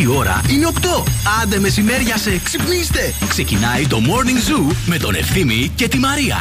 Η 0.00 0.06
ώρα 0.16 0.40
είναι 0.50 0.66
8. 0.80 1.02
Άντε 1.42 1.58
μεσημέρια 1.58 2.16
σε 2.16 2.38
ξυπνήστε. 2.44 3.14
Ξεκινάει 3.28 3.86
το 3.86 3.98
Morning 4.00 4.50
Zoo 4.70 4.74
με 4.86 4.98
τον 4.98 5.14
Ευθύμη 5.14 5.72
και 5.74 5.88
τη 5.88 5.98
Μαρία. 5.98 6.36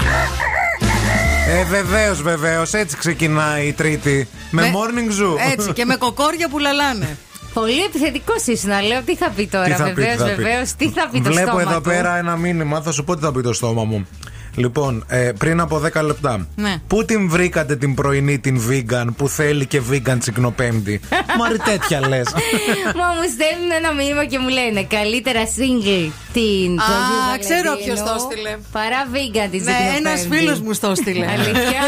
Ε, 1.47 1.63
βεβαίως, 1.63 2.21
βεβαίως. 2.21 2.73
Έτσι 2.73 2.97
ξεκινάει 2.97 3.67
η 3.67 3.73
Τρίτη. 3.73 4.27
Με, 4.51 4.61
Με- 4.61 4.71
morning 4.73 5.09
zoo. 5.21 5.51
Έτσι 5.51 5.73
και 5.73 5.85
με 5.85 5.95
κοκόρια 5.95 6.49
που 6.49 6.59
λαλάνε. 6.59 7.17
Πολύ 7.53 7.83
επιθετικός 7.83 8.45
ήσουν 8.45 8.69
να 8.69 8.81
λέω. 8.81 9.01
Τι 9.01 9.15
θα 9.15 9.29
πει 9.35 9.43
Τι 9.43 9.49
τώρα, 9.49 9.75
θα 9.75 9.83
πει, 9.83 9.89
τι 9.89 9.95
βεβαίως, 10.01 10.17
θα 10.17 10.25
πει. 10.35 10.35
βεβαίως. 10.43 10.73
Τι 10.77 10.89
θα 10.89 11.07
πει 11.11 11.21
το 11.21 11.31
Βλέπω 11.31 11.47
στόμα 11.47 11.61
εδώ 11.61 11.75
του; 11.75 11.81
πέρα 11.81 12.17
ένα 12.17 12.35
μήνυμα, 12.35 12.81
θα 12.81 12.91
σου 12.91 13.03
πω 13.03 13.15
τι 13.15 13.21
θα 13.21 13.31
πει 13.31 13.41
το 13.41 13.53
στόμα 13.53 13.83
μου. 13.83 14.07
Λοιπόν, 14.55 15.05
ε, 15.07 15.31
πριν 15.37 15.59
από 15.59 15.81
10 15.93 16.01
λεπτά. 16.03 16.47
Ναι. 16.55 16.75
Πού 16.87 17.05
την 17.05 17.29
βρήκατε 17.29 17.75
την 17.75 17.93
πρωινή 17.93 18.39
την 18.39 18.61
vegan 18.69 19.07
που 19.17 19.27
θέλει 19.27 19.65
και 19.65 19.81
vegan 19.91 20.17
τσικνοπέμπτη; 20.19 20.99
Μωρή 21.37 21.57
τέτοια 21.57 22.07
λες. 22.07 22.33
Μα 22.99 23.07
μου 23.07 23.23
στέλνουν 23.33 23.71
ένα 23.77 23.93
μήνυμα 23.93 24.25
και 24.25 24.39
μου 24.39 24.47
λένε 24.47 24.83
καλύτερα 24.83 25.41
single 25.45 26.11
την. 26.33 26.79
Α, 26.79 26.83
το 26.87 26.93
Αγίου 26.93 27.39
ξέρω 27.45 27.69
Βαλεντίνου 27.69 27.83
ποιος 27.85 27.99
το 28.07 28.13
έστειλε. 28.19 28.51
Παρά 28.71 29.01
vegan 29.13 29.47
της 29.51 29.63
Ναι, 29.65 29.77
ένας 29.97 30.27
φίλος 30.31 30.59
μου 30.61 30.73
στο 30.73 30.89
έστειλε. 30.89 31.25
Αλήθεια. 31.35 31.81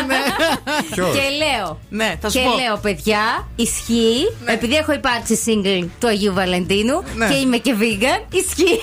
Ποιος; 0.96 1.12
και 1.16 1.22
λέω. 1.44 1.80
Ναι, 1.90 2.10
θα 2.22 2.30
σου 2.30 2.38
και 2.38 2.44
πω. 2.46 2.56
λέω, 2.62 2.78
παιδιά, 2.78 3.48
ισχύει. 3.56 4.20
Ναι. 4.46 4.52
Επειδή 4.54 4.76
έχω 4.76 4.94
υπάρξει 4.94 5.40
single 5.46 5.88
του 6.00 6.08
Αγίου 6.08 6.34
Βαλεντίνου 6.34 7.04
Ναι. 7.16 7.28
και 7.30 7.36
είμαι 7.36 7.58
και 7.58 7.74
vegan, 7.80 8.20
ισχύει. 8.42 8.80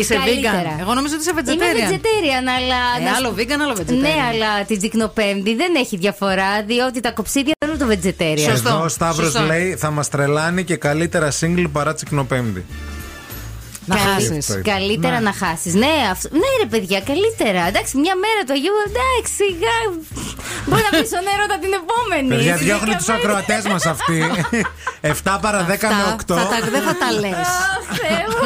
Είσαι 0.00 0.14
Καλύτερα. 0.14 0.62
vegan. 0.76 0.80
Εγώ 0.80 0.94
νομίζω 0.94 1.14
ότι 1.14 1.22
είσαι 1.22 1.32
Είμαι 1.52 1.64
vegetarian. 1.66 1.92
vegetarian, 1.92 2.46
αλλά. 2.58 2.80
Ε, 2.98 3.02
να 3.04 3.08
σου- 3.10 3.16
άλλο 3.16 3.34
vegan, 3.38 3.60
άλλο 3.64 3.74
vegetarian. 3.78 4.00
Ναι, 4.00 4.14
αλλά 4.32 4.64
την 4.66 4.78
τσικνοπέμπτη 4.78 5.54
δεν 5.54 5.74
έχει 5.76 5.96
διαφορά, 5.96 6.62
διότι 6.66 7.00
τα 7.00 7.10
κοψίδια 7.10 7.52
δεν 7.58 7.68
είναι 7.74 7.78
το 7.78 7.86
vegetarian. 7.92 8.50
Σωστό. 8.50 8.68
Εδώ 8.68 8.82
ο 8.84 8.88
Σταύρος 8.88 9.30
σωστό. 9.30 9.46
λέει 9.46 9.76
θα 9.78 9.90
μας 9.90 10.08
τρελάνει 10.08 10.64
και 10.64 10.76
καλύτερα 10.76 11.28
single 11.40 11.66
παρά 11.72 11.94
τσικνοπέμπτη. 11.94 12.64
Να 13.90 13.96
Καλή- 13.96 14.08
χάσεις. 14.12 14.46
Καλύτερα 14.72 15.18
να 15.28 15.32
χάσεις. 15.40 15.72
Ναι, 15.82 15.94
αυ- 16.12 16.30
ναι, 16.40 16.50
ρε 16.62 16.68
παιδιά, 16.72 16.98
καλύτερα. 17.10 17.60
Εντάξει, 17.70 17.92
μια 18.04 18.14
μέρα 18.24 18.40
το 18.46 18.52
Αγίου, 18.56 18.76
εντάξει, 18.88 19.32
σιγά. 19.40 19.76
Μπορεί 20.68 20.82
να 20.88 20.92
πεις 20.98 21.08
στον 21.12 21.24
έρωτα 21.34 21.56
την 21.64 21.72
επόμενη. 21.80 22.28
Παιδιά, 22.32 22.54
Στη 22.56 22.64
διώχνει 22.68 22.94
τους 22.98 23.06
δεκαπέντε. 23.10 23.26
ακροατές 23.26 23.62
μας 23.72 23.84
αυτοί. 23.94 24.18
7 25.34 25.38
παρα 25.44 25.60
10 25.70 25.86
με 25.98 26.02
8. 26.16 26.34
Θα 26.40 26.46
τα- 26.52 26.70
Δεν 26.74 26.82
θα 26.88 26.94
τα 27.02 27.08
λες. 27.22 27.48
Αχ, 27.74 27.84
Θεέ 28.00 28.22
μου. 28.32 28.42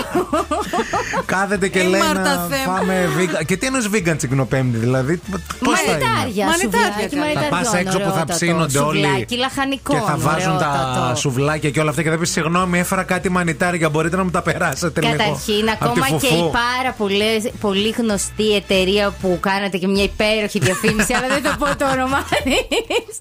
Κάθεται 1.33 1.67
και 1.69 1.79
Η 1.79 1.87
λέει 1.93 2.01
Μάρτα 2.01 2.35
να 2.37 2.47
Θέμ. 2.51 2.65
πάμε 2.75 2.95
vegan. 3.19 3.45
Και 3.47 3.57
τι 3.57 3.67
εννοείς 3.67 3.87
vegan 3.95 4.15
τσικνοπέμπτη, 4.17 4.77
δηλαδή. 4.79 5.21
Πώς 5.65 5.81
θα 5.81 5.93
είναι; 5.93 6.05
Μανιτάρια, 6.05 6.47
Μανιτάρια 6.47 7.09
σουβλάκι, 7.09 7.15
καλά. 7.17 7.25
Θα 7.33 7.51
μανιταριών, 7.51 7.73
πα 7.73 7.79
έξω 7.79 7.99
που 7.99 8.05
θα 8.05 8.11
ωραιότατο. 8.11 8.33
ψήνονται 8.35 8.79
όλοι. 8.79 9.05
Σουβλάκι 9.05 9.37
λαχανικό. 9.37 9.93
Και 9.95 10.01
θα 10.07 10.15
βάζουν 10.19 10.59
τα 10.59 11.13
σουβλάκια 11.17 11.71
και 11.71 11.81
όλα 11.81 11.91
αυτά. 11.91 12.03
Και 12.03 12.11
θα 12.11 12.19
πεις 12.19 12.31
συγγνώμη, 12.31 12.79
έφερα 12.79 13.03
κάτι 13.03 13.29
μανιτάρια. 13.31 13.89
Μπορείτε 13.91 14.17
να 14.17 14.25
μου 14.25 14.31
τα 14.31 14.43
περάσετε 14.43 15.01
λίγο. 15.01 15.32
Καταρχήν, 15.33 15.69
Απ' 15.71 15.79
τη 15.79 15.85
ακόμα 15.87 16.07
και 16.09 16.27
φουφού. 16.27 16.47
η 16.47 16.51
πάρα 16.51 16.93
πολλές, 16.99 17.51
πολύ 17.61 17.89
γνωστή 17.99 18.55
εταιρεία 18.55 19.11
που 19.21 19.39
κάνατε 19.41 19.77
και 19.79 19.87
μια 19.89 20.03
υπέροχη 20.03 20.59
διαφήμιση, 20.59 21.13
αλλά 21.15 21.29
δεν 21.29 21.43
θα 21.43 21.57
πω 21.57 21.77
το 21.77 21.91
όνομά 21.91 22.21
της, 22.45 23.17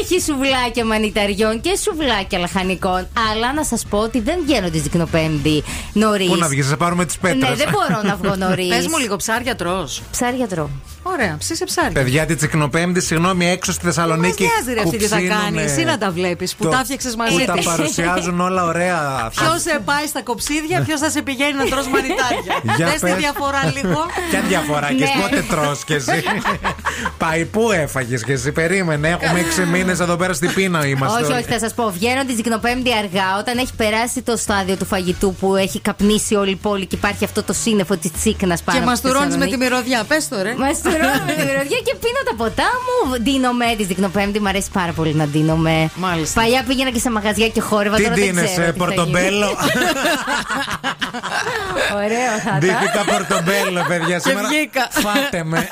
Έχει 0.00 0.20
σουβλάκια 0.20 0.84
μανιταριών 0.84 1.60
και 1.60 1.76
σουβλάκια 1.82 2.38
λαχανικών. 2.38 3.08
Αλλά 3.32 3.52
να 3.52 3.64
σας 3.64 3.84
πω 3.90 3.98
ότι 3.98 4.20
δεν 4.20 4.38
βγαίνω 4.44 4.70
τη 4.70 4.78
Ζυκνοπέμπτη 4.78 5.62
νωρίς. 5.92 6.28
Πού 6.28 6.36
να 6.36 6.48
βγεις, 6.48 6.68
θα 6.68 6.76
πάρουμε 6.76 7.04
τις 7.04 7.18
πέτρες. 7.18 7.48
Ναι, 7.48 7.54
δεν 7.54 7.68
μπορώ 7.70 8.02
να 8.02 8.16
βγω 8.16 8.36
νωρίς. 8.36 8.68
Πες 8.68 8.86
μου 8.86 8.98
λίγο 8.98 9.16
ψάρια 9.16 9.56
τρώ. 9.56 9.88
Ψάρια 10.10 10.46
τρώω. 10.48 10.68
Ωραία, 11.02 11.36
ψήσε 11.38 11.64
ψάρια. 11.64 11.92
Παιδιά, 11.92 12.26
την 12.26 12.36
τσικνοπέμπτη, 12.36 13.00
συγγνώμη, 13.00 13.46
έξω 13.50 13.72
στη 13.72 13.84
Μας 13.86 13.94
Θεσσαλονίκη. 13.94 14.42
νοιάζει 14.42 14.72
ρε 14.74 14.82
που 14.82 14.88
αυτή 14.88 14.96
τι 14.98 15.06
θα 15.06 15.16
ψήνουνε 15.16 15.40
κάνει. 15.44 15.62
Εσύ 15.62 15.84
να 15.84 15.98
τα 15.98 16.10
βλέπεις 16.10 16.54
που 16.54 16.62
το- 16.64 16.70
τα 16.70 16.80
φτιάξε 16.84 17.16
μαζί 17.16 17.36
Που 17.38 17.44
τα 17.44 17.52
της. 17.52 17.64
παρουσιάζουν 17.64 18.40
όλα 18.40 18.64
ωραία. 18.64 19.30
Ποιος 19.36 19.60
σε 19.62 19.80
πάει 19.84 20.06
στα 20.06 20.22
κοψίδια, 20.22 20.80
ποιος 20.82 21.00
θα 21.00 21.10
σε 21.16 21.22
πηγαίνει 21.22 21.52
να 21.62 21.64
τρως 21.72 21.86
μανιτάρια. 21.94 22.54
Για 22.78 22.86
Δες 22.86 22.94
τη 23.00 23.06
πες. 23.06 23.14
διαφορά 23.24 23.62
λίγο. 23.76 24.00
Ποια 24.30 24.40
διαφορά 24.52 24.88
και 24.98 25.04
Ναι. 25.04 25.10
πότε 25.20 25.44
τρως 25.50 25.84
κι 25.84 25.92
εσύ; 25.92 26.18
Πάει, 27.22 27.44
πού 27.44 27.62
έφαγες 27.72 28.24
κι 28.24 28.32
εσύ, 28.32 28.52
περίμενε. 28.52 29.08
Έχουμε 29.08 29.40
6 29.64 29.64
μήνες 29.72 30.00
εδώ 30.00 30.16
πέρα 30.16 30.32
στην 30.32 30.54
πείνα 30.54 30.86
είμαστε. 30.86 31.16
όχι, 31.22 31.32
όλοι. 31.32 31.40
όχι, 31.40 31.50
θα 31.52 31.58
σας 31.58 31.74
πω. 31.74 31.90
Βγαίνω 31.90 32.24
τη 32.24 32.32
Ζυκνοπέμπτη 32.34 32.90
αργά, 33.02 33.28
όταν 33.38 33.58
έχει 33.58 33.74
περάσει 33.76 34.22
το 34.22 34.36
στάδιο 34.36 34.76
του 34.76 34.84
φαγητού 34.86 35.34
που 35.40 35.56
έχει 35.56 35.80
καπνίσει 35.80 36.34
όλη 36.34 36.50
η 36.50 36.56
πόλη 36.56 36.86
και 36.86 36.96
υπάρχει 36.96 37.24
αυτό 37.24 37.42
το 37.42 37.52
σύννεφο 37.52 37.96
της 37.96 38.10
τσίκνας 38.12 38.62
πάνω. 38.62 38.78
Και 38.78 38.84
από 38.84 38.90
μα 38.92 38.96
τη 38.96 39.00
του 39.02 39.08
με 39.08 39.14
Θεσσαλονίκη. 39.14 39.50
τη 39.50 39.56
μυρωδιά. 39.56 40.04
Πες 40.08 40.28
το 40.28 40.36
ρε. 40.42 40.54
Μα 40.58 40.68
τουρώνω 40.82 41.24
με 41.26 41.32
τη 41.32 41.42
μυρωδιά 41.48 41.78
και 41.86 41.94
πίνω 42.02 42.20
τα 42.28 42.34
ποτά 42.36 42.68
μου. 42.84 43.22
Δίνομαι 43.22 43.64
τη 43.76 43.84
Ζυκνοπέμπτη, 43.84 44.40
μου 44.40 44.48
αρέσει 44.48 44.68
πάρα 44.72 44.92
πολύ 44.92 45.14
να 45.14 45.24
δίνομαι. 45.24 45.90
Μάλιστα. 45.94 46.40
Παλιά 46.40 46.62
πήγαινα 46.68 46.90
και 46.90 46.98
σε 46.98 47.10
μαγαζιά 47.10 47.48
και 47.48 47.60
χόρευα. 47.60 47.96
Τι 47.96 48.02
τώρα 48.02 48.14
δεν 48.14 48.24
δίνεσαι, 48.24 48.46
ξέρω 48.46 48.72
τι 48.72 48.78
θα 48.78 48.84
πορτομπέλο; 48.84 49.48
Γίνει. 51.00 51.22
Ωραίο 52.04 52.32
θα 52.44 52.48
ήταν. 52.48 52.58
Ντύθηκα 52.60 53.04
πορτομπέλο, 53.12 53.84
παιδιά. 53.88 54.18
Σήμερα 54.20 54.48
βγήκα. 54.48 54.88
φάτε 54.90 55.44
με. 55.44 55.68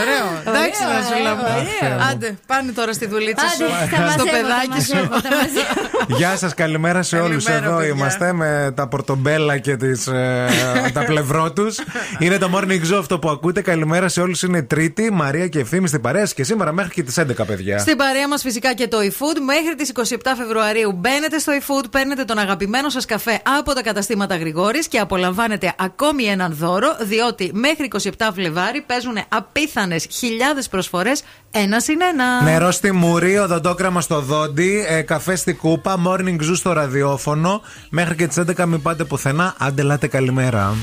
Ωραίο. 0.00 0.26
Εντάξει 0.46 0.80
Ωραίο, 0.84 0.96
να 0.98 1.02
σου 1.06 1.12
ωραίο, 1.20 1.22
λέμε. 1.22 1.68
ωραίο. 1.82 1.98
Άντε, 2.10 2.38
πάνε 2.46 2.72
τώρα 2.72 2.92
στη 2.92 3.06
δουλίτσα 3.06 3.46
σου. 3.48 3.64
Άντε, 3.64 3.96
θα 3.96 4.10
Στο 4.10 4.24
μαζεύω, 4.24 4.24
θα 4.24 4.36
παιδάκι 4.36 4.82
σου. 4.86 4.94
μαζεύω, 4.94 5.20
θα 5.20 5.28
μαζεύω. 5.36 6.16
Γεια 6.18 6.36
σας, 6.36 6.54
καλημέρα 6.54 7.02
σε 7.02 7.16
όλους. 7.18 7.44
Καλημέρα, 7.44 7.70
Εδώ 7.72 7.78
παιδιά. 7.80 7.94
είμαστε 7.94 8.32
με 8.32 8.72
τα 8.76 8.88
πορτομπέλα 8.88 9.58
και 9.58 9.76
τις, 9.76 10.06
ε, 10.06 10.46
τα 10.92 11.04
πλευρό 11.04 11.52
τους. 11.52 11.78
Είναι 12.18 12.38
το 12.38 12.50
morning 12.54 12.92
show 12.92 12.98
αυτό 12.98 13.18
που 13.18 13.28
ακούτε. 13.28 13.60
Καλημέρα 13.60 14.08
σε 14.08 14.20
όλους. 14.20 14.42
Είναι 14.42 14.62
Τρίτη, 14.62 15.12
Μαρία 15.12 15.48
και 15.48 15.58
Ευθύμη 15.58 15.88
στην 15.88 16.00
παρέα 16.00 16.24
και 16.34 16.44
σήμερα 16.44 16.72
μέχρι 16.72 16.92
και 16.92 17.02
τις 17.02 17.16
11, 17.18 17.44
παιδιά. 17.46 17.78
Στην 17.78 17.96
παρέα 17.96 18.28
μας 18.28 18.42
φυσικά 18.42 18.74
και 18.74 18.88
το 18.88 18.98
eFood. 18.98 19.38
Μέχρι 19.44 19.74
τις 19.76 19.88
27 19.88 20.34
Φεβρουαρίου 20.36 20.92
μπαίνετε 20.92 21.38
στο 21.38 21.52
eFood, 21.60 21.84
παίρνετε 21.90 22.24
τον 22.24 22.38
αγαπημένο 22.38 22.88
σας 22.88 23.04
καφέ 23.04 23.40
από 23.58 23.72
τα 23.76 23.82
καταστήματα 23.82 24.36
Γρηγόρης 24.36 24.88
και 24.88 24.98
απολαμβάνετε 24.98 25.74
ακόμη 25.78 26.24
έναν 26.24 26.54
δώρο, 26.54 26.96
διότι 27.00 27.50
μέχρι 27.54 27.88
27 28.02 28.10
Φλεβάρι 28.34 28.80
παίζουν 28.80 29.18
απίθανες 29.28 30.06
χιλιάδες 30.10 30.68
προσφορές 30.68 31.22
ένα 31.50 31.80
συν 31.80 32.00
ένα. 32.00 32.42
Νερό 32.42 32.70
στη 32.70 32.92
μουρή, 32.92 33.38
οδοντόκραμα 33.38 34.00
στο 34.00 34.20
δόντι, 34.20 34.84
ε, 34.88 35.02
καφέ 35.02 35.36
στη 35.36 35.54
κούπα, 35.54 36.02
morning 36.06 36.40
zoo 36.40 36.54
στο 36.54 36.72
ραδιόφωνο. 36.72 37.60
Μέχρι 37.90 38.14
και 38.14 38.26
τις 38.26 38.36
11 38.36 38.66
μην 38.66 38.82
πάτε 38.82 39.04
πουθενά. 39.04 39.54
Άντε, 39.58 39.82
λάτε 39.82 40.06
καλημέρα. 40.06 40.74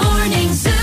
Morning 0.00 0.50
Zoo. 0.64 0.82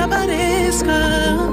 sabaresca. 0.00 1.49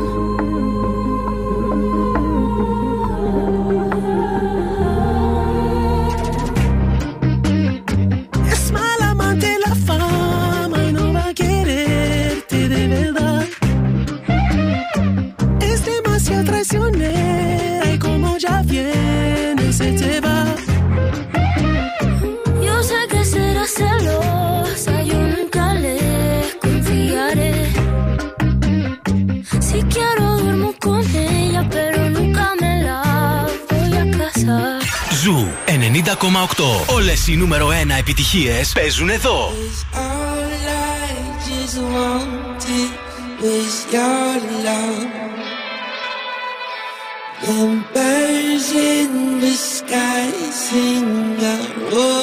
οι 37.28 37.36
νούμερο 37.36 37.68
1 37.68 37.72
επιτυχίες 38.00 38.72
παίζουν 38.72 39.10
εδώ. 39.10 39.52
Numbers 47.48 48.68
in 48.94 49.40
the 49.44 49.56
sky 49.76 50.28
sing 50.66 51.38
out. 51.54 52.17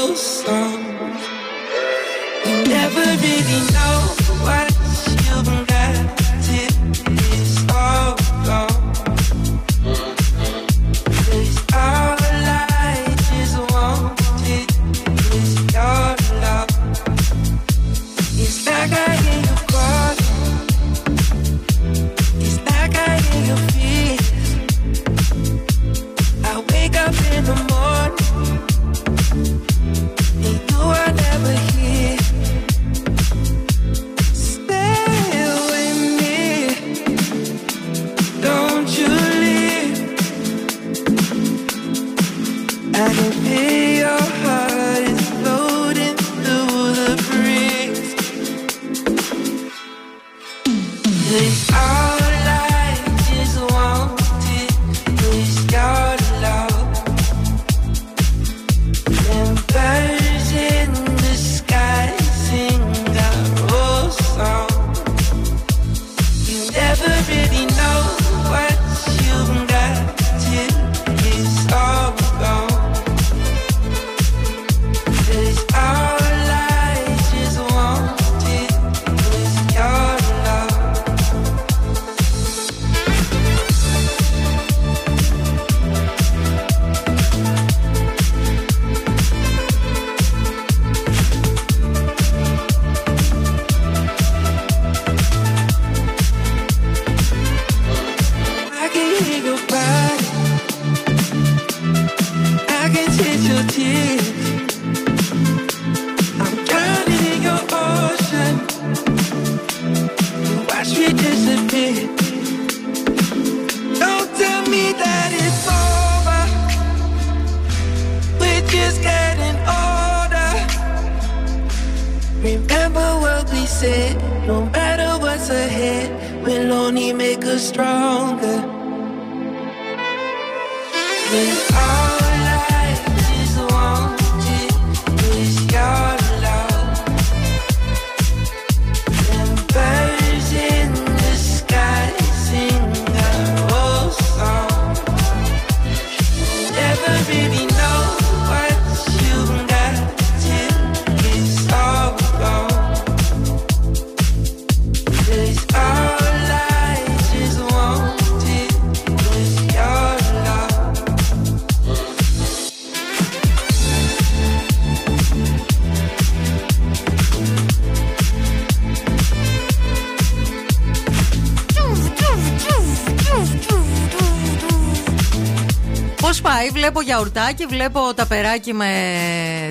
Βλέπω 176.85 177.01
γιαουρτάκι, 177.01 177.67
βλέπω 177.67 178.15
ταπεράκι 178.15 178.73
με 178.73 178.87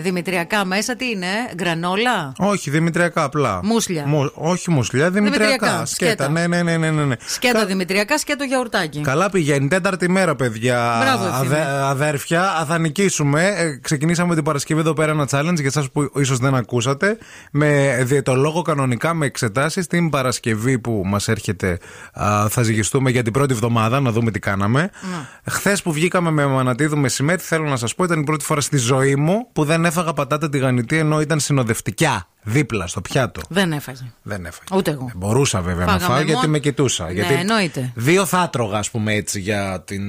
δημητριακά 0.04 0.66
μέσα. 0.66 0.96
Τι 0.96 1.06
είναι, 1.10 1.28
γκρανόλα; 1.56 2.34
Όχι, 2.38 2.70
δημητριακά 2.70 3.24
απλά. 3.24 3.60
Μουσλια. 3.64 4.06
Μου- 4.08 4.32
όχι 4.34 4.72
μουσλια, 4.72 5.10
δημητριακά. 5.10 5.48
Δημητριακά, 5.48 5.86
Σκέτα. 5.86 6.12
σκέτα. 6.14 6.30
Ναι, 6.30 6.48
ναι, 6.48 6.64
ναι, 6.64 6.78
ναι, 6.78 6.92
ναι. 6.92 7.04
ναι. 7.04 7.16
Σκέτο 7.26 7.58
Κα- 7.60 7.66
δημητριακά, 7.66 8.18
σκέτο 8.18 8.44
γιαουρτάκι. 8.44 9.02
Καλά 9.02 9.30
πηγαίνει. 9.30 9.68
Τέταρτη 9.68 10.10
μέρα, 10.10 10.36
παιδιά. 10.36 10.98
Μπράβο, 11.02 11.26
ευθύμη. 11.26 11.56
αδέρφια, 11.90 12.66
θα 12.68 12.78
νικήσουμε. 12.78 13.48
Ε, 13.58 13.78
ξεκινήσαμε 13.82 14.36
την 14.36 14.44
Παρασκευή 14.44 14.80
εδώ 14.80 14.94
πέρα 14.94 15.12
ένα 15.12 15.28
challenge 15.32 15.56
για 15.56 15.66
εσάς 15.66 15.92
που 15.92 16.12
ίσως 16.16 16.38
δεν 16.38 16.56
ακούσατε. 16.56 17.18
Με 17.52 17.98
διαιτολόγο 18.04 18.62
κανονικά 18.62 19.14
με 19.14 19.26
εξετάσεις. 19.26 19.88
Την 19.88 20.10
Παρασκευή 20.10 20.80
που 20.80 21.02
μας 21.06 21.28
έρχεται 21.28 21.78
α, 22.14 22.48
θα 22.50 22.62
ζυγιστούμε 22.64 23.10
για 23.10 23.24
την 23.24 23.34
πρώτη 23.34 23.54
εβδομάδα 23.54 24.00
να 24.00 24.12
δούμε 24.12 24.32
τι 24.32 24.40
κάναμε. 24.40 24.82
Ναι. 24.82 25.52
Χθες 25.52 25.82
που 25.82 25.92
βγήκαμε 25.92 26.32
με 26.32 26.46
Μανατίδου 26.46 26.98
μεσημέρι, 26.98 27.42
θέλω 27.42 27.68
να 27.70 27.76
σας 27.76 27.96
πω, 27.96 28.04
ήταν 28.04 28.20
η 28.20 28.24
πρώτη 28.24 28.44
φορά 28.46 28.62
στη 28.62 28.78
ζωή 28.78 29.16
μου 29.16 29.48
που 29.54 29.64
δεν 29.64 29.86
έφαγα 29.94 30.14
πατάτα 30.14 30.50
τηγανιτή 30.50 30.98
ενώ 30.98 31.22
ήταν 31.22 31.40
συνοδευτικιά 31.40 32.28
δίπλα 32.44 32.88
στο 32.88 33.02
πιάτο. 33.02 33.42
Δεν 33.50 33.72
έφαγε. 33.74 34.12
Δεν 34.24 34.46
έφαγε. 34.46 34.76
Ούτε 34.78 34.92
εγώ. 34.92 35.06
Ε, 35.10 35.14
Μπορούσα 35.16 35.62
βέβαια 35.62 35.86
να 35.86 35.92
Φάγαμε 35.92 36.08
φάω 36.14 36.18
γιατί 36.24 36.34
μόνο- 36.34 36.48
με 36.52 36.60
κοιτούσα. 36.60 37.06
Ναι, 37.06 37.12
γιατί 37.12 37.34
εννοείται. 37.34 37.92
Δύο 37.96 38.26
θα 38.26 38.44
έτρωγα, 38.44 38.78
ας 38.78 38.90
πούμε 38.92 39.14
έτσι, 39.14 39.40
για 39.40 39.82
την. 39.86 40.04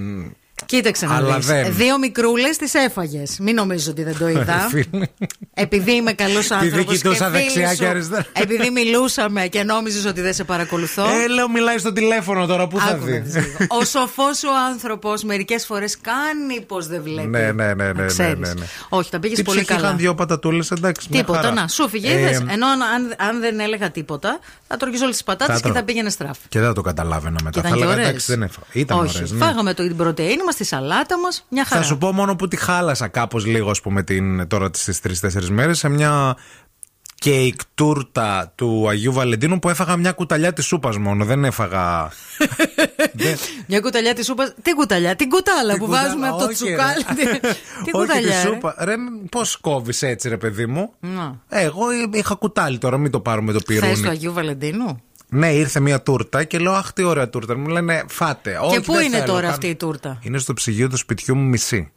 Κοίταξε 0.66 1.06
να 1.06 1.14
Αλλά 1.16 1.36
δεις. 1.36 1.46
δεν. 1.46 1.74
Δύο 1.74 1.98
μικρούλες 1.98 2.56
τις 2.56 2.74
έφαγες. 2.74 3.36
Μην 3.40 3.54
νομίζω 3.54 3.90
ότι 3.90 4.02
δεν 4.02 4.18
το 4.18 4.28
είδα. 4.28 4.58
Φίλε. 4.70 5.06
Επειδή 5.54 5.92
είμαι 5.92 6.12
καλός 6.12 6.50
άνθρωπος. 6.50 6.94
κοιτούσα 6.96 7.30
δεξιά 7.30 7.74
και 7.74 7.86
αριστερά. 7.86 8.26
Επειδή 8.32 8.70
μιλούσαμε 8.70 9.46
και 9.46 9.62
νόμιζες 9.62 10.04
ότι 10.04 10.20
δεν 10.20 10.34
σε 10.34 10.44
παρακολουθώ. 10.44 11.02
Ε, 11.08 11.28
λέω, 11.28 11.48
μιλάει 11.50 11.78
στο 11.78 11.92
τηλέφωνο 11.92 12.46
τώρα, 12.46 12.66
πού 12.66 12.78
θα 12.78 12.84
Άκου 12.84 12.98
να 13.04 13.10
δεις; 13.10 13.22
δεις 13.22 13.34
λίγο. 13.34 13.56
Ο 13.80 13.84
σοφός 13.84 14.42
ο 14.42 14.48
άνθρωπος 14.72 15.22
μερικές 15.24 15.66
φορές 15.66 15.96
κάνει 16.00 16.60
πως 16.60 16.86
δεν 16.86 17.02
βλέπει. 17.02 17.26
Ναι, 17.28 17.38
ναι, 17.38 17.52
ναι, 17.52 17.74
ναι, 17.74 17.84
Να 17.84 17.92
ναι, 17.92 18.06
ξέρεις. 18.06 18.38
ναι, 18.48 18.54
ναι. 18.54 18.66
Όχι, 18.88 19.10
τα 19.10 19.18
πήγες 19.20 19.36
Τι 19.38 19.42
πολύ 19.44 19.58
ψυχή 19.58 19.72
καλά. 19.74 19.86
είχαν 19.86 19.98
δύο 19.98 20.14
πατατούλες, 20.14 20.70
εντάξει. 20.70 21.06
μια 21.10 21.20
Τίποτα, 21.20 21.40
χαρά. 21.40 21.52
να, 21.52 21.68
σου 21.68 21.88
φύγε. 21.88 22.08
Ε, 22.12 22.18
είδες. 22.20 22.36
Ενώ 22.48 22.66
αν, 22.66 22.82
αν, 22.82 23.14
αν 23.28 23.40
δεν 23.40 23.60
έλεγα 23.60 23.90
τίποτα, 23.90 24.38
θα 24.68 24.76
τρώγε 24.76 24.96
όλες 25.02 25.14
τις 25.14 25.24
πατάτες 25.24 25.54
Θα 25.54 25.60
και 25.60 25.66
τρώω. 25.68 25.74
θα 25.76 25.82
πήγαινε 25.84 26.10
στράφ. 26.10 26.38
Και 26.48 26.60
δεν 26.60 26.72
το 26.74 26.80
καταλάβαινα 26.80 27.36
Και 27.36 27.42
μετά. 27.44 27.58
ήταν 27.58 27.70
Θα 27.70 27.76
και 27.76 27.82
έλεγα, 27.82 27.92
ωραίες. 27.92 28.08
εντάξει, 28.08 28.26
δεν 28.32 28.42
έφαγα. 28.42 28.66
Ήταν 28.72 28.98
Όχι, 28.98 29.16
ωραίες, 29.16 29.32
ναι. 29.32 29.44
φάγαμε 29.44 29.74
το, 29.74 29.82
την 29.86 29.96
πρωτενη 29.96 30.42
μα, 30.44 30.52
τη 30.52 30.64
σαλάτα 30.64 31.18
μας, 31.18 31.46
μια 31.48 31.64
χαρά. 31.64 31.80
Θα 31.80 31.86
σου 31.86 31.98
πω 31.98 32.12
μόνο 32.12 32.36
που 32.36 32.48
τη 32.48 32.56
χάλασα 32.56 33.08
κάπως 33.08 33.46
λίγο, 33.46 33.70
ας 33.70 33.80
πούμε, 33.80 34.02
την, 34.02 34.46
τώρα 34.48 34.68
στι 34.72 35.00
τρει-τέσσερι 35.00 35.50
μέρες 35.50 35.78
σε 35.78 35.88
μια 35.88 36.36
κέικ 37.14 37.60
τούρτα 37.74 38.52
του 38.54 38.88
Αγίου 38.88 39.12
Βαλεντίνου 39.12 39.58
που 39.58 39.68
έφαγα 39.68 39.96
μια 39.96 40.12
κουταλιά 40.12 40.52
της 40.52 40.64
σούπας 40.64 40.98
μόνο. 40.98 41.24
Δεν 41.24 41.44
έφαγα. 41.44 42.10
Δεν- 43.12 43.36
Μια 43.66 43.80
κουταλιά 43.80 44.14
της 44.14 44.26
σούπα. 44.26 44.54
Τι 44.62 44.72
κουταλιά, 44.74 45.16
την 45.16 45.28
κουτάλα 45.28 45.70
Την 45.72 45.78
που 45.78 45.84
κουτάλα, 45.86 46.02
βάζουμε 46.06 46.28
από 46.28 46.38
το 46.38 46.44
όχι, 46.44 46.64
ρε. 46.64 46.70
τσουκάλι. 46.76 47.04
Τι- 47.16 47.38
Τι 47.84 47.90
Όχι 47.90 47.90
κουταλιά. 47.90 48.40
τη 48.40 48.48
ρε; 48.48 48.52
σούπα. 48.54 48.74
Ρε, 48.78 48.94
πώς 49.30 49.56
κόβεις 49.56 50.02
έτσι, 50.02 50.28
ρε 50.28 50.36
παιδί 50.36 50.66
μου; 50.66 50.92
Να. 51.00 51.40
Ε, 51.48 51.62
Εγώ 51.64 51.84
είχα 52.12 52.34
κουτάλι 52.34 52.78
τώρα, 52.78 52.96
μην 52.98 53.10
το 53.10 53.20
πάρουμε 53.20 53.52
το 53.52 53.58
Χθε 53.58 53.74
του 53.74 53.80
πυρούνι. 53.80 54.08
Αγίου 54.08 54.32
Βαλεντίνου; 54.32 55.02
Ναι, 55.34 55.52
ήρθε 55.52 55.80
μια 55.80 56.02
τούρτα 56.02 56.44
και 56.44 56.58
λέω 56.58 56.72
Αχ, 56.72 56.92
τι 56.92 57.02
ωραία 57.02 57.28
τούρτα. 57.28 57.56
Μου 57.56 57.66
λένε 57.68 58.04
Φάτε. 58.08 58.58
Όχι, 58.62 58.80
πού 58.80 58.92
δεν 58.92 59.04
είναι 59.04 59.14
θέλω, 59.14 59.26
τώρα 59.26 59.40
κάνω- 59.40 59.52
αυτή 59.52 59.66
η 59.66 59.74
τούρτα; 59.74 60.18
Είναι 60.22 60.38
στο 60.38 60.54
ψυγείο 60.54 60.88
του 60.88 60.96
σπιτιού 60.96 61.36
μου 61.36 61.48
μισή. 61.48 61.88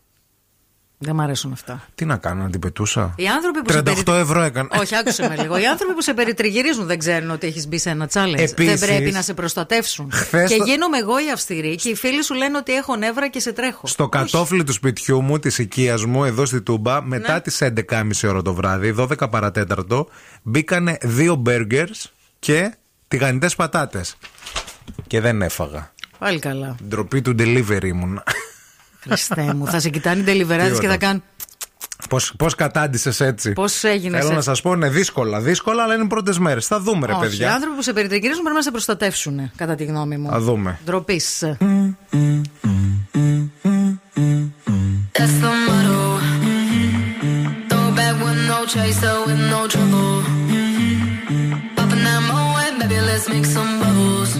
Δεν 0.99 1.15
μ' 1.15 1.21
αρέσουν 1.21 1.51
αυτά. 1.51 1.85
Τι 1.95 2.05
να 2.05 2.17
κάνω, 2.17 2.43
να 2.43 2.49
την 2.49 2.59
πετούσα; 2.59 3.13
Οι 3.17 3.27
άνθρωποι 3.27 3.61
που 3.61 3.65
38 3.73 3.95
σε 3.97 4.03
περι- 4.03 4.21
ευρώ 4.21 4.41
έκανε. 4.41 4.67
Όχι, 4.79 4.95
άκουσε 4.95 5.27
με 5.27 5.35
λίγο. 5.41 5.57
Οι 5.57 5.65
άνθρωποι 5.65 5.93
που 5.93 6.01
σε 6.01 6.13
περιτριγυρίζουν 6.13 6.85
δεν 6.85 6.99
ξέρουν 6.99 7.29
ότι 7.31 7.47
έχεις 7.47 7.67
μπει 7.67 7.77
σε 7.77 7.89
ένα 7.89 8.09
challenge. 8.13 8.37
Επίσης, 8.37 8.79
δεν 8.79 8.89
πρέπει 8.95 9.11
να 9.11 9.21
σε 9.21 9.33
προστατεύσουν. 9.33 10.11
χθες 10.11 10.49
και 10.51 10.57
το- 10.57 10.63
γίνομαι 10.63 10.97
εγώ 10.97 11.19
η 11.19 11.31
αυστηρή 11.33 11.75
και 11.75 11.89
οι 11.89 11.95
φίλοι 11.95 12.23
σου 12.23 12.33
λένε 12.33 12.57
ότι 12.57 12.73
έχω 12.73 12.95
νεύρα 12.95 13.27
και 13.29 13.39
σε 13.39 13.51
τρέχω. 13.53 13.87
Στο 13.87 14.03
Όχι. 14.03 14.11
κατόφλι 14.11 14.63
του 14.63 14.73
σπιτιού 14.73 15.21
μου, 15.21 15.39
της 15.39 15.57
οικία 15.57 15.97
μου, 16.07 16.23
εδώ 16.25 16.45
στη 16.45 16.61
Τούμπα, 16.61 17.01
μετά 17.03 17.33
Ναι. 17.33 17.41
τι 17.41 17.51
11.30 17.59 18.27
ώρα 18.27 18.41
το 18.41 18.53
βράδυ, 18.53 18.91
12 18.91 19.29
παρατέταρτο, 19.29 20.07
μπήκανε 20.43 20.97
δύο 21.01 21.35
μπέργκερς 21.35 22.11
και 22.39 22.73
τηγανιτές 23.07 23.55
πατάτες. 23.55 24.15
Και 25.07 25.21
δεν 25.21 25.41
έφαγα. 25.41 25.91
Πάλι 26.17 26.39
καλά. 26.39 26.75
Ντροπή 26.87 27.21
του 27.21 27.35
delivery 27.39 27.83
ήμουν. 27.83 28.23
Χριστέ 28.99 29.53
μου, 29.53 29.67
θα 29.67 29.79
σε 29.79 29.89
κοιτάνε 29.89 30.19
οι 30.21 30.23
τελιβεράδε 30.23 30.69
και 30.69 30.75
ωραία. 30.75 30.89
θα 30.89 30.97
κάνουν. 30.97 31.23
Πώς, 32.09 32.33
πώς 32.37 32.55
κατάντησες 32.55 33.19
έτσι. 33.19 33.53
Πώς 33.53 33.83
έγινες 33.83 34.17
Θέλω 34.19 34.29
να 34.31 34.37
έτσι. 34.37 34.49
σας 34.49 34.61
πω, 34.61 34.73
είναι 34.73 34.89
δύσκολα. 34.89 35.39
Δύσκολα, 35.39 35.83
αλλά 35.83 35.93
είναι 35.93 36.03
οι 36.03 36.07
πρώτες 36.07 36.37
μέρες. 36.39 36.67
Θα 36.67 36.79
δούμε, 36.79 37.05
ρε 37.07 37.13
Όχι, 37.13 37.25
οι 37.25 37.29
παιδιά. 37.29 37.53
άνθρωποι 37.53 37.75
που 37.75 37.81
σε 37.81 37.93
περιτριγυρίζουν 37.93 38.41
πρέπει 38.41 38.55
να 38.57 38.61
σε 38.63 38.71
προστατεύσουν, 38.71 39.51
κατά 39.55 39.75
τη 39.75 39.83
γνώμη 39.85 40.17
μου. 40.17 40.29
Θα 40.29 40.39
δούμε. 40.39 40.79
Ντροπής. 40.85 41.43
That's 45.17 45.35
the 45.43 45.51
motto. 45.67 45.99
Throw 47.69 47.87
back 47.99 48.15
with 48.23 48.39
no 48.51 48.59
chaser, 48.73 49.15
with 49.25 49.41
no 49.53 49.61
trouble. 49.73 50.16
Let's 53.17 53.29
make 53.29 53.45
some 53.45 53.79
bubbles. 53.79 54.33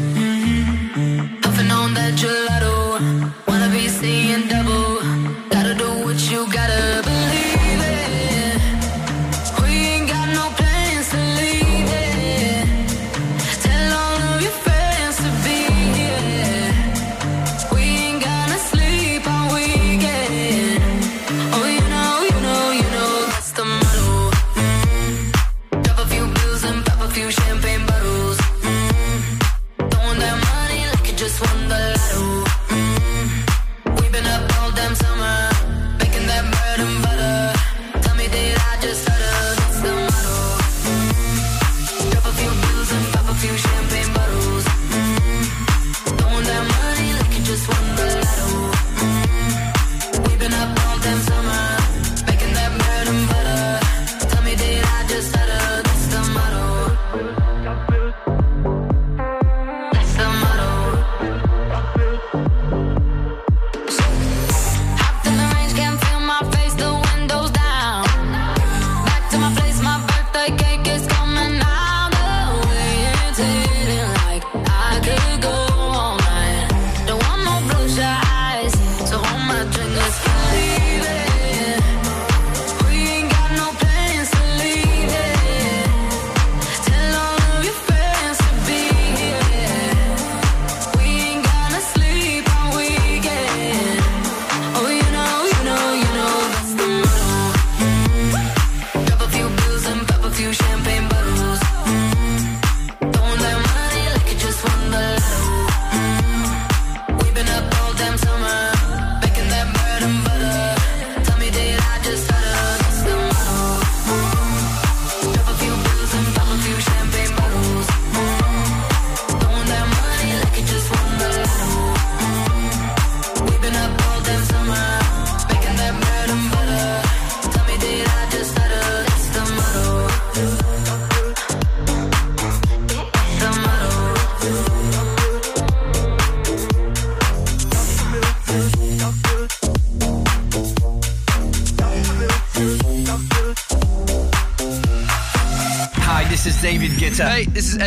Puffing 1.41 1.72
on 1.72 1.96
that 1.96 2.13
gelato. 2.22 2.75
Wanna 3.48 3.69
be 3.72 3.88
seeing 3.88 4.47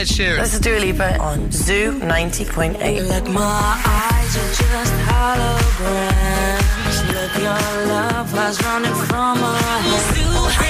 Ed 0.00 0.07
Sheeran. 0.07 0.38
This 0.38 0.54
is 0.54 0.61
Dua 0.61 0.78
Lipa 0.78 1.19
on 1.19 1.52
Zoo 1.52 1.92
90.8. 2.00 3.07
Like 3.07 3.28
my 3.28 3.83
eyes 3.85 4.35
are 4.35 4.54
just 4.62 4.95
holograms. 5.11 6.66
Look, 7.12 7.35
your 7.37 7.87
love 7.87 8.33
was 8.33 8.64
running 8.64 8.95
from 8.95 9.40
my 9.42 9.59
head. 9.59 10.70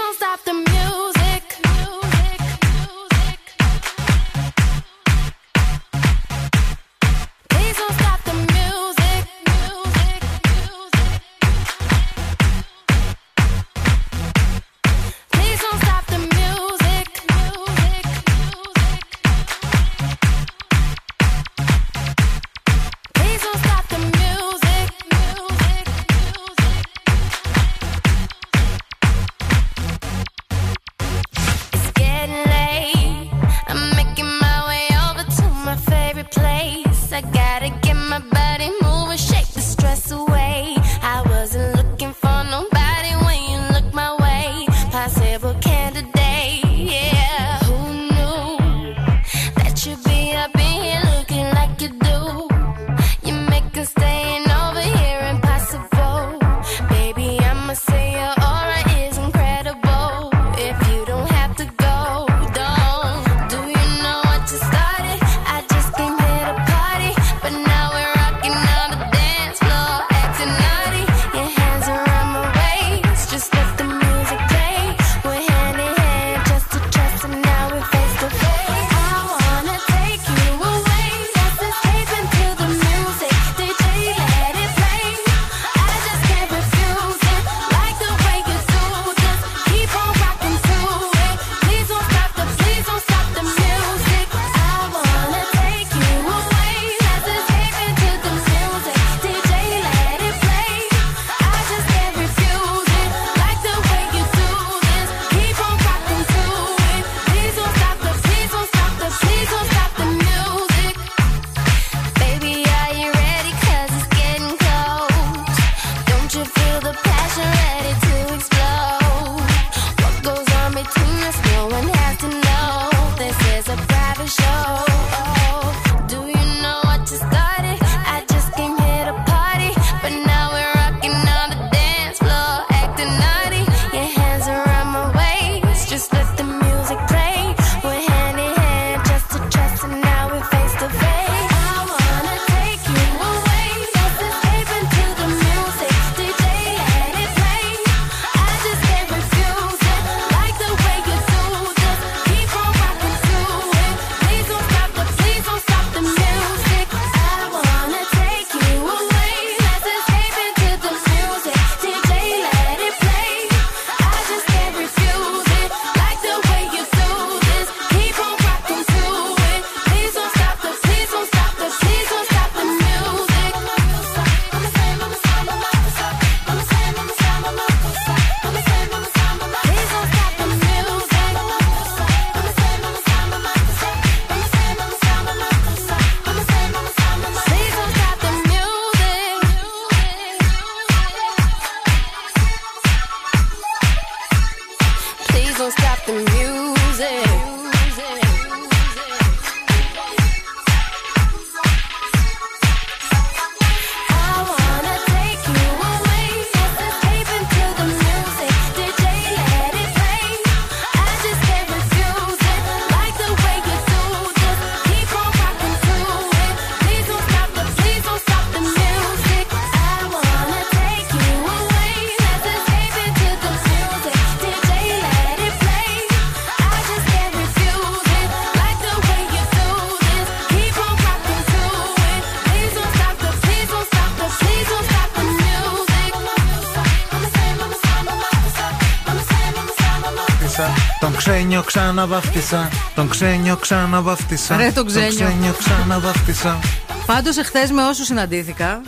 ξαναβάφτισα. 241.91 242.69
Τον 242.95 243.09
ξένιο 243.09 243.55
ξαναβάφτισα. 243.55 244.57
Ρε 244.57 244.71
τον 244.71 244.85
ξένιο. 244.85 245.27
Τον 245.27 245.57
ξαναβάφτισα. 245.57 246.59
Πάντως, 247.05 247.37
εχθές 247.37 247.71
με 247.71 247.83
όσους 247.83 248.05
συναντήθηκα, 248.05 248.81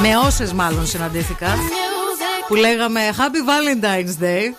με 0.00 0.16
όσες 0.26 0.52
μάλλον 0.52 0.86
συναντήθηκα, 0.86 1.46
που 2.48 2.54
λέγαμε 2.54 3.00
Happy 3.16 3.48
Valentine's 3.48 4.22
Day, 4.24 4.54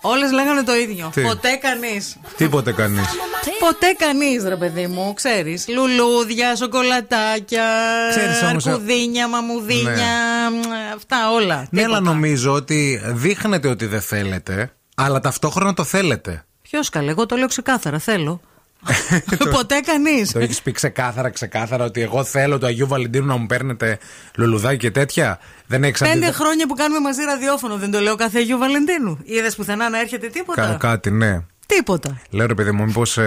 όλες 0.00 0.32
λέγανε 0.32 0.62
το 0.62 0.74
ίδιο. 0.74 1.12
Ποτέ 1.22 1.58
κανείς. 1.60 2.16
Τι 2.36 2.48
ποτέ 2.48 2.72
κανείς. 2.72 3.06
Ποτέ 3.58 3.94
κανείς, 3.98 4.44
ρε 4.44 4.56
παιδί 4.56 4.86
μου, 4.86 5.14
ξέρεις. 5.14 5.64
Λουλούδια, 5.68 6.56
σοκολατάκια, 6.56 7.64
ξέρεις 8.10 8.42
όμως, 8.42 8.66
ε, 8.66 8.70
αρκουδίνια, 8.70 9.28
μαμουδίνια, 9.28 9.92
ναι. 9.94 10.94
αυτά 10.94 11.30
όλα. 11.32 11.66
Ναι, 11.70 11.82
αλλά 11.82 12.00
νομίζω 12.00 12.52
ότι 12.52 13.02
δείχνετε 13.04 13.68
ότι 13.68 13.86
δεν 13.86 14.00
θέλετε, 14.00 14.72
αλλά 14.94 15.20
ταυτόχρονα 15.20 15.74
το 15.74 15.84
θέλετε. 15.84 16.46
Ποιος 16.76 16.88
καλέ, 16.88 17.10
εγώ 17.10 17.26
το 17.26 17.36
λέω 17.36 17.46
ξεκάθαρα. 17.46 17.98
Θέλω. 17.98 18.40
Ποτέ 19.56 19.80
κανείς. 19.80 20.32
Το 20.32 20.38
έχεις 20.38 20.62
πει 20.62 20.72
ξεκάθαρα, 20.72 21.30
ξεκάθαρα 21.30 21.84
ότι 21.84 22.00
εγώ 22.00 22.24
θέλω 22.24 22.58
του 22.58 22.66
Αγίου 22.66 22.86
Βαλεντίνου 22.86 23.26
να 23.26 23.36
μου 23.36 23.46
παίρνετε 23.46 23.98
λουλουδάκι 24.36 24.76
και 24.76 24.90
τέτοια. 24.90 25.38
Δεν 25.66 25.84
έχεις 25.84 26.00
Πέντε 26.00 26.30
χρόνια 26.30 26.66
που 26.66 26.74
κάνουμε 26.74 27.00
μαζί 27.00 27.22
ραδιόφωνο, 27.22 27.76
δεν 27.76 27.90
το 27.90 28.00
λέω 28.00 28.14
κάθε 28.14 28.38
Αγίου 28.38 28.58
Βαλεντίνου. 28.58 29.18
Είδες 29.24 29.54
πουθενά 29.54 29.88
να 29.88 30.00
έρχεται 30.00 30.28
τίποτα; 30.28 30.76
κάτι, 30.80 31.10
ναι. 31.10 31.40
Τίποτα. 31.66 32.20
Λέω 32.30 32.46
ρε 32.46 32.54
παιδί 32.54 32.70
μου, 32.70 32.84
μήπως 32.84 33.18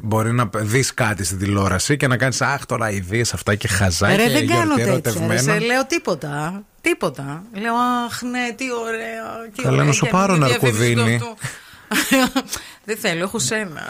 μπορεί 0.00 0.32
να 0.32 0.50
δεις 0.54 0.94
κάτι 0.94 1.24
στην 1.24 1.38
τηλεόραση 1.38 1.96
και 1.96 2.06
να 2.06 2.16
κάνεις 2.16 2.40
Αχ, 2.40 2.66
τώρα 2.66 2.90
ιδέε 2.90 3.24
αυτά 3.32 3.54
και 3.54 3.68
χαζά 3.68 4.16
Ρε, 4.16 4.24
και 4.24 4.30
δεν 4.30 4.46
κάνω 4.46 4.74
γιορτή 4.74 4.76
τέτοια. 4.76 4.84
ρε, 4.84 4.90
ερωτευμένα. 4.90 5.40
Σε 5.40 5.58
λέω 5.58 5.86
τίποτα. 5.86 6.62
Τίποτα. 6.80 7.42
Λέω, 7.52 7.74
Αχ, 7.74 8.22
ναι, 8.22 8.54
τι 8.56 8.64
ωραία. 8.86 9.50
Τι 9.54 9.62
Καλά, 9.62 9.74
ωραία, 9.74 9.86
να 9.86 9.92
σου 9.92 10.04
και 10.04 10.10
πάρω 10.10 10.36
μην 10.36 11.20
διαφημίσεις 12.94 12.98
το 12.98 12.98
ναρκωδίνη. 12.98 12.98
αυτό. 12.98 12.98
Δεν 12.98 12.98
θέλω, 12.98 13.22
έχω 13.24 13.38
σένα. 13.38 13.82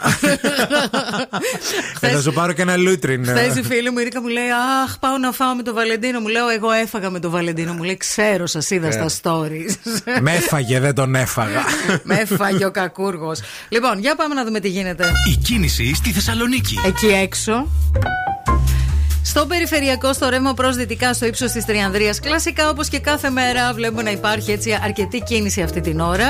Ε, 1.99 2.09
θα 2.09 2.21
σου 2.21 2.33
πάρω 2.33 2.53
και 2.53 2.61
ένα 2.61 2.77
λούτριν. 2.77 3.25
Χθες 3.25 3.55
η 3.55 3.63
φίλη 3.63 3.91
μου 3.91 3.99
η 3.99 4.03
Ρίκα 4.03 4.21
μου 4.21 4.27
λέει 4.27 4.49
Αχ, 4.83 4.97
πάω 4.99 5.17
να 5.17 5.31
φάω 5.31 5.55
με 5.55 5.63
το 5.63 5.73
Βαλεντίνο. 5.73 6.19
Μου 6.19 6.27
λέω 6.27 6.47
Εγώ 6.49 6.71
έφαγα 6.71 7.09
με 7.09 7.19
το 7.19 7.29
Βαλεντίνο. 7.29 7.73
Μου 7.73 7.83
λέει 7.83 7.97
Ξέρω, 7.97 8.45
σας 8.47 8.69
είδα 8.69 8.87
Ε. 8.87 8.91
στα 8.91 9.09
stories. 9.21 9.75
Με 10.21 10.31
έφαγε, 10.35 10.79
δεν 10.79 10.95
τον 10.95 11.15
έφαγα. 11.15 11.61
με 12.03 12.15
έφαγε 12.15 12.65
ο 12.65 12.71
κακούργος. 12.71 13.39
Λοιπόν, 13.69 13.99
για 13.99 14.15
πάμε 14.15 14.33
να 14.35 14.45
δούμε 14.45 14.59
τι 14.59 14.67
γίνεται. 14.69 15.05
Η 15.31 15.35
κίνηση 15.35 15.95
στη 15.95 16.11
Θεσσαλονίκη. 16.11 16.75
Εκεί 16.85 17.07
έξω. 17.07 17.67
Στο 19.23 19.45
περιφερειακό, 19.45 20.13
στο 20.13 20.29
ρεύμα 20.29 20.53
προς 20.53 20.75
δυτικά, 20.75 21.13
στο 21.13 21.25
ύψος 21.25 21.51
της 21.51 21.65
Τριανδρίας. 21.65 22.19
Κλασικά, 22.19 22.69
όπως 22.69 22.87
και 22.87 22.99
κάθε 22.99 23.29
μέρα, 23.29 23.73
βλέπουμε 23.73 24.01
να 24.01 24.11
υπάρχει 24.11 24.51
έτσι 24.51 24.79
αρκετή 24.83 25.19
κίνηση 25.19 25.61
αυτή 25.61 25.81
την 25.81 25.99
ώρα. 25.99 26.27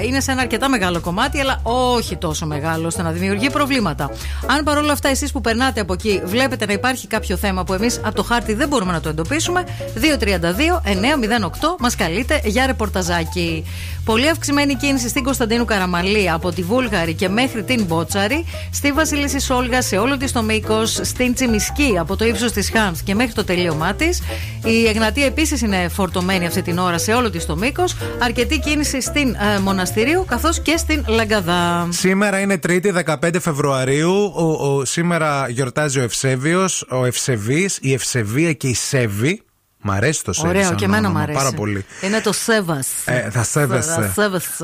Ε, 0.00 0.06
Είναι 0.06 0.20
σε 0.20 0.30
ένα 0.30 0.40
αρκετά 0.40 0.68
μεγάλο 0.68 1.00
κομμάτι, 1.00 1.40
αλλά 1.40 1.60
όχι 1.62 2.16
τόσο 2.16 2.46
μεγάλο, 2.46 2.86
ώστε 2.86 3.02
να 3.02 3.10
δημιουργεί 3.10 3.50
προβλήματα. 3.50 4.10
Αν 4.46 4.64
παρόλα 4.64 4.92
αυτά 4.92 5.08
εσείς 5.08 5.32
που 5.32 5.40
περνάτε 5.40 5.80
από 5.80 5.92
εκεί 5.92 6.22
βλέπετε 6.24 6.66
να 6.66 6.72
υπάρχει 6.72 7.06
κάποιο 7.06 7.36
θέμα 7.36 7.64
που 7.64 7.72
εμείς 7.72 8.00
από 8.04 8.14
το 8.14 8.22
χάρτη 8.22 8.54
δεν 8.54 8.68
μπορούμε 8.68 8.92
να 8.92 9.00
το 9.00 9.08
εντοπίσουμε, 9.08 9.64
232-908 9.94 11.76
μας 11.78 11.96
καλείτε 11.96 12.40
για 12.44 12.66
ρεπορταζάκι. 12.66 13.64
Πολύ 14.04 14.28
αυξημένη 14.28 14.74
κίνηση 14.74 15.08
στην 15.08 15.22
Κωνσταντίνου 15.22 15.64
Καραμαλή 15.64 16.30
από 16.30 16.52
τη 16.52 16.62
Βούλγαρη 16.62 17.14
και 17.14 17.28
μέχρι 17.28 17.62
την 17.62 17.84
Μπότσαρη, 17.84 18.44
στη 18.72 18.92
Βασίλισση 18.92 19.52
Όλγα 19.52 19.82
σε 19.82 19.96
όλο 19.96 20.16
της 20.16 20.32
το 20.32 20.42
μήκος, 20.42 21.00
στην 21.02 21.34
Τσιμισκή 21.34 21.96
από 21.98 22.16
το 22.22 22.28
ύψος 22.28 22.52
της 22.52 22.70
Χάμς 22.70 23.02
και 23.02 23.14
μέχρι 23.14 23.32
το 23.32 23.44
τελείωμά 23.44 23.94
της. 23.94 24.22
Η 24.64 24.86
Εγνατία 24.86 25.24
επίσης 25.26 25.60
είναι 25.60 25.88
φορτωμένη 25.88 26.46
αυτή 26.46 26.62
την 26.62 26.78
ώρα 26.78 26.98
σε 26.98 27.12
όλο 27.12 27.30
της 27.30 27.46
το 27.46 27.56
μήκος. 27.56 27.96
Αρκετή 28.18 28.58
κίνηση 28.58 29.00
στην 29.00 29.28
ε, 29.34 29.58
Μοναστηρίου 29.58 30.24
καθώς 30.28 30.60
και 30.60 30.76
στην 30.76 31.04
Λαγκαδά. 31.08 31.88
Σήμερα 31.90 32.38
είναι 32.40 32.58
Τρίτη, 32.58 32.92
15 33.06 33.36
Φεβρουαρίου. 33.40 34.32
Ο, 34.34 34.42
ο- 34.66 34.84
σήμερα 34.84 35.48
γιορτάζει 35.48 35.98
ο 35.98 36.02
Ευσέβιος, 36.02 36.86
ο 36.90 37.04
Ευσεβής, 37.04 37.78
η 37.80 37.92
Ευσεβία 37.92 38.52
και 38.52 38.68
η 38.68 38.74
Σέβη. 38.74 39.42
Μ' 39.82 39.90
αρέσει 39.90 40.24
το 40.24 40.32
Σέβη. 40.32 40.48
Ωραίο, 40.48 40.62
σαν 40.62 40.76
και 40.76 40.84
εμένα 40.84 40.98
όνομα, 40.98 41.14
μου 41.18 41.22
αρέσει. 41.22 41.38
Πάρα 41.38 41.52
πολύ. 41.52 41.84
Είναι 42.00 42.20
το 42.20 42.32
Σέβας. 42.32 42.88
Ε, 43.04 43.30
θα 43.30 43.42
σέβεσαι. 43.42 44.12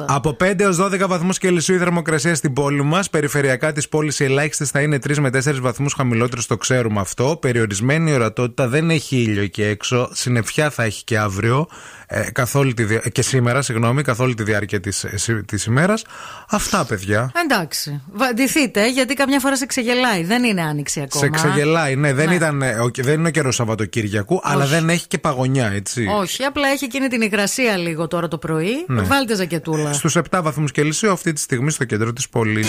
Από 0.07 0.37
5 0.41 0.61
έως 0.63 0.77
12 0.77 1.07
βαθμούς 1.07 1.39
Κελσίου 1.39 1.75
η 1.75 1.79
θερμοκρασία 1.79 2.35
στην 2.35 2.53
πόλη 2.53 2.83
μας. 2.83 3.11
Περιφερειακά 3.11 3.73
της 3.73 3.89
πόλης 3.89 4.21
οι 4.21 4.25
ελάχιστες 4.25 4.71
θα 4.71 4.81
είναι 4.81 4.99
3 4.99 5.19
με 5.19 5.31
4 5.31 5.61
βαθμούς 5.61 5.95
χαμηλότερες, 5.95 6.47
το 6.47 6.57
ξέρουμε 6.57 7.01
αυτό. 7.01 7.37
Περιορισμένη 7.41 8.13
ορατότητα, 8.13 8.69
δεν 8.69 8.91
έχει 8.91 9.17
ήλιο 9.17 9.43
εκεί 9.43 9.63
έξω. 9.63 10.09
Συννεφιά 10.13 10.71
θα 10.71 10.83
έχει 10.83 11.05
και 11.05 11.19
αύριο. 11.19 11.67
Ε, 12.11 12.31
καθ' 12.33 12.55
όλη 12.55 12.75
τη 12.75 12.85
δια- 12.85 13.03
και 13.13 13.23
σήμερα, 13.23 13.63
συγγνώμη, 13.63 14.03
καθ' 14.03 14.21
όλη 14.21 14.35
τη 14.35 14.43
διάρκεια 14.43 14.81
της 14.81 15.07
της 15.47 15.65
ημέρας. 15.65 16.05
Αυτά, 16.49 16.85
παιδιά. 16.85 17.33
Εντάξει. 17.45 18.03
Βαντηθείτε, 18.13 18.91
γιατί 18.91 19.15
καμιά 19.15 19.41
φορά 19.41 19.57
σε 19.57 19.67
ξεγελάει. 19.67 20.25
Δεν 20.25 20.45
είναι 20.45 20.63
άνοιξη 20.63 21.01
ακόμα. 21.01 21.25
Σε 21.25 21.31
ξεγελάει, 21.31 21.97
ναι, 21.97 22.13
δεν, 22.13 22.29
Ναι. 22.29 22.35
ήταν, 22.35 22.63
ε, 22.63 22.71
ο- 22.81 22.91
δεν 22.97 23.19
είναι 23.19 23.29
ο 23.29 23.31
καιρός 23.31 23.55
Σαββατοκύριακου, 23.55 24.41
αλλά 24.43 24.67
δεν 24.67 24.89
έχει 24.89 25.07
και 25.07 25.19
παγωνιά, 25.19 25.67
έτσι. 25.71 26.07
Όχι, 26.21 26.43
απλά 26.45 26.69
έχει 26.69 26.85
εκείνη 26.85 27.09
την 27.09 27.21
υγρασία 27.23 27.77
λίγο 27.77 28.09
τώρα 28.09 28.29
το 28.29 28.39
πρωί. 28.39 28.85
Ναι. 28.89 29.03
Βάλτε 29.03 29.35
ζακετούλα. 29.35 29.93
Στους 29.93 30.17
7 30.17 30.43
βαθμούς 30.43 30.73
Κελσίου, 30.73 31.13
αυτή 31.13 31.33
τη 31.33 31.41
στιγμή 31.41 31.71
στο 31.71 31.85
κέντρο 31.85 32.13
της 32.13 32.29
πόλης. 32.29 32.69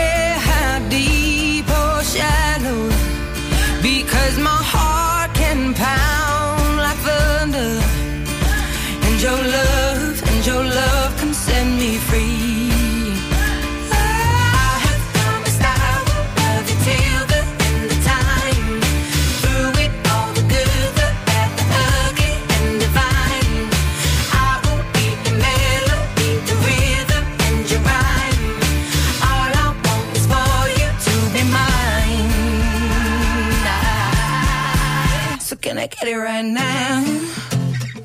get 35.99 36.07
it 36.07 36.17
right 36.17 36.45
now? 36.45 37.03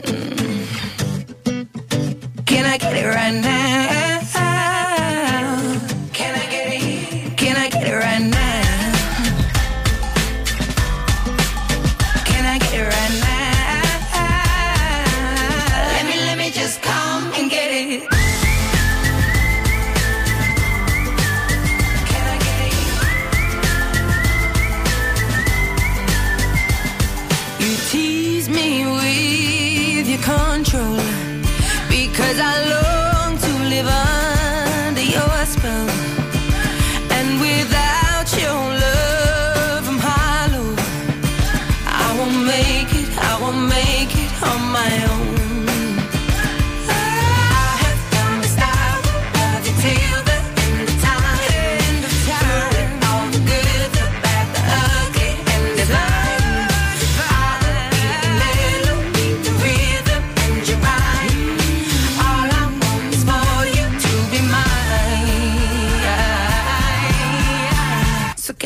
Mm. 0.03 0.66
Can 2.46 2.64
I 2.66 2.79
get 2.79 2.96
it 2.96 3.07
right 3.07 3.35
now? 3.35 4.27
Can 6.12 6.35
I 6.35 6.46
get 6.51 6.66
it? 6.72 7.37
Can 7.37 7.57
I 7.57 7.68
get 7.68 7.87
it 7.87 7.94
right 7.94 8.22
now? 8.22 8.36
Control 30.68 30.95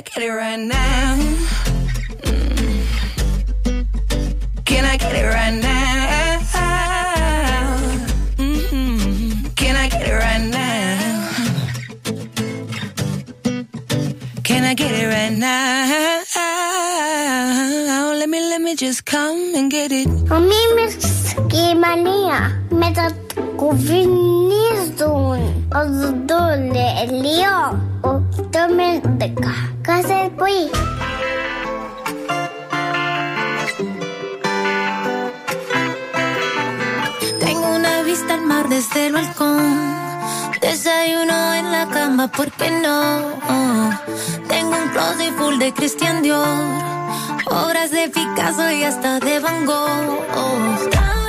I 0.00 0.02
get 0.02 0.22
it 0.22 0.30
right 0.30 0.58
now? 0.58 1.16
Mm. 2.22 2.86
Can 4.64 4.84
I 4.86 4.96
get 4.96 5.14
it 5.14 5.26
right 5.26 5.52
now? 5.60 6.40
Mm 8.38 8.60
-hmm. 8.70 9.54
Can 9.54 9.76
I 9.76 9.88
get 9.90 10.06
it 10.08 10.16
right 10.24 10.44
now? 10.56 10.96
Can 14.42 14.64
I 14.64 14.74
get 14.74 14.90
it 14.90 15.08
right 15.16 15.36
now? 15.38 16.20
Let 18.20 18.28
me, 18.28 18.40
let 18.40 18.60
me 18.62 18.74
just 18.74 19.04
come 19.04 19.58
and 19.58 19.70
get 19.70 19.92
it. 19.92 20.08
Mami 20.28 20.60
mixki 20.76 21.74
mania 21.74 22.40
med 22.70 22.98
att 22.98 23.34
gå 23.56 23.72
vid 23.72 24.08
nizdon 24.48 25.40
och 25.74 25.86
då 26.26 26.40
처음엔 28.60 29.00
내가 29.16 29.50
가세 29.82 30.28
Tengo 37.38 37.68
una 37.74 38.02
vista 38.02 38.34
al 38.34 38.42
mar 38.42 38.68
desde 38.68 39.06
el 39.06 39.14
balcón 39.14 39.64
Desayuno 40.60 41.54
en 41.54 41.72
la 41.72 41.86
cama, 41.88 42.28
¿por 42.28 42.50
qué 42.52 42.70
no? 42.70 43.22
Tengo 44.46 44.76
un 44.76 44.88
closet 44.90 45.32
full 45.38 45.56
de 45.58 45.72
Christian 45.72 46.20
Dior 46.20 46.46
Obras 47.46 47.90
de 47.90 48.10
Picasso 48.10 48.70
y 48.70 48.84
hasta 48.84 49.20
de 49.20 49.40
Van 49.40 49.64
Gogh. 49.64 51.19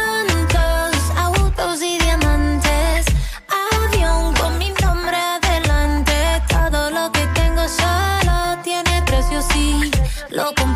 loco 10.32 10.71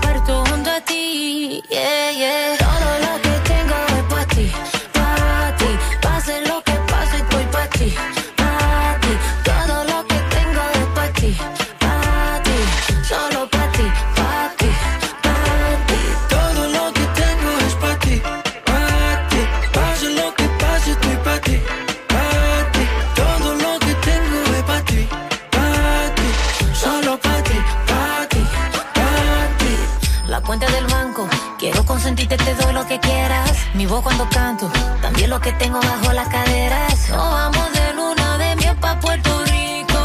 Mi 33.85 33.91
voz 33.91 34.01
cuando 34.01 34.27
canto, 34.29 34.67
también 34.99 35.29
lo 35.29 35.39
que 35.39 35.51
tengo 35.51 35.79
bajo 35.79 36.11
las 36.11 36.27
caderas. 36.29 37.07
Nos 37.07 37.29
vamos 37.29 37.71
de 37.71 37.93
luna 37.93 38.37
de 38.39 38.55
miel 38.55 38.75
pa' 38.77 38.99
Puerto 38.99 39.29
Rico. 39.45 39.99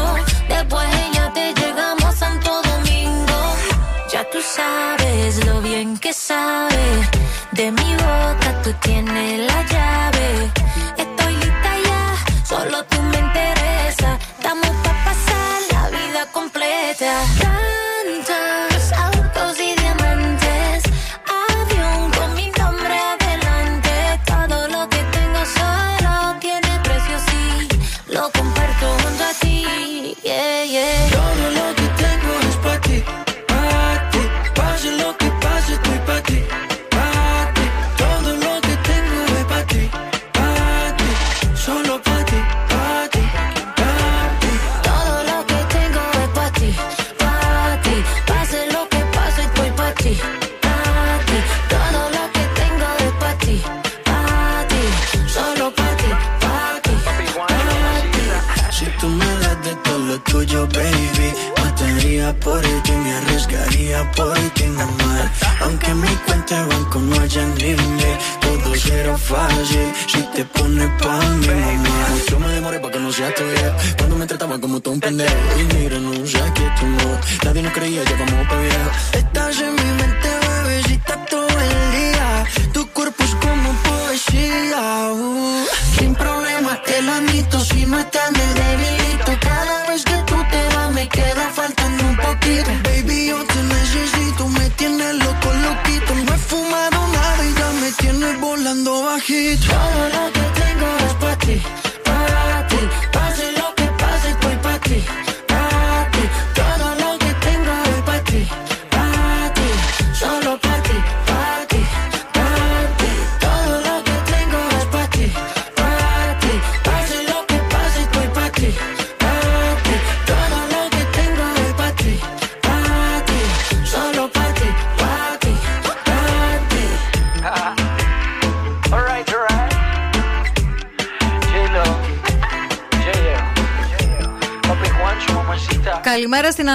Después 0.47 0.87
ella 1.07 1.33
te 1.33 1.51
llegamos 1.51 2.05
a 2.05 2.11
Santo 2.11 2.61
Domingo. 2.61 3.39
Ya 4.13 4.23
tú 4.29 4.37
sabes 4.39 5.43
lo 5.47 5.61
bien 5.61 5.97
que 5.97 6.13
sabe. 6.13 6.85
De 7.53 7.71
mi 7.71 7.95
boca 7.95 8.61
tú 8.63 8.71
tienes 8.81 9.47
la 9.47 9.50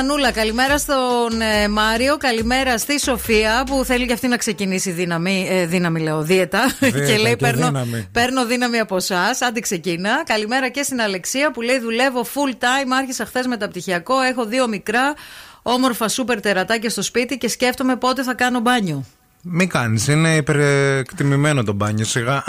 Καλημέρα 0.06 0.28
στην 0.28 0.34
Ανούλα, 0.34 0.78
καλημέρα 0.78 0.78
στον 0.78 1.40
ε, 1.40 1.68
Μάριο, 1.68 2.16
καλημέρα 2.16 2.78
στη 2.78 3.00
Σοφία 3.00 3.64
που 3.66 3.84
θέλει 3.84 4.06
και 4.06 4.12
αυτή 4.12 4.28
να 4.28 4.36
ξεκινήσει 4.36 4.90
δύναμη, 4.90 5.46
ε, 5.50 5.66
δύναμη 5.66 6.00
λέω, 6.00 6.22
δίαιτα. 6.22 6.74
Δίαιτα 6.78 6.98
και 7.08 7.16
λέει 7.16 7.30
και 7.30 7.36
παίρνω, 7.36 7.66
δύναμη». 7.66 8.08
παίρνω 8.12 8.46
δύναμη 8.46 8.78
από 8.78 8.96
εσάς. 8.96 9.42
Άντε 9.42 9.60
ξεκίνα. 9.60 10.22
Καλημέρα 10.24 10.68
και 10.68 10.82
στην 10.82 11.00
Αλεξία 11.00 11.50
που 11.50 11.60
λέει 11.60 11.78
δουλεύω 11.78 12.22
full 12.22 12.52
time. 12.52 12.90
Άρχισα 12.98 13.24
χθες 13.24 13.46
μεταπτυχιακό. 13.46 14.20
Έχω 14.20 14.44
δύο 14.44 14.68
μικρά 14.68 15.14
όμορφα 15.62 16.08
σούπερ 16.08 16.40
τερατάκια 16.40 16.90
στο 16.90 17.02
σπίτι 17.02 17.38
και 17.38 17.48
σκέφτομαι 17.48 17.96
πότε 17.96 18.22
θα 18.22 18.34
κάνω 18.34 18.60
μπάνιο. 18.60 19.04
Μην 19.48 19.68
κάνεις, 19.68 20.08
είναι 20.08 20.36
υπερεκτιμημένο 20.36 21.62
το 21.62 21.72
μπάνιο, 21.72 22.04
σιγά. 22.04 22.44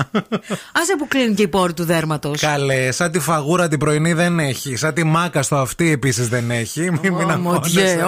Άσε 0.71 0.95
που 0.97 1.07
κλείνει 1.07 1.33
και 1.33 1.41
η 1.41 1.47
πόρη 1.47 1.73
του 1.73 1.83
δέρματος. 1.83 2.41
Καλέ, 2.41 2.91
σαν 2.91 3.11
τη 3.11 3.19
φαγούρα 3.19 3.67
την 3.67 3.79
πρωινή 3.79 4.13
δεν 4.13 4.39
έχει. 4.39 4.75
Σαν 4.75 4.93
τη 4.93 5.03
μάκα 5.03 5.41
στο 5.41 5.55
αυτή 5.55 5.91
επίσης 5.91 6.27
δεν 6.27 6.51
έχει. 6.51 6.81
Μην, 6.81 7.13
μην 7.13 7.31
αγχώνεσαι. 7.31 7.99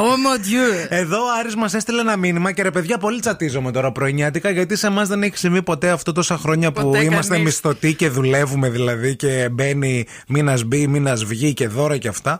Εδώ 0.89 1.17
ο 1.17 1.27
Άρης 1.39 1.55
μας 1.55 1.73
έστειλε 1.73 2.01
ένα 2.01 2.17
μήνυμα 2.17 2.51
και 2.51 2.63
ρε 2.63 2.71
παιδιά, 2.71 2.97
πολύ 2.97 3.19
τσατίζομαι 3.19 3.71
τώρα 3.71 3.91
πρωινιάτικα 3.91 4.49
γιατί 4.49 4.75
σε 4.75 4.87
εμάς 4.87 5.07
δεν 5.07 5.23
έχει 5.23 5.37
συμβεί 5.37 5.63
ποτέ 5.63 5.89
αυτό 5.89 6.11
τόσα 6.11 6.37
χρόνια 6.37 6.71
που 6.71 6.81
Ποτέ 6.81 7.03
είμαστε 7.03 7.31
κανείς. 7.33 7.45
μισθωτοί 7.45 7.93
και 7.93 8.09
δουλεύουμε 8.09 8.69
δηλαδή 8.69 9.15
και 9.15 9.49
μπαίνει 9.51 10.05
μήνας 10.27 10.63
μπει, 10.63 10.87
μήνας 10.87 11.23
βγει 11.23 11.53
και 11.53 11.67
δώρα 11.67 11.97
και 11.97 12.07
αυτά. 12.07 12.39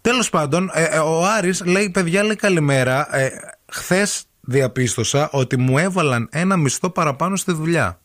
Τέλος 0.00 0.30
πάντων, 0.30 0.70
ε, 0.74 0.82
ε, 0.82 0.98
ο 0.98 1.24
Άρης 1.38 1.62
λέει: 1.64 1.90
Παιδιά, 1.90 2.22
λέει 2.22 2.36
καλημέρα. 2.36 3.16
Ε, 3.16 3.28
Χθες 3.72 4.24
διαπίστωσα 4.46 5.28
ότι 5.32 5.56
μου 5.58 5.78
έβαλαν 5.78 6.28
ένα 6.32 6.56
μισθό 6.56 6.90
παραπάνω 6.90 7.36
στη 7.36 7.52
δουλειά. 7.52 7.98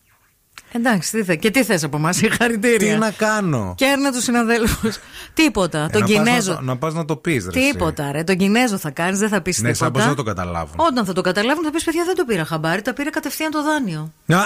Εντάξει, 0.71 1.11
τι 1.11 1.23
θε, 1.23 1.35
και 1.35 1.51
τι 1.51 1.63
θες 1.63 1.83
από 1.83 1.97
εμάς, 1.97 2.15
συγχαρητήρια. 2.21 2.93
Τι 2.93 2.99
να 2.99 3.11
κάνω; 3.11 3.73
Κέρνα 3.77 4.11
τους 4.11 4.23
συναδέλφους. 4.23 4.97
Τίποτα. 5.33 5.89
τον 5.91 6.01
Ε, 6.01 6.05
να 6.05 6.05
πας 6.05 6.25
Κινέζο. 6.25 6.51
να 6.51 6.57
το- 6.57 6.63
Να 6.63 6.77
πας 6.77 6.93
να 6.93 7.05
το 7.05 7.15
πεις. 7.15 7.45
Τίποτα, 7.51 8.11
ρε. 8.11 8.23
Τον 8.23 8.37
Κινέζο 8.37 8.77
θα 8.77 8.89
κάνεις, 8.91 9.19
δεν 9.19 9.29
θα 9.29 9.41
πεις 9.41 9.61
Ναι, 9.61 9.73
σαν 9.73 9.87
πώ 9.91 9.93
τίποτα. 9.93 10.09
θα 10.09 10.15
το 10.15 10.23
καταλάβουν. 10.23 10.75
Όταν 10.75 11.05
θα 11.05 11.13
το 11.13 11.21
καταλάβουν, 11.21 11.63
θα 11.63 11.71
πεις 11.71 11.83
παιδιά 11.83 12.03
δεν 12.05 12.15
το 12.15 12.25
πήρα 12.25 12.45
χαμπάρι, 12.45 12.81
τα 12.81 12.93
πήρα 12.93 13.09
κατευθείαν 13.09 13.51
το 13.51 13.63
δάνειο. 13.63 14.13
Α, 14.27 14.37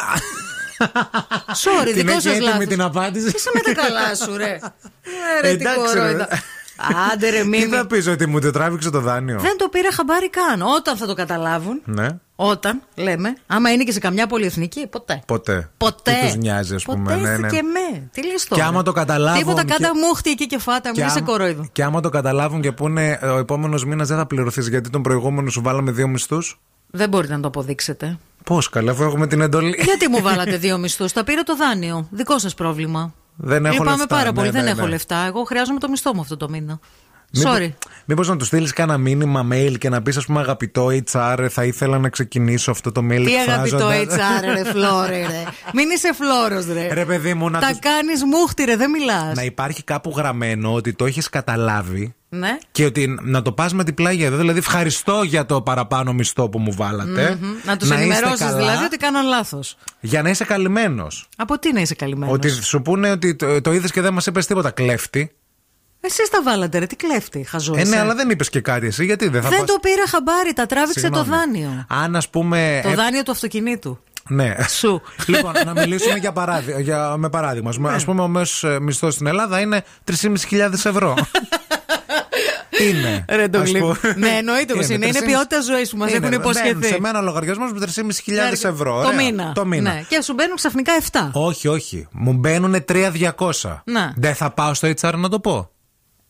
Sorry, 1.64 1.86
Την 1.86 1.94
δικό 1.94 2.12
έχει 2.12 2.22
σα 2.22 2.30
έτοιμη 2.30 2.46
λάθος. 2.46 2.66
την 2.66 2.82
απάντηση. 2.82 3.28
Είσαι 3.36 3.50
με 3.54 3.74
τα 3.74 3.82
καλά 3.82 4.16
σου, 4.16 4.38
ρε. 4.38 4.52
Ε, 4.52 5.42
ρε, 5.42 5.56
τι 5.56 5.64
Εντάξει, 5.64 5.98
ρε. 6.00 6.28
Κορόιδα. 6.78 7.12
Άντε 7.14 7.30
ρε, 7.30 7.42
Τι 7.42 7.48
μίμη. 7.48 7.66
θα 7.66 7.88
πεις, 7.88 8.08
ότι 8.08 8.26
μου 8.28 8.40
το 8.40 8.52
τράβηξε 8.52 8.90
το 8.90 9.00
δάνειο. 9.00 9.40
Δεν 9.40 9.58
το 9.58 9.68
πήρα 9.70 9.92
χαμπάρι 9.92 10.30
καν. 10.30 10.62
Όταν 10.62 10.98
θα 10.98 11.06
το 11.06 11.14
καταλάβουν, 11.14 11.82
Ναι, 11.86 12.08
όταν 12.36 12.82
λέμε, 12.96 13.36
άμα 13.48 13.72
είναι 13.72 13.84
και 13.84 13.92
σε 13.92 14.00
καμιά 14.00 14.28
πολυεθνική, 14.28 14.88
ποτέ. 14.88 15.24
ποτέ. 15.28 15.70
Ποτέ. 15.78 16.12
Τι 16.22 16.26
τους 16.26 16.36
νοιάζει, 16.36 16.76
ας 16.76 16.84
πούμε. 16.84 17.04
Ποτέ 17.16 17.16
ναι, 17.30 17.38
ναι. 17.38 17.48
και 17.50 17.62
με. 17.62 18.10
Τι 18.12 18.26
λες 18.26 18.46
τώρα. 18.48 18.62
Και 18.62 18.68
άμα 18.68 18.84
το 18.84 18.92
καταλάβουν 18.92 19.40
Τίποτα 19.40 19.64
και- 19.64 19.72
κάτα 19.78 19.92
μούχτη 19.96 20.30
εκεί 20.30 20.46
και 20.48 20.58
φάτα, 20.60 20.90
μην 20.96 21.06
είσαι 21.06 21.18
άμα- 21.18 21.26
κορόιδο. 21.28 21.68
και 21.72 21.84
άμα 21.84 22.02
το 22.02 22.10
καταλάβουν 22.10 22.62
και 22.62 22.72
πούνε 22.72 23.18
ε, 23.22 23.28
ο 23.28 23.38
επόμενος 23.38 23.86
μήνας 23.86 24.08
δεν 24.08 24.18
θα 24.18 24.26
πληρωθείς 24.26 24.68
γιατί 24.68 24.90
τον 24.90 25.02
προηγούμενο 25.02 25.50
σου 25.50 25.62
βάλαμε 25.62 25.92
δύο 25.92 26.08
μισθούς; 26.08 26.60
Δεν 26.92 27.10
μπορείτε 27.10 27.34
να 27.36 27.40
το 27.40 27.48
αποδείξετε. 27.48 28.18
Πώς 28.44 28.70
καλά, 28.70 28.92
αφού 28.92 29.04
έχουμε 29.04 29.28
την 29.28 29.42
εντολή. 29.42 29.80
Γιατί 29.84 30.10
μου 30.10 30.22
βάλατε 30.28 30.58
δύο 30.58 30.78
μισθούς, 30.78 31.12
τα 31.14 31.24
πήρα 31.24 31.44
το 31.44 31.56
δάνειο. 31.56 32.08
Δικό 32.12 32.40
σας 32.40 32.54
πρόβλημα. 32.54 33.14
Δεν 33.36 33.66
έχω 33.66 33.74
Λυπάμαι 33.74 33.98
λεφτά. 33.98 34.16
πάρα 34.16 34.30
Ναι, 34.30 34.34
πολύ, 34.34 34.52
ναι, 34.52 34.62
δεν 34.62 34.68
έχω 34.68 34.82
ναι. 34.82 34.90
λεφτά. 34.90 35.18
Εγώ 35.18 35.44
χρειάζομαι 35.44 35.80
το 35.80 35.90
μισθό 35.90 36.14
μου 36.14 36.22
αυτό 36.22 36.38
το 36.38 36.50
μήνα. 36.50 36.80
Μήπω- 37.34 37.52
Sorry. 37.56 37.70
Μήπως 38.06 38.28
να 38.28 38.38
του 38.38 38.46
στείλεις 38.46 38.74
κάνα 38.74 38.98
μήνυμα 38.98 39.48
mail 39.52 39.76
και 39.78 39.90
να 39.90 40.02
πεις, 40.02 40.18
ας 40.18 40.26
πούμε, 40.26 40.40
αγαπητό 40.40 40.88
HR, 41.12 41.48
θα 41.50 41.64
ήθελα 41.66 42.00
να 42.00 42.10
ξεκινήσω 42.10 42.72
αυτό 42.72 42.92
το 42.92 43.02
mail. 43.10 43.24
Τι 43.26 43.36
αγαπητό 43.36 43.90
εκφράζοντας- 43.90 44.42
HR, 44.42 44.54
ρε 44.64 44.64
φλόρε, 44.72 45.18
ρε. 45.28 45.44
Μην 45.76 45.90
είσαι 45.90 46.14
φλόρος, 46.14 46.66
ρε. 46.74 46.94
Ρε 46.94 47.06
παιδί 47.06 47.34
μου, 47.34 47.50
να, 47.50 47.60
Τα 47.60 47.68
τους- 47.70 47.80
κάνεις 47.80 48.24
μούχτη, 48.24 48.64
ρε, 48.64 48.76
δεν 48.76 48.90
μιλάς. 48.90 49.36
να 49.36 49.44
υπάρχει 49.44 49.84
κάπου 49.84 50.14
γραμμένο 50.18 50.74
ότι 50.74 50.94
το 50.94 51.06
έχεις 51.06 51.30
καταλάβει 51.30 52.14
Ναι. 52.30 52.58
και 52.72 52.86
ότι 52.86 53.18
να 53.22 53.42
το 53.42 53.52
πας 53.52 53.74
με 53.74 53.84
την 53.84 53.94
πλάγια 53.94 54.26
εδώ. 54.26 54.38
Δηλαδή, 54.38 54.58
ευχαριστώ 54.60 55.24
για 55.24 55.46
το 55.46 55.62
παραπάνω 55.62 56.14
μισθό 56.14 56.50
που 56.50 56.60
μου 56.60 56.74
βάλατε. 56.76 57.38
Μμμ. 57.42 57.50
Να 57.66 57.78
τους 57.78 57.90
είστε 57.90 58.02
ενημερώσεις 58.02 58.40
καλά, 58.40 58.58
δηλαδή 58.58 58.84
ότι 58.86 58.98
κάναν 58.98 59.26
λάθος. 59.28 59.78
Για 60.00 60.22
να 60.22 60.30
είσαι 60.30 60.44
καλυμμένος. 60.46 61.28
Από 61.38 61.60
τι 61.60 61.74
να 61.74 61.82
είσαι 61.82 61.96
καλυμμένος; 61.96 62.34
Ότι 62.36 62.50
σου 62.50 62.82
πούνε 62.82 63.12
ότι 63.12 63.36
το, 63.36 63.62
το 63.62 63.74
είδες 63.74 63.92
και 63.92 64.02
δεν 64.02 64.14
μας 64.14 64.26
είπες 64.26 64.46
τίποτα 64.46 64.72
κλέφτη. 64.72 65.32
Εσείς 66.06 66.30
τα 66.30 66.44
βάλατε, 66.44 66.78
ρε, 66.80 66.86
τι 66.86 66.96
κλέφτη, 66.96 67.44
χαζό. 67.44 67.74
Ε, 67.74 67.76
ναι, 67.76 67.82
είσαι. 67.82 68.00
αλλά 68.00 68.16
δεν 68.16 68.30
είπες 68.30 68.50
και 68.50 68.60
κάτι 68.62 68.86
εσύ, 68.88 69.06
γιατί 69.06 69.28
δεν 69.28 69.42
θα 69.42 69.50
Δεν 69.50 69.58
πας- 69.60 69.68
το 69.68 69.78
πήρα 69.82 70.08
χαμπάρι, 70.08 70.54
τα 70.54 70.66
τράβηξε 70.66 71.00
Συγγνώμη. 71.00 71.26
το 71.30 71.36
δάνειο. 71.36 71.86
Αν 71.90 72.16
ας 72.16 72.30
πούμε. 72.30 72.80
Το 72.84 72.90
ε, 72.90 72.94
δάνειο 72.96 73.24
του 73.24 73.32
αυτοκινήτου. 73.32 74.00
Ναι. 74.30 74.56
Σου. 74.70 75.02
λοιπόν, 75.28 75.54
να 75.66 75.74
μιλήσουμε 75.74 76.18
για 76.18 76.32
παράδειγμα, 76.32 76.80
για, 76.80 77.18
με 77.18 77.30
παράδειγμα. 77.30 77.70
Α 77.70 77.92
Ναι. 77.96 78.02
πούμε, 78.04 78.22
ο 78.22 78.28
μέσος 78.28 78.80
μισθός 78.82 79.14
στην 79.14 79.28
Ελλάδα 79.28 79.60
είναι 79.60 79.84
3.500 80.06 80.72
ευρώ. 80.72 81.16
είναι. 82.90 83.26
Ρε 83.30 83.48
το 83.48 83.60
Ας 83.60 83.70
γλύκο. 83.70 83.96
πούμε. 84.02 84.14
Ναι, 84.18 84.30
εννοείται 84.30 84.74
πως 84.74 84.88
είναι. 84.90 85.06
Είναι 85.06 85.20
3.500 85.20 85.26
ποιότητα 85.26 85.62
ζωής 85.62 85.90
που 85.90 85.98
μας 85.98 86.08
Είναι. 86.10 86.18
έχουν 86.18 86.30
Μπαίνουν 86.30 86.44
υποσχεθεί. 86.50 86.88
Σε 86.94 87.00
μένα 87.00 87.22
λογαριασμός 87.22 87.72
με 87.72 87.80
3.500 87.80 88.70
ευρώ. 88.70 89.02
Το 89.02 89.08
Ωραία. 89.08 89.22
μήνα. 89.24 89.52
Το 89.56 89.66
μήνα. 89.66 89.94
Ναι. 89.94 90.04
Και 90.08 90.22
σου 90.22 90.34
μπαίνουν 90.34 90.56
ξαφνικά 90.56 90.94
7. 91.12 91.30
Όχι, 91.34 91.68
όχι. 91.68 92.08
Μου 92.12 92.34
μπαίνουν 92.34 92.76
3.200. 92.92 93.82
Ναι. 93.84 94.12
Δεν 94.16 94.36
θα 94.36 94.50
πάω 94.52 94.74
στο 94.74 94.88
HR 95.02 95.14
να 95.16 95.30
το 95.30 95.40
πω. 95.40 95.72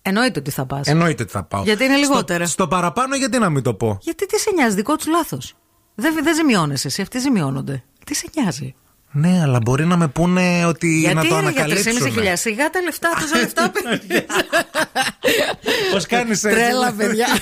Εννοείται 0.06 0.39
ότι 0.39 0.52
θα 0.52 0.66
πας. 0.66 0.88
Εννοείται 0.88 1.24
ότι 1.24 1.32
θα 1.32 1.44
πάω. 1.44 1.63
Γιατί 1.63 1.84
είναι 1.84 1.96
λιγότερα. 1.96 2.44
Στο, 2.44 2.54
στο 2.54 2.68
παραπάνω, 2.68 3.16
γιατί 3.16 3.38
να 3.39 3.50
μην 3.50 3.63
το 3.63 3.74
πω; 3.74 3.98
Γιατί 4.02 4.26
τι 4.26 4.39
σε 4.39 4.52
νοιάζει, 4.56 4.76
δικό 4.76 4.96
τους 4.96 5.08
λάθος. 5.08 5.56
Δεν, 5.96 6.13
δεν 6.24 6.36
ζημιώνεσαι 6.36 6.88
εσύ, 6.88 7.02
αυτοί 7.02 7.20
ζημιώνονται. 7.20 7.84
Τι 8.06 8.16
σε 8.16 8.26
νοιάζει; 8.36 8.74
Ναι, 9.12 9.42
αλλά 9.42 9.60
μπορεί 9.63 9.86
να 9.86 9.98
με 9.98 10.08
πούνε 10.08 10.66
ότι 10.66 11.00
Γιατί 11.00 11.16
να 11.16 11.22
το 11.22 11.28
είναι 11.38 11.52
για 11.52 11.63
ανακαλύψουν. 11.63 12.13
3.500 12.24 12.32
σιγά 12.34 12.70
τα 12.70 12.82
λεφτά, 12.82 13.10
τόσα 13.20 13.38
λεφτά 13.38 13.72
παίρνεις. 13.74 14.26
Πώς 15.92 16.06
κάνεις 16.06 16.44
έτσι; 16.44 16.60
Τρέλα, 16.60 16.94
παιδιά. 16.98 17.28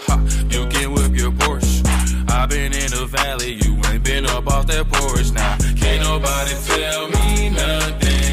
been 2.71 2.83
in 2.83 2.91
the 2.91 3.05
valley, 3.05 3.59
you 3.63 3.75
ain't 3.91 4.03
been 4.03 4.25
up 4.25 4.47
off 4.47 4.67
that 4.67 4.87
porch. 4.91 5.31
Now, 5.31 5.57
can't 5.75 6.03
nobody 6.03 6.53
tell 6.65 7.07
me 7.09 7.49
nothing. 7.49 8.31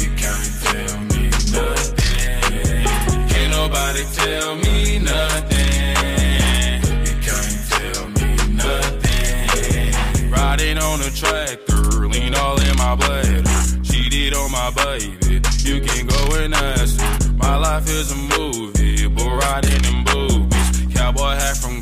You 0.00 0.10
can't 0.16 0.50
tell 0.64 0.98
me 1.10 1.30
nothing. 1.54 2.84
Can't 3.30 3.50
nobody 3.50 4.04
tell 4.12 4.56
me 4.56 4.98
nothing. 4.98 6.82
You 7.06 7.14
can't 7.26 7.58
tell 7.70 8.04
me 8.18 8.30
nothing. 8.54 10.30
Riding 10.30 10.78
on 10.78 11.00
a 11.00 11.10
tractor, 11.10 12.08
lean 12.08 12.34
all 12.34 12.60
in 12.60 12.76
my 12.76 12.96
blood. 12.96 13.46
Cheated 13.84 14.34
on 14.34 14.50
my 14.50 14.70
baby, 14.74 15.40
you 15.62 15.80
can 15.80 16.06
go 16.06 16.34
and 16.36 16.54
ask. 16.54 16.98
My 17.36 17.56
life 17.56 17.88
is 17.88 18.10
a 18.10 18.16
movie, 18.38 19.06
but 19.08 19.28
riding 19.28 19.84
in 19.84 20.04
boobies. 20.04 20.94
Cowboy 20.94 21.34
hat 21.34 21.56
from 21.56 21.73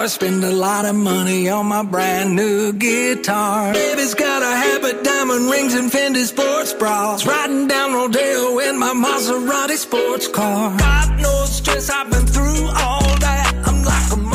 star. 0.00 0.08
Spend 0.08 0.44
a 0.44 0.52
lot 0.52 0.84
of 0.84 0.94
money 0.94 1.48
on 1.48 1.66
my 1.66 1.82
brand 1.82 2.36
new 2.36 2.72
guitar. 2.72 3.72
Baby's 3.72 4.14
got 4.14 4.42
a 4.42 4.56
habit, 4.56 5.04
diamond 5.04 5.50
rings, 5.50 5.74
and 5.74 5.90
Fendi 5.90 6.24
sports 6.24 6.72
bras. 6.72 7.26
Riding 7.26 7.68
down 7.68 7.92
Rodeo 7.92 8.58
in 8.60 8.78
my 8.78 8.92
Maserati 8.92 9.76
sports 9.76 10.28
car. 10.28 10.76
Got 10.78 11.20
no 11.20 11.44
stress, 11.46 11.90
I've 11.90 12.10
been 12.10 12.26
through 12.26 12.66
all 12.68 13.18
that. 13.26 13.62
I'm 13.66 13.82
like 13.84 14.12
a 14.12 14.29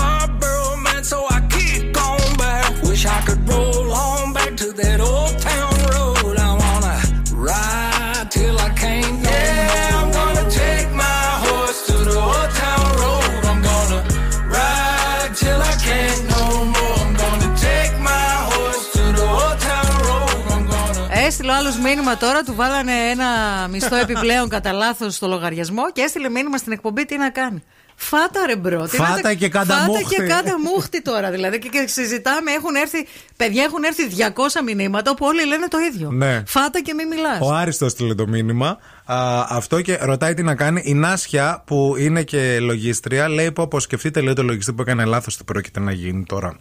μήνυμα 22.06 22.18
τώρα, 22.26 22.44
του 22.44 22.56
βάλανε 22.56 22.92
ένα 23.10 23.28
μισθό 23.70 23.96
επιπλέον 23.96 24.50
κατά 24.50 24.72
λάθος 24.72 25.16
στο 25.16 25.28
λογαριασμό 25.28 25.92
και 25.92 26.02
έστειλε 26.02 26.30
μήνυμα 26.30 26.58
στην 26.58 26.72
εκπομπή 26.72 27.06
τι 27.06 27.18
να 27.18 27.30
κάνει. 27.30 27.64
Φάτα 27.96 28.46
ρε 28.46 28.56
bro. 28.56 28.88
Τι 28.88 28.98
Φάτα 28.98 29.12
να 29.16 29.22
τα- 29.22 29.34
και 29.34 29.50
κάντα 29.50 29.74
Φάτα 29.74 29.86
μούχτη. 29.86 30.16
και 30.16 30.22
κάντα 30.22 30.60
μούχτη 30.60 31.02
τώρα. 31.02 31.32
Δηλαδή 31.32 31.60
και, 31.60 31.68
και 31.70 31.88
συζητάμε, 31.88 32.52
έχουν 32.52 32.76
έρθει, 32.76 33.08
παιδιά 33.38 33.64
έχουν 33.64 33.84
έρθει 33.84 34.04
200 34.18 34.62
μηνύματα 34.76 35.12
όπου 35.12 35.26
όλοι 35.26 35.46
λένε 35.46 35.68
το 35.68 35.78
ίδιο. 35.78 36.12
Ναι. 36.12 36.44
Φάτα 36.48 36.80
και 36.82 36.94
μην 36.94 37.08
μιλάς. 37.08 37.38
Ο 37.42 37.54
Άριστος 37.54 37.92
στείλε 37.92 38.16
το 38.16 38.28
μήνυμα. 38.28 38.78
Α, 39.06 39.46
αυτό 39.50 39.82
και 39.82 39.98
ρωτάει 40.02 40.34
τι 40.34 40.44
να 40.44 40.56
κάνει. 40.56 40.82
Η 40.86 40.94
Νάσια, 40.94 41.64
που 41.66 41.96
είναι 41.98 42.24
και 42.24 42.60
λογίστρια, 42.60 43.30
λέει 43.30 43.52
πω 43.52 43.68
πω 43.68 43.80
σκεφτείτε 43.80 44.22
λέει 44.22 44.34
το 44.34 44.44
λογιστή 44.44 44.74
που 44.74 44.82
έκανε 44.82 45.06
λάθος 45.06 45.38
τι 45.38 45.44
πρόκειται 45.44 45.80
να 45.80 45.92
γίνει 45.92 46.24
τώρα 46.24 46.56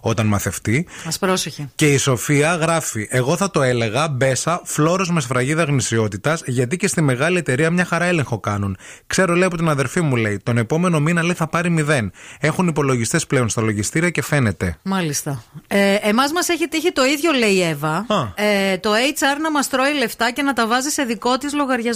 όταν 0.00 0.26
μαθευτεί. 0.26 0.86
Α 1.14 1.18
πρόσεχε. 1.18 1.70
Και 1.74 1.92
η 1.92 1.96
Σοφία 1.96 2.54
γράφει: 2.54 3.08
Εγώ 3.10 3.36
θα 3.36 3.50
το 3.50 3.62
έλεγα 3.62 4.08
μπέσα, 4.08 4.60
φλόρος 4.64 5.10
με 5.10 5.20
σφραγίδα 5.20 5.64
γνησιότητας, 5.64 6.42
γιατί 6.46 6.76
και 6.76 6.86
στη 6.86 7.00
μεγάλη 7.00 7.38
εταιρεία 7.38 7.70
μια 7.70 7.84
χαρά 7.84 8.04
έλεγχο 8.04 8.38
κάνουν. 8.38 8.76
Ξέρω, 9.06 9.34
λέει 9.34 9.46
από 9.46 9.56
την 9.56 9.68
αδερφή 9.68 10.00
μου, 10.00 10.16
λέει: 10.16 10.38
Τον 10.42 10.58
επόμενο 10.58 11.00
μήνα 11.00 11.22
λέει 11.22 11.34
θα 11.34 11.46
πάρει 11.46 11.70
μηδέν. 11.70 12.12
Έχουν 12.40 12.68
υπολογιστές 12.68 13.26
πλέον 13.26 13.48
στα 13.48 13.62
λογιστήρια 13.62 14.10
και 14.10 14.22
φαίνεται. 14.22 14.76
Μάλιστα. 14.82 15.42
Ε, 15.66 15.94
Εμάς 15.94 16.32
μας 16.32 16.48
έχει 16.48 16.68
τύχει 16.68 16.92
το 16.92 17.04
ίδιο, 17.04 17.32
λέει 17.32 17.52
η 17.52 17.62
Εύα. 17.62 18.06
Α. 18.08 18.44
Ε, 18.44 18.78
το 18.78 18.90
HR 18.90 19.40
να 19.42 19.50
μας 19.50 19.68
τρώει 19.68 19.94
λεφτά 19.94 20.30
και 20.30 20.42
να 20.42 20.52
τα 20.52 20.66
βάζει 20.66 20.88
σε 20.88 21.02
δικό 21.02 21.38
της 21.38 21.54
λογαριασμό. 21.54 21.87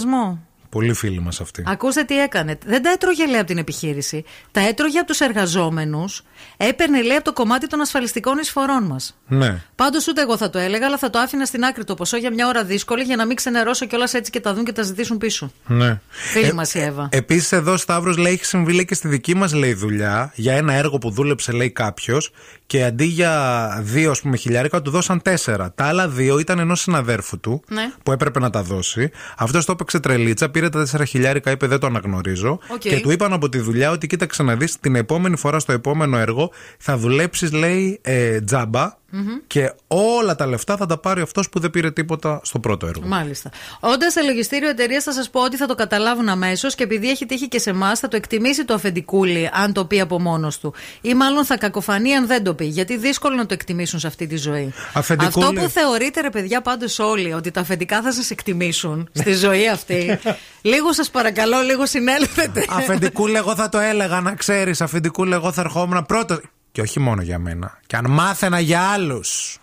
Πολύ 0.73 0.93
φίλοι 0.93 1.19
μας 1.19 1.41
αυτοί. 1.41 1.63
Ακούστε 1.67 2.03
τι 2.03 2.19
έκανε. 2.19 2.57
Δεν 2.65 2.81
τα 2.81 2.89
έτρωγε, 2.89 3.25
λέει, 3.25 3.37
από 3.37 3.47
την 3.47 3.57
επιχείρηση. 3.57 4.23
Τα 4.51 4.67
έτρωγε 4.67 4.97
από 4.97 5.07
τους 5.07 5.19
εργαζόμενους. 5.19 6.23
Έπαιρνε, 6.57 7.01
λέει, 7.01 7.15
από 7.15 7.23
το 7.23 7.33
κομμάτι 7.33 7.67
των 7.67 7.81
ασφαλιστικών 7.81 8.37
εισφορών 8.37 8.83
μας. 8.83 9.17
Ναι. 9.27 9.61
Πάντως 9.75 10.07
ούτε 10.07 10.21
εγώ 10.21 10.37
θα 10.37 10.49
το 10.49 10.59
έλεγα, 10.59 10.85
αλλά 10.85 10.97
θα 10.97 11.09
το 11.09 11.19
άφηνα 11.19 11.45
στην 11.45 11.63
άκρη 11.63 11.83
το 11.83 11.93
ποσό 11.93 12.17
για 12.17 12.31
μια 12.33 12.47
ώρα 12.47 12.63
δύσκολη 12.63 13.03
για 13.03 13.15
να 13.15 13.25
μην 13.25 13.35
ξενερώσω 13.35 13.85
κιόλας 13.85 14.13
έτσι 14.13 14.31
και 14.31 14.39
τα 14.39 14.53
δουν 14.53 14.65
και 14.65 14.71
τα 14.71 14.81
ζητήσουν 14.81 15.17
πίσω. 15.17 15.51
Ναι. 15.67 15.99
Φίλη 16.09 16.53
μας 16.53 16.73
η 16.73 16.79
Εύα. 16.79 17.09
Επίσης, 17.11 17.51
εδώ 17.51 17.77
Σταύρος 17.77 18.17
λέει: 18.17 18.33
Έχει 18.33 18.45
συμβεί 18.45 18.73
λέει, 18.73 18.85
και 18.85 18.93
στη 18.93 19.07
δική 19.07 19.35
μας 19.35 19.53
λέει 19.53 19.73
δουλειά 19.73 20.31
για 20.35 20.53
ένα 20.53 20.73
έργο 20.73 20.97
που 20.97 21.09
δούλεψε, 21.09 21.51
λέει 21.51 21.71
κάποιος, 21.71 22.31
και 22.73 22.83
αντί 22.83 23.05
για 23.05 23.79
δύο 23.83 24.11
ας 24.11 24.21
πούμε, 24.21 24.37
χιλιάρικα 24.37 24.81
του 24.81 24.91
δώσαν 24.91 25.21
τέσσερα. 25.21 25.71
Τα 25.75 25.83
άλλα 25.85 26.07
δύο 26.07 26.39
ήταν 26.39 26.59
ενός 26.59 26.79
συναδέρφου 26.81 27.39
του 27.39 27.63
Ναι. 27.69 27.91
που 28.03 28.11
έπρεπε 28.11 28.39
να 28.39 28.49
τα 28.49 28.63
δώσει. 28.63 29.09
Αυτός 29.37 29.65
το 29.65 29.71
έπαιξε 29.71 29.99
τρελίτσα, 29.99 30.49
πήρε 30.49 30.69
τα 30.69 30.79
τέσσερα 30.79 31.05
χιλιάρικα, 31.05 31.51
είπε 31.51 31.67
δεν 31.67 31.79
το 31.79 31.87
αναγνωρίζω. 31.87 32.59
Οκ. 32.67 32.79
Και 32.79 32.99
του 32.99 33.11
είπαν 33.11 33.33
από 33.33 33.49
τη 33.49 33.57
δουλειά 33.59 33.91
ότι 33.91 34.07
κοίταξε 34.07 34.43
να 34.43 34.55
δεις 34.55 34.79
την 34.79 34.95
επόμενη 34.95 35.37
φορά 35.37 35.59
στο 35.59 35.71
επόμενο 35.71 36.17
έργο 36.17 36.51
θα 36.77 36.97
δουλέψεις, 36.97 37.51
λέει, 37.51 37.99
ε, 38.01 38.41
τζάμπα. 38.41 39.01
Και 39.47 39.73
όλα 39.87 40.35
τα 40.35 40.45
λεφτά 40.45 40.77
θα 40.77 40.85
τα 40.85 40.97
πάρει 40.97 41.21
αυτός 41.21 41.49
που 41.49 41.59
δεν 41.59 41.69
πήρε 41.69 41.91
τίποτα 41.91 42.39
στο 42.43 42.59
πρώτο 42.59 42.87
έργο. 42.87 43.07
Μάλιστα. 43.07 43.49
Όντας 43.79 44.13
σε 44.13 44.21
λογιστήριο 44.21 44.69
εταιρεία, 44.69 45.01
θα 45.01 45.13
σας 45.13 45.29
πω 45.29 45.43
ότι 45.43 45.57
θα 45.57 45.65
το 45.65 45.75
καταλάβουν 45.75 46.29
αμέσως 46.29 46.75
και 46.75 46.83
επειδή 46.83 47.09
έχει 47.09 47.25
τύχει 47.25 47.47
και 47.47 47.59
σε 47.59 47.69
εμάς, 47.69 47.99
θα 47.99 48.07
το 48.07 48.15
εκτιμήσει 48.15 48.65
το 48.65 48.73
αφεντικούλι 48.73 49.49
αν 49.53 49.73
το 49.73 49.85
πει 49.85 49.99
από 49.99 50.19
μόνος 50.19 50.59
του. 50.59 50.73
Ή 51.01 51.13
μάλλον 51.13 51.45
θα 51.45 51.57
κακοφανεί 51.57 52.13
αν 52.13 52.27
δεν 52.27 52.43
το 52.43 52.53
πει. 52.53 52.65
Γιατί 52.65 52.97
δύσκολο 52.97 53.35
να 53.35 53.45
το 53.45 53.53
εκτιμήσουν 53.53 53.99
σε 53.99 54.07
αυτή 54.07 54.27
τη 54.27 54.37
ζωή. 54.37 54.73
Αφεντικούλη. 54.93 55.45
Αυτό 55.45 55.61
που 55.61 55.69
θεωρείτε, 55.69 56.21
ρε 56.21 56.29
παιδιά, 56.29 56.61
πάντως 56.61 56.99
όλοι, 56.99 57.33
ότι 57.33 57.51
τα 57.51 57.61
αφεντικά 57.61 58.01
θα 58.01 58.11
σας 58.11 58.29
εκτιμήσουν 58.29 59.09
στη 59.11 59.33
ζωή 59.33 59.69
αυτή. 59.69 60.19
λίγο 60.61 60.93
σας 60.93 61.09
παρακαλώ, 61.09 61.61
λίγο 61.61 61.85
συνέλθετε. 61.85 62.65
Αφεντικούλε, 62.69 63.37
εγώ 63.37 63.55
θα 63.55 63.69
το 63.69 63.77
έλεγα 63.77 64.21
να 64.21 64.35
ξέρεις. 64.35 64.81
Αφεντικούλε, 64.81 65.35
εγώ 65.35 65.51
θα 65.51 65.61
ερχόμουν 65.61 66.05
πρώτος. 66.05 66.39
Και 66.73 66.81
όχι 66.81 66.99
μόνο 66.99 67.21
για 67.21 67.39
μένα. 67.39 67.79
Και 67.87 67.95
αν 67.95 68.11
μάθαινα 68.11 68.59
για 68.59 68.81
άλλους. 68.81 69.57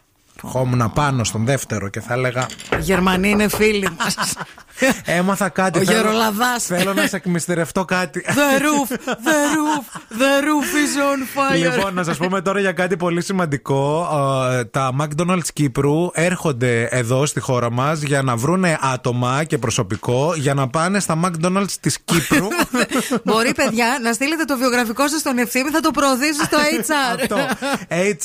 Ερχόμουν 0.45 0.93
πάνω 0.93 1.25
στον 1.25 1.45
δεύτερο 1.45 1.89
και 1.89 2.01
θα 2.01 2.15
έλεγα. 2.15 2.47
Οι 2.79 2.81
Γερμανοί 2.81 3.29
είναι 3.31 3.49
φίλοι 3.49 3.89
μας. 3.99 4.17
Έμαθα 5.19 5.49
κάτι. 5.49 5.79
Ο 5.79 5.83
θέλω- 5.85 5.99
γερολαδάς. 6.01 6.65
Θέλω 6.65 6.95
να 6.95 7.07
σε 7.07 7.17
εκμυστηρευτώ 7.17 7.85
κάτι. 7.85 8.25
The 8.27 8.31
roof, 8.63 8.89
the 9.07 9.39
roof, 9.57 9.85
the 10.21 10.35
roof 10.47 10.69
is 10.83 10.93
on 11.11 11.21
fire. 11.37 11.59
Λοιπόν, 11.77 11.95
να 11.95 12.03
σας 12.05 12.17
πούμε 12.17 12.41
τώρα 12.41 12.61
για 12.61 12.73
κάτι 12.73 12.97
πολύ 12.97 13.23
σημαντικό. 13.23 14.09
Ε, 14.53 14.65
Τα 14.65 14.91
McDonald's 15.01 15.49
Κύπρου 15.53 16.11
έρχονται 16.13 16.89
εδώ 16.91 17.27
στη 17.27 17.41
χώρα 17.41 17.71
μας 17.71 18.03
για 18.03 18.23
να 18.23 18.37
βρούνε 18.37 18.79
άτομα 18.93 19.45
και 19.45 19.59
προσωπικό 19.59 20.33
για 20.37 20.55
να 20.55 20.69
πάνε 20.69 21.01
στα 21.01 21.21
McDonald's 21.25 21.73
της 21.81 21.99
Κύπρου. 22.05 22.47
Μπορεί, 23.25 23.55
παιδιά, 23.55 23.99
να 24.03 24.13
στείλετε 24.13 24.45
το 24.45 24.57
βιογραφικό 24.57 25.09
σας 25.09 25.21
στον 25.21 25.39
ευθύνη, 25.39 25.71
θα 25.71 25.81
το 25.81 25.91
προωθήσει 25.91 26.45
στο 26.45 26.59
HR. 26.59 27.21
Αυτό. 27.21 27.37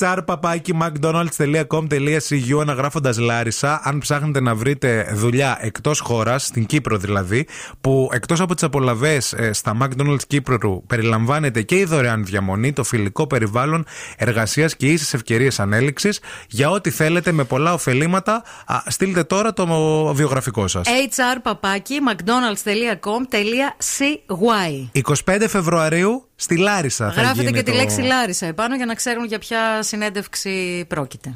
hrpapaki.mcdonalds.com.cu 0.00 2.60
αναγράφοντας 2.60 3.18
Λάρισα. 3.18 3.80
Αν 3.84 3.98
ψάχνετε 3.98 4.40
να 4.40 4.54
βρείτε 4.54 5.10
δουλειά 5.14 5.58
εκτός 5.60 6.00
χώρας, 6.00 6.45
στην 6.46 6.66
Κύπρο 6.66 6.96
δηλαδή, 6.96 7.46
που 7.80 8.10
εκτός 8.12 8.40
από 8.40 8.54
τις 8.54 8.62
απολαυές 8.62 9.34
στα 9.50 9.76
McDonald's 9.80 10.24
Κύπρου 10.26 10.86
περιλαμβάνεται 10.86 11.62
και 11.62 11.76
η 11.76 11.84
δωρεάν 11.84 12.24
διαμονή, 12.24 12.72
το 12.72 12.84
φιλικό 12.84 13.26
περιβάλλον 13.26 13.84
εργασίας 14.16 14.76
και 14.76 14.86
ίσες 14.86 15.14
ευκαιρίες 15.14 15.60
ανέλυξης. 15.60 16.20
Για 16.48 16.70
ό,τι 16.70 16.90
θέλετε 16.90 17.32
με 17.32 17.44
πολλά 17.44 17.72
ωφελήματα, 17.72 18.42
α, 18.66 18.76
στείλτε 18.86 19.24
τώρα 19.24 19.52
το 19.52 19.66
βιογραφικό 20.14 20.68
σας. 20.68 20.86
HR 20.86 21.38
παπάκι 21.42 21.98
mcdonalds.com.cy 22.10 24.88
25 25.26 25.44
Φεβρουαρίου 25.48 26.28
στη 26.36 26.56
Λάρισα 26.56 27.06
θα 27.12 27.20
Γράφετε 27.20 27.40
γίνει 27.42 27.52
και 27.56 27.62
τη 27.62 27.70
το- 27.70 27.76
λέξη 27.76 28.00
Λάρισα 28.00 28.46
επάνω 28.46 28.76
για 28.76 28.86
να 28.86 28.94
ξέρουν 28.94 29.24
για 29.24 29.38
ποια 29.38 29.82
συνέντευξη 29.82 30.84
πρόκειται. 30.88 31.32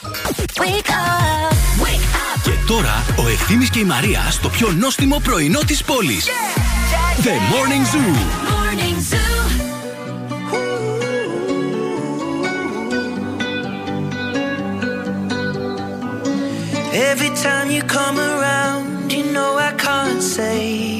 Και 2.43 2.51
τώρα 2.67 3.05
ο 3.19 3.29
Ευθύμης 3.29 3.71
και 3.71 3.79
η 3.79 3.85
Μαρία 3.85 4.21
στο 4.31 4.49
πιο 4.49 4.73
νόστιμο 4.73 5.21
πρωινό 5.25 5.59
της 5.67 5.83
πόλης. 5.85 6.27
The 7.23 7.29
Morning 7.53 7.85
Zoo. 7.95 9.31
Every 16.93 17.31
time 17.37 17.71
you 17.71 17.83
come 17.83 18.19
around, 18.19 19.13
you 19.13 19.25
know 19.33 19.57
I 19.57 19.73
can't 19.73 20.23
say 20.23 21.00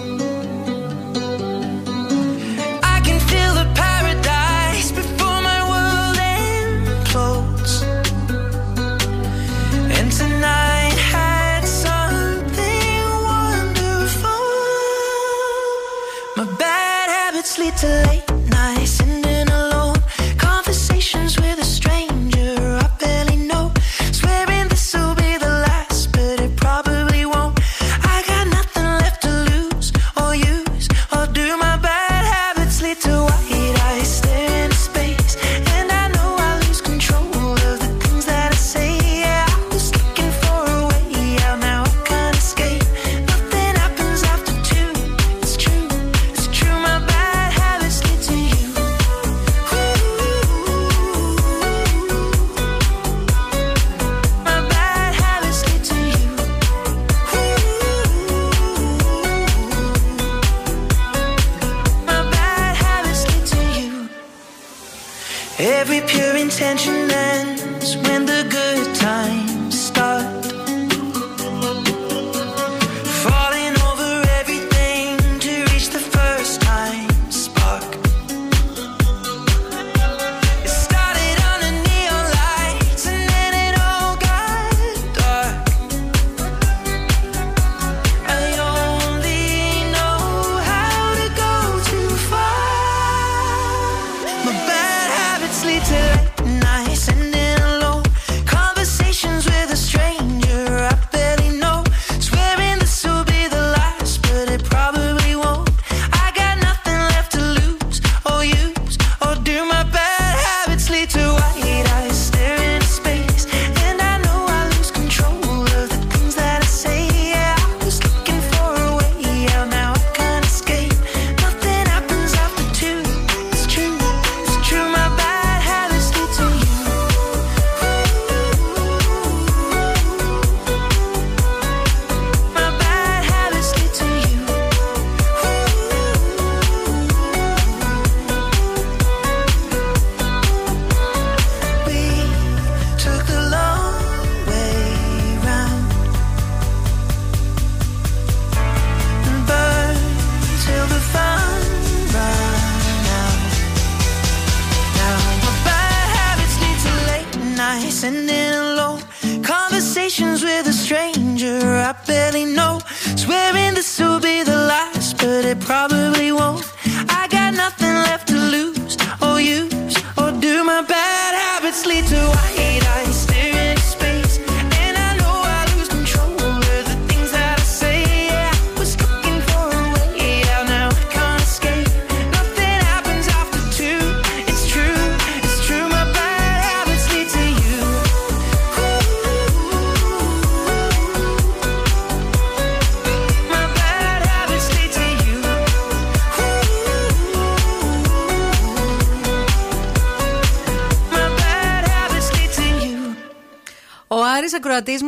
attention. 66.61 67.00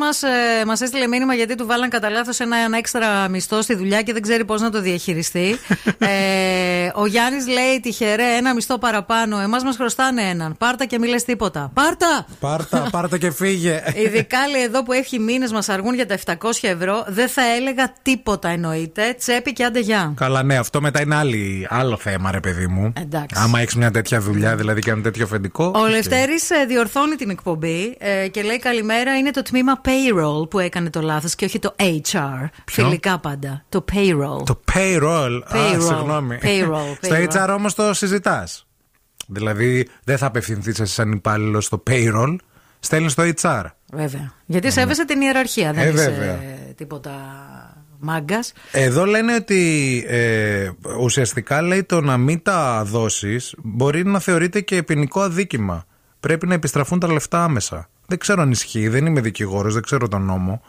Ακροατή 0.07 0.52
μας 0.65 0.79
ε, 0.79 0.83
μας 0.83 0.91
έστειλε 0.91 1.07
μήνυμα 1.07 1.33
γιατί 1.33 1.55
του 1.55 1.65
βάλαν 1.65 1.89
κατά 1.89 2.09
λάθος 2.09 2.39
ένα, 2.39 2.57
ένα 2.57 2.77
έξτρα 2.77 3.27
μισθό 3.29 3.61
στη 3.61 3.75
δουλειά 3.75 4.01
και 4.01 4.13
δεν 4.13 4.21
ξέρει 4.21 4.45
πώς 4.45 4.61
να 4.61 4.69
το 4.69 4.81
διαχειριστεί. 4.81 5.57
ε, 5.97 6.91
ο 6.93 7.05
Γιάννης 7.05 7.47
λέει 7.47 7.79
τυχερέ, 7.81 8.35
ένα 8.37 8.53
μισθό 8.53 8.77
παραπάνω. 8.77 9.39
Εμάς 9.39 9.63
μας 9.63 9.75
χρωστάνε 9.75 10.21
έναν. 10.21 10.55
Πάρτα 10.57 10.85
και 10.85 10.99
μη 10.99 11.07
λες 11.07 11.23
τίποτα. 11.23 11.71
Πάρτα! 11.73 12.25
Πάρτα, 12.39 12.87
πάρτα 12.91 13.17
και 13.17 13.31
φύγε. 13.31 13.83
Ειδικά 14.05 14.47
λέει 14.47 14.61
εδώ 14.61 14.83
που 14.83 14.91
έχει 14.91 15.19
μήνες 15.19 15.51
μας 15.51 15.69
αργούν 15.69 15.93
για 15.93 16.07
τα 16.07 16.17
700 16.25 16.35
ευρώ, 16.61 17.03
δεν 17.07 17.27
θα 17.27 17.41
έλεγα 17.57 17.93
τίποτα 18.01 18.49
εννοείται. 18.49 19.15
Τσέπη 19.17 19.53
και 19.53 19.63
άντε 19.63 19.79
γεια. 19.79 20.13
Καλά, 20.15 20.43
ναι, 20.43 20.57
αυτό 20.57 20.81
μετά 20.81 21.01
είναι 21.01 21.15
άλλη, 21.15 21.67
άλλο 21.69 21.97
θέμα, 21.97 22.31
ρε 22.31 22.39
παιδί 22.39 22.67
μου. 22.67 22.93
Εντάξει. 23.01 23.41
Άμα 23.43 23.59
έχεις 23.59 23.75
μια 23.75 23.91
τέτοια 23.91 24.19
δουλειά, 24.19 24.55
δηλαδή 24.55 24.81
και 24.81 24.91
ένα 24.91 25.01
τέτοιο 25.01 25.23
αφεντικό. 25.25 25.71
Ο 25.75 25.79
οκ. 25.79 25.89
Λευτέρης 25.89 26.49
διορθώνει 26.67 27.15
την 27.15 27.29
εκπομπή 27.29 27.95
ε, 27.99 28.27
και 28.27 28.41
λέει 28.41 28.59
καλημέρα. 28.59 29.17
Είναι 29.17 29.31
το 29.31 29.41
τμήμα 29.41 29.81
payroll 29.85 30.49
που 30.53 30.59
έκανε 30.59 30.89
το 30.89 31.01
λάθος 31.01 31.35
και 31.35 31.45
όχι 31.45 31.59
το 31.59 31.75
HR. 31.79 32.49
Ποιο; 32.65 32.83
Φιλικά 32.83 33.19
πάντα. 33.19 33.63
Το 33.69 33.85
payroll. 33.93 34.45
Το 34.45 34.59
payroll. 34.73 35.39
Α, 35.43 35.51
Payroll. 35.53 35.81
συγγνώμη. 35.81 36.37
Payroll, 36.41 36.95
Στο 37.01 37.15
payroll. 37.15 37.49
HR 37.51 37.53
όμως 37.55 37.73
το 37.73 37.93
συζητάς. 37.93 38.67
Δηλαδή 39.27 39.87
δεν 40.03 40.17
θα 40.17 40.25
απευθυνθείς 40.25 40.79
εσύ 40.79 40.93
σαν 40.93 41.11
υπάλληλο 41.11 41.61
στο 41.61 41.83
payroll, 41.89 42.35
στέλνεις 42.79 43.11
στο 43.11 43.23
HR. 43.41 43.63
Βέβαια. 43.93 44.33
Γιατί 44.45 44.71
σέβεσαι 44.71 45.05
την 45.05 45.21
ιεραρχία. 45.21 45.73
Δεν 45.73 45.87
Ε, 45.87 45.89
είσαι 45.89 46.09
βέβαια. 46.09 46.39
τίποτα 46.75 47.11
μάγκας. 47.99 48.53
Εδώ 48.71 49.05
λένε 49.05 49.35
ότι 49.35 50.03
ε, 50.07 50.69
ουσιαστικά 50.99 51.61
λέει 51.61 51.83
το 51.83 52.01
να 52.01 52.17
μην 52.17 52.41
τα 52.43 52.83
δώσεις 52.85 53.53
μπορεί 53.57 54.05
να 54.05 54.19
θεωρείται 54.19 54.61
και 54.61 54.83
ποινικό 54.83 55.21
αδίκημα. 55.21 55.85
Πρέπει 56.19 56.47
να 56.47 56.53
επιστραφούν 56.53 56.99
τα 56.99 57.07
λεφτά 57.13 57.43
άμεσα. 57.43 57.89
Δεν 58.07 58.17
ξέρω 58.17 58.41
αν 58.41 58.51
ισχύει, 58.51 58.87
δεν 58.87 59.05
είμαι 59.05 59.21
δικηγόρος, 59.21 59.73
δεν 59.73 59.81
ξέρω 59.83 60.07
τον 60.07 60.21
νόμο. 60.25 60.61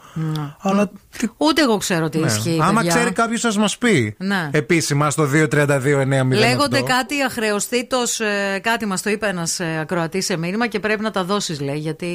Αλλά 0.59 0.91
τι- 1.17 1.27
Ούτε 1.37 1.61
εγώ 1.61 1.77
ξέρω 1.77 2.09
τι 2.09 2.17
ναι. 2.17 2.25
ισχύει. 2.25 2.59
Άμα 2.61 2.73
παιδιά. 2.81 2.95
ξέρει 2.95 3.11
κάποιος, 3.11 3.39
σα 3.41 3.59
μας 3.59 3.77
πει. 3.77 4.15
Ναι. 4.17 4.49
Επίσημα 4.51 5.09
στο 5.09 5.23
232-908. 5.25 6.37
Λέγονται 6.39 6.81
κάτι 6.81 7.21
αχρεωστήτως, 7.21 8.19
κάτι 8.61 8.85
μας 8.85 9.01
το 9.01 9.09
είπε 9.09 9.27
ένας 9.27 9.59
ακροατής 9.59 10.25
σε 10.25 10.37
μήνυμα 10.37 10.67
και 10.67 10.79
πρέπει 10.79 11.01
να 11.01 11.11
τα 11.11 11.23
δώσεις, 11.23 11.59
λέει, 11.61 11.77
γιατί 11.77 12.05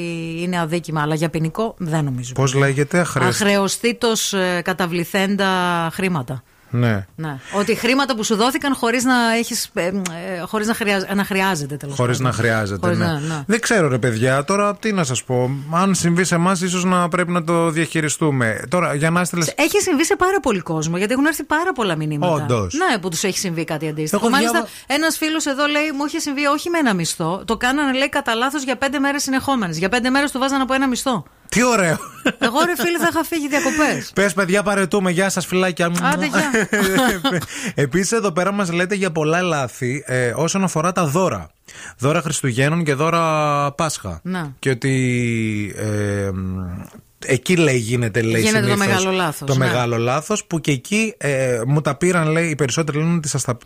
είναι 0.41 0.59
αδίκημα. 0.59 1.01
Αλλά 1.01 1.15
για 1.15 1.29
ποινικό 1.29 1.75
δεν 1.77 2.03
νομίζω. 2.03 2.33
Πώς 2.33 2.53
λέγεται, 2.53 2.99
αχρεωστή. 2.99 3.43
Αχρεωστήτως 3.43 4.33
καταβληθέντα 4.63 5.47
χρήματα. 5.93 6.43
Ναι. 6.71 7.05
Ναι. 7.15 7.37
Ότι 7.53 7.75
χρήματα 7.75 8.15
που 8.15 8.23
σου 8.23 8.35
δόθηκαν 8.35 8.75
χωρίς 8.75 9.03
να, 9.03 9.33
έχεις, 9.35 9.69
ε, 9.73 9.85
ε, 9.85 9.91
χωρίς 10.47 10.67
να, 10.67 10.73
χρειάζ, 10.73 11.03
να 11.15 11.23
χρειάζεται 11.25 11.75
τέλος 11.77 11.95
Χωρίς 11.95 12.19
να 12.19 12.31
χρειάζεται. 12.31 12.79
Χωρίς 12.81 12.97
ναι. 12.97 13.05
να- 13.05 13.19
ναι. 13.19 13.43
Δεν 13.47 13.59
ξέρω, 13.61 13.87
ρε 13.87 13.97
παιδιά, 13.97 14.43
τώρα 14.43 14.75
τι 14.75 14.93
να 14.93 15.03
σας 15.03 15.23
πω. 15.23 15.49
Αν 15.71 15.95
συμβεί 15.95 16.23
σε 16.23 16.35
εμάς, 16.35 16.61
ίσως 16.61 16.83
να 16.83 17.07
πρέπει 17.09 17.31
να 17.31 17.43
το 17.43 17.69
διαχειριστούμε. 17.69 18.61
Τώρα, 18.69 18.93
για 18.95 19.09
να 19.09 19.19
έστειλε. 19.21 19.45
Έχει 19.55 19.79
συμβεί 19.81 20.05
σε 20.05 20.15
πάρα 20.15 20.39
πολύ 20.39 20.59
κόσμο, 20.59 20.97
γιατί 20.97 21.13
έχουν 21.13 21.25
έρθει 21.25 21.43
πάρα 21.43 21.71
πολλά 21.73 21.95
μηνύματα. 21.95 22.33
Όντως. 22.33 22.73
Ναι, 22.73 22.97
που 22.97 23.09
τους 23.09 23.23
έχει 23.23 23.37
συμβεί 23.37 23.63
κάτι 23.63 23.87
αντίστοιχο. 23.87 24.21
Εγώ 24.21 24.31
Μάλιστα, 24.31 24.51
διάβα- 24.57 24.69
ένας 24.87 25.17
φίλος 25.17 25.45
εδώ 25.45 25.65
λέει: 25.65 25.91
Μου 25.97 26.05
είχε 26.05 26.19
συμβεί 26.19 26.45
όχι 26.45 26.69
με 26.69 26.77
ένα 26.77 26.93
μισθό. 26.93 27.41
Το 27.45 27.57
κάνανε, 27.57 27.97
λέει, 27.97 28.09
κατά 28.09 28.35
λάθος 28.35 28.63
για 28.63 28.75
πέντε 28.75 28.99
μέρες 28.99 29.23
συνεχόμενες. 29.23 29.77
Για 29.77 29.89
πέντε 29.89 30.09
μέρες 30.09 30.31
του 30.31 30.39
βάζανε 30.39 30.63
από 30.63 30.73
ένα 30.73 30.87
μισθό. 30.87 31.23
Τι 31.51 31.63
ωραίο. 31.63 31.97
Εγώ, 32.39 32.59
ρε 32.65 32.75
φίλε, 32.83 32.97
θα 32.97 33.07
είχα 33.11 33.23
φύγει 33.23 33.47
διακοπές. 33.47 34.11
Πες, 34.15 34.33
παιδιά, 34.33 34.63
παρετούμε. 34.63 35.11
Γεια 35.11 35.29
σας, 35.29 35.45
φυλάκια. 35.45 35.91
Άντε, 36.01 36.25
γεια. 36.25 36.69
Επίσης, 37.75 38.11
εδώ 38.11 38.31
πέρα 38.31 38.51
μας 38.51 38.71
λέτε 38.71 38.95
για 38.95 39.11
πολλά 39.11 39.41
λάθη 39.41 40.03
ε, 40.05 40.33
όσον 40.35 40.63
αφορά 40.63 40.91
τα 40.91 41.05
δώρα. 41.05 41.49
Δώρα 41.97 42.21
Χριστουγέννων 42.21 42.83
και 42.83 42.93
δώρα 42.93 43.71
Πάσχα. 43.71 44.19
Να. 44.23 44.53
Και 44.59 44.69
ότι. 44.69 45.75
ε, 45.77 46.29
μ, 46.31 46.57
εκεί 47.25 47.55
λέει 47.55 47.77
γίνεται 47.77 48.21
λέει 48.21 48.41
Γίνεται 48.41 48.59
το 48.59 48.67
συνήθως 48.67 48.87
μεγάλο 48.87 49.11
λάθος, 49.11 49.47
Το 49.47 49.55
ναι. 49.55 49.65
μεγάλο 49.65 49.97
λάθος 49.97 50.45
που 50.45 50.59
και 50.61 50.71
εκεί 50.71 51.13
ε, 51.17 51.61
μου 51.67 51.81
τα 51.81 51.95
πήραν 51.95 52.27
λέει 52.27 52.49
οι 52.49 52.55
περισσότεροι 52.55 52.97
λένε 52.97 53.15
ότι 53.15 53.27
σας 53.27 53.43
τα, 53.43 53.57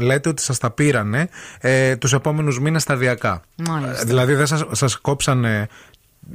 λέτε 0.00 0.28
ότι 0.28 0.42
σας 0.42 0.58
τα 0.58 0.70
πήρανε 0.70 1.28
ε, 1.60 1.96
τους 1.96 2.12
επόμενους 2.12 2.60
μήνες 2.60 2.82
σταδιακά. 2.82 3.42
Μάλιστα. 3.56 4.00
Ε, 4.00 4.04
δηλαδή 4.04 4.34
δεν 4.34 4.46
σας, 4.46 4.64
σας 4.70 4.96
κόψανε 4.96 5.68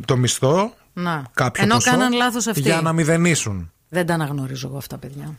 το 0.05 0.17
μισθό 0.17 0.73
Να. 0.93 1.23
κάποιο 1.33 1.63
Ενώ 1.63 1.73
ποσό 1.75 1.91
κάναν 1.91 2.11
λάθος 2.13 2.47
αυτοί. 2.47 2.61
για 2.61 2.81
να 2.81 2.93
μηδενίσουν. 2.93 3.71
Δεν 3.89 4.05
τα 4.05 4.13
αναγνωρίζω 4.13 4.67
εγώ 4.67 4.77
αυτά, 4.77 4.97
παιδιά. 4.97 5.35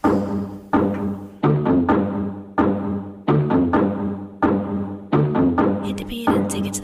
Hit 5.85 5.97
the 5.97 6.05
beat 6.05 6.29
and 6.29 6.51
take 6.51 6.67
it 6.67 6.78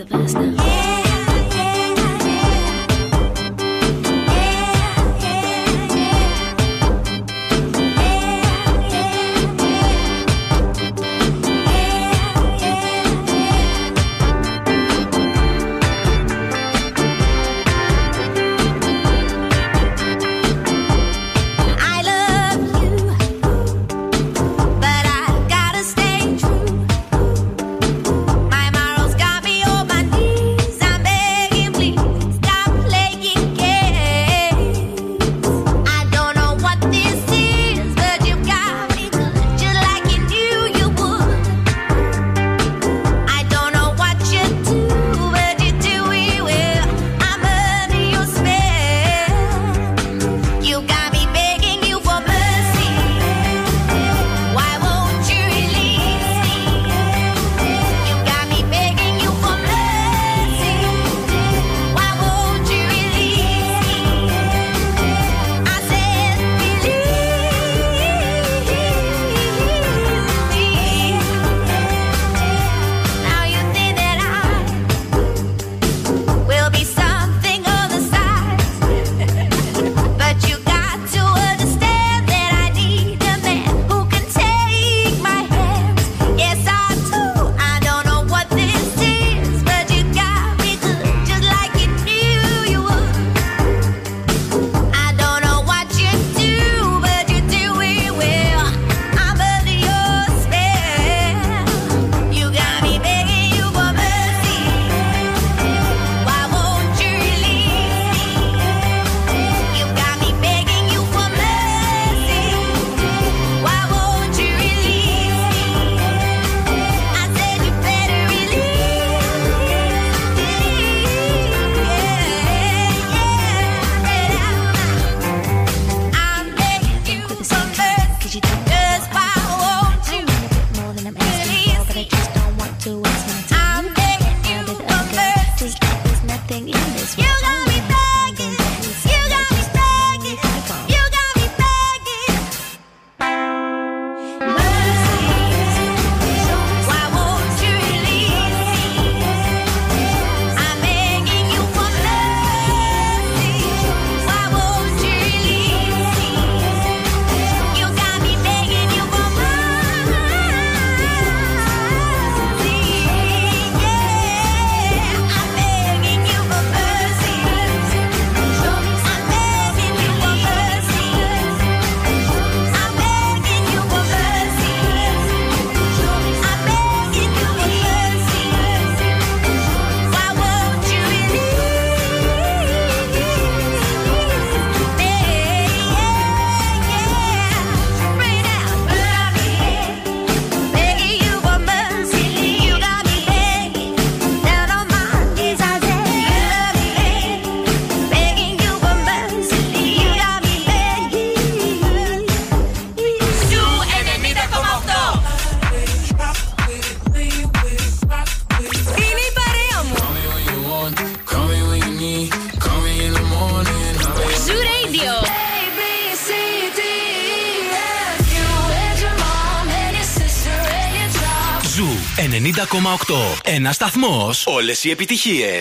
Ένα 223.42 223.72
σταθμό. 223.72 224.30
Όλε 224.44 224.72
οι 224.82 224.90
επιτυχίε. 224.90 225.60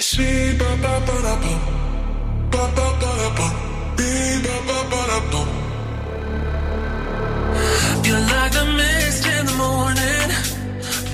You're 8.06 8.26
like 8.34 8.52
the 8.60 8.66
mist 8.80 9.24
in 9.36 9.44
the 9.50 9.56
morning. 9.66 10.30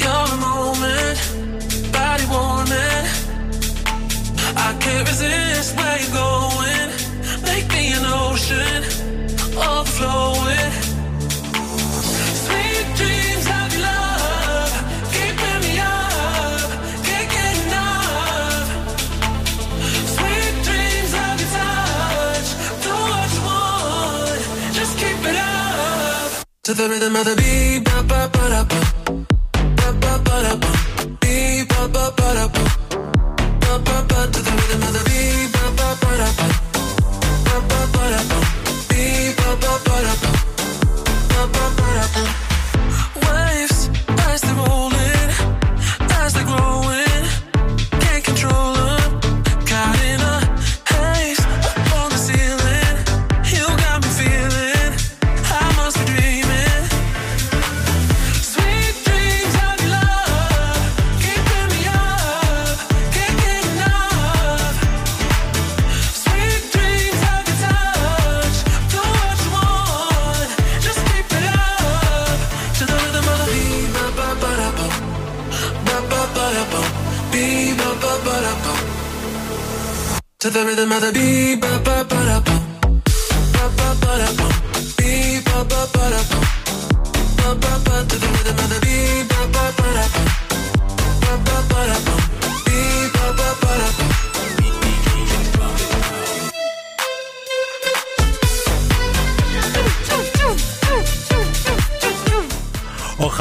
You're 0.02 0.28
the 0.32 0.40
moment, 0.48 1.18
body 1.96 2.26
warming. 2.34 3.06
I 4.68 4.70
can't 4.84 5.06
resist 5.12 5.70
where 5.78 5.98
you're 6.02 6.16
going. 6.16 6.29
To 26.70 26.76
the 26.76 26.88
rhythm 26.88 27.16
of 27.16 27.26
the 27.26 27.36
beat, 27.36 27.99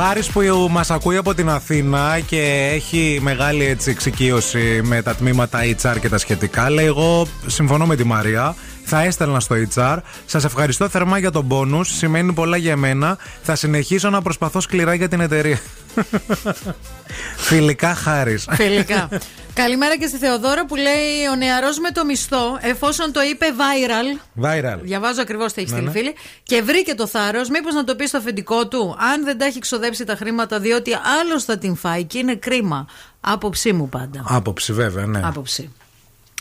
Χάρη 0.08 0.24
που 0.32 0.68
μας 0.70 0.90
ακούει 0.90 1.16
από 1.16 1.34
την 1.34 1.48
Αθήνα 1.48 2.20
και 2.26 2.70
έχει 2.74 3.18
μεγάλη 3.22 3.64
έτσι, 3.64 3.90
εξοικείωση 3.90 4.80
με 4.84 5.02
τα 5.02 5.14
τμήματα 5.14 5.58
HR 5.62 5.96
και 6.00 6.08
τα 6.08 6.18
σχετικά, 6.18 6.70
λέει: 6.70 6.86
Εγώ 6.86 7.26
συμφωνώ 7.46 7.86
με 7.86 7.96
τη 7.96 8.04
Μαρία. 8.04 8.54
Θα 8.84 9.02
έστελνα 9.02 9.40
στο 9.40 9.56
HR. 9.74 9.96
Σας 10.26 10.44
ευχαριστώ 10.44 10.88
θερμά 10.88 11.18
για 11.18 11.30
τον 11.30 11.48
πόνους. 11.48 11.96
Σημαίνει 11.96 12.32
πολλά 12.32 12.56
για 12.56 12.76
μένα. 12.76 13.18
Θα 13.42 13.54
συνεχίσω 13.54 14.10
να 14.10 14.22
προσπαθώ 14.22 14.60
σκληρά 14.60 14.94
για 14.94 15.08
την 15.08 15.20
εταιρεία. 15.20 15.58
Φιλικά 17.48 17.94
Χάρης. 17.94 18.46
Φιλικά. 18.50 19.08
Καλημέρα 19.62 19.96
και 19.98 20.06
στη 20.06 20.16
Θεοδόρα 20.16 20.66
που 20.66 20.76
λέει 20.76 21.26
ο 21.32 21.36
νεαρός 21.36 21.78
με 21.78 21.90
το 21.90 22.04
μισθό, 22.04 22.58
εφόσον 22.60 23.12
το 23.12 23.20
είπε 23.22 23.46
viral. 23.58 24.42
Viral. 24.44 24.78
Διαβάζω 24.82 25.20
ακριβώς 25.22 25.52
τι 25.52 25.62
έχει 25.62 25.70
Ναι, 25.70 25.76
στείλει 25.76 25.92
ναι. 25.92 25.98
φίλη. 25.98 26.14
Και 26.42 26.62
βρήκε 26.62 26.94
το 26.94 27.06
θάρρος, 27.06 27.48
μήπως 27.48 27.74
να 27.74 27.84
το 27.84 27.96
πει 27.96 28.06
στο 28.06 28.18
αφεντικό 28.18 28.68
του, 28.68 28.96
αν 28.98 29.24
δεν 29.24 29.38
τα 29.38 29.44
έχει 29.44 29.58
ξοδέψει 29.58 30.04
τα 30.04 30.14
χρήματα, 30.14 30.60
διότι 30.60 30.90
άλλος 31.20 31.44
θα 31.44 31.58
την 31.58 31.76
φάει 31.76 32.04
και 32.04 32.18
είναι 32.18 32.34
κρίμα. 32.34 32.86
Άποψή 33.20 33.72
μου 33.72 33.88
πάντα. 33.88 34.24
Άποψη, 34.28 34.72
βέβαια, 34.72 35.06
ναι. 35.06 35.20
Άποψη. 35.24 35.72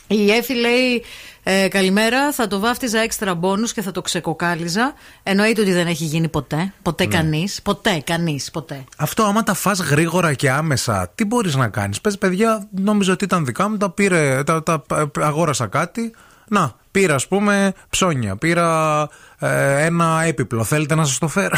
Η 0.07 0.31
Εφη 0.31 0.53
λέει 0.53 1.03
ε, 1.49 1.67
καλημέρα, 1.67 2.31
θα 2.31 2.47
το 2.47 2.59
βάφτιζα 2.59 2.99
έξτρα 2.99 3.35
μπόνους 3.35 3.73
και 3.73 3.81
θα 3.81 3.91
το 3.91 4.01
ξεκοκάλιζα. 4.01 4.93
Εννοείται 5.23 5.61
ότι 5.61 5.71
δεν 5.71 5.87
έχει 5.87 6.03
γίνει 6.03 6.27
ποτέ. 6.27 6.73
Ποτέ 6.81 7.05
Ναι. 7.05 7.15
κανείς. 7.15 7.61
Ποτέ 7.61 8.01
κανείς. 8.05 8.51
Ποτέ. 8.51 8.83
Αυτό 8.97 9.23
άμα 9.23 9.43
τα 9.43 9.53
φας 9.53 9.79
γρήγορα 9.79 10.33
και 10.33 10.49
άμεσα, 10.51 11.11
τι 11.15 11.25
μπορείς 11.25 11.55
να 11.55 11.67
κάνεις; 11.67 12.01
Πες 12.01 12.17
παιδιά, 12.17 12.67
νόμιζα 12.71 13.11
ότι 13.11 13.23
ήταν 13.23 13.45
δικά 13.45 13.69
μου, 13.69 13.77
τα, 13.77 13.89
πήρε, 13.89 14.43
τα, 14.43 14.63
τα 14.63 14.83
αγόρασα 15.19 15.67
κάτι. 15.67 16.13
Να, 16.47 16.75
πήρα 16.91 17.15
ας 17.15 17.27
πούμε 17.27 17.73
ψώνια, 17.89 18.35
πήρα 18.35 19.09
ε, 19.39 19.85
ένα 19.85 20.23
έπιπλο. 20.25 20.63
Θέλετε 20.63 20.95
να 20.95 21.05
σας 21.05 21.17
το 21.17 21.27
φέρω; 21.27 21.57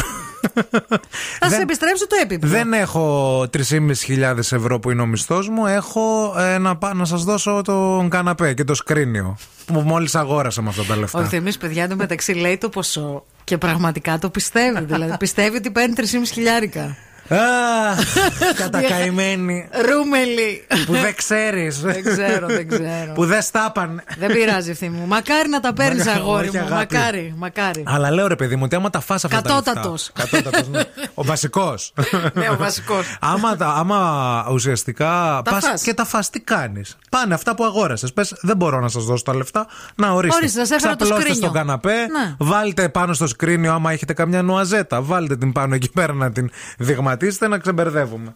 Θα 1.40 1.48
σε 1.48 1.60
επιστρέψω 1.60 2.06
το 2.06 2.16
έπιπλο. 2.22 2.50
Δεν 2.50 2.72
έχω 2.72 3.40
3.500 3.40 4.36
ευρώ 4.38 4.78
που 4.78 4.90
είναι 4.90 5.02
ο 5.02 5.06
μισθός 5.06 5.48
μου. 5.48 5.66
Έχω 5.66 6.34
ε, 6.38 6.58
να, 6.58 6.76
πά- 6.76 6.94
να 6.94 7.04
σας 7.04 7.24
δώσω 7.24 7.60
τον 7.64 8.08
καναπέ 8.08 8.54
και 8.54 8.64
το 8.64 8.74
σκρίνιο 8.74 9.36
που 9.66 9.80
μόλις 9.80 10.14
αγόρασα 10.14 10.62
με 10.62 10.68
αυτά 10.68 10.84
τα 10.84 10.96
λεφτά. 10.96 11.18
Ο 11.18 11.24
Θεμής 11.24 11.58
παιδιά 11.58 11.88
του 11.88 11.96
μεταξύ 11.96 12.32
λέει 12.32 12.58
το 12.58 12.68
ποσό 12.68 13.24
και 13.44 13.58
πραγματικά 13.58 14.18
το 14.18 14.30
πιστεύει. 14.30 14.84
δηλαδή 14.84 15.16
πιστεύει 15.16 15.56
ότι 15.56 15.70
παίρνει 15.70 15.94
3,5 15.96 16.04
χιλιάρικα. 16.32 16.96
Κατακαημένη. 18.60 19.68
Ρούμελη. 19.90 20.66
που 20.86 20.92
δεν 20.92 21.14
ξέρεις. 21.14 21.80
Δεν 21.90 22.04
ξέρω, 22.04 22.46
δεν 22.46 22.68
ξέρω. 22.68 23.12
που 23.14 23.24
δεν 23.26 23.42
στάπαν. 23.42 24.02
Δεν 24.18 24.32
πειράζει 24.32 24.70
ευθύ 24.70 24.88
μου. 24.88 25.06
Μακάρι 25.06 25.48
να 25.48 25.60
τα 25.60 25.72
παίρνεις 25.72 26.04
Μακάρι, 26.04 26.20
αγόρι 26.20 26.48
όχι, 26.48 26.58
μου. 26.58 26.64
αγάπη. 26.64 26.94
Μακάρι, 26.94 27.34
μακάρι. 27.36 27.82
Αλλά 27.86 28.10
λέω 28.10 28.26
ρε 28.26 28.36
παιδί 28.36 28.56
μου 28.56 28.62
ότι 28.64 28.76
άμα 28.76 28.90
τα 28.90 29.00
φας 29.00 29.24
αυτά 29.24 29.40
Κατώτατος. 29.40 30.10
τα 30.14 30.22
λεφτά. 30.22 30.36
Κατώτατος. 30.40 30.68
ναι. 30.68 30.82
Ο 31.14 31.24
βασικός. 31.24 31.92
Ναι, 32.34 32.48
ο 32.50 32.56
βασικός. 32.56 33.16
άμα, 33.20 33.56
τα- 33.56 33.66
άμα 33.76 34.46
ουσιαστικά 34.52 35.40
Τα 35.44 35.50
πας 35.50 35.64
φας. 35.66 35.82
και 35.82 35.94
τα 35.94 36.04
φας, 36.04 36.30
τι 36.30 36.40
κάνεις; 36.40 36.96
Πάνε 37.10 37.34
αυτά 37.34 37.54
που 37.54 37.64
αγόρασες. 37.64 38.12
Πες, 38.12 38.34
δεν 38.40 38.56
μπορώ 38.56 38.80
να 38.80 38.88
σας 38.88 39.04
δώσω 39.04 39.22
τα 39.24 39.34
λεφτά. 39.36 39.66
Να 39.94 40.10
ορίστε. 40.10 40.36
Ορίστε, 40.36 40.58
σας 40.64 40.70
έφερα 40.70 40.96
το 40.96 41.04
Ξαπλώστε 41.04 41.20
σκρίνιο. 41.30 41.48
στον 41.48 41.52
καναπέ. 41.66 41.94
Ναι. 41.94 42.34
Βάλτε 42.38 42.88
πάνω 42.88 43.12
στο 43.12 43.26
σκρίνιο, 43.26 43.72
άμα 43.72 43.92
έχετε 43.92 44.12
καμιά 44.12 44.42
νουαζέτα. 44.42 45.02
Βάλτε 45.02 45.36
την 45.36 45.52
πάνω 45.52 45.74
εκεί 45.74 45.90
πέρα 45.90 46.12
να 46.12 46.32
την 46.32 46.50
δειγματίσετε 46.78 47.18
να 47.48 47.58
ξεμπερδεύουμε. 47.58 48.34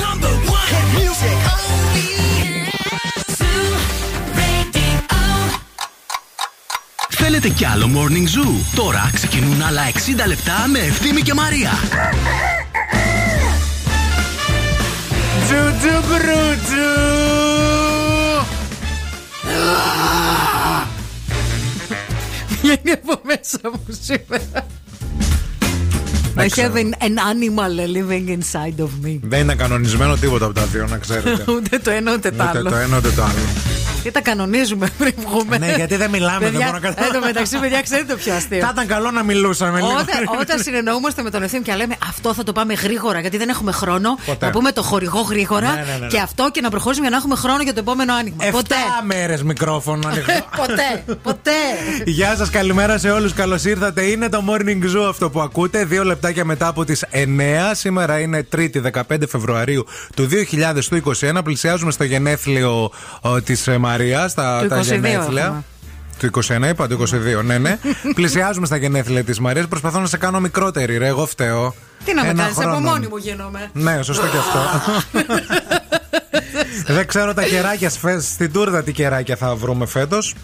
Number 0.00 0.34
one 0.56 0.68
hit 0.72 0.86
music 0.98 1.38
only. 1.54 2.08
Zoo 3.38 3.66
Radio. 4.38 4.96
Θέλετε 7.08 7.48
κι 7.48 7.64
άλλο 7.64 7.90
Morning 7.94 8.28
Zoo; 8.38 8.52
Τώρα 8.74 9.10
ξεκινούν 9.14 9.62
άλλα 9.62 9.82
60 9.92 10.26
λεπτά 10.26 10.68
με 10.72 10.78
Ευθύμη 10.78 11.20
και 11.22 11.34
Μαρία. 11.34 11.70
Τζουτζου 15.44 16.02
μπρουτζου. 16.08 16.96
Βγαίνει 22.48 22.90
από 22.90 23.20
μέσα 23.24 23.58
μου 23.64 23.86
σήμερα. 23.88 24.66
I 26.38 26.48
have 26.60 26.74
an, 26.74 26.90
an 27.08 27.16
animal 27.32 27.72
living 27.96 28.28
inside 28.38 28.80
of 28.82 29.06
me. 29.06 29.18
Δεν 29.22 29.40
είναι 29.40 29.54
κανονισμένο 29.54 30.16
τίποτα 30.16 30.44
από 30.44 30.54
τα 30.54 30.64
δύο, 30.64 30.86
να 30.90 30.98
ξέρετε. 30.98 31.44
Ούτε 31.52 31.78
το 31.78 31.90
ένα 31.90 32.12
ούτε 32.12 32.30
το 32.30 32.44
Ούτε 32.48 32.58
άλλο. 32.58 32.70
το 32.70 32.76
ένα 32.76 32.96
ούτε 32.96 33.10
το 33.10 33.22
άλλο. 33.22 33.32
Τι 34.02 34.10
τα 34.10 34.20
κανονίζουμε 34.20 34.88
πριν 34.98 35.12
βγούμε. 35.28 35.58
Ναι, 35.58 35.72
γιατί 35.76 35.96
δεν 35.96 36.10
μιλάμε, 36.10 36.38
δεν 36.38 36.50
Παιδιά, 36.50 36.66
μπορώ 36.66 36.78
να 36.78 36.88
καταλάβω. 36.88 37.14
Εν 37.14 37.20
τω 37.20 37.26
μεταξύ, 37.26 37.58
παιδιά, 37.58 37.82
ξέρετε 37.82 38.12
το 38.12 38.18
πιο 38.18 38.34
αστείο. 38.34 38.60
Θα 38.60 38.70
ήταν 38.72 38.86
καλό 38.86 39.10
να 39.10 39.22
μιλούσαμε 39.22 39.78
λίγο. 39.80 39.88
Όταν, 39.90 40.38
όταν 40.40 40.58
συνεννοούμαστε 40.62 41.22
με 41.22 41.30
τον 41.30 41.42
ευθύνη 41.42 41.62
και 41.62 41.74
λέμε 41.74 41.96
αυτό 42.08 42.34
θα 42.34 42.42
το 42.44 42.52
πάμε 42.52 42.74
γρήγορα 42.74 43.20
γιατί 43.20 43.36
δεν 43.36 43.48
έχουμε 43.48 43.72
χρόνο. 43.72 44.18
Ποτέ. 44.26 44.46
Να 44.46 44.52
πούμε 44.52 44.72
το 44.72 44.82
χορηγό 44.82 45.20
γρήγορα 45.20 45.70
Ναι, 45.70 45.74
ναι, 45.76 45.92
ναι, 45.92 45.98
ναι. 46.00 46.06
και 46.06 46.18
αυτό 46.20 46.50
και 46.52 46.60
να 46.60 46.70
προχωρήσουμε 46.70 47.06
για 47.06 47.16
να 47.16 47.22
έχουμε 47.22 47.36
χρόνο 47.36 47.62
για 47.62 47.72
το 47.74 47.80
επόμενο 47.80 48.14
άνοιγμα. 48.14 48.44
Ποτέ. 48.50 48.74
Εφτά 48.74 49.02
μέρες 49.04 49.42
μικρόφωνο 49.42 50.08
ανοιχτό. 50.08 50.32
ποτέ. 50.66 51.16
Ποτέ. 51.22 51.50
Γεια 52.04 52.36
σας, 52.36 52.50
καλημέρα 52.50 52.98
σε 52.98 53.10
όλους. 53.10 53.32
Καλώς 53.32 53.64
ήρθατε. 53.64 54.02
Είναι 54.02 54.28
το 54.28 54.44
Morning 54.48 54.82
Zoo 54.96 55.06
αυτό 55.08 55.30
που 55.30 55.40
ακούτε. 55.40 55.84
Δύο 55.84 56.04
λεπτάκια 56.28 56.44
μετά 56.44 56.66
από 56.66 56.84
τις 56.84 57.04
9. 57.12 57.24
Σήμερα 57.72 58.18
είναι 58.20 58.46
3η 58.56 58.90
15 59.08 59.16
Φεβρουαρίου 59.28 59.86
του 60.16 60.28
2021. 61.20 61.40
Πλησιάζουμε 61.44 61.90
στο 61.92 62.04
γενέθλιο 62.04 62.90
της 63.44 63.68
Μαρίας. 63.78 64.34
Τα, 64.34 64.58
Του 64.62 64.68
τα 64.68 64.78
22 64.80 64.82
γενέθλια. 64.84 65.44
έχουμε. 65.44 65.64
Το 66.18 66.26
21 66.66 66.68
είπα, 66.68 66.86
το 66.86 66.98
22, 67.38 67.42
ναι, 67.44 67.58
ναι. 67.58 67.78
Πλησιάζουμε 68.14 68.66
στα 68.66 68.76
γενέθλια 68.76 69.24
της 69.24 69.40
Μαρίας. 69.40 69.66
Προσπαθώ 69.68 70.00
να 70.00 70.06
σε 70.06 70.16
κάνω 70.16 70.40
μικρότερη, 70.40 70.96
ρε. 70.98 71.06
Εγώ 71.06 71.26
φταίω. 71.26 71.74
Τι 72.04 72.14
να 72.14 72.22
με 72.24 72.28
Ένα 72.28 72.42
κάνεις, 72.42 72.58
από 72.58 72.68
χρόνο. 72.68 72.80
μόνη 72.90 73.06
μου 73.06 73.16
γίνομαι. 73.16 73.70
Ναι, 73.72 74.02
σωστό 74.02 74.26
και 74.26 74.36
αυτό. 74.36 74.60
Δεν 76.94 77.06
ξέρω 77.06 77.34
τα 77.34 77.42
κεράκια 77.42 77.90
σφε- 77.90 78.20
στην 78.20 78.52
τούρτα 78.52 78.82
τι 78.82 78.92
κεράκια 78.92 79.36
θα 79.36 79.54
βρούμε 79.54 79.86
φέτος. 79.86 80.34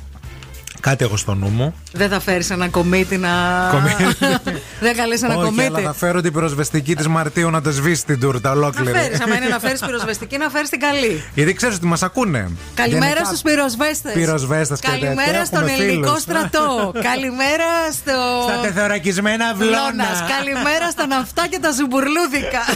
Κάτι 0.85 1.05
έχω 1.05 1.17
στο 1.17 1.35
νου 1.35 1.49
μου. 1.49 1.75
Δεν 1.93 2.09
θα 2.09 2.21
φέρεις 2.21 2.51
ένα 2.51 2.69
κομίτι 2.69 3.17
να. 3.17 3.31
Κομίτι. 3.71 4.05
Δεν 4.87 4.97
καλεί 4.97 5.15
ένα 5.23 5.27
Όχι, 5.27 5.35
αλλά 5.35 5.45
κομίτι. 5.45 5.83
θα 5.83 5.93
φέρω 5.95 6.21
την 6.21 6.33
πυροσβεστική 6.33 6.95
της 6.97 7.09
Μαρτίου 7.09 7.51
να 7.51 7.61
το 7.63 7.71
σβήσει 7.71 8.05
την 8.05 8.21
τούρτα 8.21 8.49
Να 8.49 8.55
ολόκληρη. 8.55 8.99
φέρεις. 8.99 9.21
Αν 9.21 9.33
είναι 9.33 9.47
να 9.47 9.59
φέρεις 9.59 9.81
πυροσβεστική, 9.81 10.37
να 10.39 10.49
φέρεις 10.49 10.69
την 10.69 10.81
καλή. 10.81 11.25
Γιατί 11.35 11.53
ξέρεις 11.53 11.77
ότι 11.77 11.87
μας 11.87 12.03
ακούνε. 12.03 12.51
Καλημέρα 12.75 13.07
Γενικά, 13.07 13.25
στους 13.25 13.41
πυροσβέστες. 13.43 14.13
πυροσβέστες 14.13 14.81
και 14.81 14.89
τέτοια, 14.91 15.07
Καλημέρα 15.15 15.45
στον 15.45 15.59
έχουμε 15.69 15.83
ελληνικό 15.83 16.07
φίλους. 16.07 16.23
στρατό. 16.23 16.93
Καλημέρα 17.03 17.69
στο. 17.93 18.13
Στα 18.49 18.61
τεθωρακισμένα 18.63 19.55
βλώνα. 19.55 19.77
Βλώνας. 19.93 20.23
Καλημέρα 20.39 20.91
στα 20.91 21.07
ναυτά 21.07 21.47
και 21.51 21.59
τα 21.61 21.71
ζουμπουρλούδικα. 21.71 22.63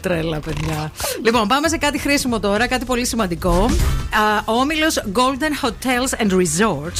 Τρέλα, 0.00 0.40
παιδιά. 0.40 0.90
Λοιπόν, 1.24 1.48
πάμε 1.48 1.68
σε 1.68 1.76
κάτι 1.76 1.98
χρήσιμο 1.98 2.40
τώρα, 2.40 2.66
κάτι 2.66 2.84
πολύ 2.84 3.06
σημαντικό. 3.06 3.50
Α, 4.10 4.42
Ο 4.44 4.52
όμιλος 4.52 5.02
Golden 5.12 5.66
Hotels 6.06 6.26
and 6.26 6.32
Resorts 6.32 6.98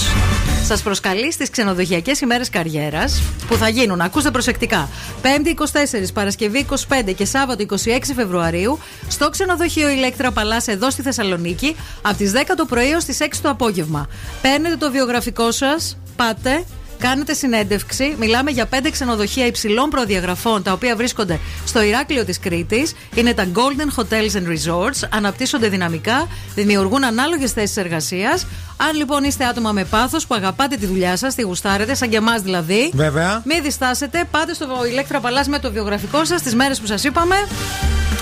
σας 0.66 0.82
προσκαλεί 0.82 1.32
στις 1.32 1.50
ξενοδοχειακές 1.50 2.20
ημέρες 2.20 2.50
καριέρας 2.50 3.22
που 3.48 3.56
θα 3.56 3.68
γίνουν, 3.68 4.00
ακούστε 4.00 4.30
προσεκτικά, 4.30 4.88
5η 5.22 5.48
24, 5.48 6.12
Παρασκευή 6.12 6.66
25 6.88 7.12
και 7.16 7.24
Σάββατο 7.24 7.64
26 7.68 7.74
Φεβρουαρίου 8.14 8.78
στο 9.08 9.30
ξενοδοχείο 9.30 9.88
Ηλέκτρα 9.88 10.30
Παλά 10.32 10.62
εδώ 10.66 10.90
στη 10.90 11.02
Θεσσαλονίκη 11.02 11.76
από 12.02 12.16
τις 12.16 12.32
10 12.34 12.54
το 12.56 12.64
πρωί 12.64 12.90
έως 12.90 13.04
τις 13.04 13.18
6 13.20 13.24
το 13.42 13.50
απόγευμα. 13.50 14.08
Παίρνετε 14.42 14.76
το 14.76 14.90
βιογραφικό 14.90 15.50
σας, 15.50 15.98
πάτε, 16.16 16.64
Κάνετε 16.98 17.34
συνέντευξη. 17.34 18.14
Μιλάμε 18.18 18.50
για 18.50 18.66
πέντε 18.66 18.90
ξενοδοχεία 18.90 19.46
υψηλών 19.46 19.90
προδιαγραφών 19.90 20.62
τα 20.62 20.72
οποία 20.72 20.96
βρίσκονται 20.96 21.40
στο 21.66 21.82
Ηράκλειο 21.82 22.24
της 22.24 22.38
Κρήτης. 22.38 22.94
Είναι 23.14 23.34
τα 23.34 23.46
Golden 23.54 24.00
Hotels 24.00 24.36
and 24.36 24.46
Resorts. 24.48 25.08
Αναπτύσσονται 25.10 25.68
δυναμικά, 25.68 26.28
δημιουργούν 26.54 27.04
ανάλογες 27.04 27.52
θέσεις 27.52 27.76
εργασίας. 27.76 28.46
Αν 28.76 28.96
λοιπόν 28.96 29.24
είστε 29.24 29.44
άτομα 29.44 29.72
με 29.72 29.84
πάθος 29.84 30.26
που 30.26 30.34
αγαπάτε 30.34 30.76
τη 30.76 30.86
δουλειά 30.86 31.16
σας, 31.16 31.34
τη 31.34 31.42
γουστάρετε, 31.42 31.94
σαν 31.94 32.08
και 32.08 32.16
εμάς 32.16 32.42
δηλαδή. 32.42 32.90
Βέβαια. 32.94 33.42
Μην 33.44 33.62
διστάσετε, 33.62 34.24
πάτε 34.30 34.54
στο 34.54 34.66
Ηλέκτρα 34.90 35.20
Παλά 35.20 35.44
με 35.48 35.58
το 35.58 35.72
βιογραφικό 35.72 36.24
σας 36.24 36.42
τις 36.42 36.54
μέρες 36.54 36.80
που 36.80 36.86
σας 36.86 37.04
είπαμε. 37.04 37.36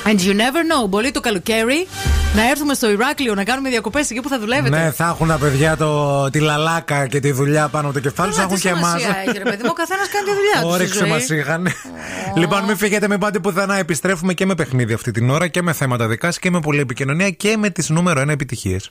And 0.07 0.19
you 0.19 0.33
never 0.33 0.83
know, 0.85 0.89
μπορεί 0.89 1.11
το 1.11 1.21
καλοκαίρι 1.21 1.87
να 2.35 2.49
έρθουμε 2.51 2.75
στο 2.75 2.91
Ηράκλειο 2.91 3.35
να 3.35 3.45
κάνουμε 3.45 3.69
διακοπές 3.69 4.11
εκεί 4.11 4.21
που 4.21 4.29
θα 4.29 4.39
δουλεύετε. 4.39 4.79
Ναι, 4.79 4.91
θα 4.91 5.05
έχουν 5.15 5.29
τα 5.29 5.37
παιδιά 5.39 5.77
το, 5.77 6.31
τη 6.31 6.39
λαλάκα 6.39 7.07
και 7.07 7.21
τη 7.21 7.33
δουλειά 7.33 7.69
πάνω 7.69 7.85
από 7.85 7.95
το 7.95 8.01
κεφάλι 8.01 8.31
του. 8.31 8.37
Θα 8.37 8.43
έχουν 8.43 8.55
Τις 8.55 8.64
και 8.69 8.79
εμά. 8.79 8.99
σημασία 8.99 9.17
έχει, 9.27 9.39
ρε 9.39 9.45
παιδί 9.45 9.63
μου, 9.63 9.69
ο 9.71 9.73
καθένας 9.73 10.09
κάνει 10.09 10.25
τη 10.25 10.35
δουλειά 10.35 10.53
του. 10.53 10.59
στη 10.59 10.67
Όρεξη 10.67 10.99
ζωή. 10.99 11.09
μας 11.09 11.29
είχαν. 11.29 11.69
Λοιπόν, 12.37 12.65
μην 12.65 12.77
φύγετε, 12.77 13.09
μην 13.09 13.19
πάτε 13.19 13.39
πουθενά. 13.39 13.77
Επιστρέφουμε 13.79 14.35
και 14.35 14.47
με 14.47 14.55
παιχνίδι 14.55 14.93
αυτή 14.93 15.11
την 15.11 15.31
ώρα 15.31 15.49
και 15.49 15.63
με 15.63 15.73
θέματα 15.73 16.07
δικά 16.09 16.27
σας 16.27 16.39
και 16.39 16.51
με 16.51 16.61
πολλή 16.61 16.81
επικοινωνία 16.81 17.31
και 17.31 17.57
με 17.57 17.71
τις 17.71 17.89
νούμερο 17.89 18.21
1 18.21 18.29
επιτυχίες. 18.29 18.91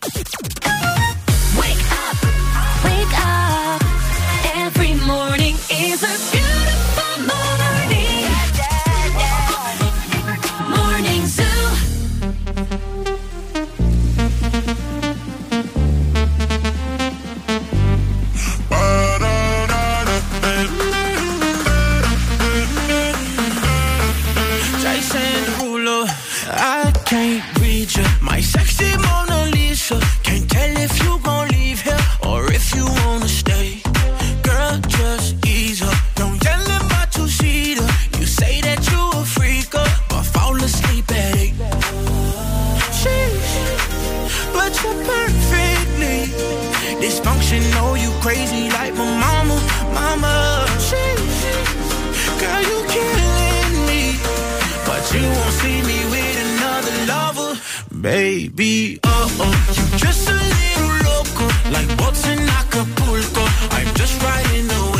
Crazy 48.23 48.69
like 48.69 48.93
my 48.95 49.09
mama, 49.25 49.55
mama. 49.93 50.33
Sheesh, 50.87 51.43
girl, 52.39 52.61
you 52.69 52.77
killing 52.95 53.73
me. 53.89 54.01
But 54.87 55.03
you 55.13 55.25
won't 55.37 55.55
see 55.61 55.77
me 55.89 55.99
with 56.13 56.35
another 56.47 56.95
lover, 57.11 57.51
baby. 57.99 58.99
Oh 59.03 59.43
oh, 59.45 59.55
you 59.75 59.85
just 59.97 60.29
a 60.29 60.37
little 60.55 60.93
loco, 61.07 61.45
like 61.75 61.89
boats 61.97 62.25
in 62.31 62.39
Acapulco. 62.59 63.43
I'm 63.77 63.89
just 64.01 64.15
riding 64.23 64.67
the 64.67 64.92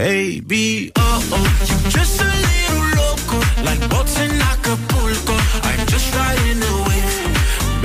baby. 0.00 0.90
Oh 0.96 1.36
oh, 1.36 1.46
you 1.68 1.76
just 1.96 2.16
a 2.26 2.30
little 2.46 2.84
loco, 3.00 3.38
like 3.66 3.82
boats 3.90 4.16
in 4.24 4.32
Acapulco. 4.52 5.34
I'm 5.68 5.82
just 5.92 6.08
riding 6.16 6.58
the 6.64 6.74
wave, 6.86 7.36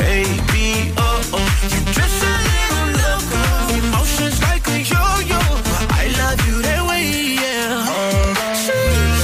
baby. 0.04 0.68
Oh 1.06 1.36
oh, 1.38 1.48
you 1.74 1.82
just 2.00 2.20
a 2.32 2.34
little 2.50 2.90
loco, 3.04 3.44
emotions 3.80 4.38
like 4.48 4.66
a 4.76 4.78
yo-yo. 4.92 5.42
But 5.72 5.86
I 6.02 6.06
love 6.22 6.40
you 6.48 6.58
that 6.68 6.82
way, 6.90 7.06
yeah. 7.44 8.62
Sheesh, 8.64 9.24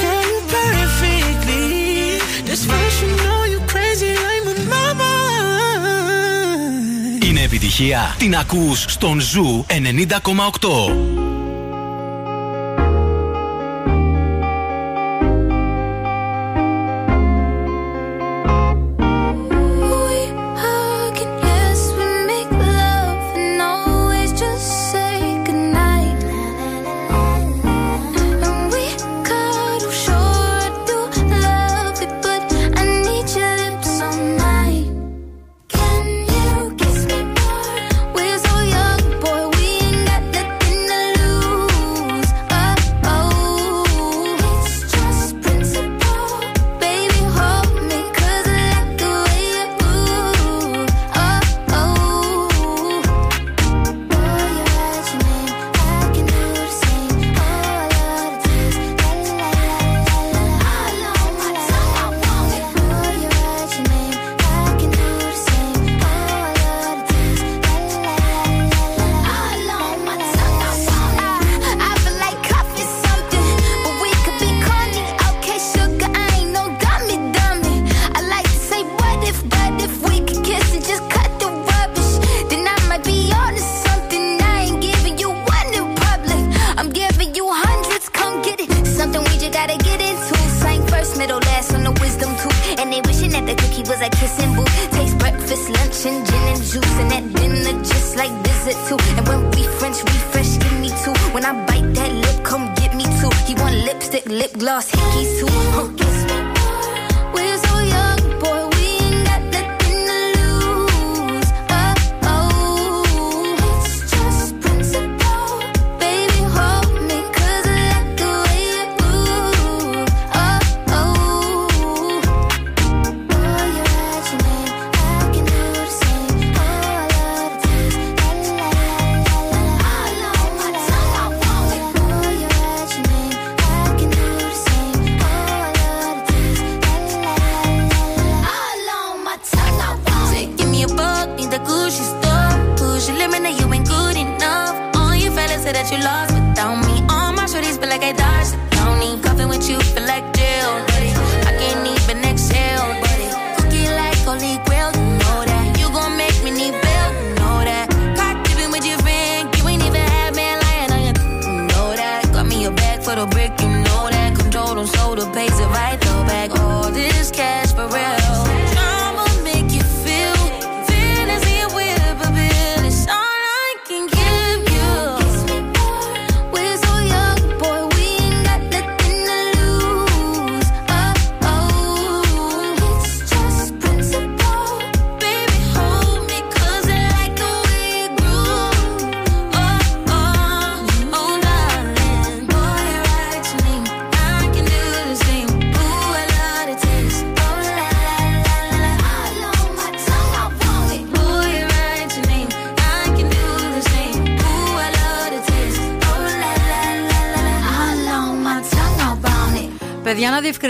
girl, 0.00 0.22
you 0.30 0.38
perfectly 0.54 1.66
dysfunctional. 2.48 3.40
You 3.52 3.58
crazy 3.72 4.10
like 4.26 4.42
my 4.48 4.56
mama. 4.74 5.12
Είναι 7.24 7.42
επιτυχία. 7.42 8.14
Την 8.18 8.36
ακούς 8.36 8.84
στον 8.88 9.20
Ζου 9.20 9.64
90,8. 9.68 11.35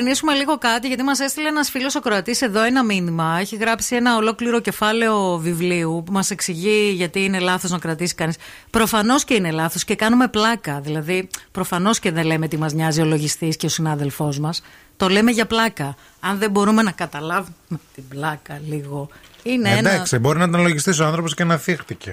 Διευκρινίσουμε 0.06 0.34
λίγο 0.34 0.58
κάτι, 0.58 0.86
γιατί 0.86 1.02
μας 1.02 1.20
έστειλε 1.20 1.48
ένας 1.48 1.70
φίλος 1.70 1.94
ο 1.94 2.00
Κροατή 2.00 2.36
εδώ 2.40 2.62
ένα 2.62 2.84
μήνυμα. 2.84 3.36
Έχει 3.40 3.56
γράψει 3.56 3.96
ένα 3.96 4.16
ολόκληρο 4.16 4.60
κεφάλαιο 4.60 5.38
βιβλίου 5.38 6.02
που 6.06 6.12
μας 6.12 6.30
εξηγεί 6.30 6.92
γιατί 6.94 7.24
είναι 7.24 7.38
λάθος 7.38 7.70
να 7.70 7.78
κρατήσει 7.78 8.14
κανείς. 8.14 8.36
Προφανώς 8.70 9.24
και 9.24 9.34
είναι 9.34 9.50
λάθος 9.50 9.84
και 9.84 9.94
κάνουμε 9.94 10.28
πλάκα. 10.28 10.80
Δηλαδή, 10.80 11.28
προφανώς 11.52 11.98
και 11.98 12.10
δεν 12.10 12.24
λέμε 12.24 12.48
τι 12.48 12.56
μας 12.56 12.72
νοιάζει 12.72 13.00
ο 13.00 13.04
λογιστής 13.04 13.56
και 13.56 13.66
ο 13.66 13.68
συνάδελφός 13.68 14.38
μας. 14.38 14.62
Το 14.96 15.08
λέμε 15.08 15.30
για 15.30 15.46
πλάκα. 15.46 15.96
Αν 16.20 16.38
δεν 16.38 16.50
μπορούμε 16.50 16.82
να 16.82 16.90
καταλάβουμε 16.90 17.80
την 17.94 18.08
πλάκα 18.08 18.60
λίγο. 18.68 19.08
Είναι 19.42 19.68
ένα. 19.68 19.90
Εντάξει, 19.90 20.18
μπορεί 20.18 20.38
να 20.38 20.44
ήταν 20.44 20.60
λογιστής 20.60 21.00
ο 21.00 21.04
άνθρωπος 21.04 21.34
και 21.34 21.44
να 21.44 21.56
θύχτηκε. 21.56 22.12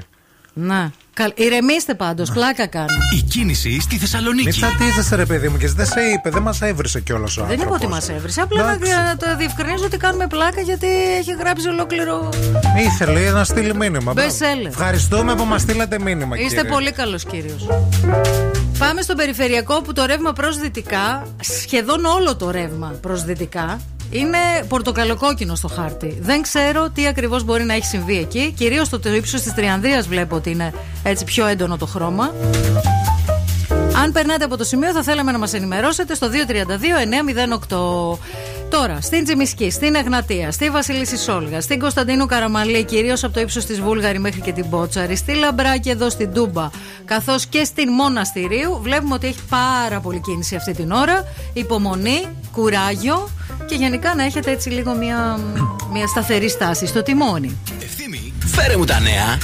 Να. 0.54 0.92
Καλ... 1.14 1.32
Ηρεμήστε 1.36 1.94
πάντως, 1.94 2.32
πλάκα 2.32 2.68
κάνω. 2.68 2.88
Η 3.18 3.22
κίνηση 3.22 3.80
στη 3.82 3.98
Θεσσαλονίκη. 3.98 4.44
Μην 4.44 4.54
τσατίζεσαι, 4.54 5.16
ρε 5.16 5.26
παιδί 5.26 5.48
μου, 5.50 5.58
και 5.58 5.68
δεν 5.68 5.86
σε 5.86 6.00
είπε, 6.02 6.30
δεν 6.30 6.42
μας 6.42 6.62
έβρισε 6.62 7.00
κιόλας 7.02 7.38
ο 7.38 7.42
Δεν 7.46 7.54
είπα 7.54 7.64
άνθρωπος. 7.64 7.82
ότι 7.86 7.94
μας 7.94 8.10
έβρισε. 8.10 8.42
Απλά 8.42 8.64
να, 8.64 8.72
Εντάξει. 8.72 8.92
να 8.94 9.18
το 9.18 9.36
διευκρινίζω 9.38 9.86
ότι 9.86 9.98
κάνουμε 9.98 10.28
πλάκα 10.28 10.62
γιατί 10.62 10.88
έχει 11.18 11.32
γράψει 11.40 11.68
ολόκληρο. 11.68 12.30
Ήθελε 12.86 13.32
να 13.32 13.44
στείλει 13.44 13.76
μήνυμα. 13.76 14.14
Μπράβο. 14.14 14.30
seller. 14.40 14.68
Ευχαριστούμε 14.68 15.36
που 15.36 15.44
μας 15.44 15.62
στείλατε 15.62 16.00
μήνυμα, 16.00 16.38
Είστε 16.38 16.56
κύριε. 16.56 16.72
πολύ 16.72 16.92
καλός 16.92 17.24
κύριος. 17.26 17.68
Πάμε 18.78 19.02
στο 19.02 19.14
περιφερειακό 19.16 19.82
που 19.82 19.94
το 19.94 20.06
ρεύμα 20.06 20.34
προ 20.34 20.54
δυτικά, 20.54 21.28
σχεδόν 21.40 22.06
όλο 22.06 22.36
το 22.36 22.52
ρεύμα 22.52 22.94
προ 23.02 23.16
δυτικά, 23.18 23.80
είναι 24.14 24.38
πορτοκαλοκόκκινο 24.68 25.56
στο 25.56 25.68
χάρτη. 25.68 26.18
Δεν 26.22 26.42
ξέρω 26.42 26.90
τι 26.90 27.08
ακριβώς 27.08 27.44
μπορεί 27.44 27.64
να 27.64 27.74
έχει 27.74 27.86
συμβεί 27.86 28.18
εκεί. 28.18 28.54
Κυρίως 28.58 28.90
το 28.90 29.00
ύψος 29.16 29.42
της 29.42 29.54
Τριανδρίας 29.54 30.08
βλέπω 30.08 30.36
ότι 30.36 30.50
είναι 30.50 30.74
έτσι 31.04 31.24
πιο 31.24 31.46
έντονο 31.46 31.78
το 31.78 31.86
χρώμα. 31.86 32.34
Αν 34.04 34.12
περνάτε 34.12 34.44
από 34.44 34.58
το 34.58 34.64
σημείο, 34.64 34.92
θα 34.92 35.04
θέλαμε 35.04 35.32
να 35.32 35.38
μας 35.38 35.54
ενημερώσετε 35.54 36.16
στο 36.16 36.30
232-908. 36.30 38.20
Τώρα, 38.70 39.02
στην 39.02 39.24
Τζιμισκή, 39.24 39.72
στην 39.72 39.96
Εγνατία, 39.96 40.52
στη 40.52 40.70
Βασιλίση 40.70 41.18
Σόλγα, 41.18 41.62
στην 41.62 41.80
Κωνσταντίνου 41.80 42.26
Καραμαλή, 42.26 42.84
κυρίως 42.84 43.24
από 43.24 43.34
το 43.34 43.40
ύψος 43.40 43.66
της 43.66 43.82
Βούλγαρη 43.82 44.20
μέχρι 44.20 44.42
και 44.42 44.52
την 44.52 44.66
Μπότσαρη, 44.66 45.16
στη 45.16 45.34
Λαμπράκη 45.34 45.90
εδώ 45.90 46.10
στην 46.10 46.34
Τούμπα, 46.34 46.70
καθώς 47.06 47.46
και 47.46 47.64
στην 47.64 47.92
Μοναστηρίου, 47.92 48.80
βλέπουμε 48.82 49.14
ότι 49.14 49.28
έχει 49.28 49.40
πάρα 49.50 50.00
πολύ 50.00 50.20
κίνηση 50.20 50.56
αυτή 50.56 50.74
την 50.74 50.92
ώρα. 50.92 51.28
Υπομονή, 51.54 52.26
κουράγιο 52.52 53.30
και 53.74 53.80
γενικά 53.80 54.16
να 54.16 54.24
έχετε 54.24 54.52
έτσι 54.52 54.70
λίγο 54.70 54.96
μια, 54.96 55.40
μια 55.92 56.08
σταθερή 56.08 56.50
στάση 56.50 56.86
στο 56.86 57.04
τιμόνι. 57.04 57.58
Ευθύμη, 57.82 58.34
φέρε 58.46 58.78
μου 58.78 58.86
τα 58.86 59.00
νέα. 59.00 59.38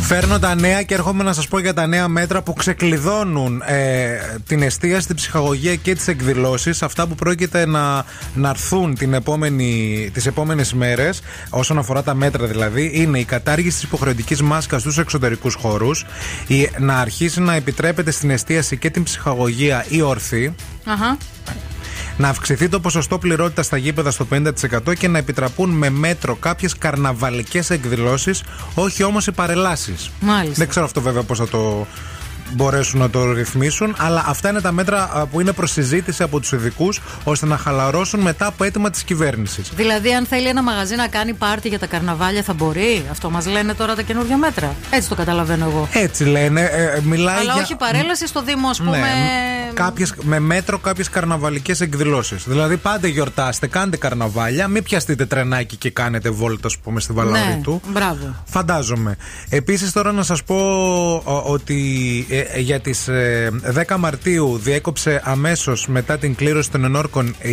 Φέρνω 0.00 0.38
τα 0.38 0.54
νέα 0.54 0.82
και 0.82 0.94
έρχομαι 0.94 1.22
να 1.22 1.32
σας 1.32 1.48
πω 1.48 1.58
για 1.58 1.74
τα 1.74 1.86
νέα 1.86 2.08
μέτρα 2.08 2.42
που 2.42 2.52
ξεκλειδώνουν 2.52 3.62
ε, 3.66 4.18
την 4.46 4.62
εστίαση, 4.62 5.06
την 5.06 5.16
ψυχαγωγία 5.16 5.74
και 5.74 5.94
τις 5.94 6.08
εκδηλώσεις. 6.08 6.82
Αυτά 6.82 7.06
που 7.06 7.14
πρόκειται 7.14 7.66
να, 7.66 8.04
να 8.34 8.48
έρθουν 8.48 8.94
την 8.94 9.14
επόμενη, 9.14 10.10
τις 10.12 10.26
επόμενες 10.26 10.72
μέρες 10.72 11.20
όσον 11.50 11.78
αφορά 11.78 12.02
τα 12.02 12.14
μέτρα 12.14 12.46
δηλαδή 12.46 12.90
είναι 12.94 13.18
η 13.18 13.24
κατάργηση 13.24 13.74
της 13.74 13.82
υποχρεωτικής 13.82 14.42
μάσκας 14.42 14.80
στους 14.80 14.98
εξωτερικούς 14.98 15.54
χώρους 15.54 16.04
η, 16.46 16.68
να 16.78 16.98
αρχίσει 16.98 17.40
να 17.40 17.54
επιτρέπεται 17.54 18.10
στην 18.10 18.30
εστίαση 18.30 18.76
και 18.76 18.90
την 18.90 19.02
ψυχαγωγία 19.02 19.84
η 19.88 20.00
ορθή 20.00 20.54
Αχα. 20.84 21.16
Να 22.18 22.28
αυξηθεί 22.28 22.68
το 22.68 22.80
ποσοστό 22.80 23.18
πληρότητα 23.18 23.62
στα 23.62 23.76
γήπεδα 23.76 24.10
στο 24.10 24.26
50% 24.32 24.94
και 24.98 25.08
να 25.08 25.18
επιτραπούν 25.18 25.70
με 25.70 25.90
μέτρο 25.90 26.34
κάποιες 26.34 26.78
καρναβαλικές 26.78 27.70
εκδηλώσεις, 27.70 28.42
όχι 28.74 29.02
όμως 29.02 29.26
οι 29.26 29.32
παρελάσεις. 29.32 30.10
Μάλιστα. 30.20 30.54
Δεν 30.56 30.68
ξέρω 30.68 30.84
αυτό 30.84 31.00
βέβαια 31.00 31.22
πώς 31.22 31.38
θα 31.38 31.48
το 31.48 31.86
μπορέσουν 32.50 33.00
να 33.00 33.10
το 33.10 33.32
ρυθμίσουν, 33.32 33.94
αλλά 33.98 34.24
αυτά 34.26 34.48
είναι 34.48 34.60
τα 34.60 34.72
μέτρα 34.72 35.10
α, 35.12 35.26
που 35.26 35.40
είναι 35.40 35.52
προς 35.52 35.70
συζήτηση 35.70 36.22
από 36.22 36.40
τους 36.40 36.52
ειδικούς 36.52 37.00
ώστε 37.24 37.46
να 37.46 37.56
χαλαρώσουν 37.56 38.20
μετά 38.20 38.46
από 38.46 38.64
αίτημα 38.64 38.90
της 38.90 39.02
κυβέρνησης. 39.02 39.70
Δηλαδή, 39.76 40.14
αν 40.14 40.26
θέλει 40.26 40.48
ένα 40.48 40.62
μαγαζί 40.62 40.94
να 40.94 41.08
κάνει 41.08 41.32
πάρτι 41.32 41.68
για 41.68 41.78
τα 41.78 41.86
καρναβάλια, 41.86 42.42
θα 42.42 42.52
μπορεί; 42.52 43.04
Αυτό 43.10 43.30
μας 43.30 43.46
λένε 43.46 43.74
τώρα 43.74 43.94
τα 43.94 44.02
καινούργια 44.02 44.36
μέτρα. 44.36 44.74
Έτσι 44.90 45.08
το 45.08 45.14
καταλαβαίνω 45.14 45.64
εγώ. 45.64 45.88
Έτσι 45.92 46.24
λένε, 46.24 46.60
ε, 46.60 46.84
ε, 46.84 47.00
μιλάει 47.02 47.36
Αλλά 47.36 47.52
για... 47.52 47.62
όχι 47.62 47.76
παρέλαση 47.76 48.26
στο 48.26 48.42
Δήμο, 48.42 48.68
ας 48.68 48.78
πούμε. 48.78 48.98
Ναι, 48.98 49.70
κάποιες, 49.74 50.14
με 50.22 50.38
μέτρο 50.38 50.78
κάποιες 50.78 51.08
καρναβαλικές 51.08 51.80
εκδηλώσεις. 51.80 52.44
Δηλαδή, 52.46 52.76
πάντε 52.76 53.08
γιορτάστε, 53.08 53.66
κάντε 53.66 53.96
καρναβάλια, 53.96 54.68
μην 54.68 54.82
πιαστείτε 54.82 55.26
τρενάκι 55.26 55.76
και 55.76 55.90
κάνετε 55.90 56.30
βόλτα, 56.30 56.66
ας 56.66 56.78
πούμε, 56.78 57.00
στη 57.00 57.12
Βαλαωρή 57.12 57.38
ναι, 57.38 57.60
του. 57.62 57.80
μπράβο. 57.86 58.34
Φαντάζομαι. 58.44 59.16
Επίσης, 59.48 59.92
τώρα 59.92 60.12
να 60.12 60.22
σας 60.22 60.44
πω 60.44 60.56
ο, 61.24 61.42
ότι 61.46 61.76
ε, 62.28 62.37
ε, 62.37 62.37
για 62.56 62.80
τις 62.80 63.08
10 63.88 63.96
Μαρτίου 63.98 64.58
διέκοψε 64.58 65.20
αμέσως 65.24 65.86
μετά 65.86 66.18
την 66.18 66.34
κλήρωση 66.34 66.70
των 66.70 66.84
ενόρκων 66.84 67.34
η 67.42 67.52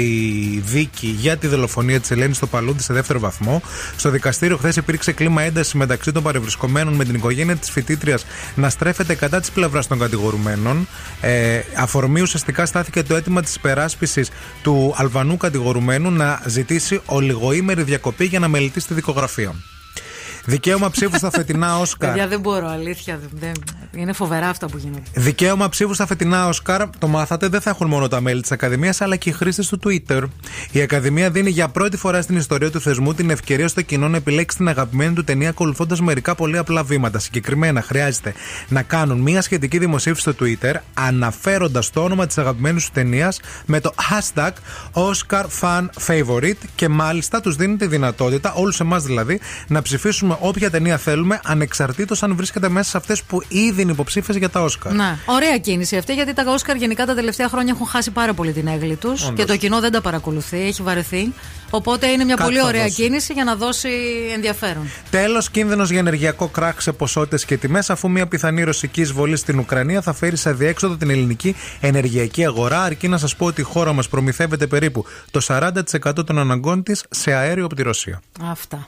δίκη 0.59 1.07
για 1.07 1.37
τη 1.37 1.47
δολοφονία 1.47 1.99
της 1.99 2.11
Ελένης 2.11 2.37
στο 2.37 2.47
Παλούντι 2.47 2.83
σε 2.83 2.93
δεύτερο 2.93 3.19
βαθμό. 3.19 3.61
Στο 3.97 4.09
δικαστήριο, 4.09 4.57
χθες 4.57 4.75
υπήρξε 4.75 5.11
κλίμα 5.11 5.41
έντασης 5.41 5.73
μεταξύ 5.73 6.11
των 6.11 6.23
παρευρισκομένων 6.23 6.93
με 6.93 7.03
την 7.03 7.15
οικογένεια 7.15 7.55
της 7.55 7.69
φοιτήτριας 7.69 8.25
να 8.55 8.69
στρέφεται 8.69 9.15
κατά 9.15 9.39
της 9.39 9.51
πλευράς 9.51 9.87
των 9.87 9.99
κατηγορουμένων. 9.99 10.87
Ε, 11.21 11.59
αφορμή 11.75 12.21
ουσιαστικά 12.21 12.65
στάθηκε 12.65 13.03
το 13.03 13.15
αίτημα 13.15 13.41
της 13.41 13.55
υπεράσπισης 13.55 14.29
του 14.61 14.93
Αλβανού 14.97 15.37
κατηγορουμένου 15.37 16.11
να 16.11 16.41
ζητήσει 16.45 17.01
ολιγοήμερη 17.05 17.83
διακοπή 17.83 18.25
για 18.25 18.39
να 18.39 18.47
μελετήσει 18.47 18.87
τη 18.87 18.93
δικογραφία. 18.93 19.55
Δικαίωμα 20.45 20.89
ψήφου 20.89 21.17
στα 21.17 21.31
φετινά 21.31 21.79
Όσκαρ. 21.79 22.09
Παιδιά, 22.09 22.27
δεν 22.27 22.39
μπορώ, 22.39 22.67
αλήθεια. 22.67 23.17
δεν- 23.19 23.29
δεν- 23.39 23.63
Είναι 24.01 24.13
φοβερά 24.13 24.49
αυτά 24.49 24.67
που 24.67 24.77
γίνονται. 24.77 25.01
Δικαίωμα 25.13 25.69
ψήφου 25.69 25.93
στα 25.93 26.05
φετινά 26.05 26.47
Όσκαρ, 26.47 26.89
το 26.99 27.07
μάθατε, 27.07 27.47
δεν 27.47 27.61
θα 27.61 27.69
έχουν 27.69 27.87
μόνο 27.87 28.07
τα 28.07 28.21
μέλη 28.21 28.41
της 28.41 28.51
Ακαδημίας, 28.51 29.01
αλλά 29.01 29.15
και 29.15 29.29
οι 29.29 29.31
χρήστες 29.33 29.67
του 29.67 29.79
Twitter. 29.83 30.21
Η 30.71 30.81
Ακαδημία 30.81 31.29
δίνει 31.29 31.49
για 31.49 31.67
πρώτη 31.67 31.97
φορά 31.97 32.21
στην 32.21 32.35
ιστορία 32.37 32.71
του 32.71 32.81
θεσμού 32.81 33.13
την 33.13 33.29
ευκαιρία 33.29 33.67
στο 33.67 33.81
κοινό 33.81 34.07
να 34.07 34.17
επιλέξει 34.17 34.57
την 34.57 34.67
αγαπημένη 34.67 35.13
του 35.13 35.23
ταινία 35.23 35.49
ακολουθώντας 35.49 36.01
μερικά 36.01 36.35
πολύ 36.35 36.57
απλά 36.57 36.83
βήματα. 36.83 37.19
Συγκεκριμένα, 37.19 37.81
χρειάζεται 37.81 38.33
να 38.67 38.81
κάνουν 38.81 39.19
μια 39.19 39.41
σχετική 39.41 39.77
δημοσίευση 39.77 40.21
στο 40.21 40.33
Twitter, 40.45 40.73
αναφέροντας 40.93 41.89
το 41.89 42.03
όνομα 42.03 42.25
της 42.25 42.37
αγαπημένης 42.37 42.85
του 42.85 42.91
ταινίας 42.93 43.39
με 43.65 43.79
το 43.79 43.93
hashtag 44.11 44.51
Oscar 44.93 45.45
Fan 45.61 45.85
Favorite 46.07 46.57
και 46.75 46.89
μάλιστα 46.89 47.41
τους 47.41 47.55
δίνει 47.55 47.75
τη 47.75 47.87
δυνατότητα, 47.87 48.53
όλους 48.53 48.79
εμάς 48.79 49.03
δηλαδή, 49.03 49.39
να 49.67 49.81
ψηφίσουμε 49.81 50.34
όποια 50.39 50.69
ταινία 50.69 50.97
θέλουμε, 50.97 51.39
ανεξαρτήτως 51.43 52.23
αν 52.23 52.35
βρίσκεται 52.35 52.69
μέσα 52.69 52.89
σε 52.89 52.97
αυτές 52.97 53.23
που 53.23 53.41
ήδη 53.47 53.81
είναι 53.81 53.91
υποψήφιες 53.91 54.37
για 54.37 54.49
τα 54.49 54.61
Όσκαρ. 54.61 54.93
Να, 54.93 55.19
ωραία 55.25 55.57
κίνηση 55.57 55.97
αυτή, 55.97 56.13
γιατί 56.13 56.33
τα 56.33 56.43
Όσκαρ 56.47 56.75
γενικά 56.75 57.05
τα 57.05 57.15
τελευταία 57.15 57.49
χρόνια 57.49 57.73
έχουν 57.75 57.87
χάσει 57.87 58.11
πάρα 58.11 58.33
πολύ 58.33 58.51
την 58.51 58.67
έγκλη 58.67 58.95
τους 58.95 59.23
Όντως. 59.23 59.33
και 59.39 59.45
το 59.45 59.57
κοινό 59.57 59.79
δεν 59.79 59.91
τα 59.91 60.01
παρακολουθεί, 60.01 60.61
έχει 60.61 60.81
βαρεθεί. 60.81 61.33
Οπότε 61.69 62.07
είναι 62.07 62.23
μια 62.23 62.35
Κάτι 62.35 62.47
πολύ 62.49 62.59
θα 62.61 62.67
ωραία 62.67 62.83
δώσει. 62.83 62.95
κίνηση 62.95 63.33
για 63.33 63.43
να 63.43 63.55
δώσει 63.55 63.89
ενδιαφέρον. 64.33 64.89
Τέλος, 65.09 65.49
κίνδυνος 65.49 65.89
για 65.89 65.99
ενεργειακό 65.99 66.47
κράχ 66.47 66.81
σε 66.81 66.91
ποσότητες 66.91 67.45
και 67.45 67.57
τιμές, 67.57 67.89
αφού 67.89 68.09
μια 68.09 68.27
πιθανή 68.27 68.63
ρωσική 68.63 69.01
εισβολή 69.01 69.35
στην 69.37 69.59
Ουκρανία 69.59 70.01
θα 70.01 70.13
φέρει 70.13 70.35
σε 70.35 70.53
διέξοδο 70.53 70.95
την 70.95 71.09
ελληνική 71.09 71.55
ενεργειακή 71.79 72.45
αγορά. 72.45 72.81
Αρκεί 72.83 73.07
να 73.07 73.17
σας 73.17 73.35
πω 73.35 73.45
ότι 73.45 73.61
η 73.61 73.63
χώρα 73.63 73.93
μας 73.93 74.07
προμηθεύεται 74.09 74.67
περίπου 74.67 75.05
το 75.31 75.39
40% 75.47 76.25
των 76.25 76.39
αναγκών 76.39 76.83
της 76.83 77.03
σε 77.09 77.33
αέριο 77.33 77.65
από 77.65 77.75
τη 77.75 77.81
Ρωσία. 77.83 78.21
Αυτά. 78.51 78.87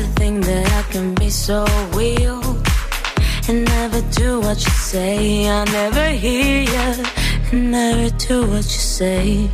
to 0.00 0.06
think 0.20 0.44
that 0.44 0.66
I 0.80 0.82
can 0.92 1.14
be 1.14 1.30
so 1.30 1.64
real 1.92 2.40
and 3.48 3.64
never 3.64 4.00
do 4.20 4.40
what 4.40 4.58
you 4.64 4.74
say. 4.92 5.48
I 5.48 5.64
never 5.64 6.08
hear 6.24 6.62
you 6.74 7.04
and 7.52 7.70
never 7.70 8.08
do 8.28 8.36
what 8.52 8.64
you 8.74 8.82
say. 8.98 9.50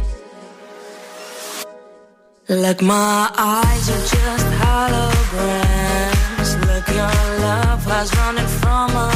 Like 2.48 2.81
my 2.81 3.31
eyes 3.36 3.85
are 3.94 4.06
just 4.14 4.47
holograms. 4.62 6.51
Look, 6.68 6.86
your 7.01 7.16
love 7.47 7.81
was 7.86 8.09
running 8.18 8.51
from 8.60 8.86
my 8.94 9.15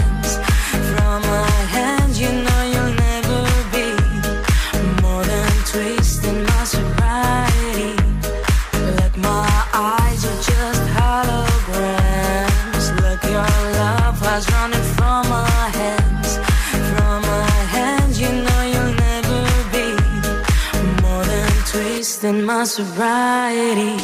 My 22.53 22.65
sobriety. 22.65 23.95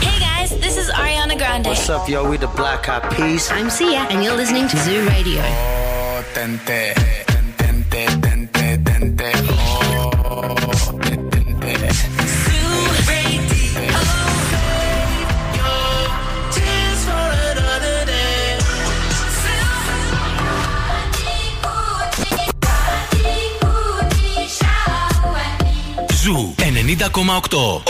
Hey 0.00 0.20
guys, 0.20 0.50
this 0.60 0.76
is 0.76 0.88
Ariana 0.90 1.36
Grande. 1.36 1.66
What's 1.66 1.90
up, 1.90 2.08
yo? 2.08 2.30
We 2.30 2.36
the 2.36 2.46
Black 2.46 2.88
Eyed 2.88 3.10
Peas. 3.10 3.50
I'm 3.50 3.68
Sia, 3.68 4.06
and 4.10 4.22
you're 4.22 4.36
listening 4.36 4.68
to 4.68 4.76
Zoo 4.76 5.04
Radio. 5.08 5.42
Oh, 5.42 6.22
tente, 6.32 6.94
tente, 6.94 7.11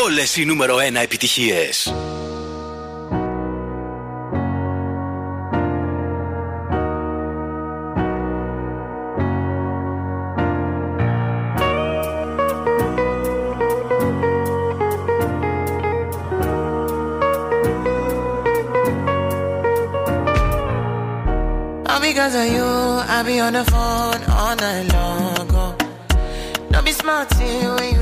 Όλες 0.05 0.37
οι 0.37 0.45
νούμερο 0.45 0.77
1 0.77 1.03
επιτυχίες. 1.03 1.95
All 21.89 22.01
because 22.01 22.35
of 22.43 22.47
you, 22.55 22.69
I 23.17 23.23
be 23.27 23.41
on 23.47 23.53
the 23.59 23.65
phone 23.73 24.23
all 24.39 24.55
night 24.63 24.87
long. 24.95 25.49
Oh. 25.63 25.75
Don't 26.71 26.85
be 26.85 26.93
smart 26.93 27.27
see 27.37 27.57
when 27.75 27.89
you 27.97 28.02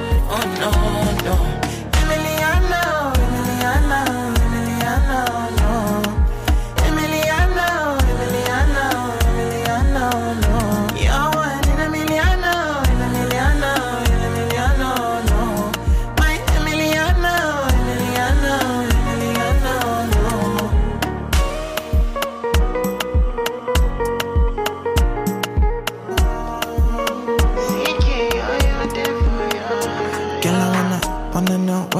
Oh 0.33 0.37
no, 0.61 0.71
no. 1.25 1.60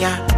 Yeah, 0.00 0.33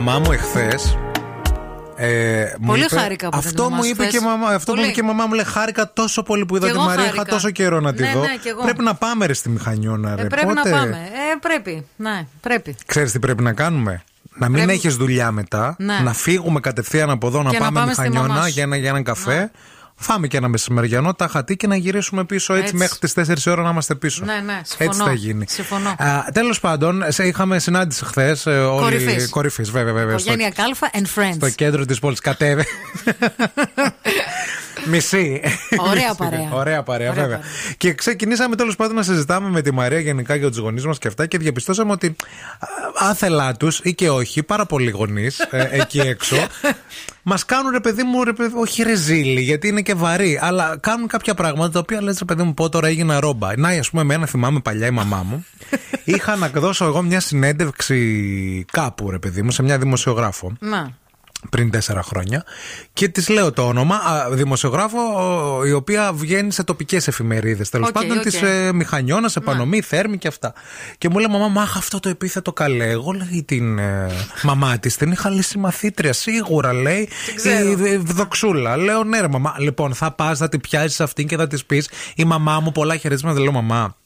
μαμά 0.00 0.18
μου 0.18 0.32
εχθές. 0.32 0.98
Ε, 1.96 2.44
μου 2.60 2.66
Πολύ 2.66 2.84
είπε- 2.84 2.96
χάρηκα 2.98 3.28
που 3.28 3.36
αυτό 3.38 3.62
δεν 3.62 3.70
μου 3.72 3.76
μας 3.76 3.88
είπε 3.88 4.02
θες. 4.02 4.12
και, 4.12 4.16
η 4.16 4.20
μαμά, 4.20 4.48
αυτό 4.48 4.72
μου 4.72 4.76
Πολύ. 4.78 4.90
είπε 4.90 5.00
και 5.00 5.00
η 5.04 5.06
μαμά 5.08 5.26
μου 5.26 5.32
λέει 5.34 5.44
χάρηκα 5.44 5.92
τόσο 5.92 6.22
πολύ 6.22 6.46
που 6.46 6.56
είδα 6.56 6.66
Κι 6.66 6.72
τη 6.72 6.78
εγώ 6.78 6.86
Μαρία. 6.88 7.04
Είχα 7.04 7.12
χάρηκα. 7.14 7.32
τόσο 7.34 7.50
καιρό 7.50 7.80
να 7.80 7.94
τη 7.94 8.02
Ναι, 8.02 8.12
δω. 8.14 8.20
ναι, 8.20 8.36
κι 8.42 8.48
εγώ. 8.48 8.62
Πρέπει 8.62 8.82
να 8.82 8.94
πάμε 8.94 9.26
ρε 9.26 9.32
στη 9.32 9.48
Μηχανιώνα. 9.48 10.14
Ρε. 10.16 10.22
Ε, 10.22 10.26
πρέπει 10.26 10.46
Πότε... 10.54 10.70
να 10.70 10.76
πάμε. 10.76 10.96
Ε, 11.32 11.36
πρέπει. 11.40 11.86
Ναι, 11.96 12.26
πρέπει. 12.40 12.76
Ξέρεις 12.86 13.12
τι 13.12 13.18
πρέπει 13.18 13.42
να 13.42 13.52
κάνουμε; 13.52 14.02
Να 14.34 14.48
μην 14.48 14.56
Πρέπει- 14.56 14.70
έχεις 14.78 14.96
δουλειά 14.96 15.30
μετά, 15.30 15.74
Ναι. 15.78 15.98
να 16.04 16.12
φύγουμε 16.12 16.60
κατευθείαν 16.60 17.10
από 17.10 17.26
εδώ, 17.26 17.42
να 17.42 17.50
Και 17.50 17.58
να 17.58 17.64
πάμε, 17.64 17.80
πάμε 17.80 17.92
στη 17.92 18.02
μαμά 18.02 18.12
Μηχανιώνα 18.20 18.42
σου. 18.46 18.52
για, 18.52 18.62
ένα, 18.62 18.76
για 18.76 18.88
έναν 18.88 19.02
καφέ. 19.02 19.50
Φάμε 19.98 20.26
και 20.26 20.36
ένα 20.36 20.48
μεσημεριανό 20.48 21.14
ταχατή 21.14 21.56
και 21.56 21.66
να 21.66 21.76
γυρίσουμε 21.76 22.24
πίσω 22.24 22.52
έτσι, 22.54 22.64
Έτσι. 22.64 22.76
μέχρι 22.76 22.98
τις 22.98 23.12
4 23.46 23.52
ώρα 23.52 23.62
να 23.62 23.70
είμαστε 23.70 23.94
πίσω. 23.94 24.24
Ναι, 24.24 24.34
ναι, 24.44 24.60
συμφωνώ. 24.64 24.90
Έτσι 24.90 25.02
θα 25.02 25.12
γίνει. 25.12 25.44
Συμφωνώ. 25.48 25.94
Τέλος 26.32 26.60
πάντων, 26.60 27.02
σε 27.08 27.26
είχαμε 27.26 27.58
συνάντηση 27.58 28.04
χθες. 28.04 28.42
Κορυφής. 28.80 29.28
Κορυφής, 29.28 29.70
βέβαια, 29.70 29.92
βέβαια. 29.92 30.18
στο- 30.18 30.32
Οικογένεια 30.32 30.54
Κάλφα 30.56 30.90
and 30.92 31.20
Friends. 31.20 31.34
στο 31.34 31.50
κέντρο 31.50 31.84
της 31.84 31.98
πόλης 31.98 32.20
κατέβε. 32.20 32.64
Μισή. 34.88 35.40
Ωραία 35.78 36.02
Μισή. 36.02 36.14
παρέα. 36.16 36.48
Ωραία 36.52 36.82
παρέα, 36.82 37.10
Ωραία 37.10 37.22
βέβαια. 37.22 37.40
Και 37.76 37.92
ξεκινήσαμε 37.94 38.56
τέλος 38.56 38.76
πάντων 38.76 38.94
να 38.94 39.02
συζητάμε 39.02 39.48
με 39.50 39.62
τη 39.62 39.72
Μαρία 39.72 39.98
γενικά 40.00 40.34
για 40.34 40.48
τους 40.48 40.58
γονείς 40.58 40.84
μας 40.86 40.98
και 40.98 41.08
αυτά 41.08 41.26
και 41.26 41.38
διαπιστώσαμε 41.38 41.92
ότι 41.92 42.16
α, 42.96 43.08
άθελά 43.08 43.54
τους 43.56 43.80
ή 43.82 43.94
και 43.94 44.10
όχι, 44.10 44.42
πάρα 44.42 44.66
πολλοί 44.66 44.90
γονείς 44.90 45.40
εκεί 45.70 45.98
έξω. 46.00 46.36
Μας 47.28 47.44
κάνουν 47.44 47.70
ρε 47.70 47.80
παιδί 47.80 48.02
μου, 48.02 48.24
ρε, 48.24 48.32
παιδί- 48.32 48.54
όχι 48.56 48.82
ρεζίλι, 48.82 49.40
γιατί 49.40 49.68
είναι 49.68 49.82
και 49.82 49.94
βαρύ, 49.94 50.38
αλλά 50.42 50.76
κάνουν 50.80 51.08
κάποια 51.08 51.34
πράγματα 51.34 51.70
τα 51.70 51.78
οποία 51.78 52.02
λες 52.02 52.18
ρε 52.18 52.24
παιδί 52.24 52.42
μου, 52.42 52.54
πω 52.54 52.68
τώρα 52.68 52.88
έγινα 52.88 53.20
ρόμπα. 53.20 53.56
Να, 53.58 53.68
ας 53.68 53.90
πούμε, 53.90 54.02
εμένα 54.02 54.26
θυμάμαι 54.26 54.60
παλιά 54.60 54.86
η 54.86 54.90
μαμά 54.90 55.22
μου. 55.22 55.46
Είχα 56.04 56.36
να 56.36 56.48
δώσω 56.48 56.84
εγώ 56.84 57.02
μια 57.02 57.20
συνέντευξη 57.20 58.64
κάπου, 58.72 59.10
ρε 59.10 59.18
παιδί 59.18 59.42
μου, 59.42 59.50
σε 59.50 59.62
μια 59.62 59.78
δημοσιογράφο 59.78 60.52
Να. 60.60 60.90
Πριν 61.50 61.70
τέσσερα 61.70 62.02
χρόνια 62.02 62.44
και 62.92 63.08
της 63.08 63.28
λέω 63.28 63.52
το 63.52 63.66
όνομα, 63.66 63.96
α, 63.96 64.30
δημοσιογράφο 64.30 64.98
ο, 64.98 65.64
η 65.64 65.72
οποία 65.72 66.12
βγαίνει 66.12 66.52
σε 66.52 66.64
τοπικές 66.64 67.08
εφημερίδες. 67.08 67.70
Τέλος 67.70 67.88
Οκ, 67.88 67.94
πάντων 67.94 68.16
οκ. 68.16 68.22
τη 68.22 68.38
ε, 68.42 68.72
Μηχανιώνας, 68.72 69.36
Επανομή, 69.36 69.80
Θέρμη 69.80 70.18
και 70.18 70.28
αυτά. 70.28 70.54
Και 70.98 71.08
μου 71.08 71.18
λέει 71.18 71.28
Μαμά, 71.30 71.48
μάχα 71.48 71.78
αυτό 71.78 72.00
το 72.00 72.08
επίθετο 72.08 72.52
καλέ. 72.52 72.90
Εγώ 72.90 73.12
λέει 73.12 73.44
την 73.46 73.78
ε, 73.78 74.10
μαμά 74.42 74.78
της, 74.78 74.96
την 74.96 75.12
είχα 75.12 75.30
λύσει 75.30 75.58
μαθήτρια, 75.58 76.12
σίγουρα 76.12 76.72
λέει. 76.72 77.08
ξέρω. 77.34 77.68
Η, 77.68 77.90
η 77.90 77.98
Βδοξούλα. 77.98 78.76
Λέω 78.76 79.04
ναι, 79.04 79.20
ρε 79.20 79.28
μαμά. 79.28 79.54
Λοιπόν, 79.58 79.94
θα 79.94 80.12
πας, 80.12 80.38
θα 80.38 80.48
την 80.48 80.60
πιάσεις 80.60 81.00
αυτήν 81.00 81.26
και 81.26 81.36
θα 81.36 81.46
της 81.46 81.64
πεις 81.64 81.90
η 82.14 82.24
μαμά 82.24 82.60
μου 82.60 82.72
πολλά 82.72 82.96
χαιρετίσματα. 82.96 83.40
Λέω 83.40 83.52
Μαμά. 83.52 83.96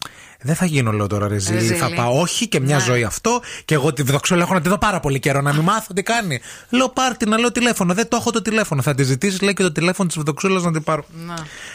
Δεν 0.42 0.54
θα 0.54 0.64
γίνω, 0.64 0.92
λέω 0.92 1.06
τώρα 1.06 1.28
ρεζίλη. 1.28 1.58
Ρεζίλη. 1.58 1.78
Θα 1.78 1.90
πάω, 1.94 2.20
όχι 2.20 2.48
και 2.48 2.60
μια 2.60 2.76
Ναι. 2.76 2.82
ζωή 2.82 3.02
αυτό. 3.04 3.40
Και 3.64 3.74
εγώ 3.74 3.92
τη 3.92 4.02
Βδοξούλα 4.02 4.42
έχω 4.42 4.54
να 4.54 4.60
τη 4.60 4.68
δω 4.68 4.78
πάρα 4.78 5.00
πολύ 5.00 5.18
καιρό 5.18 5.40
να 5.40 5.52
μην 5.52 5.62
μάθω 5.70 5.92
τι 5.94 6.02
κάνει. 6.02 6.40
Λέω 6.70 6.88
πάρτι 6.88 7.28
να 7.28 7.38
λέω 7.38 7.52
τηλέφωνο. 7.52 7.94
Δεν 7.94 8.08
το 8.08 8.16
έχω 8.20 8.30
το 8.30 8.42
τηλέφωνο. 8.42 8.82
Θα 8.82 8.94
τη 8.94 9.02
ζητήσεις, 9.02 9.40
λέει 9.40 9.52
και 9.52 9.62
το 9.62 9.72
τηλέφωνο 9.72 10.08
της 10.08 10.18
Βδοξούλα 10.18 10.60
να 10.60 10.72
την 10.72 10.82
πάρω. 10.82 11.04
Να. 11.26 11.34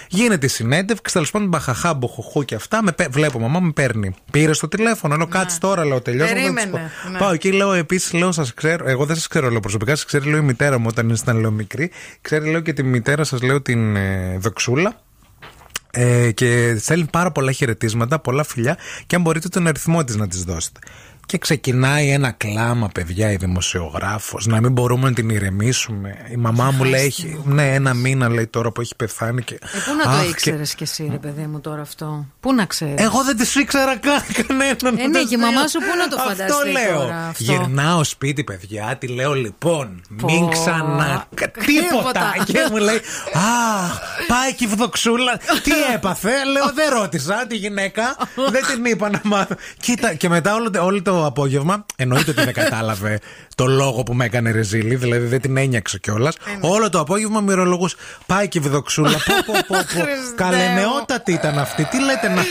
Γίνεται 0.09 0.45
η 0.45 0.49
συνέντευξη, 0.49 1.13
τέλος 1.13 1.31
πάντων 1.31 1.47
μπαχαχά, 1.47 1.93
μποχοχού 1.93 2.43
και 2.45 2.55
αυτά. 2.55 2.83
Με, 2.83 2.91
πε- 2.91 3.11
βλέπω, 3.11 3.39
μαμά 3.39 3.59
με 3.59 3.71
παίρνει. 3.71 4.13
Πήρε 4.31 4.51
το 4.51 4.67
τηλέφωνο. 4.67 5.15
Λέω 5.15 5.27
κάτσε 5.27 5.59
τώρα, 5.59 5.85
λέω 5.85 6.01
τελειώσω. 6.01 6.27
θα 6.27 6.33
της 6.33 6.43
Περίμενε, 6.43 6.71
πω. 6.71 7.09
ναι. 7.11 7.17
Πάω 7.17 7.31
εκεί, 7.31 7.51
λέω 7.51 7.73
επίσης, 7.73 8.13
λέω 8.13 8.31
σας 8.31 8.53
ξέρω. 8.53 8.89
Εγώ 8.89 9.05
δεν 9.05 9.15
σας 9.15 9.27
ξέρω, 9.27 9.49
λέω 9.49 9.59
προσωπικά. 9.59 9.95
Σας 9.95 10.05
ξέρει, 10.05 10.29
λέω 10.29 10.37
η 10.37 10.41
μητέρα 10.41 10.77
μου 10.79 10.85
όταν 10.89 11.09
ήσταν, 11.09 11.39
λέω 11.39 11.51
μικρή. 11.51 11.91
Ξέρει, 12.21 12.49
λέω 12.51 12.59
και 12.59 12.73
τη 12.73 12.83
μητέρα 12.83 13.23
σας, 13.23 13.41
λέω 13.41 13.61
την 13.61 13.95
ε, 13.95 14.37
Δοξούλα. 14.39 14.99
Ε, 15.97 16.31
και 16.31 16.75
στέλνει 16.79 17.05
πάρα 17.11 17.31
πολλά 17.31 17.51
χαιρετίσματα, 17.51 18.19
πολλά 18.19 18.43
φιλιά 18.43 18.77
και 19.07 19.15
αν 19.15 19.21
μπορείτε 19.21 19.47
τον 19.47 19.67
αριθμό 19.67 20.03
της 20.03 20.15
να 20.15 20.27
τις 20.27 20.43
δώσετε. 20.43 20.79
Και 21.25 21.37
ξεκινάει 21.37 22.09
ένα 22.09 22.31
κλάμα, 22.31 22.87
παιδιά, 22.93 23.31
η 23.31 23.35
δημοσιογράφος. 23.35 24.45
Να 24.45 24.61
μην 24.61 24.71
μπορούμε 24.71 25.07
να 25.09 25.13
την 25.15 25.29
ηρεμήσουμε. 25.29 26.15
Η 26.31 26.35
μαμά 26.35 26.71
μου 26.71 26.83
λέει: 26.83 27.05
έχει, 27.05 27.41
Ναι, 27.45 27.73
ένα 27.73 27.93
μήνα 27.93 28.29
λέει 28.29 28.47
τώρα 28.47 28.71
που 28.71 28.81
έχει 28.81 28.95
πεθάνει. 28.95 29.43
Και... 29.43 29.53
Ε, 29.53 29.57
πού 29.85 29.95
να 30.03 30.11
Αχ, 30.11 30.17
το 30.17 30.23
και- 30.23 30.29
ήξερες 30.29 30.75
κι 30.75 30.83
εσύ, 30.83 31.07
ρε 31.11 31.17
παιδί 31.17 31.41
μου, 31.45 31.59
τώρα 31.61 31.81
αυτό; 31.81 32.25
Πού 32.39 32.53
να 32.53 32.65
ξέρεις; 32.65 32.93
Εγώ 32.97 33.23
δεν 33.23 33.37
τη 33.37 33.59
ήξερα 33.59 33.97
καν 33.97 34.21
κανέναν. 34.47 34.97
Ε, 34.97 35.07
ναι, 35.07 35.23
και 35.23 35.35
η 35.35 35.37
μαμά 35.37 35.67
σου 35.67 35.79
πού 35.79 35.97
να 35.97 36.07
το 36.07 36.15
Αυτό 36.19 36.29
φανταστεί 36.29 36.71
λέω. 36.71 36.99
τώρα, 37.01 37.27
αυτό; 37.27 37.43
Γυρνάω 37.43 38.03
σπίτι, 38.03 38.43
παιδιά, 38.43 38.95
τη 38.99 39.07
λέω 39.07 39.33
λοιπόν, 39.33 40.01
Πω. 40.17 40.31
μην 40.31 40.49
ξανά. 40.49 41.25
Τίποτα. 41.35 41.51
Τίποτα. 41.65 42.33
και 42.45 42.67
μου 42.71 42.77
λέει, 42.77 42.95
Α, 43.33 43.39
πάει 44.27 44.53
και 44.55 44.63
η 44.63 44.67
βδοξούλα. 44.67 45.37
Τι 45.63 45.71
έπαθε, 45.95 46.29
λέω, 46.51 46.71
δεν 46.75 46.89
ρώτησα 46.99 47.45
τη 47.47 47.55
γυναίκα. 47.55 48.15
δεν 48.51 48.63
την 48.65 48.85
είπα 48.85 49.09
να 49.09 49.21
μάθω. 49.23 49.55
Κοίτα, 49.79 50.13
και 50.13 50.29
μετά 50.29 50.53
όλο, 50.55 50.69
το- 50.69 50.83
όλο 50.85 51.01
το 51.15 51.25
απόγευμα, 51.25 51.85
εννοείται 51.95 52.31
ότι 52.31 52.43
δεν 52.43 52.53
κατάλαβε 52.53 53.19
το 53.55 53.65
λόγο 53.65 54.03
που 54.03 54.13
με 54.13 54.25
έκανε 54.25 54.51
ρεζίλη, 54.51 54.95
δηλαδή 54.95 55.25
δεν 55.25 55.41
την 55.41 55.57
ένιωξε 55.57 55.97
κιόλας. 55.97 56.35
όλο 56.61 56.89
το 56.89 56.99
απόγευμα 56.99 57.41
μυρολογούς. 57.41 57.95
Πάει 58.25 58.47
και 58.47 58.57
η 58.57 58.61
βδοξούλα. 58.61 59.17
πω, 59.25 59.33
πω, 59.45 59.53
πω, 59.67 59.75
πω. 59.77 59.83
Χριστέ 59.87 60.35
Καλενεότατη 60.35 61.31
ήταν 61.31 61.59
αυτή. 61.59 61.83
Τι 61.85 61.99
λέτε 61.99 62.27
να. 62.29 62.41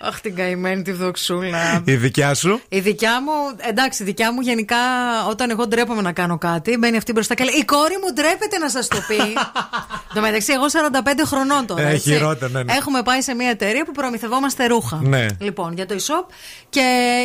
Αχ, 0.08 0.20
την 0.20 0.34
καημένη 0.34 0.82
τη 0.82 0.92
δοξούλα. 0.92 1.82
η 1.84 1.94
δικιά 1.94 2.34
σου; 2.34 2.60
Η 2.68 2.80
δικιά 2.80 3.22
μου, 3.22 3.32
εντάξει, 3.68 4.02
η 4.02 4.06
δικιά 4.06 4.32
μου 4.32 4.40
γενικά 4.40 4.76
όταν 5.28 5.50
εγώ 5.50 5.66
ντρέπομαι 5.66 6.02
να 6.02 6.12
κάνω 6.12 6.38
κάτι, 6.38 6.76
μπαίνει 6.78 6.96
αυτή 6.96 7.12
μπροστά 7.12 7.34
και 7.34 7.44
λέει 7.44 7.54
Η 7.54 7.64
κόρη 7.64 7.94
μου 8.04 8.12
ντρέπεται 8.14 8.58
να 8.58 8.68
σας 8.68 8.88
το 8.88 8.98
πει. 9.08 9.14
Εν 10.10 10.14
τω 10.14 10.20
μεταξύ, 10.20 10.52
εγώ 10.52 10.64
45 10.66 11.08
χρονών 11.24 11.66
τώρα. 11.66 11.82
Ε, 11.82 11.92
έτσι. 11.94 12.12
χειρότερα, 12.12 12.52
ναι, 12.52 12.62
ναι. 12.62 12.72
Έχουμε 12.72 13.02
πάει 13.02 13.20
σε 13.20 13.34
μια 13.34 13.48
εταιρεία 13.48 13.84
που 13.84 13.92
προμηθευόμαστε 13.92 14.66
ρούχα. 14.66 15.00
Ναι. 15.02 15.26
Λοιπόν, 15.38 15.72
για 15.74 15.86
το 15.86 15.94
e-shop. 15.94 16.32
Και 16.68 16.80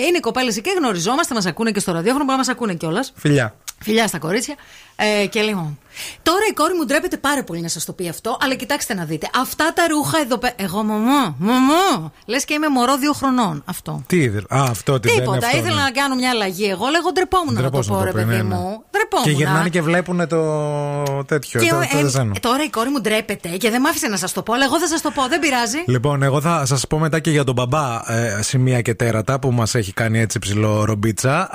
είναι 0.07 0.17
οι 0.17 0.19
κοπέλες 0.19 0.57
εκεί, 0.57 0.69
γνωριζόμαστε, 0.77 1.33
μας 1.33 1.45
ακούνε 1.45 1.71
και 1.71 1.79
στο 1.79 1.91
ραδιόφωνο, 1.91 2.23
μπορεί 2.23 2.37
να 2.37 2.43
μας 2.45 2.49
ακούνε 2.49 2.73
κιόλας. 2.73 2.94
Φιλιά. 3.15 3.55
Φιλιά 3.79 4.07
στα 4.07 4.17
κορίτσια. 4.17 4.55
Ε, 4.95 5.25
και 5.25 5.41
λίγο. 5.41 5.77
Τώρα 6.23 6.45
η 6.49 6.53
κόρη 6.53 6.73
μου 6.73 6.85
ντρέπεται 6.85 7.17
πάρα 7.17 7.43
πολύ 7.43 7.61
να 7.61 7.67
σας 7.67 7.85
το 7.85 7.93
πει 7.93 8.09
αυτό, 8.09 8.37
αλλά 8.41 8.55
κοιτάξτε 8.55 8.93
να 8.93 9.05
δείτε. 9.05 9.27
Αυτά 9.41 9.73
τα 9.73 9.87
ρούχα 9.87 10.19
εδώ 10.19 10.37
πέρα. 10.37 10.53
Εγώ, 10.57 10.83
μωμό, 10.83 11.35
μωμό. 11.37 12.11
Λες 12.25 12.45
και 12.45 12.53
είμαι 12.53 12.69
μωρό 12.69 12.97
δύο 12.97 13.13
χρονών. 13.13 13.63
Αυτό. 13.65 14.03
Τι 14.07 14.17
ήθελα. 14.17 14.45
Α, 14.49 14.63
αυτό 14.69 14.99
τι 14.99 15.09
Τίποτα. 15.09 15.45
Αυτό, 15.45 15.57
ήθελα 15.57 15.75
ναι. 15.75 15.81
να 15.81 15.91
κάνω 15.91 16.15
μια 16.15 16.29
αλλαγή. 16.29 16.65
Εγώ 16.65 16.85
λέγω 16.87 17.11
ντρεπόμουν 17.11 17.53
να 17.53 17.69
το 17.69 17.79
πω, 17.87 18.03
ρε 18.03 18.11
παιδί 18.11 18.41
μου. 18.41 18.67
Ναι. 18.69 18.77
Ντρεπόμουν. 18.91 19.23
Και 19.23 19.31
γυρνάνε 19.31 19.69
και 19.69 19.81
βλέπουν 19.81 20.27
το 20.27 21.23
τέτοιο. 21.23 21.59
Και 21.59 21.69
το, 21.69 21.79
ε, 21.79 22.39
τώρα 22.39 22.63
η 22.63 22.69
κόρη 22.69 22.89
μου 22.89 23.01
ντρέπεται 23.01 23.49
και 23.49 23.69
δεν 23.69 23.81
μ' 23.81 23.85
άφησε 23.85 24.07
να 24.07 24.17
σας 24.17 24.31
το 24.31 24.41
πω, 24.41 24.53
αλλά 24.53 24.65
εγώ 24.65 24.79
θα 24.79 24.87
σας 24.87 25.01
το 25.01 25.11
πω. 25.11 25.27
Δεν 25.27 25.39
πειράζει. 25.39 25.83
Λοιπόν, 25.87 26.23
εγώ 26.23 26.41
θα 26.41 26.65
σας 26.65 26.87
πω 26.87 26.99
μετά 26.99 27.19
και 27.19 27.29
για 27.29 27.43
τον 27.43 27.53
μπαμπά 27.53 28.11
ε, 28.11 28.41
σημεία 28.41 28.81
και 28.81 28.93
τέρατα 28.93 29.39
που 29.39 29.51
μας 29.51 29.75
έχει 29.75 29.93
κάνει 29.93 30.19
έτσι 30.19 30.39
ψηλό 30.39 30.85
ρομπίτσα. 30.85 31.49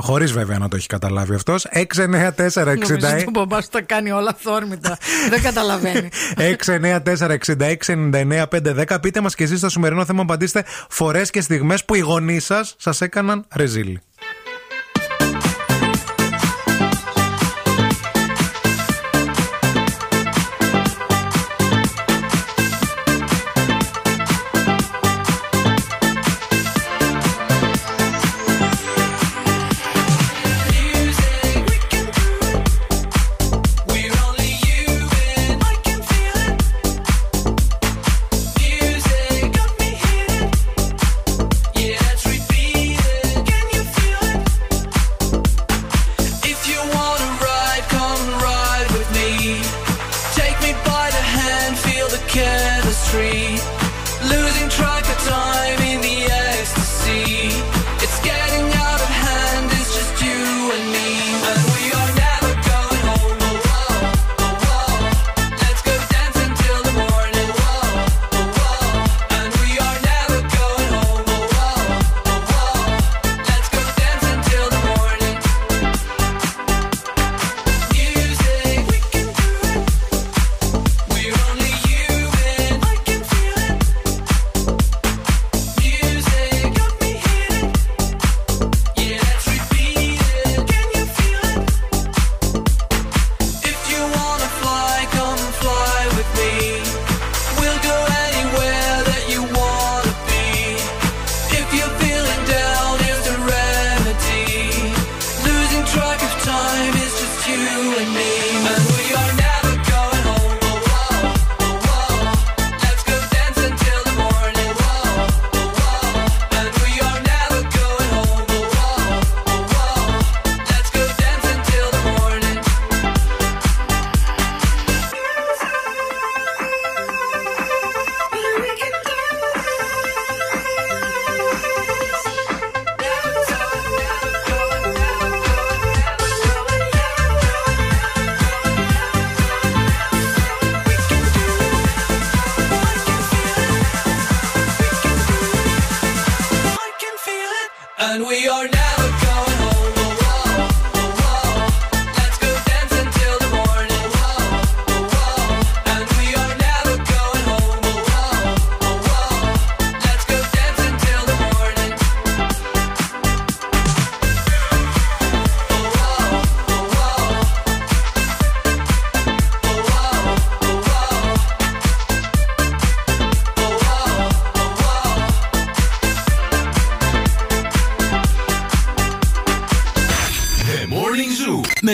Χωρίς 0.00 0.32
βέβαια 0.32 0.58
να 0.58 0.68
το 0.68 0.76
έχει 0.76 0.86
καταλάβει 0.86 1.34
αυτός. 1.34 1.66
694 1.72 2.51
694-6699. 2.54 3.24
Ο 3.34 3.46
τα 3.70 3.80
κάνει 3.80 4.10
όλα 4.10 4.36
θόρμητα. 4.38 4.98
Δεν 5.30 5.42
καταλαβαίνει. 5.42 6.08
694-6699-510. 8.86 8.98
Πείτε 9.02 9.20
μας 9.20 9.34
και 9.34 9.44
εσείς 9.44 9.58
στο 9.58 9.68
σημερινό 9.68 10.04
θέμα, 10.04 10.22
απαντήστε 10.22 10.64
φορές 10.88 11.30
και 11.30 11.40
στιγμές 11.40 11.84
που 11.84 11.94
οι 11.94 11.98
γονείς 11.98 12.44
σας 12.44 12.74
σας 12.78 13.00
έκαναν 13.00 13.46
ρεζίλι. 13.54 14.00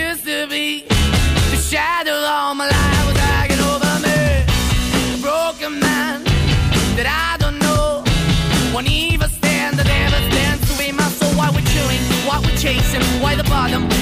used 0.00 0.24
to 0.24 0.46
be. 0.46 0.69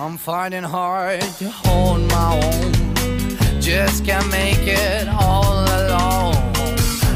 I'm 0.00 0.16
finding 0.16 0.62
hard 0.62 1.20
to 1.40 1.50
hold 1.50 2.00
my 2.08 2.40
own. 2.44 3.60
Just 3.60 4.04
can't 4.04 4.30
make 4.30 4.64
it 4.64 5.08
all 5.08 5.64
alone. 5.64 6.36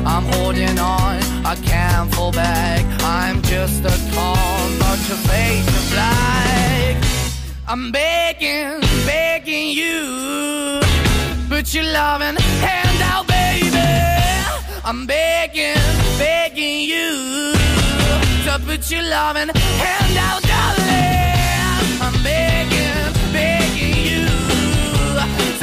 I'm 0.04 0.24
holding 0.34 0.78
on, 0.80 1.22
I 1.46 1.54
can't 1.62 2.12
fall 2.12 2.32
back. 2.32 2.84
I'm 3.04 3.40
just 3.42 3.84
a 3.84 3.96
call, 4.12 4.68
but 4.80 4.98
face 5.28 5.68
is 5.68 5.90
black. 5.92 6.96
I'm 7.68 7.92
begging, 7.92 8.80
begging 9.06 9.68
you. 9.68 10.80
Put 11.48 11.72
your 11.72 11.84
loving 11.84 12.36
hand 12.66 13.02
out, 13.02 13.28
baby. 13.28 13.78
I'm 14.84 15.06
begging, 15.06 15.76
begging 16.18 16.80
you 16.80 17.54
to 18.44 18.60
put 18.66 18.90
your 18.90 19.04
loving 19.04 19.50
hand 19.54 20.16
out, 20.18 20.42
darling. 20.42 20.82
I'm 22.02 22.22
begging 22.24 22.71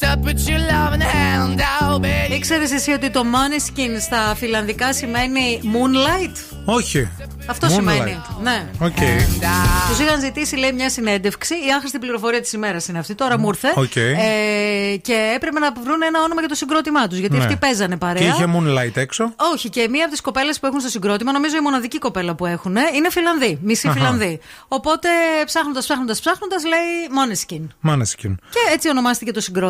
to 0.00 0.16
put 0.24 0.38
your 0.50 0.60
loving 0.72 1.04
hand 1.14 1.60
out, 1.80 2.00
baby. 2.00 2.32
Ήξερε 2.34 2.62
εσύ 2.62 2.90
ότι 2.92 3.10
το 3.10 3.24
Måneskin 3.24 4.00
στα 4.00 4.34
φιλανδικά 4.36 4.92
σημαίνει 4.92 5.60
moonlight; 5.64 6.36
Όχι. 6.64 7.08
Αυτό 7.46 7.66
Moonlight. 7.66 7.70
σημαίνει. 7.70 8.22
Ναι. 8.42 8.66
Οκ. 8.78 8.96
Τους 9.88 9.98
είχαν 10.00 10.20
ζητήσει, 10.20 10.56
λέει, 10.56 10.72
μια 10.72 10.90
συνέντευξη. 10.90 11.54
Η 11.54 11.72
άχρηστη 11.76 11.98
πληροφορία 11.98 12.40
της 12.40 12.52
ημέρας 12.52 12.88
είναι 12.88 12.98
αυτή. 12.98 13.14
Τώρα 13.14 13.38
μου 13.38 13.48
ήρθε. 13.48 13.72
Οκ. 13.74 13.96
Ε, 13.96 14.96
και 15.02 15.32
έπρεπε 15.34 15.58
να 15.58 15.72
βρουν 15.72 16.02
ένα 16.02 16.22
όνομα 16.22 16.40
για 16.40 16.48
το 16.48 16.54
συγκρότημά 16.54 17.06
τους. 17.08 17.18
Γιατί 17.18 17.36
Ναι. 17.36 17.42
αυτοί 17.42 17.56
παίζανε 17.56 17.96
παρέα. 17.96 18.22
Και 18.22 18.28
είχε 18.28 18.46
moonlight 18.56 18.96
έξω. 18.96 19.32
Όχι, 19.54 19.68
και 19.68 19.88
μία 19.90 20.02
από 20.02 20.10
τις 20.12 20.20
κοπέλες 20.20 20.58
που 20.60 20.66
έχουν 20.66 20.80
στο 20.80 20.88
συγκρότημα, 20.88 21.32
νομίζω 21.32 21.56
η 21.56 21.60
μοναδική 21.60 21.98
κοπέλα 21.98 22.34
που 22.34 22.46
έχουν, 22.46 22.76
είναι 22.94 23.10
Φιλανδή. 23.10 23.58
Μισή 23.62 23.88
Αχα. 23.88 23.96
Φιλανδή. 23.96 24.40
Οπότε 24.68 25.08
ψάχνοντας, 25.44 25.84
ψάχνοντας, 25.84 26.20
ψάχνοντας, 26.20 26.62
λέει 26.64 26.80
Måneskin. 27.16 27.66
Μάνεσκιν. 27.80 28.36
Και 28.50 28.72
έτσι 28.74 28.88
ονομάστηκε 28.88 29.32
το 29.32 29.40
συγκρότημα. 29.40 29.67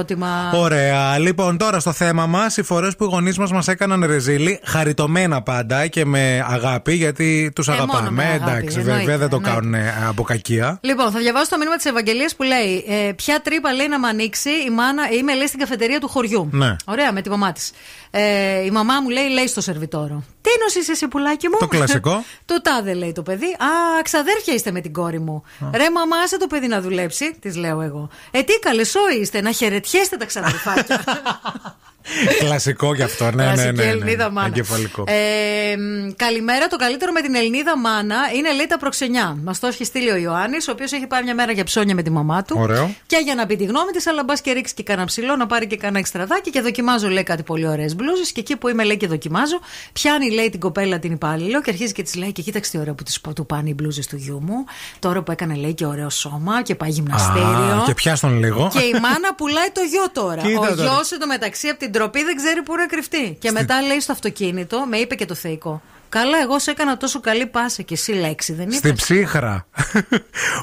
Ωραία. 0.55 1.19
Λοιπόν, 1.19 1.57
τώρα 1.57 1.81
στο 1.81 1.93
θέμα 1.93 2.27
μας, 2.27 2.57
οι 2.57 2.63
φορές 2.63 2.97
που 2.97 3.05
οι 3.05 3.09
γονείς 3.11 3.39
μας 3.39 3.53
μας 3.53 3.69
έκαναν 3.69 4.05
ρεζίλι, 4.07 4.61
χαριτωμένα 4.65 5.43
πάντα 5.43 5.87
και 5.87 6.05
με 6.05 6.45
αγάπη, 6.49 6.95
γιατί 6.95 7.53
τους 7.55 7.69
Ε, 7.69 7.71
μόνο 7.71 7.83
αγαπάμε. 7.83 8.11
με 8.11 8.25
αγάπη, 8.25 8.51
Εντάξει, 8.51 8.79
εννοείται, 8.79 8.99
βέβαια 9.01 9.19
δεν 9.19 9.29
το 9.29 9.37
εννοείται. 9.37 9.59
κάνουν 9.61 9.75
ε, 9.75 9.95
από 10.09 10.23
κακία. 10.23 10.79
Λοιπόν, 10.83 11.11
θα 11.11 11.19
διαβάσω 11.19 11.51
το 11.51 11.57
μήνυμα 11.59 11.77
της 11.77 11.85
Ευαγγελίας 11.85 12.37
που 12.37 12.43
λέει: 12.43 12.85
ε, 12.89 13.13
Ποια 13.13 13.41
τρύπα 13.41 13.73
λέει 13.73 13.89
να 13.89 13.99
με 13.99 14.09
ανοίξει 14.09 14.51
η 14.51 14.71
μάνα, 14.71 15.03
είμαι 15.11 15.35
λέει 15.35 15.47
στην 15.47 15.59
καφετερία 15.59 16.01
του 16.01 16.09
χωριού. 16.09 16.49
Ναι. 16.53 16.77
Ωραία, 16.85 17.13
με 17.13 17.23
τη 17.23 17.29
μαμά 17.31 17.53
της. 17.53 17.71
Ε, 18.11 18.65
η 18.65 18.71
μαμά 18.71 19.01
μου 19.01 19.09
λέει: 19.09 19.29
Λέει 19.29 19.47
στο 19.47 19.61
σερβιτόρο. 19.61 20.23
Τι 20.41 20.51
νοσεί 20.63 20.91
εσύ, 20.93 21.09
πουλάκι 21.09 21.49
μου; 21.49 21.57
Το 21.59 21.67
κλασικό. 21.67 22.25
του 22.49 22.61
τάδε 22.63 22.95
λέει 22.95 23.13
το 23.13 23.23
παιδί. 23.23 23.47
Α, 23.47 24.03
ξαδέρφια 24.03 24.55
είστε 24.55 24.71
με 24.71 24.81
την 24.81 24.93
κόρη 24.93 25.21
μου. 25.21 25.43
Ρε, 25.75 25.91
μαμά, 25.91 26.17
άσε 26.25 26.39
το 26.39 26.47
παιδί 26.47 26.67
να 26.67 26.81
δουλέψει, 26.81 27.37
της 27.41 27.57
λέω 27.57 27.81
εγώ. 27.81 28.09
Ε, 28.31 28.43
τι 28.43 28.59
καλεσό 28.59 29.01
είστε, 29.21 29.41
να 29.41 29.51
χαιρετιέστε 29.87 30.17
τα 30.17 30.25
ξαδερφάκια. 30.25 31.05
Κλασικό 32.45 32.95
γι' 32.95 33.03
αυτό, 33.03 33.25
ναι, 33.25 33.31
ναι, 33.31 33.43
Κλασική 33.43 33.75
ναι. 33.75 33.85
ναι, 33.85 33.91
Ελληνίδα 33.91 34.31
μάνα. 34.31 34.47
Εγκεφαλικό. 34.47 35.05
Ε, 35.07 35.77
μ, 35.77 36.13
καλημέρα. 36.17 36.67
Το 36.67 36.77
καλύτερο 36.77 37.13
με 37.13 37.21
την 37.21 37.35
Ελληνίδα 37.35 37.79
μάνα 37.79 38.17
είναι 38.37 38.53
λέει 38.53 38.67
τα 38.67 38.79
προξενιά. 38.79 39.37
Μας 39.43 39.59
το 39.59 39.67
έχει 39.67 39.85
στείλει 39.85 40.11
ο 40.11 40.17
Ιωάννης, 40.17 40.69
ο 40.69 40.73
οποίος 40.73 40.93
έχει 40.93 41.07
πάει 41.07 41.23
μια 41.23 41.35
μέρα 41.35 41.53
για 41.53 41.65
ψώνια 41.65 41.95
με 41.95 42.03
τη 42.03 42.11
μαμά 42.11 42.43
του. 42.43 42.57
Ωραίο. 42.59 42.95
Και 43.07 43.21
για 43.25 43.35
να 43.35 43.47
πει 43.47 43.57
τη 43.57 43.65
γνώμη 43.65 43.91
της, 43.91 44.07
αλλά 44.07 44.25
μπας 44.25 44.41
και 44.41 44.53
ρίξει 44.53 44.75
και 44.75 44.83
κανένα 44.83 45.07
ψηλό, 45.07 45.37
να 45.37 45.47
πάρει 45.47 45.67
και 45.67 45.77
κανένα 45.77 45.99
εξτραδάκι 45.99 46.51
και 46.51 46.61
δοκιμάζω, 46.61 47.09
λέει 47.09 47.23
κάτι 47.23 47.43
πολύ 47.43 47.67
ωραίες 47.69 47.95
μπλούζες. 47.95 48.33
Και 48.33 48.41
εκεί 48.41 48.57
που 48.57 48.69
είμαι, 48.69 48.85
λέει 48.85 48.97
και 48.97 49.07
δοκιμάζω, 49.07 49.61
πιάνει, 49.93 50.31
λέει 50.31 50.51
την 50.51 50.61
κοπέλα 50.61 50.99
την 50.99 51.13
υπάλληλο 51.13 51.61
και 51.61 51.71
αρχίζει 51.71 51.93
και 51.93 52.03
της 52.03 52.15
λέει: 52.15 52.33
Και 52.33 52.43
κοίταξε 52.43 52.71
τι 52.71 52.79
ωραίο 52.79 52.95
που 52.95 53.03
της, 53.03 53.21
του 53.35 53.47
πάνε 53.47 53.69
οι 53.69 53.75
μπλούζες 53.77 54.07
του 54.07 54.17
γιού 54.17 54.41
μου. 54.43 54.65
Τώρα 54.99 55.23
που 55.23 55.33
έκανε, 55.33 55.55
λέει 55.55 55.75
και 55.75 55.87
ωραίο 55.87 56.11
σώμα 56.11 56.63
και 56.63 56.75
πάει 56.75 56.91
γυμναστήριο. 56.91 57.47
Α, 57.49 57.83
και 57.87 57.95
πιάστον 57.95 58.39
λίγο. 58.39 58.71
Και 58.73 58.83
η 58.83 58.93
μάνα 58.93 59.35
πουλάει 59.37 59.71
το 59.73 59.81
γιο 59.81 60.11
τώρα. 60.13 60.43
Κοίτα 60.47 60.61
ο 60.61 60.75
τώρα. 60.75 60.93
γιος 60.93 61.11
εντωμεταξύ 61.11 61.69
από 61.69 61.79
την 61.79 61.93
τροπή 61.99 62.25
δεν 62.25 62.37
ξέρει 62.37 62.63
πού 62.63 62.77
να 62.77 62.87
κρυφτεί. 62.87 63.37
Και 63.41 63.51
μετά 63.51 63.83
λέει 63.83 64.01
στο 64.01 64.13
αυτοκίνητο, 64.13 64.85
με 64.89 64.97
είπε 64.97 65.15
και 65.15 65.27
το 65.27 65.35
θεϊκό. 65.35 65.83
Καλά, 66.09 66.39
εγώ 66.43 66.59
σε 66.59 66.71
έκανα 66.71 66.97
τόσο 66.97 67.21
καλή 67.21 67.47
πάσα 67.47 67.83
και 67.83 67.95
εσύ 67.95 68.13
λέξη, 68.13 68.53
δεν 68.53 68.73
Στην 68.73 68.91
είπες 68.91 69.03
ψύχρα. 69.03 69.67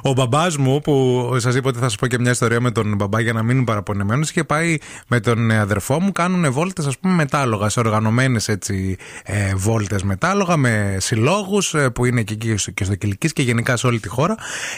Ο 0.01 0.11
μπαμπάς 0.13 0.57
μου, 0.57 0.81
που 0.81 1.29
σας 1.37 1.55
είπα 1.55 1.69
ότι 1.69 1.77
θα 1.77 1.83
σας 1.83 1.95
πω 1.95 2.07
και 2.07 2.19
μια 2.19 2.31
ιστορία 2.31 2.61
με 2.61 2.71
τον 2.71 2.95
μπαμπά 2.95 3.19
για 3.19 3.33
να 3.33 3.43
μην 3.43 3.55
είναι 3.55 3.65
παραπονεμένος, 3.65 4.29
είχε 4.29 4.43
πάει 4.43 4.77
με 5.07 5.19
τον 5.19 5.51
ε, 5.51 5.57
αδερφό 5.59 6.01
μου, 6.01 6.11
κάνουν 6.11 6.51
βόλτες, 6.51 6.85
ας 6.85 6.97
πούμε, 6.99 7.13
μετάλογα, 7.13 7.69
σε 7.69 7.79
οργανωμένες 7.79 8.47
έτσι 8.47 8.97
ε, 9.23 9.55
βόλτες 9.55 10.03
μετάλογα, 10.03 10.57
με 10.57 10.97
συλλόγους 10.99 11.75
που 11.93 12.05
είναι 12.05 12.21
και 12.21 12.33
εκεί 12.33 12.57
στο- 12.57 12.71
και 12.71 12.83
στο 12.83 12.95
Κυλική 12.95 13.29
και 13.33 13.41
γενικά 13.41 13.77
σε 13.77 13.87
όλη 13.87 13.99
τη 13.99 14.07
χώρα. 14.07 14.35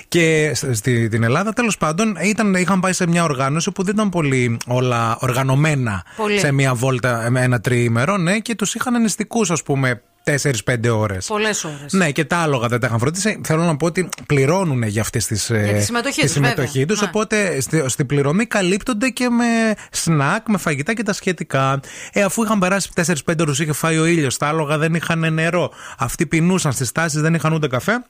Και 0.08 0.52
σ- 0.56 0.74
στη, 0.76 1.08
την 1.08 1.24
Ελλάδα, 1.24 1.54
τέλος 1.54 1.78
πάντων, 1.78 2.16
ήταν, 2.24 2.54
είχαν 2.54 2.80
πάει 2.80 2.94
σε 2.94 3.08
μια 3.08 3.24
οργάνωση 3.24 3.72
που 3.72 3.84
δεν 3.84 3.94
ήταν 3.94 4.10
πολύ 4.10 4.58
όλα 4.68 5.18
οργανωμένα 5.20 6.04
Πολύ. 6.18 6.40
σε 6.40 6.52
μια 6.52 6.74
βόλτα, 6.74 7.26
ε, 7.26 7.30
με 7.30 7.42
ένα 7.42 7.60
τριήμερο, 7.62 8.18
ναι, 8.18 8.40
και 8.40 8.56
τους 8.56 8.76
είχαν 8.76 9.02
νηστικούς, 9.02 9.52
ας 9.52 9.64
πούμε, 9.64 10.02
4-5 10.28 10.90
ώρες. 10.90 11.26
Πολλές 11.26 11.64
ώρες. 11.64 11.94
Ναι, 11.94 12.12
και 12.12 12.26
τα 12.26 12.38
άλογα 12.38 12.68
δεν 12.68 12.80
τα 12.80 12.88
είχαν 12.88 13.00
φροντίσει. 13.00 13.42
Θέλω 13.44 13.64
να 13.64 13.78
πω 13.78 13.86
ότι 13.86 14.10
πληρώνουν 14.26 14.84
για 14.84 15.02
αυτή 15.02 15.20
τη 15.20 15.26
τη 15.26 15.82
συμμετοχή 15.82 16.22
τους, 16.22 16.32
συμμετοχή 16.32 16.68
βέβαια. 16.80 16.86
τους, 16.86 17.02
Ναι. 17.02 17.08
Οπότε 17.08 17.62
στη, 17.62 17.84
στην 17.88 18.06
πληρωμή 18.06 18.46
καλύπτονται 18.46 19.10
και 19.10 19.30
με 19.30 19.46
σνακ, 19.92 20.50
με 20.50 20.58
φαγητά 20.58 20.94
και 20.94 21.04
τα 21.04 21.14
σχετικά. 21.14 21.80
Ε, 22.12 22.22
αφού 22.22 22.44
είχαν 22.44 22.60
περάσει 22.60 22.90
4-5 22.96 23.40
ώρες, 23.40 23.60
είχε 23.60 23.74
φάει 23.74 23.98
ο 23.98 24.06
ήλιος, 24.06 24.38
τα 24.38 24.48
άλογα 24.48 24.78
δεν 24.78 24.94
είχαν 24.94 25.34
νερό. 25.34 25.72
Αυτοί 25.98 26.26
πεινούσαν 26.26 26.72
στις 26.72 26.92
τάσεις, 26.92 27.22
δεν 27.22 27.34
είχαν 27.34 27.54
ούτε 27.54 27.68
καφέ. 27.68 28.04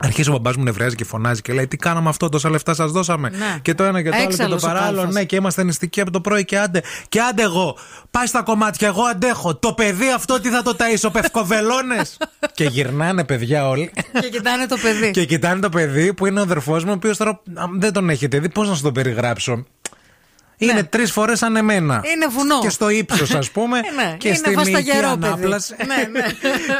Αρχίζει 0.00 0.28
ο 0.28 0.32
μπαμπάς 0.32 0.56
μου 0.56 0.62
νευράζει 0.62 0.94
και 0.94 1.04
φωνάζει 1.04 1.40
και 1.42 1.52
λέει: 1.52 1.66
Τι 1.68 1.76
κάναμε 1.76 2.08
αυτό, 2.08 2.28
τόσα 2.28 2.50
λεφτά 2.50 2.74
σας 2.74 2.92
δώσαμε; 2.92 3.28
Ναι. 3.28 3.58
Και 3.62 3.74
το 3.74 3.84
ένα 3.84 4.02
και 4.02 4.10
το 4.10 4.16
άλλο 4.16 4.26
και 4.26 4.36
το 4.36 4.42
Έξαλλος 4.42 4.62
ο 4.62 4.66
παράλληλο. 4.66 4.96
κάλφας. 4.96 5.14
Ναι, 5.14 5.24
και 5.24 5.36
είμαστε 5.36 5.62
νηστικοί 5.64 6.00
από 6.00 6.10
το 6.10 6.20
πρωί 6.20 6.44
και 6.44 6.58
άντε. 6.58 6.82
Και 7.08 7.20
άντε 7.20 7.42
εγώ. 7.42 7.76
Πάει 8.10 8.26
στα 8.26 8.42
κομμάτια, 8.42 8.88
εγώ 8.88 9.02
αντέχω. 9.02 9.54
Το 9.56 9.72
παιδί 9.72 10.12
αυτό 10.14 10.40
τι 10.40 10.48
θα 10.48 10.62
το 10.62 10.76
ταΐσω, 10.78 11.08
πευκοβελώνες; 11.12 12.16
και 12.54 12.64
γυρνάνε 12.64 13.24
παιδιά 13.24 13.68
όλοι. 13.68 13.90
και 14.20 14.28
κοιτάνε 14.28 14.66
το 14.66 14.76
παιδί. 14.82 15.10
και 15.10 15.24
κοιτάνε 15.24 15.60
το 15.60 15.68
παιδί 15.68 16.14
που 16.14 16.26
είναι 16.26 16.38
ο 16.38 16.42
αδερφός 16.42 16.84
μου, 16.84 16.90
ο 16.90 16.94
οποίος 16.94 17.16
τώρα 17.16 17.30
α, 17.30 17.64
δεν 17.78 17.92
τον 17.92 18.10
έχετε 18.10 18.38
δει. 18.38 18.48
Πώς 18.48 18.68
να 18.68 18.74
σου 18.74 18.82
το 18.82 18.92
περιγράψω. 18.92 19.64
Είναι 20.58 20.82
τρεις 20.82 21.12
φορές 21.12 21.38
σαν 21.38 21.56
εμένα. 21.56 21.94
Ναι. 22.04 22.08
Είναι 22.10 22.26
βουνό. 22.26 22.60
Και 22.60 22.68
στο 22.68 22.88
ύψος, 22.88 23.34
ας 23.34 23.50
πούμε. 23.50 23.78
Ε, 23.98 24.02
ναι, 24.02 24.16
και 24.18 24.28
είναι 24.28 24.36
στη 24.36 24.48
μυϊκή 24.48 24.62
βασταγερό 24.72 25.08
παιδί. 25.16 25.26
ανάπλαση. 25.26 25.74
ναι, 25.86 26.18
ναι. 26.20 26.26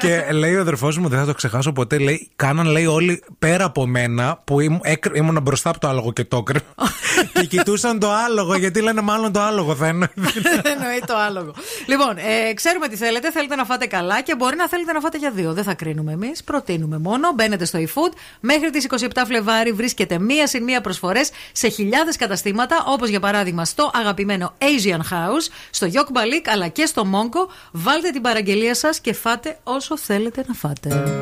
και 0.27 0.33
λέει 0.33 0.55
ο 0.55 0.61
αδερφός 0.61 0.99
μου, 0.99 1.09
δεν 1.09 1.19
θα 1.19 1.25
το 1.27 1.33
ξεχάσω 1.35 1.73
ποτέ, 1.73 1.99
λέει, 1.99 2.29
κάναν 2.37 2.67
λέει 2.67 2.87
όλοι 2.87 3.23
πέρα 3.39 3.65
από 3.65 3.87
μένα 3.87 4.41
που 4.45 4.61
ήμουν, 4.61 4.81
έκρ- 4.83 5.17
ήμουν 5.17 5.39
μπροστά 5.43 5.71
από 5.71 5.79
το 5.81 5.89
άλογο 5.89 6.13
και 6.13 6.25
το 6.25 6.37
έκρυ- 6.37 6.65
και 7.33 7.45
κοιτούσαν 7.45 7.99
το 7.99 8.11
άλογο 8.13 8.57
γιατί 8.57 8.81
λένε 8.81 9.01
μάλλον 9.01 9.33
το 9.33 9.41
άλογο 9.41 9.75
θα 9.75 9.87
εννοεί. 9.87 10.09
Εννοεί 10.75 11.03
το 11.07 11.17
άλογο. 11.17 11.55
Λοιπόν, 11.87 12.17
ε, 12.17 12.55
ξέρουμε 12.55 12.89
τι 12.89 12.97
θέλετε. 12.97 13.31
Θέλετε 13.31 13.55
να 13.55 13.65
φάτε 13.65 13.87
καλά 13.87 14.21
και 14.21 14.37
μπορεί 14.37 14.57
να 14.57 14.69
θέλετε 14.69 14.93
να 14.93 15.01
φάτε 15.01 15.19
για 15.19 15.31
δύο. 15.31 15.53
Δεν 15.53 15.65
θα 15.65 15.75
κρίνουμε 15.75 16.13
εμείς. 16.13 16.45
Προτείνουμε 16.45 16.99
μόνο. 16.99 17.33
Μπαίνετε 17.35 17.65
στο 17.65 17.79
eFood. 17.79 18.13
Μέχρι 18.41 18.71
τις 18.71 18.87
27 18.91 19.07
Φλεβάρι 19.27 19.73
βρίσκεται 19.73 20.19
μία 20.19 20.47
συν 20.47 20.63
μία 20.63 20.81
προσφορές 20.81 21.31
σε 21.53 21.69
χιλιάδες 21.69 22.17
καταστήματα. 22.17 22.85
Όπως 22.87 23.09
για 23.09 23.21
παράδειγμα 23.21 23.65
στο 23.65 23.91
αγαπημένο 23.95 24.55
Asian 24.59 25.01
House, 25.13 25.49
στο 25.71 25.87
Yok 25.93 26.17
Balik 26.17 26.47
αλλά 26.47 26.69
και 26.69 26.87
στο 26.87 27.03
Monko. 27.13 27.53
Βάλτε 27.73 28.11
την 28.11 28.23
παραγγελία 28.23 28.75
σας 28.75 29.01
και 29.01 29.13
φάτε 29.13 29.59
όσο 29.63 29.99
θέλετε 29.99 30.45
να 30.47 30.55
φάτε. 30.55 31.21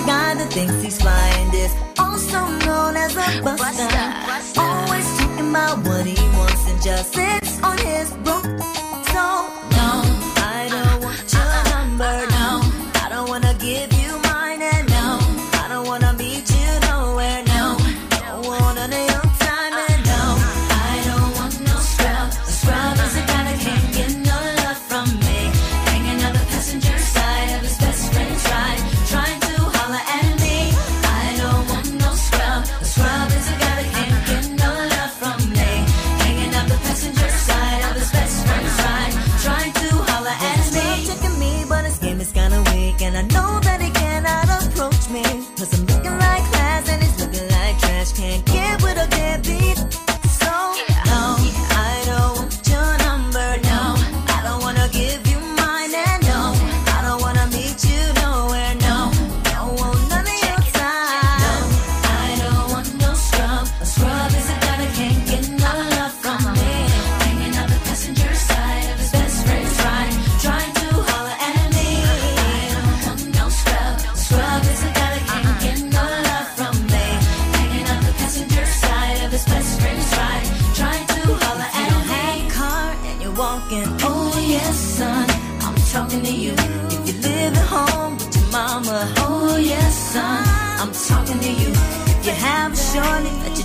Scrub 0.00 0.06
is 0.06 0.06
a 0.06 0.06
guy 0.06 0.34
that 0.34 0.52
thinks 0.52 0.82
he's 0.82 1.00
fly 1.00 1.28
and 1.36 1.54
is 1.54 1.74
also 1.98 2.46
known 2.66 2.96
as 2.96 3.12
a 3.16 3.42
buster. 3.42 4.60
Always 4.60 5.18
talking 5.18 5.50
about 5.50 5.78
what 5.86 6.06
he 6.06 6.28
wants 6.36 6.68
and 6.68 6.82
just 6.82 7.14
sits 7.14 7.62
on 7.62 7.78
his 7.78 8.10
broke. 8.24 8.79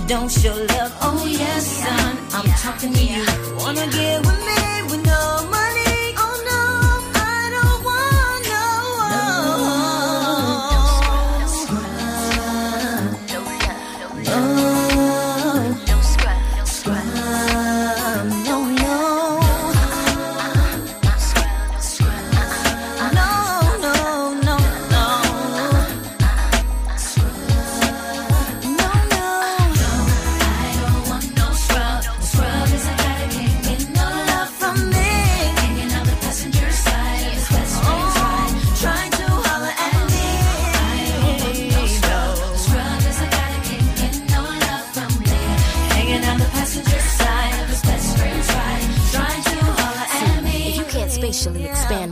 Don't 0.06 0.30
show 0.30 0.54
love. 0.54 0.92
Oh 1.02 1.26
yes, 1.26 1.66
son, 1.66 2.18
I'm 2.32 2.48
talking 2.62 2.92
to 2.92 3.04
you. 3.04 3.24
Wanna 3.58 3.86
get 3.88 4.24
with 4.24 4.35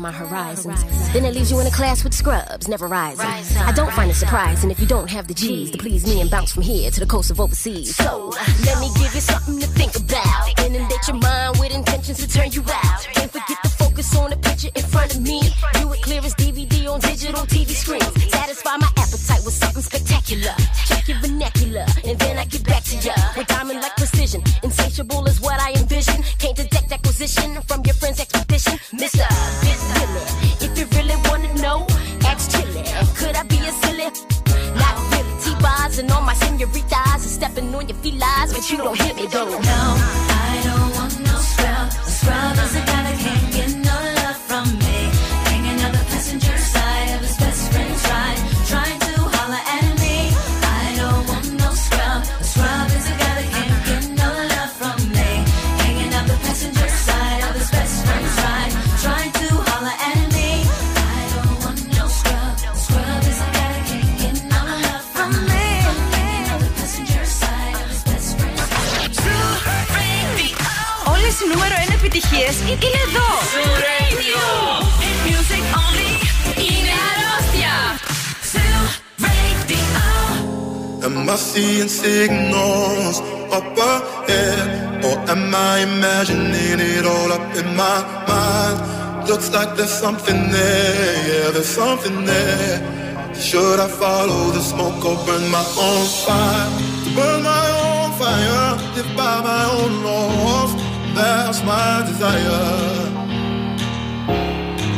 my 0.05 0.13
horizons, 0.13 0.85
then 1.15 1.25
it 1.25 1.35
leaves 1.35 1.51
you 1.51 1.59
in 1.61 1.67
a 1.67 1.71
class 1.71 2.05
with 2.05 2.13
scrubs, 2.13 2.69
never 2.69 2.87
rising. 2.87 3.27
I 3.57 3.73
don't 3.73 3.91
find 3.93 4.11
it 4.11 4.15
surprising 4.15 4.71
if 4.71 4.79
you 4.79 4.87
don't 4.87 5.09
have 5.09 5.27
the 5.29 5.33
G's 5.33 5.71
to 5.71 5.79
please 5.79 6.07
me 6.07 6.21
and 6.21 6.31
bounce 6.31 6.53
from 6.53 6.63
here 6.63 6.91
to 6.91 7.01
the 7.01 7.07
coast 7.07 7.31
of 7.31 7.41
overseas. 7.41 7.97
So, 7.97 8.29
let 8.67 8.79
me 8.81 8.91
give 9.01 9.15
you 9.15 9.23
something 9.23 9.59
to 9.61 9.67
think 9.67 9.97
about. 9.97 10.61
Inundate 10.61 11.09
your 11.09 11.17
mind 11.17 11.59
with 11.59 11.75
intentions 11.75 12.19
to 12.19 12.29
turn 12.29 12.53
you 12.53 12.63
out. 12.69 13.09
Can't 13.15 13.33
forget 13.33 13.57
to 13.63 13.71
focus 13.71 14.15
on 14.19 14.29
the 14.29 14.37
picture 14.37 14.69
in 14.75 14.83
front 14.83 15.15
of 15.15 15.23
me. 15.23 15.41
View 15.77 15.91
it 15.95 16.03
clear 16.03 16.21
as 16.21 16.35
DVD 16.35 16.87
on 16.93 17.01
digital 17.01 17.47
TV 17.47 17.71
screens. 17.71 18.13
Satisfy 18.31 18.77
my 18.77 18.91
appetite 18.99 19.43
with 19.43 19.55
something 19.55 19.83
spectacular. 19.83 20.53
Check 20.85 21.09
your 21.09 21.19
vernacular, 21.21 21.87
and 22.05 22.19
then 22.19 22.37
I 22.37 22.45
get 22.45 22.63
back 22.65 22.85
to 22.93 22.97
ya. 22.99 23.15
With 23.39 23.47
diamond 23.47 23.81
like 23.81 23.97
precision. 23.97 24.43
Insatiable 24.63 25.25
is 25.25 25.41
what 25.41 25.59
I 25.59 25.73
envision. 25.81 26.23
Can't 26.39 26.57
detect 26.57 26.93
acquisition 26.93 27.63
from 27.63 27.81
your 27.87 27.95
friend's 27.95 28.21
expedition. 28.21 28.34
You 38.71 38.79
don't 38.79 38.99
hit 38.99 39.17
me 39.17 39.27
though. 39.27 39.49
No, 39.49 40.24
είναι 72.74 73.02
εδώ. 73.08 73.30
Music 75.26 75.66
only 75.82 76.12
είναι 76.68 76.94
αρρώστια. 77.10 77.76
Am 81.06 81.30
I 81.30 81.36
seeing 81.50 81.92
signals 82.02 83.18
up 83.58 83.78
ahead? 83.94 84.66
Or 85.08 85.18
am 85.34 85.56
I 85.72 85.76
imagining 85.90 86.80
it 86.94 87.06
all 87.14 87.32
up 87.38 87.48
in 87.62 87.68
my 87.84 87.98
mind? 88.30 88.78
Looks 89.30 89.50
like 89.56 89.72
there's 89.78 89.96
something 90.06 90.40
there, 90.56 91.16
yeah, 91.30 91.48
there's 91.56 91.74
something 91.82 92.18
there. 92.32 92.78
Should 93.48 93.80
I 93.88 93.90
follow 94.02 94.44
the 94.58 94.64
smoke 94.72 95.02
or 95.10 95.18
burn 95.26 95.46
my 95.58 95.66
own 95.88 96.06
fire? 96.26 96.70
Burn 97.16 97.40
my 97.54 97.68
own 97.86 98.10
fire, 98.22 98.70
live 98.96 99.12
by 99.20 99.36
my 99.50 99.64
own 99.78 99.94
laws. 100.06 100.83
That's 101.15 101.63
my 101.63 102.03
desire. 102.07 103.07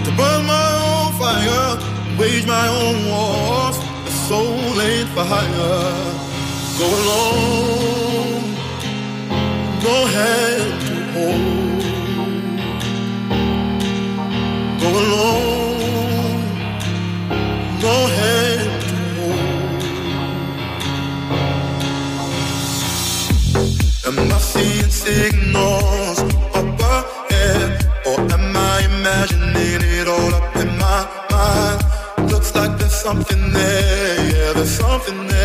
To 0.04 0.10
burn 0.16 0.46
my 0.46 0.68
own 0.88 1.12
fire 1.20 1.68
Wage 2.18 2.46
my 2.46 2.68
own 2.68 3.06
wars 3.10 3.76
The 4.06 4.10
soul 4.10 4.80
ain't 4.80 5.10
for 5.10 5.24
hire. 5.24 5.94
Go 6.78 6.86
alone 7.00 8.44
No 9.84 9.96
hand 10.16 10.80
to 10.86 10.94
hold. 11.14 11.82
Go 14.80 14.88
alone 15.04 16.40
No 17.82 17.96
hand 18.16 18.72
Am 24.06 24.32
I 24.32 24.38
seeing 24.38 24.90
signals? 24.90 25.65
Something 33.26 33.52
there, 33.52 34.30
yeah, 34.30 34.52
there's 34.52 34.70
something 34.70 35.26
there. 35.26 35.35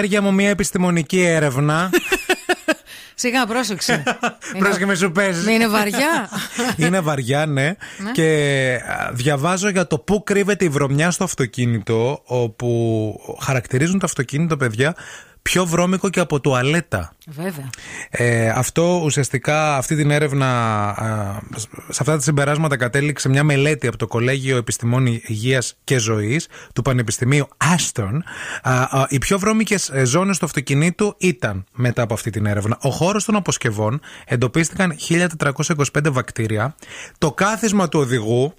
Χέρια 0.00 0.22
μου 0.22 0.34
μια 0.34 0.48
επιστημονική 0.48 1.20
έρευνα. 1.20 1.90
Σιγά, 3.14 3.46
πρόσεξε. 3.46 4.02
Πρόσεχε 4.58 4.86
με 4.86 4.94
σου 4.94 5.12
παίζεις. 5.12 5.46
Είναι 5.46 5.68
βαριά. 5.68 6.28
Είναι 6.86 7.00
βαριά, 7.00 7.46
ναι. 7.46 7.64
Ναι. 7.64 8.10
Και 8.12 8.80
α, 8.88 9.10
διαβάζω 9.12 9.68
για 9.68 9.86
το 9.86 9.98
πού 9.98 10.22
κρύβεται 10.22 10.64
η 10.64 10.68
βρωμιά 10.68 11.10
στο 11.10 11.24
αυτοκίνητο, 11.24 12.22
όπου 12.24 13.14
χαρακτηρίζουν 13.40 13.98
το 13.98 14.06
αυτοκίνητο, 14.06 14.56
παιδιά, 14.56 14.94
πιο 15.42 15.66
βρώμικο 15.66 16.10
και 16.10 16.20
από 16.20 16.40
τουαλέτα. 16.40 17.12
Βέβαια. 17.26 17.69
Ε, 18.10 18.48
αυτό 18.48 19.00
ουσιαστικά, 19.04 19.76
αυτή 19.76 19.96
την 19.96 20.10
έρευνα, 20.10 20.46
α, 20.88 21.40
σε 21.88 21.98
αυτά 22.00 22.14
τα 22.14 22.20
συμπεράσματα 22.20 22.76
κατέληξε 22.76 23.28
μια 23.28 23.44
μελέτη 23.44 23.86
από 23.86 23.96
το 23.96 24.06
Κολέγιο 24.06 24.56
Επιστημών 24.56 25.06
Υγείας 25.06 25.76
και 25.84 25.98
Ζωής 25.98 26.48
του 26.74 26.82
Πανεπιστημίου 26.82 27.48
Άστον. 27.56 28.24
Α, 28.62 28.72
α, 28.72 29.06
οι 29.08 29.18
πιο 29.18 29.38
βρώμικες 29.38 29.88
ε, 29.88 30.04
ζώνες 30.04 30.38
του 30.38 30.44
αυτοκινήτου 30.44 31.14
ήταν 31.18 31.64
μετά 31.72 32.02
από 32.02 32.14
αυτή 32.14 32.30
την 32.30 32.46
έρευνα. 32.46 32.78
Ο 32.82 32.90
χώρος 32.90 33.24
των 33.24 33.36
αποσκευών 33.36 34.00
εντοπίστηκαν 34.26 34.96
1425 35.08 35.84
βακτήρια. 36.10 36.74
Το 37.18 37.32
κάθισμα 37.32 37.88
του 37.88 38.00
οδηγού 38.00 38.54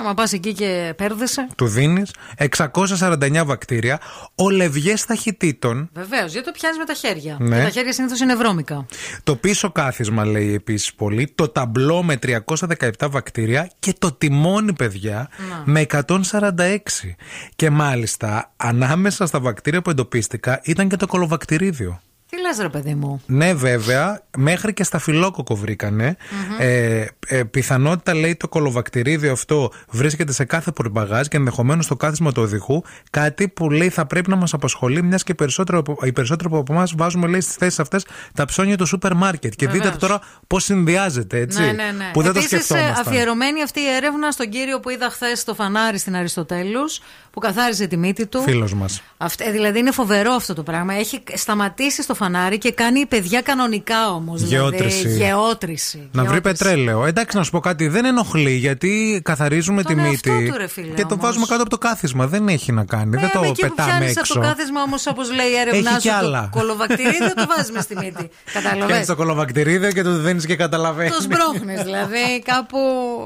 Άμα 0.00 0.14
πας 0.14 0.32
εκεί 0.32 0.52
και 0.52 0.94
πέρδεσαι. 0.96 1.46
του 1.56 1.66
δίνεις 1.66 2.10
649 2.36 3.42
βακτήρια. 3.44 4.00
Ο 4.34 4.50
λευγές 4.50 5.04
ταχυτήτων 5.04 5.90
Βεβαίως, 5.94 6.32
γιατί 6.32 6.46
το 6.46 6.52
πιάνεις 6.52 6.78
με 6.78 6.84
τα 6.84 6.94
χέρια. 6.94 7.36
Ναι. 7.40 7.56
Και 7.56 7.62
τα 7.62 7.70
χέρια 7.70 7.92
συνήθως 7.92 8.20
είναι 8.20 8.34
βρώμικα. 8.34 8.86
Το 9.22 9.36
πίσω 9.36 9.70
κάθισμα 9.70 10.24
λέει 10.24 10.54
επίσης 10.54 10.94
πολύ. 10.94 11.32
Το 11.34 11.48
ταμπλό 11.48 12.02
με 12.02 12.16
317 12.16 13.10
βακτήρια 13.10 13.70
και 13.78 13.94
το 13.98 14.12
τιμόνι, 14.12 14.72
παιδιά, 14.72 15.28
με 15.64 15.80
146. 15.80 17.16
Και 17.56 17.70
μάλιστα 17.70 18.52
ανάμεσα 18.56 19.26
στα 19.26 19.40
βακτήρια 19.40 19.82
που 19.82 19.90
εντοπίστηκα 19.90 20.60
ήταν 20.64 20.88
και 20.88 20.96
το 20.96 21.06
κολοβακτηρίδιο. 21.06 22.00
Τι 22.30 22.40
λες, 22.40 22.58
ρε 22.60 22.68
παιδί 22.68 22.94
μου; 22.94 23.22
Ναι, 23.26 23.54
βέβαια, 23.54 24.22
μέχρι 24.36 24.72
και 24.72 24.84
στα 24.84 24.98
φιλόκοκο 24.98 25.54
βρήκανε. 25.56 26.16
Ε, 26.58 27.04
ε, 27.26 27.42
πιθανότητα 27.44 28.14
λέει 28.14 28.36
το 28.36 28.48
κολοβακτηρίδιο 28.48 29.32
αυτό 29.32 29.72
βρίσκεται 29.90 30.32
σε 30.32 30.44
κάθε 30.44 30.70
πορμπαγάζ 30.72 31.26
και 31.26 31.36
ενδεχομένως 31.36 31.84
στο 31.84 31.96
κάθισμα 31.96 32.32
του 32.32 32.42
οδηγού. 32.42 32.84
Κάτι 33.10 33.48
που 33.48 33.70
λέει 33.70 33.88
θα 33.88 34.06
πρέπει 34.06 34.30
να 34.30 34.36
μας 34.36 34.52
απασχολεί, 34.52 35.02
μιας 35.02 35.22
και 35.22 35.34
περισσότερο, 35.34 35.78
από- 35.78 35.98
οι 36.06 36.12
περισσότεροι 36.12 36.54
από 36.54 36.72
εμάς 36.72 36.92
βάζουμε 36.96 37.26
λέει 37.26 37.40
στις 37.40 37.54
θέσεις 37.54 37.78
αυτές 37.78 38.06
τα 38.34 38.44
ψώνια 38.44 38.76
του 38.76 38.86
σούπερ 38.86 39.14
μάρκετ. 39.14 39.52
Και 39.56 39.66
Βεβαίως. 39.66 39.84
δείτε 39.84 39.96
τώρα 39.98 40.20
πώς 40.46 40.64
συνδυάζεται, 40.64 41.38
έτσι. 41.38 41.60
Ναι, 41.60 41.66
ναι, 41.66 41.72
ναι. 41.96 42.10
Που 42.12 42.22
δεν 42.22 42.30
Επίσης, 42.30 42.50
το 42.50 42.56
σκεφτόμασταν. 42.56 43.06
αφιερωμένη 43.06 43.62
αυτή 43.62 43.80
η 43.80 43.86
έρευνα 43.96 44.30
στον 44.30 44.48
κύριο 44.48 44.80
που 44.80 44.90
είδα 44.90 45.10
χθες 45.10 45.40
στο 45.40 45.54
φανάρι 45.54 45.98
στην 45.98 46.16
Αριστοτέλους, 46.16 47.00
που 47.32 47.40
καθάριζε 47.40 47.86
τη 47.86 47.96
μύτη 47.96 48.26
του. 48.26 48.42
Φίλος 48.42 48.74
μας. 48.74 49.02
Αυτή, 49.16 49.50
δηλαδή 49.50 49.78
είναι 49.78 49.90
φοβερό 49.90 50.32
αυτό 50.32 50.54
το 50.54 50.62
πράγμα. 50.62 50.94
Έχει 50.94 51.22
σταματήσει 51.34 52.02
στο 52.02 52.14
φανάρι 52.14 52.58
και 52.58 52.72
κάνει 52.72 53.06
παιδιά 53.06 53.40
κανονικά 53.40 54.10
όμως. 54.10 54.40
Γεώτρηση. 54.42 55.08
Δηλαδή, 55.08 55.24
γεώτρηση. 55.24 56.08
Να 56.12 56.22
βρει 56.24 56.32
Γεώτρηση. 56.32 56.64
πετρέλαιο. 56.64 57.06
Εντάξει, 57.06 57.36
να 57.36 57.42
σου 57.42 57.50
πω 57.50 57.60
κάτι, 57.60 57.88
δεν 57.88 58.04
ενοχλεί 58.04 58.50
γιατί 58.54 59.20
καθαρίζουμε 59.24 59.82
Τον 59.82 59.94
τη 59.96 60.00
εαυτό 60.02 60.30
μύτη 60.32 60.50
του, 60.50 60.56
ρε 60.56 60.66
φίλε, 60.66 60.86
και 60.94 61.02
το 61.02 61.08
όμως. 61.14 61.24
βάζουμε 61.24 61.46
κάτω 61.48 61.60
από 61.60 61.70
το 61.70 61.78
κάθισμα. 61.78 62.26
Δεν 62.26 62.48
έχει 62.48 62.72
να 62.72 62.84
κάνει. 62.84 63.16
δεν 63.16 63.24
Ε, 63.24 63.30
το 63.32 63.40
με 63.40 63.46
εκεί 63.46 63.60
που 63.62 63.68
πετάμε 63.68 63.90
πιάνει 63.90 64.10
έξω. 64.10 64.20
από 64.24 64.34
το 64.34 64.40
κάθισμα 64.40 64.82
όμως, 64.82 65.06
όπως 65.06 65.32
λέει 65.32 65.46
η 65.48 65.56
έρευνά 65.56 65.90
Έχει 65.90 65.94
σου, 65.94 66.00
κι 66.00 66.08
άλλα. 66.08 66.48
το 66.52 66.58
κολοβακτηρίδιο 66.58 67.34
το 67.34 67.46
βάζει 67.56 67.72
με 67.72 67.80
στη 67.80 67.94
μύτη. 67.96 68.12
Πιάνει 68.12 68.30
Κατάλαβε. 68.52 69.04
το 69.06 69.16
κολοβακτηρίδιο 69.16 69.92
και 69.92 70.02
το 70.02 70.18
δίνεις 70.18 70.46
και 70.46 70.56
καταλαβαίνεις. 70.56 71.12
Το 71.16 71.20
σμπρώχνει, 71.22 71.82
δηλαδή 71.82 72.42
κάπου 72.44 72.78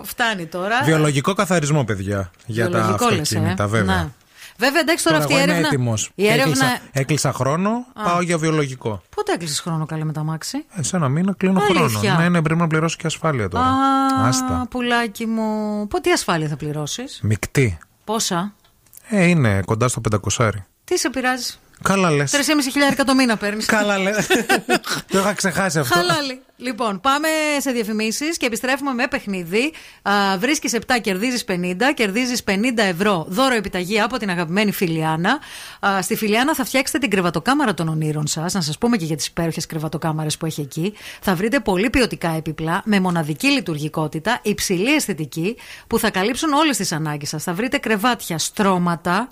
φτάνει 0.05 0.47
τώρα. 0.47 0.83
Βιολογικό 0.85 1.33
καθαρισμό, 1.35 1.85
παιδιά. 1.85 2.31
Για 2.47 2.65
τα 2.65 2.79
Βιολογικό 2.79 3.09
λες, 3.11 3.21
αυτοκίνητα, 3.21 3.65
ε. 3.65 3.67
βέβαια. 3.67 4.04
Να. 4.59 4.67
Βέβαια, 4.67 4.81
εντάξει 4.81 5.05
τώρα, 5.05 5.17
Τώρα 5.17 5.29
αυτή 5.29 5.35
η 5.35 5.37
εγώ 5.37 5.45
είμαι 5.45 5.59
έρευνα. 5.59 5.75
έτοιμος. 5.75 6.11
Η 6.15 6.27
έρευνα. 6.27 6.43
Έκλεισα, 6.51 6.81
έκλεισα 6.93 7.33
χρόνο, 7.33 7.71
πάω 8.05 8.21
για 8.21 8.39
βιολογικό. 8.39 9.03
Πότε 9.17 9.33
έκλεισες 9.33 9.61
χρόνο 9.61 9.87
καλέ 9.87 10.05
με 10.05 10.13
τα 10.13 10.23
μάξι. 10.23 10.65
Ε, 10.75 10.83
σε 10.83 10.97
ένα 10.97 11.09
μήνα 11.09 11.33
κλείνω 11.37 11.61
Αλήθεια. 11.61 12.01
χρόνο. 12.01 12.17
Ναι, 12.21 12.29
ναι, 12.29 12.43
πρέπει 12.43 12.61
να 12.61 12.67
πληρώσω 12.67 12.97
και 13.01 13.07
ασφάλεια 13.07 13.49
τώρα. 13.49 13.65
Α, 13.65 14.29
Άστα. 14.29 14.67
πουλάκι 14.71 15.27
μου. 15.27 15.87
Πότε 15.89 16.13
ασφάλεια 16.13 16.49
θα 16.49 16.57
πληρώσεις; 16.57 17.21
Μικτή. 17.23 17.79
Πόσα; 18.05 18.53
Ε, 19.09 19.25
είναι 19.25 19.61
κοντά 19.67 19.89
στο 19.89 20.01
500. 20.39 20.51
Τι 20.85 20.99
σε 20.99 21.11
πειράζει; 21.11 21.55
Καλά 21.85 22.11
λες. 22.11 22.33
3,5 22.33 22.39
χιλιάρικα 22.73 23.05
το 23.05 23.15
μήνα 23.15 23.37
παίρνεις. 23.37 23.67
Καλά 23.67 23.99
λες. 23.99 24.27
το 25.13 25.19
είχα 25.19 25.33
ξεχάσει 25.33 25.79
αυτό. 25.79 25.95
Χαλάλι. 25.95 26.41
Λοιπόν, 26.57 27.01
πάμε 27.01 27.29
σε 27.59 27.71
διαφημίσεις 27.71 28.37
και 28.37 28.47
επιστρέφουμε 28.47 28.93
με 28.93 29.07
παιχνίδι. 29.09 29.73
Βρίσκεις 30.39 30.73
7, 30.75 30.79
κερδίζεις 31.01 31.45
50, 31.49 31.55
κερδίζεις 31.95 32.43
50 32.49 32.55
ευρώ 32.77 33.27
δώρο 33.29 33.55
επιταγή 33.55 34.01
από 34.01 34.17
την 34.17 34.31
αγαπημένη 34.31 34.73
Φιλιάνα. 34.73 35.39
Α, 35.87 36.03
στη 36.03 36.17
Φιλιάνα 36.17 36.55
θα 36.55 36.65
φτιάξετε 36.65 36.99
την 36.99 37.11
κρεβατοκάμαρα 37.11 37.75
των 37.75 37.89
ονείρων 37.89 38.27
σας. 38.27 38.55
Να 38.55 38.61
σας 38.61 38.79
πούμε 38.79 38.97
και 38.97 39.05
για 39.05 39.17
τις 39.17 39.27
υπέροχες 39.27 39.67
κρεβατοκάμαρες 39.67 40.37
που 40.37 40.47
έχει 40.47 40.61
εκεί. 40.61 40.95
Θα 41.21 41.35
βρείτε 41.35 41.61
πολύ 41.61 41.91
ποιοτικά 41.91 42.29
έπιπλα 42.29 42.83
με 42.85 43.01
μοναδική 43.01 43.47
λειτουργικότητα, 43.47 44.39
υψηλή 44.43 44.95
αισθητική 44.95 45.57
που 45.87 45.99
θα 45.99 46.11
καλύψουν 46.11 46.53
όλες 46.53 46.77
τις 46.77 46.93
ανάγκες 46.93 47.29
σας. 47.29 47.43
Θα 47.43 47.53
βρείτε 47.53 47.79
κρεβάτια, 47.79 48.39
στρώματα. 48.39 49.29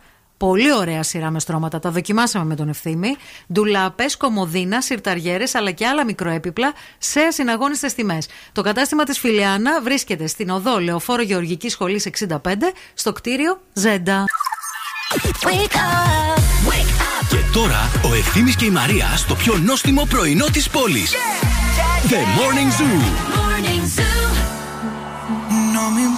Πολύ 0.48 0.72
ωραία 0.72 1.02
σειρά 1.02 1.30
με 1.30 1.40
στρώματα. 1.40 1.78
Τα 1.78 1.90
δοκιμάσαμε 1.90 2.44
με 2.44 2.54
τον 2.54 2.68
ευθύμη. 2.68 3.16
Ντουλάπες, 3.52 4.16
κομμωδίνα, 4.16 4.80
σιρταριέρες 4.80 5.54
αλλά 5.54 5.70
και 5.70 5.86
άλλα 5.86 6.04
μικροέπιπλα 6.04 6.72
σε 6.98 7.20
ασυναγώνιστε 7.20 7.86
τιμές. 7.86 8.28
Το 8.52 8.62
κατάστημα 8.62 9.04
της 9.04 9.18
Φιλιάνα 9.18 9.80
βρίσκεται 9.80 10.26
στην 10.26 10.50
οδό 10.50 10.78
Λεωφόρο 10.78 11.22
Γεωργική 11.22 11.68
Σχολή 11.68 12.02
65 12.26 12.36
στο 12.94 13.12
κτίριο 13.12 13.60
Ζέντα. 13.72 14.24
Και 17.28 17.38
τώρα 17.52 17.90
ο 18.10 18.14
Ευθύμης 18.14 18.56
και 18.56 18.64
η 18.64 18.70
Μαρία 18.70 19.16
στο 19.16 19.34
πιο 19.34 19.56
νόστιμο 19.56 20.06
πρωινό 20.08 20.46
της 20.52 20.68
πόλης. 20.68 21.12
The 22.08 22.14
Morning 22.14 22.80
Zoo. 22.80 23.41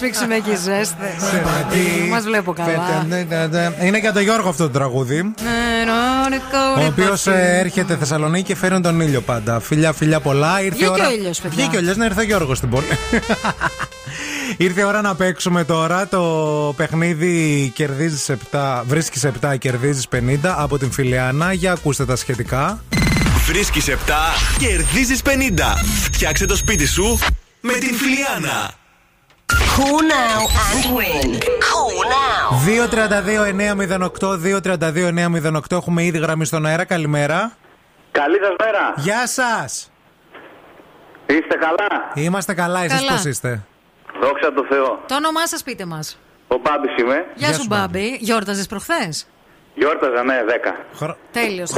Σφίξουμε 0.00 0.34
εκεί 0.34 0.54
ζέστες. 0.54 1.14
Μας 2.10 2.24
βλέπω 2.24 2.52
καλά. 2.52 3.06
Είναι 3.82 3.98
για 3.98 4.12
τον 4.12 4.22
Γιώργο 4.22 4.48
αυτό 4.48 4.62
το 4.62 4.70
τραγούδι. 4.70 5.32
Ο 6.78 6.84
οποίος 6.86 7.26
έρχεται 7.26 7.96
Θεσσαλονίκη 7.96 8.44
και 8.44 8.56
φέρνει 8.56 8.80
τον 8.80 9.00
ήλιο 9.00 9.20
πάντα. 9.20 9.60
Φιλιά, 9.60 9.92
φιλιά 9.92 10.20
πολλά. 10.20 10.62
Ήρθε 10.62 10.76
η 10.76 10.78
Βγήκε 10.78 10.90
ώρα... 10.90 11.08
ο 11.08 11.12
ήλιος, 11.12 11.40
παιδιά. 11.40 11.56
Βγήκε 11.56 11.76
ο 11.76 11.80
ήλιος, 11.80 11.96
να 11.96 12.04
έρθει 12.04 12.20
ο 12.20 12.22
Γιώργος 12.22 12.56
στην 12.56 12.70
πόλη. 12.70 12.86
Ήρθε 14.56 14.80
η 14.80 14.84
ώρα 14.84 15.00
να 15.00 15.14
παίξουμε 15.14 15.64
τώρα 15.64 16.08
το 16.08 16.22
παιχνίδι 16.76 17.70
κερδίζεις 17.74 18.30
7, 18.52 18.82
βρίσκεις 18.86 19.26
7, 19.42 19.58
κερδίζεις 19.58 20.06
50 20.12 20.36
από 20.42 20.78
την 20.78 20.90
Φιλιάνα. 20.92 21.52
Για 21.52 21.72
ακούστε 21.72 22.04
τα 22.04 22.16
σχετικά. 22.16 22.82
Βρίσκεις 23.46 23.84
7, 23.88 23.92
κερδίζεις 24.58 25.20
50. 25.24 25.28
Φτιάξε 26.12 26.46
το 26.46 26.56
σπίτι 26.56 26.86
σου 26.86 27.18
με 27.60 27.72
την 27.72 27.94
Φιλιάνα. 27.94 28.79
Call 29.80 30.00
now 30.22 30.40
and 30.66 30.82
win. 30.98 31.28
Call 31.68 31.94
now. 32.16 32.44
232-908, 32.66 35.60
232-908. 35.60 35.72
Έχουμε 35.76 36.04
ήδη 36.04 36.18
γραμμή 36.18 36.44
στον 36.44 36.66
αέρα. 36.66 36.84
Καλημέρα. 36.84 37.52
Καλή 38.10 38.38
σας 38.42 38.54
μέρα. 38.64 38.92
Γεια 38.96 39.26
σας. 39.26 39.90
Είστε 41.26 41.56
καλά; 41.60 42.10
Είμαστε 42.14 42.54
καλά, 42.54 42.82
εσείς 42.84 42.98
Καλά. 42.98 43.10
πώς 43.12 43.24
είστε; 43.24 43.64
Δόξα 44.22 44.52
τω 44.52 44.64
Θεώ. 44.68 45.00
Το 45.08 45.14
όνομά 45.14 45.46
σας 45.46 45.62
πείτε 45.62 45.84
μας. 45.84 46.18
Ο 46.48 46.56
Μπάμπης 46.62 46.96
είμαι. 46.96 47.24
Γεια 47.34 47.52
σου, 47.52 47.64
Μπάμπη. 47.68 48.16
Γιόρταζες 48.20 48.66
προχθές; 48.66 49.26
Γιόρταζα, 49.74 50.22
ναι, 50.22 50.42
10. 50.46 50.76
Τέλειος. 51.32 51.70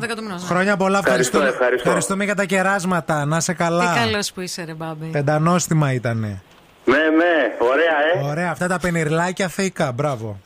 10 0.00 0.16
του 0.16 0.22
μηνός. 0.22 0.42
Χρόνια 0.44 0.76
πολλά, 0.76 0.98
Ευχαριστώ, 0.98 1.36
ευχαριστούμε. 1.38 1.48
ευχαριστώ. 1.48 1.88
Ευχαριστούμε 1.88 2.24
για 2.24 2.34
τα 2.34 2.44
κεράσματα. 2.44 3.24
Να 3.24 3.40
σε 3.40 3.52
Τι 3.52 3.58
καλά. 3.58 3.94
καλός 3.94 4.32
που 4.32 4.40
είσαι, 4.40 4.64
ρε 4.64 4.74
Μπάμπη. 4.74 5.06
Πεντανόστιμα 5.06 5.92
ήτανε. 5.92 6.42
Ναι, 6.90 6.96
ναι, 6.96 7.34
ωραία, 7.58 8.24
ε. 8.24 8.30
Ωραία, 8.30 8.50
αυτά 8.50 8.66
τα 8.68 8.78
πενιρλάκια 8.78 9.48
θεϊκά. 9.48 9.92
Μπράβο. 9.92 10.40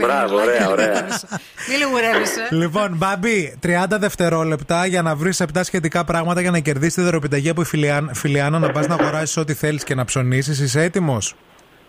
Μπράβο, 0.00 0.34
ωραία, 0.36 0.68
ωραία. 0.70 1.06
Μη 1.68 1.74
λιγουρεύεσαι. 1.76 2.48
Λοιπόν, 2.50 2.88
Μπαμπή, 2.96 3.58
30 3.62 3.68
δευτερόλεπτα 3.98 4.86
για 4.86 5.02
να 5.02 5.14
βρεις 5.14 5.42
7 5.54 5.60
σχετικά 5.62 6.04
πράγματα 6.04 6.40
για 6.40 6.50
να 6.50 6.58
κερδίσεις 6.58 6.94
τη 6.94 7.00
δωροπιταγή 7.02 7.48
από 7.48 7.60
η 7.60 7.64
Φιλιάν- 7.64 8.10
Φιλιάνα, 8.14 8.58
να 8.58 8.70
πας 8.70 8.86
να 8.86 8.94
αγοράσεις 8.94 9.36
ό,τι 9.36 9.54
θέλεις 9.54 9.84
και 9.84 9.94
να 9.94 10.04
ψωνίσεις. 10.04 10.60
Είσαι 10.60 10.82
έτοιμος; 10.82 11.34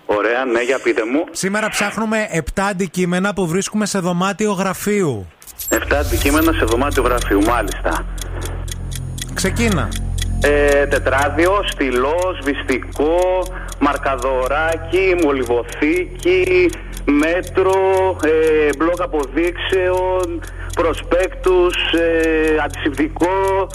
Ωραία, 0.05 0.45
ναι, 0.45 0.61
για 0.61 0.79
πείτε 0.83 1.01
μου. 1.05 1.23
Σήμερα 1.31 1.69
ψάχνουμε 1.69 2.27
7 2.31 2.41
αντικείμενα 2.69 3.33
που 3.33 3.47
βρίσκουμε 3.47 3.85
σε 3.85 3.99
δωμάτιο 3.99 4.51
γραφείου. 4.51 5.27
7 5.69 5.75
αντικείμενα 5.95 6.51
σε 6.53 6.65
δωμάτιο 6.65 7.03
γραφείου, 7.03 7.41
μάλιστα. 7.43 8.05
Ξεκίνα. 9.33 9.89
Ε, 10.43 10.85
τετράδιο, 10.87 11.51
στυλός, 11.71 12.39
σβηστικό, 12.41 13.17
μαρκαδοράκι, 13.81 15.15
μολυβοθήκη, 15.23 16.69
μέτρο, 17.05 17.75
ε, 18.23 18.69
μπλοκ 18.77 19.01
αποδείξεων, 19.01 20.41
προσπέκτους, 20.73 21.75
ε, 21.93 22.57
αντισηπτικό, 22.65 23.67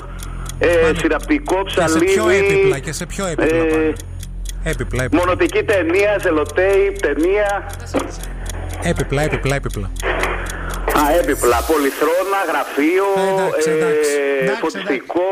ε, 0.58 0.68
σειραπτικό, 0.98 1.62
Και 1.64 1.70
σε 1.70 1.84
ψαλίδι. 1.84 2.04
ποιο 2.12 2.28
έπιπλα, 2.28 2.78
και 2.78 2.92
σε 2.92 3.06
ποιο 3.06 3.26
έπιπλα 3.26 3.56
ε, 3.56 3.60
πάλι. 3.70 3.94
Έπιπλα, 4.62 5.02
έπιπλα. 5.04 5.24
Μονοτική 5.24 5.62
ταινία, 5.62 6.16
σελοτέιπ, 6.20 6.98
ταινία. 7.00 7.66
Έπιπλα, 8.82 9.22
έπιπλα, 9.22 9.54
έπιπλα. 9.54 9.90
Α, 11.00 11.02
έπιπλα, 11.18 11.58
πολυθρόνα, 11.70 12.38
γραφείο, 12.50 13.06
εντάξει, 13.32 13.70
εντάξει. 13.70 14.10
ε, 14.40 14.42
Εντάξει, 14.44 14.60
φωτιστικό, 14.60 15.26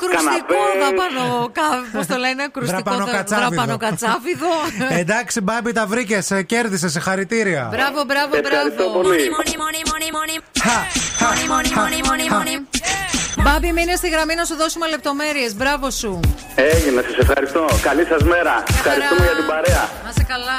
Κρουστικό 0.00 0.60
δαπανο. 0.82 1.50
Πώς 1.92 2.06
το 2.06 2.16
λένε, 2.16 2.42
κρουστικό 2.54 2.82
Δραπανοκατσάβιδο. 2.82 3.48
δραπανοκατσάβιδο. 3.50 4.50
Εντάξει, 5.02 5.40
Μπάμπη, 5.40 5.72
τα 5.72 5.86
βρήκες. 5.86 6.32
Κέρδισες, 6.46 6.92
συγχαρητήρια. 6.92 7.68
Μπράβο, 7.72 8.04
μπράβο, 8.04 8.32
μπράβο. 8.46 8.92
πολύ. 8.92 9.18
Money, 9.38 9.54
money, 9.62 9.62
money, 9.62 9.82
money, 9.92 10.10
money. 10.18 10.36
Money, 11.24 11.44
money, 11.54 11.72
money, 11.80 12.00
money, 12.10 12.28
money. 12.36 12.56
Μπάμπη, 13.42 13.72
μείνε 13.72 13.94
στη 13.94 14.08
γραμμή 14.08 14.34
να 14.34 14.44
σου 14.44 14.56
δώσουμε 14.56 14.88
λεπτομέρειες. 14.88 15.54
Μπράβο 15.56 15.90
σου. 15.90 16.20
Έγινε, 16.54 17.02
σας 17.02 17.16
ευχαριστώ. 17.18 17.64
Καλή 17.82 18.04
σας 18.04 18.22
μέρα. 18.22 18.62
Ευχαριστούμε 18.68 19.24
για 19.24 19.36
την 19.36 19.46
παρέα. 19.46 19.88
Να 20.04 20.10
σε 20.12 20.22
καλά. 20.32 20.58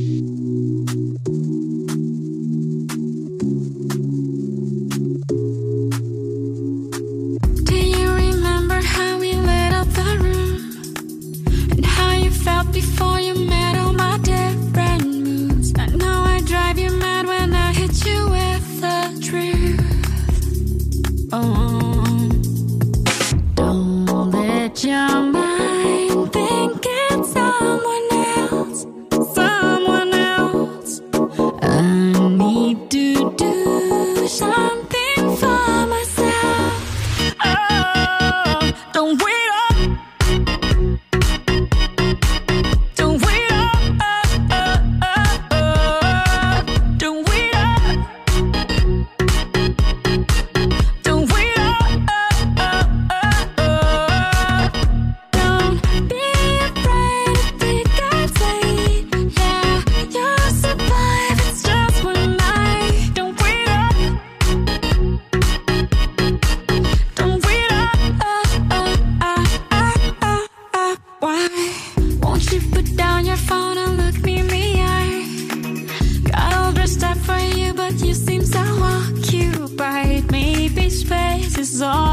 all 81.81 82.10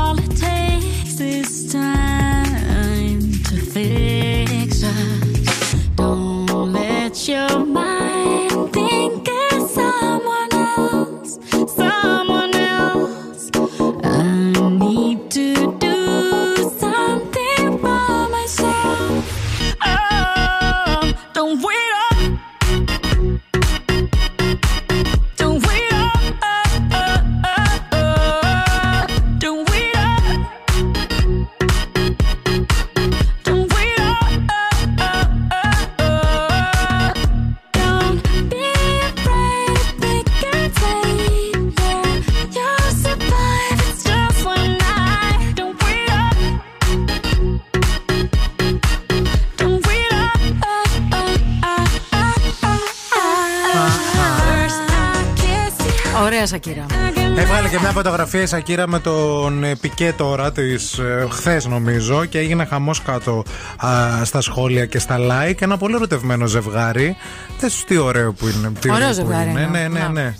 και 58.30 58.36
μια 58.36 58.40
φωτογραφία 58.40 58.42
η 58.42 58.46
Σακύρα 58.46 58.88
με 58.88 58.98
τον 59.00 59.64
ε, 59.64 59.76
Πικέ 59.76 60.12
τώρα, 60.16 60.52
της 60.52 61.00
χθες 61.30 61.66
νομίζω, 61.66 62.24
και 62.24 62.38
έγινε 62.38 62.64
χαμός 62.64 63.02
κάτω 63.02 63.42
α, 63.86 64.24
στα 64.24 64.40
σχόλια 64.40 64.86
και 64.86 64.98
στα 64.98 65.16
like. 65.18 65.62
Ένα 65.62 65.76
πολύ 65.76 65.94
ερωτευμένο 65.94 66.46
ζευγάρι. 66.46 67.16
Θες 67.58 67.84
τι 67.86 67.96
ωραίο 67.96 68.32
που 68.32 68.48
είναι. 68.48 68.72
τι 68.80 68.90
Ωραίο 68.90 69.08
που 69.08 69.14
ζευγάρι 69.14 69.50
είναι. 69.50 69.60
είναι. 69.60 69.78
Ναι, 69.78 69.88
ναι, 69.88 69.98
Να. 69.98 70.08
ναι. 70.08 70.34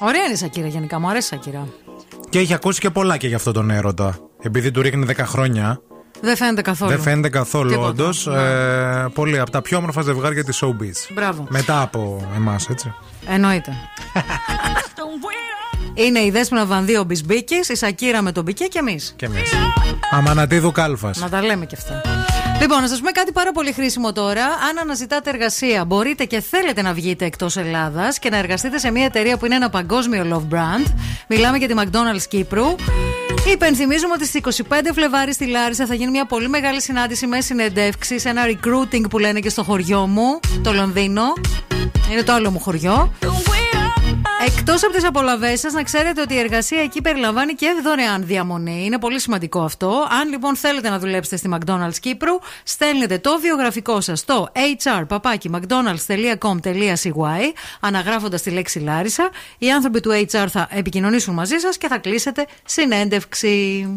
Ωραία 0.00 0.22
είναι 0.24 0.32
η 0.32 0.36
Σακύρα 0.36 0.66
γενικά, 0.66 1.00
μου 1.00 1.08
αρέσει 1.08 1.34
η 1.34 1.38
Σακύρα. 1.38 1.66
Και 2.28 2.38
έχει 2.38 2.54
ακούσει 2.54 2.80
και 2.80 2.90
πολλά 2.90 3.16
και 3.16 3.26
για 3.26 3.36
αυτόν 3.36 3.52
τον 3.52 3.70
έρωτα. 3.70 4.18
Επειδή 4.42 4.70
του 4.70 4.82
ρίχνει 4.82 5.06
10 5.08 5.12
χρόνια. 5.26 5.80
Δεν 6.20 6.36
φαίνεται 6.36 6.62
καθόλου. 6.62 6.90
Δεν 6.90 7.00
φαίνεται 7.00 7.28
καθόλου, 7.28 7.68
Τίποτα. 7.70 7.88
όντως. 7.88 8.26
Ε, 8.26 9.08
πολύ 9.14 9.38
από 9.38 9.50
τα 9.50 9.62
πιο 9.62 9.78
όμορφα 9.78 10.02
ζευγάρια 10.02 10.44
της 10.44 10.62
showbiz. 10.64 11.14
Μπράβο. 11.14 11.46
Μετά 11.48 11.80
από 11.80 12.30
εμάς, 12.36 12.68
έτσι. 12.68 12.94
Εννοείται. 13.26 13.72
είναι 15.96 16.20
η 16.20 16.30
Δέσποινα 16.30 16.66
Βανδύ 16.66 16.96
ο 16.96 17.04
Μπισμπίκης, 17.04 17.68
η 17.68 17.76
Σακύρα 17.76 18.22
με 18.22 18.32
τον 18.32 18.44
Μπικέ 18.44 18.64
και 18.64 18.78
εμείς. 18.78 19.14
Και 19.16 19.26
εμείς. 19.26 19.52
Αμανατίδου 20.10 20.72
Κάλφας. 20.72 21.18
Να 21.18 21.28
τα 21.28 21.42
λέμε 21.42 21.66
και 21.66 21.76
αυτά. 21.78 22.00
Λοιπόν, 22.60 22.80
να 22.80 22.88
σας 22.88 22.98
πούμε 22.98 23.10
κάτι 23.10 23.32
πάρα 23.32 23.52
πολύ 23.52 23.72
χρήσιμο 23.72 24.12
τώρα. 24.12 24.44
Αν 24.44 24.78
αναζητάτε 24.80 25.30
εργασία, 25.30 25.84
μπορείτε 25.84 26.24
και 26.24 26.40
θέλετε 26.40 26.82
να 26.82 26.92
βγείτε 26.92 27.24
εκτός 27.24 27.56
Ελλάδας 27.56 28.18
και 28.18 28.30
να 28.30 28.36
εργαστείτε 28.36 28.78
σε 28.78 28.90
μια 28.90 29.04
εταιρεία 29.04 29.36
που 29.36 29.46
είναι 29.46 29.54
ένα 29.54 29.70
παγκόσμιο 29.70 30.26
love 30.32 30.54
brand. 30.54 30.92
Μιλάμε 31.28 31.56
για 31.56 31.68
τη 31.68 31.74
McDonald's 31.78 32.26
Κύπρου. 32.28 32.74
Υπενθυμίζουμε 33.52 34.12
ότι 34.12 34.26
στις 34.26 34.64
25 34.68 34.92
Φλεβάρι 34.94 35.32
στη 35.32 35.46
Λάρισα 35.46 35.86
θα 35.86 35.94
γίνει 35.94 36.10
μια 36.10 36.26
πολύ 36.26 36.48
μεγάλη 36.48 36.82
συνάντηση 36.82 37.26
με 37.26 37.40
συνεντεύξεις, 37.40 38.24
ένα 38.24 38.42
recruiting 38.46 39.10
που 39.10 39.18
λένε 39.18 39.40
και 39.40 39.48
στο 39.48 39.62
χωριό 39.62 40.06
μου, 40.06 40.40
το 40.62 40.72
Λονδίνο. 40.72 41.22
Είναι 42.12 42.22
το 42.22 42.32
άλλο 42.32 42.50
μου 42.50 42.58
χωριό. 42.60 43.12
Εκτός 44.44 44.84
από 44.84 44.92
τις 44.92 45.04
απολαβές 45.04 45.60
σας, 45.60 45.72
να 45.72 45.82
ξέρετε 45.82 46.20
ότι 46.20 46.34
η 46.34 46.38
εργασία 46.38 46.82
εκεί 46.82 47.00
περιλαμβάνει 47.00 47.54
και 47.54 47.66
δωρεάν 47.82 48.26
διαμονή. 48.26 48.84
Είναι 48.84 48.98
πολύ 48.98 49.20
σημαντικό 49.20 49.60
αυτό. 49.60 50.06
Αν 50.20 50.28
λοιπόν 50.28 50.56
θέλετε 50.56 50.88
να 50.88 50.98
δουλέψετε 50.98 51.36
στη 51.36 51.48
McDonald's 51.52 51.98
Κύπρου, 52.00 52.38
στέλνετε 52.62 53.18
το 53.18 53.38
βιογραφικό 53.40 54.00
σας 54.00 54.18
στο 54.18 54.48
hr.mcdonalds.com.cy 54.84 57.52
αναγράφοντας 57.80 58.42
τη 58.42 58.50
λέξη 58.50 58.78
Λάρισα. 58.78 59.30
Οι 59.58 59.70
άνθρωποι 59.70 60.00
του 60.00 60.10
HR 60.10 60.46
θα 60.48 60.68
επικοινωνήσουν 60.70 61.34
μαζί 61.34 61.58
σας 61.58 61.78
και 61.78 61.88
θα 61.88 61.98
κλείσετε 61.98 62.46
συνέντευξη. 62.64 63.94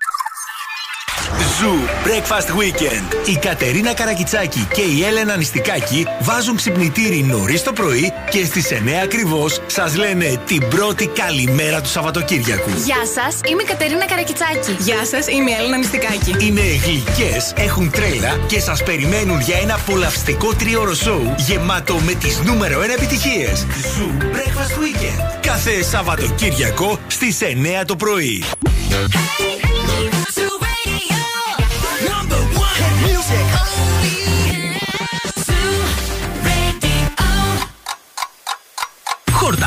Zoo 1.38 1.74
Breakfast 2.06 2.50
Weekend. 2.60 3.28
Η 3.28 3.38
Κατερίνα 3.38 3.94
Καρακιτσάκη 3.94 4.68
και 4.74 4.82
η 4.82 5.04
Έλενα 5.04 5.38
Νηστικάκη 5.38 6.08
βάζουν 6.20 6.56
ξυπνητήρι 6.56 7.24
νωρίς 7.24 7.64
το 7.64 7.74
πρωί 7.74 8.14
και 8.30 8.46
στις 8.46 8.72
9 8.72 8.76
ακριβώς 9.04 9.62
σας 9.68 9.96
λένε 9.96 10.42
την 10.46 10.68
πρώτη 10.68 11.08
καλημέρα 11.08 11.82
του 11.82 11.90
Σαββατοκύριακου. 11.90 12.70
Γεια 12.86 13.06
σας, 13.16 13.40
είμαι 13.52 13.62
η 13.62 13.66
Κατερίνα 13.66 14.06
Καρακιτσάκη. 14.06 14.76
Γεια 14.80 15.06
σας, 15.06 15.28
είμαι 15.28 15.52
η 15.52 15.54
Έλενα 15.60 15.78
Νηστικάκη. 15.78 16.36
Είναι 16.46 16.62
γλυκές, 16.62 17.54
έχουν 17.56 17.92
τρέλα 17.92 18.40
και 18.48 18.60
σας 18.60 18.84
περιμένουν 18.84 19.40
για 19.40 19.58
ένα 19.62 19.74
απολαυστικό 19.74 20.54
τρίωρο 20.54 20.94
σόου 20.94 21.36
γεμάτο 21.38 21.96
με 21.96 22.14
τις 22.14 22.40
νούμερο 22.44 22.82
1 22.82 22.94
επιτυχίες. 22.94 23.66
Zoo 23.96 24.12
Breakfast 24.20 24.76
Weekend. 24.82 25.38
Κάθε 25.42 25.84
Σαββατοκύριακο 25.84 27.00
στις 27.08 27.38
9 27.42 27.86
το 27.86 27.96
πρωί. 27.96 28.44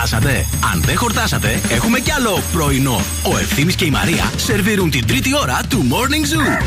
Χορτάσατε. 0.03 0.47
Αν 0.73 0.83
δεν 0.83 0.97
χορτάσατε, 0.97 1.61
έχουμε 1.69 1.99
κι 1.99 2.11
άλλο 2.13 2.43
πρωινό. 2.53 3.01
Ο 3.23 3.39
Ευθύμης 3.39 3.75
και 3.75 3.85
η 3.85 3.91
Μαρία 3.91 4.31
σερβίρουν 4.37 4.91
την 4.91 5.07
τρίτη 5.07 5.37
ώρα 5.37 5.61
του 5.69 5.87
Morning 5.91 6.35
Zoo. 6.35 6.63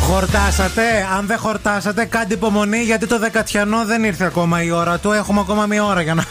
Χορτάσατε. 0.00 0.82
Αν 1.16 1.26
δεν 1.26 1.38
χορτάσατε, 1.38 2.04
κάντε 2.04 2.34
υπομονή 2.34 2.78
γιατί 2.78 3.06
το 3.06 3.18
δεκατιανό 3.18 3.84
δεν 3.84 4.04
ήρθε 4.04 4.24
ακόμα 4.24 4.62
η 4.62 4.70
ώρα 4.70 4.98
του. 4.98 5.12
Έχουμε 5.12 5.40
ακόμα 5.40 5.66
μία 5.66 5.84
ώρα 5.84 6.00
για 6.00 6.14
να. 6.14 6.24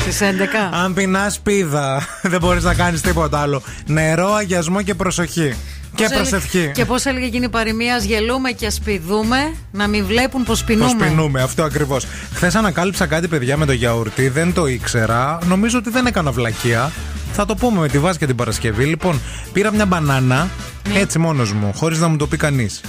Στις 0.00 0.20
11. 0.20 0.24
Αν 0.72 0.94
πεινάς, 0.94 1.40
πίδα. 1.40 2.06
δεν 2.22 2.40
μπορείς 2.40 2.64
να 2.64 2.74
κάνεις 2.74 3.00
τίποτα 3.00 3.40
άλλο. 3.40 3.62
Νερό, 3.86 4.34
αγιασμό 4.34 4.82
και 4.82 4.94
προσοχή. 4.94 5.56
Και 6.00 6.06
Πώς 6.06 6.12
έλεγε- 6.16 6.30
προσευχή. 6.30 6.70
Και 6.74 6.84
πώς 6.84 7.04
έλεγε 7.04 7.26
εκείνη 7.26 7.44
η 7.44 7.48
παροιμία, 7.48 7.94
«Ας 7.94 8.04
γελούμε 8.04 8.50
και 8.50 8.66
ασπιδούμε, 8.66 9.54
να 9.72 9.86
μην 9.86 10.04
βλέπουν 10.06 10.42
πως 10.44 10.58
Πώ 10.58 10.64
πεινούμε. 10.66 11.06
πεινούμε, 11.06 11.42
αυτό 11.42 11.62
ακριβώς. 11.62 12.06
Χθες 12.34 12.54
ανακάλυψα 12.54 13.06
κάτι, 13.06 13.28
παιδιά, 13.28 13.56
με 13.56 13.66
το 13.66 13.72
γιαούρτι. 13.72 14.28
Δεν 14.28 14.52
το 14.52 14.66
ήξερα. 14.66 15.38
Νομίζω 15.46 15.78
ότι 15.78 15.90
δεν 15.90 16.06
έκανα 16.06 16.30
βλακεία. 16.30 16.92
Θα 17.32 17.44
το 17.46 17.54
πούμε 17.54 17.80
με 17.80 17.88
τη 17.88 17.98
βάση 17.98 18.18
και 18.18 18.26
την 18.26 18.36
Παρασκευή. 18.36 18.84
Λοιπόν, 18.84 19.20
πήρα 19.52 19.72
μια 19.72 19.86
μπανάνα, 19.86 20.48
Ναι. 20.92 20.98
έτσι 20.98 21.18
μόνος 21.18 21.52
μου, 21.52 21.72
χωρίς 21.76 21.98
να 21.98 22.08
μου 22.08 22.16
το 22.16 22.26
πει 22.26 22.36
κανείς. 22.36 22.80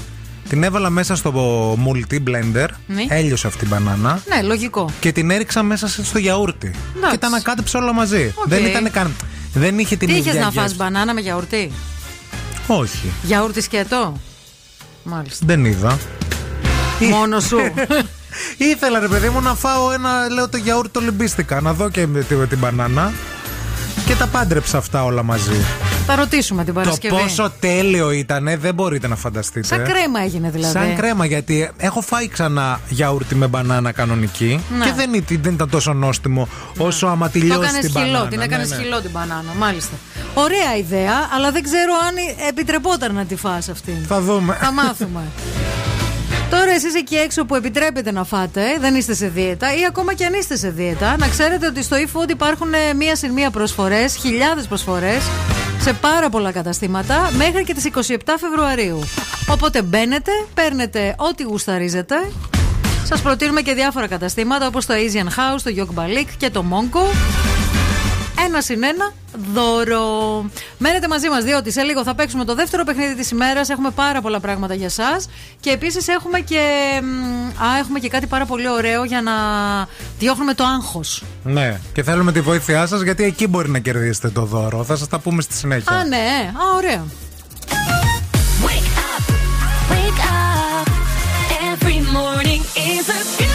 Την 0.49 0.63
έβαλα 0.63 0.89
μέσα 0.89 1.15
στο 1.15 1.31
multi 1.85 2.15
blender. 2.15 2.67
Ναι. 2.87 3.05
Έλειωσε 3.07 3.47
αυτή 3.47 3.65
η 3.65 3.67
μπανάνα. 3.71 4.19
Ναι, 4.35 4.41
λογικό. 4.47 4.89
Και 4.99 5.11
την 5.11 5.31
έριξα 5.31 5.63
μέσα 5.63 5.87
στο 5.87 6.17
γιαούρτι. 6.17 6.71
Και 7.11 7.17
τα 7.17 7.27
ανακάτεψα 7.27 7.79
όλα 7.79 7.93
μαζί. 7.93 8.33
Οκ. 8.35 8.47
Δεν 8.47 8.65
ήταν 8.65 8.91
καν. 8.91 9.15
Δεν 9.53 9.79
είχε 9.79 9.95
την 9.95 10.07
Τι 10.07 10.13
ίδια 10.13 10.31
είχε 10.31 10.39
να 10.39 10.45
γεύση. 10.45 10.59
φας 10.59 10.75
μπανάνα 10.75 11.13
με 11.13 11.21
γιαούρτι. 11.21 11.71
Όχι. 12.79 13.11
Γιαούρτι 13.23 13.61
σκέτο. 13.61 14.17
Μάλιστα. 15.03 15.45
Δεν 15.45 15.65
είδα. 15.65 15.97
Μόνο 17.09 17.39
σου. 17.39 17.57
Ήθελα 18.71 18.99
ρε 18.99 19.07
παιδί 19.07 19.29
μου 19.29 19.41
να 19.41 19.55
φάω 19.55 19.91
ένα, 19.91 20.29
λέω 20.29 20.49
το 20.49 20.57
γιαούρτι 20.57 20.89
το 20.91 20.99
λιμπίστηκα, 20.99 21.61
να 21.61 21.73
δω 21.73 21.89
και 21.89 22.07
με 22.07 22.21
τη- 22.23 22.35
με 22.35 22.47
την 22.47 22.57
μπανάνα 22.57 23.13
και 24.05 24.15
τα 24.15 24.27
πάντρεψα 24.27 24.77
αυτά 24.77 25.03
όλα 25.03 25.23
μαζί. 25.23 25.51
Θα 26.05 26.15
ρωτήσουμε 26.15 26.63
την 26.63 26.73
Το 26.73 26.79
Παρασκευή. 26.79 27.15
πόσο 27.21 27.51
τέλειο 27.59 28.11
ήταν, 28.11 28.49
δεν 28.59 28.73
μπορείτε 28.73 29.07
να 29.07 29.15
φανταστείτε. 29.15 29.67
Σαν 29.67 29.83
κρέμα 29.83 30.19
έγινε 30.23 30.49
δηλαδή. 30.49 30.73
Σαν 30.73 30.95
κρέμα, 30.95 31.25
γιατί 31.25 31.69
έχω 31.77 32.01
φάει 32.01 32.27
ξανά 32.27 32.79
γιαούρτι 32.89 33.35
με 33.35 33.47
μπανάνα 33.47 33.91
κανονική 33.91 34.63
Ναι. 34.77 34.85
και 34.85 34.91
δεν, 34.95 35.13
ήταν- 35.13 35.39
δεν 35.41 35.53
ήταν 35.53 35.69
τόσο 35.69 35.93
νόστιμο 35.93 36.47
όσο 36.77 37.07
άμα 37.07 37.29
τη 37.29 37.39
λιώσει 37.39 37.59
Το 37.59 37.63
έκανες 37.65 37.81
την 37.81 37.89
χυλό, 37.91 38.03
μπανάνα. 38.11 38.27
την 38.27 38.37
Ναι, 38.37 38.43
έκανε 38.43 38.65
ναι. 38.65 38.75
χυλό 38.75 39.01
την 39.01 39.09
μπανάνα, 39.11 39.53
μάλιστα. 39.57 39.95
Ωραία 40.33 40.75
ιδέα, 40.77 41.13
αλλά 41.35 41.51
δεν 41.51 41.63
ξέρω 41.63 41.93
αν 42.07 42.15
επιτρεπόταν 42.49 43.13
να 43.13 43.25
τη 43.25 43.35
φας 43.35 43.69
αυτή. 43.69 44.01
Θα 44.07 44.21
δούμε. 44.21 44.57
Θα 44.61 44.71
μάθουμε. 44.71 45.21
Τώρα 46.49 46.71
εσείς 46.71 46.95
εκεί 46.95 47.15
έξω 47.15 47.45
που 47.45 47.55
επιτρέπετε 47.55 48.11
να 48.11 48.23
φάτε, 48.23 48.61
δεν 48.79 48.95
είστε 48.95 49.13
σε 49.13 49.27
δίαιτα 49.27 49.75
ή 49.75 49.85
ακόμα 49.87 50.13
και 50.13 50.25
αν 50.25 50.33
είστε 50.33 50.55
σε 50.55 50.69
δίαιτα, 50.69 51.15
να 51.17 51.27
ξέρετε 51.27 51.65
ότι 51.65 51.83
στο 51.83 51.97
eFood 51.97 52.29
υπάρχουν 52.29 52.73
ε, 52.73 52.93
μία 52.93 53.15
συν 53.15 53.31
μία 53.31 53.49
προσφορές, 53.49 54.15
χιλιάδες 54.15 54.67
προσφορές 54.67 55.23
σε 55.81 55.93
πάρα 55.93 56.29
πολλά 56.29 56.51
καταστήματα 56.51 57.31
μέχρι 57.37 57.63
και 57.63 57.73
τις 57.73 57.89
27 57.95 58.17
Φεβρουαρίου. 58.39 58.99
Οπότε 59.49 59.81
μπαίνετε, 59.81 60.31
παίρνετε 60.53 61.15
ό,τι 61.17 61.43
γουσταρίζετε. 61.43 62.15
Σας 63.03 63.21
προτείνουμε 63.21 63.61
και 63.61 63.73
διάφορα 63.73 64.07
καταστήματα 64.07 64.67
όπως 64.67 64.85
το 64.85 64.93
Asian 64.93 65.27
House, 65.27 65.61
το 65.63 65.71
Yok 65.77 65.99
Balik 65.99 66.27
και 66.37 66.49
το 66.49 66.65
Monko. 66.71 67.01
Ένα 68.45 68.61
συν 68.61 68.83
ένα 68.83 69.13
δώρο. 69.53 70.05
Μένετε 70.77 71.07
μαζί 71.07 71.29
μας, 71.29 71.43
διότι 71.43 71.71
σε 71.71 71.81
λίγο 71.81 72.03
θα 72.03 72.15
παίξουμε 72.15 72.45
το 72.45 72.55
δεύτερο 72.55 72.83
παιχνίδι 72.83 73.15
της 73.15 73.31
ημέρας. 73.31 73.69
Έχουμε 73.69 73.89
πάρα 73.89 74.21
πολλά 74.21 74.39
πράγματα 74.39 74.73
για 74.73 74.85
εσά. 74.85 75.21
Και 75.59 75.69
επίσης 75.69 76.07
έχουμε 76.07 76.39
και. 76.39 76.61
μ, 77.03 77.63
Α, 77.63 77.77
έχουμε 77.79 77.99
και 77.99 78.09
κάτι 78.09 78.27
πάρα 78.27 78.45
πολύ 78.45 78.69
ωραίο 78.69 79.03
για 79.03 79.21
να 79.21 79.31
διώχνουμε 80.19 80.53
το 80.53 80.63
άγχος. 80.63 81.23
Ναι, 81.43 81.79
και 81.93 82.03
θέλουμε 82.03 82.31
τη 82.31 82.41
βοήθειά 82.41 82.85
σας 82.87 83.01
γιατί 83.01 83.23
εκεί 83.23 83.47
μπορεί 83.47 83.69
να 83.69 83.79
κερδίσετε 83.79 84.29
το 84.29 84.45
δώρο. 84.45 84.83
Θα 84.83 84.95
σας 84.95 85.07
τα 85.07 85.19
πούμε 85.19 85.41
στη 85.41 85.53
συνέχεια. 85.53 85.95
Α, 85.95 86.05
ναι, 86.05 86.51
α, 86.53 86.75
ωραία. 86.75 87.03
Wake 89.91 90.21
up. 90.27 90.87
Every 91.71 91.99
morning 92.17 92.61
is 92.91 93.05
a 93.09 93.50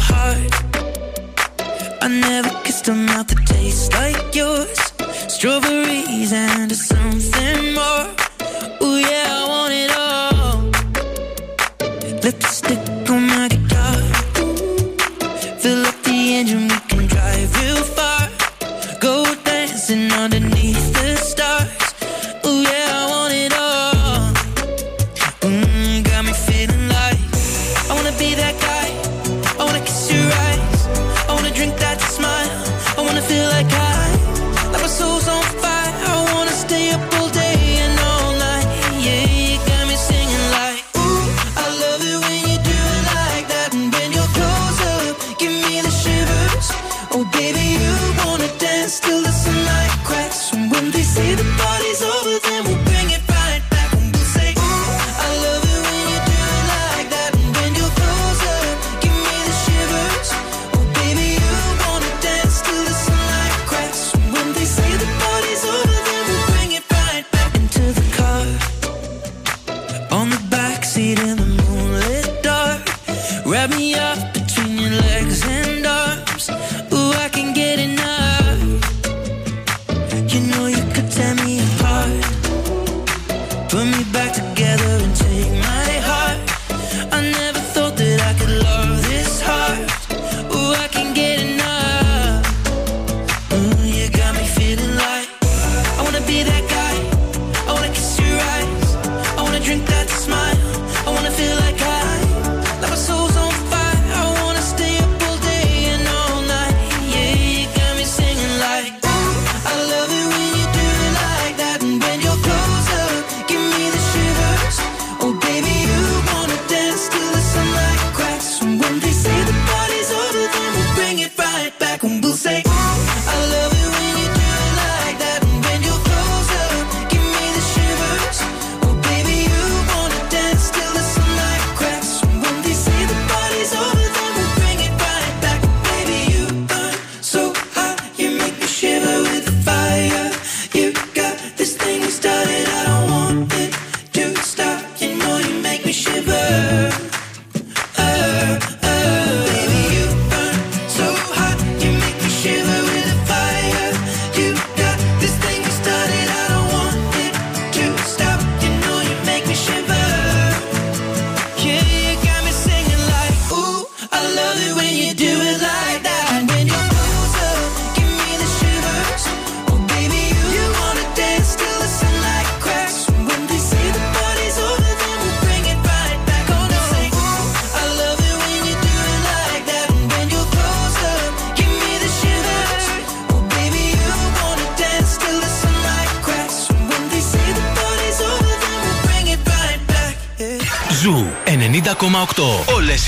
heart. 0.00 0.49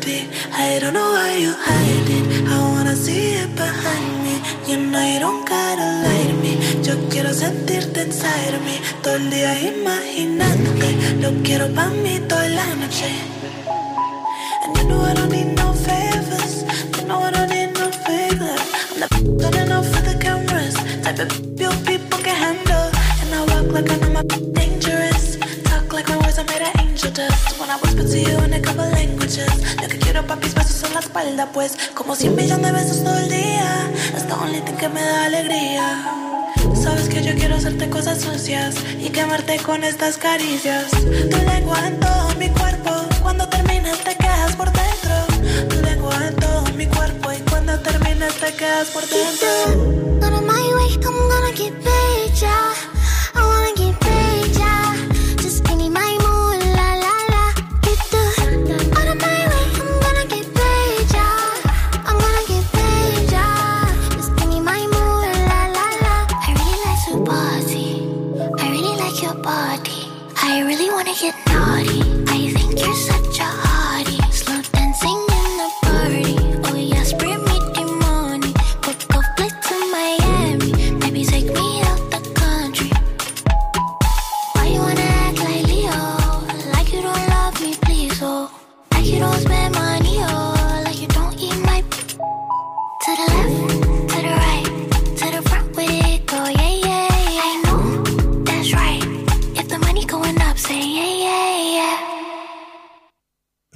Body. 0.00 0.28
I 0.52 0.78
don't 0.80 0.94
know 0.94 1.12
why 1.12 1.36
you 1.36 1.52
hide 1.52 2.08
it. 2.08 2.48
I 2.48 2.58
wanna 2.72 2.96
see 2.96 3.34
it 3.34 3.54
behind 3.56 4.24
me. 4.24 4.34
You 4.66 4.76
know 4.90 5.04
you 5.12 5.20
don't 5.20 5.46
gotta 5.48 5.88
lie 6.04 6.26
to 6.28 6.34
me. 6.34 6.52
Yo 6.82 6.94
quiero 7.08 7.32
sentirte 7.32 8.02
inside 8.02 8.54
of 8.54 8.64
me. 8.64 8.80
Todo 9.02 9.16
el 9.16 9.30
día 9.30 9.52
imaginándote. 9.72 11.20
Lo 11.20 11.30
quiero 11.42 11.68
pa' 11.74 11.90
mí 11.90 12.20
toda 12.28 12.48
la 12.48 12.74
noche. 12.74 13.10
And 14.64 14.76
you 14.76 14.84
know 14.88 15.00
I 15.02 15.14
don't 15.14 15.30
need 15.30 15.54
no 15.56 15.72
favors. 15.72 16.64
You 16.96 17.06
know 17.06 17.20
I 17.20 17.30
don't 17.30 17.48
need 17.48 17.72
no 17.74 17.90
favors. 18.06 18.62
I'm 18.92 19.00
the 19.00 19.38
turning 19.40 19.72
off 19.72 19.86
for 19.86 20.02
the 20.02 20.16
cameras. 20.18 20.74
Type 21.02 21.20
of 21.20 21.49
espalda, 31.10 31.46
pues. 31.52 31.76
Como 31.94 32.14
cien 32.14 32.36
millones 32.36 32.66
de 32.66 32.72
besos 32.72 33.02
todo 33.02 33.18
el 33.18 33.28
día. 33.28 33.90
The 34.28 34.34
only 34.34 34.60
thing 34.60 34.76
que 34.76 34.88
me 34.88 35.02
da 35.02 35.24
alegría. 35.24 36.04
Sabes 36.80 37.08
que 37.08 37.22
yo 37.22 37.34
quiero 37.34 37.56
hacerte 37.56 37.90
cosas 37.90 38.20
sucias 38.20 38.76
y 39.00 39.08
quemarte 39.10 39.58
con 39.58 39.82
estas 39.82 40.16
caricias. 40.16 40.90
Tu 40.90 41.38
lengua 41.52 41.78
en 41.88 41.98
todo 41.98 42.28
mi 42.38 42.48
cuerpo. 42.50 42.90
Cuando 43.22 43.48
termines 43.48 43.98
te 44.04 44.14
quedas 44.14 44.54
por 44.54 44.70
dentro. 44.70 45.16
Tu 45.68 45.82
lengua 45.82 46.14
en 46.28 46.36
todo 46.36 46.62
mi 46.76 46.86
cuerpo 46.86 47.32
y 47.32 47.38
cuando 47.50 47.78
termines 47.80 48.34
te 48.34 48.52
quedas 48.54 48.88
por 48.90 49.02
dentro. 49.08 50.20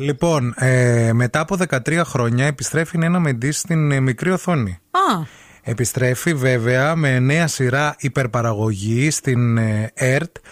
Λοιπόν, 0.05 0.55
ε, 0.56 1.12
μετά 1.12 1.40
από 1.40 1.56
13 1.68 2.02
χρόνια 2.05 2.47
επιστρέφει 2.47 2.97
η 2.97 2.98
Νένα 2.98 3.18
Μεντή 3.18 3.52
στην 3.52 3.90
ε, 3.90 4.01
μικρή 4.01 4.31
οθόνη. 4.31 4.78
Α, 4.90 5.22
Επιστρέφει 5.66 6.35
βέβαια 6.35 6.97
με 6.97 7.18
νέα 7.18 7.47
σειρά 7.47 7.94
υπερπαραγωγή 7.98 9.10
στην 9.10 9.59
ε, 9.59 9.93
ΕΡΤ, 9.94 10.36
ε, 10.36 10.43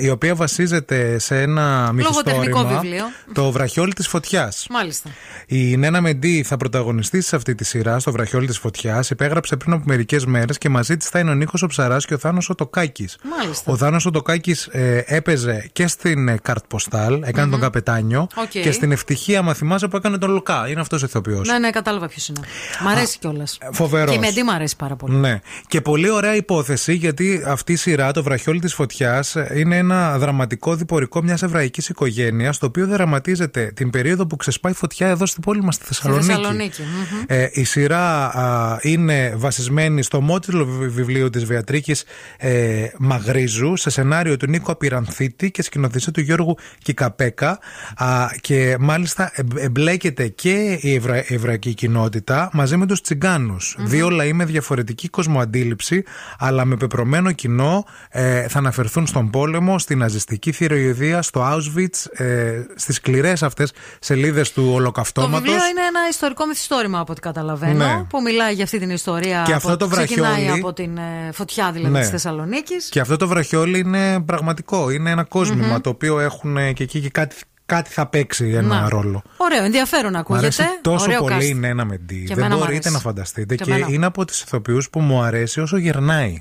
η 0.00 0.10
οποία 0.10 0.34
βασίζεται 0.34 1.18
σε 1.18 1.40
ένα 1.42 1.92
Λογοτεχνικό 1.94 2.40
μυθιστόρημα, 2.42 2.80
βιβλίο. 2.80 3.04
το 3.32 3.50
Βραχιόλι 3.50 3.92
της 3.92 4.08
Φωτιάς. 4.08 4.66
μάλιστα. 4.70 5.10
Η 5.46 5.76
Νένα 5.76 6.00
Μεντή 6.00 6.42
θα 6.42 6.56
πρωταγωνιστήσει 6.56 7.28
σε 7.28 7.36
αυτή 7.36 7.54
τη 7.54 7.64
σειρά, 7.64 7.98
στο 7.98 8.12
Βραχιόλι 8.12 8.46
της 8.46 8.58
Φωτιάς. 8.58 9.10
Υπέγραψε 9.10 9.56
πριν 9.56 9.72
από 9.72 9.82
μερικές 9.86 10.26
μέρες 10.26 10.58
και 10.58 10.68
μαζί 10.68 10.96
της 10.96 11.08
θα 11.08 11.18
είναι 11.18 11.30
ο 11.30 11.34
Νίκος 11.34 11.62
ο 11.62 11.66
Ψαράς 11.66 12.06
και 12.06 12.14
ο 12.14 12.18
Θάνος 12.18 12.50
ο 12.50 12.54
Τοκάκης. 12.54 13.08
Μάλιστα. 13.38 13.72
Ο 13.72 13.76
Θάνος 13.76 14.06
ο 14.06 14.10
Τοκάκης 14.10 14.56
ε, 14.70 15.02
έπαιζε 15.06 15.68
και 15.72 15.86
στην 15.86 16.28
ε, 16.28 16.36
Καρτ 16.42 16.64
Ποστάλ, 16.68 17.22
έκανε 17.24 17.50
τον 17.50 17.60
Καπετάνιο. 17.60 18.26
Οκ. 18.34 18.48
Και 18.48 18.72
στην 18.72 18.92
Ευτυχία, 18.92 19.42
μα 19.42 19.54
θυμάσαι, 19.54 19.88
που 19.88 19.96
έκανε 19.96 20.18
τον 20.18 20.30
Λουκά. 20.30 20.68
Είναι 20.68 20.80
αυτός 20.80 21.02
ο 21.02 21.06
ηθοποιός. 21.06 21.48
Ναι, 21.48 21.58
ναι, 21.58 21.70
κατάλαβα 21.70 22.08
ποιος 22.08 22.28
είναι. 22.28 22.40
Μ' 22.84 22.88
αρέσει 22.88 23.18
κιόλας. 23.18 23.58
φοβερός. 23.72 24.10
Και 24.10 24.16
η 24.16 24.20
Μεντή 24.20 24.42
μ' 24.42 24.50
αρέσει 24.50 24.76
πάρα 24.76 24.96
πολύ. 24.96 25.16
Ναι. 25.16 25.40
Και 25.68 25.80
πολύ 25.80 26.10
ωραία 26.10 26.34
υπόθεση 26.34 26.94
γιατί 26.94 27.42
αυτή 27.46 27.72
η 27.72 27.76
σειρά, 27.76 28.12
το 28.12 28.22
βραχιόλι 28.22 28.60
της 28.60 28.74
φωτιάς, 28.74 29.36
είναι 29.54 29.73
ένα 29.76 30.18
δραματικό 30.18 30.74
διπορικό 30.76 31.22
μιας 31.22 31.42
εβραϊκής 31.42 31.88
οικογένειας, 31.88 32.58
το 32.58 32.66
οποίο 32.66 32.86
δραματίζεται 32.86 33.72
την 33.74 33.90
περίοδο 33.90 34.26
που 34.26 34.36
ξεσπάει 34.36 34.72
φωτιά 34.72 35.08
εδώ 35.08 35.26
στην 35.26 35.42
πόλη 35.42 35.62
μας 35.62 35.74
στη 35.74 35.84
Στη 35.84 35.94
Θεσσαλονίκη. 35.94 36.26
Θεσσαλονίκη. 36.32 36.82
μμμ. 36.82 37.18
Ε, 37.26 37.48
η 37.52 37.64
σειρά 37.64 38.26
α, 38.26 38.78
είναι 38.82 39.34
βασισμένη 39.36 40.02
στο 40.02 40.20
μότιλο 40.20 40.64
βι- 40.66 40.90
βιβλίου 40.90 41.30
της 41.30 41.44
Βεατρίκης 41.44 42.04
ε, 42.38 42.86
Μαγρίζου 42.98 43.76
σε 43.76 43.90
σενάριο 43.90 44.36
του 44.36 44.46
Νίκο 44.46 44.72
Απειρανθίτη 44.72 45.50
και 45.50 45.62
σκηνοθεσία 45.62 46.12
του 46.12 46.20
Γιώργου 46.20 46.56
Κικαπέκα 46.82 47.58
α, 47.96 48.26
και 48.40 48.76
μάλιστα 48.80 49.30
εμ- 49.34 49.56
εμπλέκεται 49.58 50.28
και 50.28 50.78
η 50.80 50.94
ευρα, 50.94 51.24
εβραϊκή 51.28 51.74
κοινότητα 51.74 52.50
μαζί 52.52 52.76
με 52.76 52.86
τους 52.86 53.00
τσιγκανους 53.00 53.76
Δύο 53.78 54.08
λαοί 54.10 54.32
με 54.32 54.44
διαφορετική 54.44 55.08
κοσμοαντίληψη 55.08 56.02
αλλά 56.38 56.64
με 56.64 56.76
πεπρωμένο 56.76 57.32
κοινό 57.32 57.84
ε, 58.10 58.48
θα 58.48 58.58
αναφερθούν 58.58 59.06
στον 59.06 59.30
πόλεμο, 59.30 59.53
στην 59.78 59.98
ναζιστική 59.98 60.52
θηροειδία, 60.52 61.22
στο 61.22 61.40
Auschwitz, 61.52 62.20
ε, 62.24 62.62
στις 62.74 62.96
σκληρές 62.96 63.42
αυτές 63.42 63.72
σελίδες 64.00 64.52
του 64.52 64.64
Το 64.64 64.72
ολοκαυτώματος. 64.72 65.38
βιβλίο 65.40 65.54
είναι 65.66 65.80
ένα 65.88 66.00
ιστορικό 66.10 66.46
μυθιστόρημα 66.46 66.98
από 66.98 67.12
ό,τι 67.12 67.20
καταλαβαίνω. 67.20 67.84
Ναι. 67.84 68.04
Που 68.08 68.22
μιλάει 68.22 68.54
για 68.54 68.64
αυτή 68.64 68.78
την 68.78 68.90
ιστορία. 68.90 69.42
Και 69.46 69.52
από, 69.52 69.66
αυτό 69.72 69.76
το 69.76 69.88
Ξεκινάει 69.96 70.30
βραχιόλι- 70.32 70.62
από 70.64 70.72
την 70.72 70.96
ε, 70.96 71.30
φωτιά 71.32 71.72
δηλαδή 71.72 71.92
Ναι. 71.92 71.98
της 71.98 72.06
τη 72.08 72.12
Θεσσαλονίκης. 72.12 72.88
Και 72.88 73.00
αυτό 73.00 73.16
το 73.16 73.28
βραχιόλι 73.28 73.78
είναι 73.78 74.20
πραγματικό. 74.20 74.90
Είναι 74.90 75.10
ένα 75.10 75.24
κόσμημα 75.24 75.66
Μμμ. 75.66 75.80
το 75.80 75.90
οποίο 75.90 76.20
έχουν 76.20 76.56
ε, 76.56 76.72
και 76.72 76.82
εκεί 76.82 77.00
και 77.00 77.08
κάτι, 77.10 77.36
κάτι 77.66 77.90
θα 77.90 78.06
παίξει 78.06 78.48
ένα 78.48 78.80
Να. 78.80 78.88
ρόλο. 78.88 79.22
Ωραίο, 79.36 79.64
ενδιαφέρον 79.64 80.12
Μ' 80.12 80.16
ακούγεται. 80.16 80.44
αρέσει 80.46 80.62
τόσο 80.82 81.04
Ωραίο 81.04 81.20
πολύ 81.20 81.34
cast. 81.38 81.44
η 81.44 81.54
Νένα 81.54 81.84
Μεντή. 81.84 82.20
Και 82.20 82.34
Δεν 82.34 82.38
εμένα 82.38 82.54
μ' 82.54 82.58
μπορείτε 82.58 82.76
αρέσει. 82.76 82.92
να 82.92 82.98
φανταστείτε. 82.98 83.54
Και 83.54 83.64
Και, 83.64 83.70
εμένα. 83.72 83.86
είναι 83.90 84.06
από 84.06 84.24
τι 84.24 84.40
ηθοποιούς 84.46 84.90
που 84.90 85.00
μου 85.00 85.22
αρέσει 85.22 85.60
όσο 85.60 85.76
γερνάει. 85.76 86.38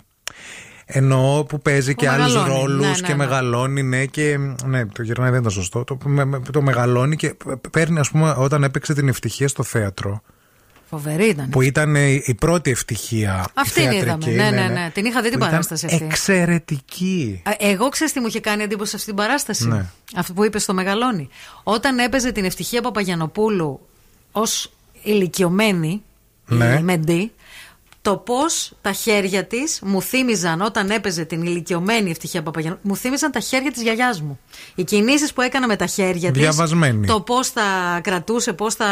Εννοώ 0.86 1.44
που 1.44 1.60
παίζει 1.62 1.96
και 1.96 2.06
Που 2.06 2.12
άλλους 2.12 2.34
μεγαλώνει. 2.34 2.60
ρόλους 2.62 2.82
Ναι, 2.86 2.88
ναι, 2.88 2.96
και 2.96 3.08
ναι. 3.12 3.16
μεγαλώνει, 3.16 3.84
ναι, 3.84 4.06
και. 4.06 4.38
Ναι, 4.66 4.86
το 4.86 5.02
γυρνάει 5.04 5.30
δεν 5.32 5.40
ήταν 5.40 5.52
σωστό. 5.52 5.84
Το, 5.84 5.98
με- 6.04 6.26
με- 6.26 6.40
το 6.52 6.62
μεγαλώνει 6.62 7.16
και 7.16 7.36
παίρνει, 7.72 8.00
ας 8.00 8.10
πούμε, 8.10 8.34
όταν 8.38 8.64
έπαιξε 8.64 8.94
την 8.94 9.08
ευτυχία 9.08 9.48
στο 9.48 9.64
θέατρο. 9.64 10.22
Φοβερή 10.90 11.26
ήταν. 11.26 11.50
Που 11.50 11.62
ήταν 11.62 11.96
η 11.96 12.22
η 12.26 12.34
πρώτη 12.34 12.72
ευτυχία. 12.72 13.46
Αυτή 13.54 13.82
την 13.88 13.90
θεατρική, 14.04 14.30
είδαμε. 14.30 14.50
Ναι, 14.50 14.62
ναι, 14.62 14.68
ναι. 14.68 14.90
Την 14.94 15.06
είχα 15.06 15.22
δει 15.22 15.30
την 15.30 15.38
Που 15.40 15.46
ήταν 15.46 15.50
παράσταση 15.50 15.86
αυτή. 15.86 16.04
Εξαιρετική. 16.06 17.42
Α, 17.46 17.52
Εγώ 17.60 17.90
ξέρω 17.90 18.12
τι 18.12 18.20
μου 18.20 18.28
είχε 18.28 18.40
κάνει 18.40 18.64
εντύπωση 18.64 18.90
σε 18.90 18.96
αυτή 18.96 19.08
την 19.08 19.18
παράσταση; 19.18 19.68
Ναι. 19.68 19.86
Αυτό 20.16 20.34
που 20.34 20.44
είπες 20.46 20.64
στο 20.64 20.74
Μεγαλόνι. 20.74 21.30
Όταν 21.64 22.00
έπαιζε 22.00 22.32
την 22.32 22.46
ευτυχία 22.46 22.82
Παπαγιανοπούλου 22.82 23.80
ως 24.32 24.72
ηλικιωμένη, 25.04 26.02
Ναι. 26.46 26.76
η 26.80 26.84
Μεντή, 26.84 27.32
το 28.04 28.18
πώς 28.18 28.72
τα 28.82 28.92
χέρια 28.92 29.46
της 29.46 29.80
μου 29.84 30.02
θύμιζαν 30.02 30.62
όταν 30.62 30.90
έπαιζε 30.90 31.26
την 31.26 31.42
ηλικιωμένη 31.44 32.10
ευτυχία 32.10 32.44
Παπαγιανοπούλου, 32.44 32.90
μου 32.94 33.00
θύμιζαν 33.00 33.32
τα 33.32 33.40
χέρια 33.40 33.72
της 33.72 33.82
γιαγιάς 33.82 34.22
μου. 34.22 34.40
Οι 34.76 34.84
κινήσεις 34.84 35.34
που 35.34 35.42
έκανα 35.42 35.68
με 35.68 35.76
τα 35.76 35.86
χέρια 35.86 36.32
της. 36.32 36.42
Διαβασμένη. 36.42 37.08
Το 37.08 37.22
πώς 37.22 37.54
τα 37.54 37.62
κρατούσε, 38.04 38.54
πώς 38.54 38.76
τα, 38.76 38.88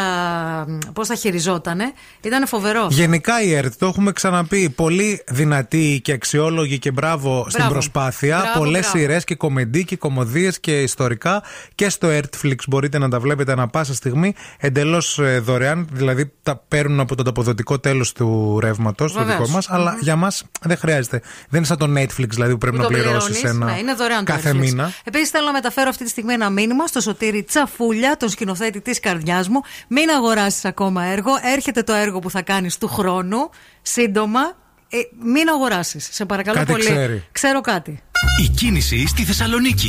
πώς 0.92 1.08
τα 1.08 1.14
χειριζότανε, 1.14 1.92
ήταν 2.22 2.46
φοβερό. 2.46 2.86
Γενικά 2.90 3.42
η 3.42 3.52
ΕΡΤ, 3.54 3.72
το 3.78 3.86
έχουμε 3.86 4.12
ξαναπεί, 4.12 4.70
πολύ 4.70 5.22
δυνατή 5.28 6.00
και 6.04 6.12
αξιόλογη 6.12 6.78
και 6.78 6.90
μπράβο, 6.90 7.46
στην 7.48 7.68
προσπάθεια. 7.68 8.38
Μπράβο, 8.38 8.58
Πολλές 8.58 8.80
μπράβο. 8.80 8.98
σειρές 8.98 9.24
και 9.24 9.34
κομμεντί 9.34 9.84
και 9.84 9.96
κομμωδίες 9.96 10.60
και 10.60 10.82
ιστορικά 10.82 11.42
και 11.74 11.88
στο 11.88 12.08
Ertflix 12.08 12.56
μπορείτε 12.68 12.98
να 12.98 13.08
τα 13.08 13.20
βλέπετε 13.20 13.52
ανα 13.52 13.68
πάσα 13.68 13.94
στιγμή 13.94 14.34
εντελώς 14.58 15.20
δωρεάν. 15.40 15.88
Δηλαδή 15.92 16.32
τα 16.42 16.62
παίρνουν 16.68 17.00
από 17.00 17.14
το 17.14 17.22
ανταποδοτικό 17.22 17.78
τέλος 17.78 18.12
του 18.12 18.58
ρεύματος, 18.60 19.00
το 19.10 19.18
Βεβαίως. 19.18 19.38
δικό 19.38 19.50
μας. 19.50 19.70
Αλλά 19.70 19.96
για 20.00 20.16
μας 20.16 20.44
δεν 20.62 20.76
χρειάζεται. 20.76 21.20
Δεν 21.48 21.58
είναι 21.58 21.64
σαν 21.66 21.76
το 21.78 21.86
Netflix 21.96 22.28
δηλαδή 22.28 22.52
που 22.52 22.58
πρέπει 22.58 22.76
Που 22.76 22.82
να 22.82 22.88
το 22.88 22.92
πληρώσεις 22.94 23.40
πληρώνεις. 23.40 23.62
ένα. 23.62 23.72
Ναι, 23.72 23.78
είναι 23.78 23.94
δωρεάν 23.94 24.24
το 24.24 24.32
κάθε 24.32 24.50
Netflix. 24.50 24.56
μήνα. 24.56 24.92
Επίσης, 25.04 25.28
θέλω 25.28 25.46
να 25.46 25.52
μεταφέρω 25.52 25.88
αυτή 25.88 26.04
τη 26.04 26.10
στιγμή 26.10 26.32
ένα 26.32 26.50
μήνυμα 26.50 26.86
στο 26.86 27.00
Σωτήρι 27.00 27.42
Τσαφούλια, 27.42 28.16
τον 28.16 28.28
σκηνοθέτη 28.28 28.80
της 28.80 29.00
καρδιάς 29.00 29.48
μου. 29.48 29.60
Μην 29.88 30.10
αγοράσεις 30.10 30.64
ακόμα 30.64 31.04
έργο. 31.04 31.30
Έρχεται 31.54 31.82
το 31.82 31.92
έργο 31.92 32.18
που 32.18 32.30
θα 32.30 32.42
κάνεις 32.42 32.78
του 32.78 32.88
χρόνου. 32.88 33.50
Σύντομα. 33.82 34.40
Ε, 34.88 34.96
μην 35.22 35.48
αγοράσεις. 35.48 36.08
Σε 36.12 36.24
παρακαλώ 36.24 36.58
Κάτι 36.58 36.72
πολύ. 36.72 36.84
ξέρει. 36.84 37.24
Ξέρω 37.32 37.60
κάτι. 37.60 38.02
Η 38.44 38.48
κίνηση 38.48 39.06
στη 39.06 39.24
Θεσσαλονίκη. 39.24 39.88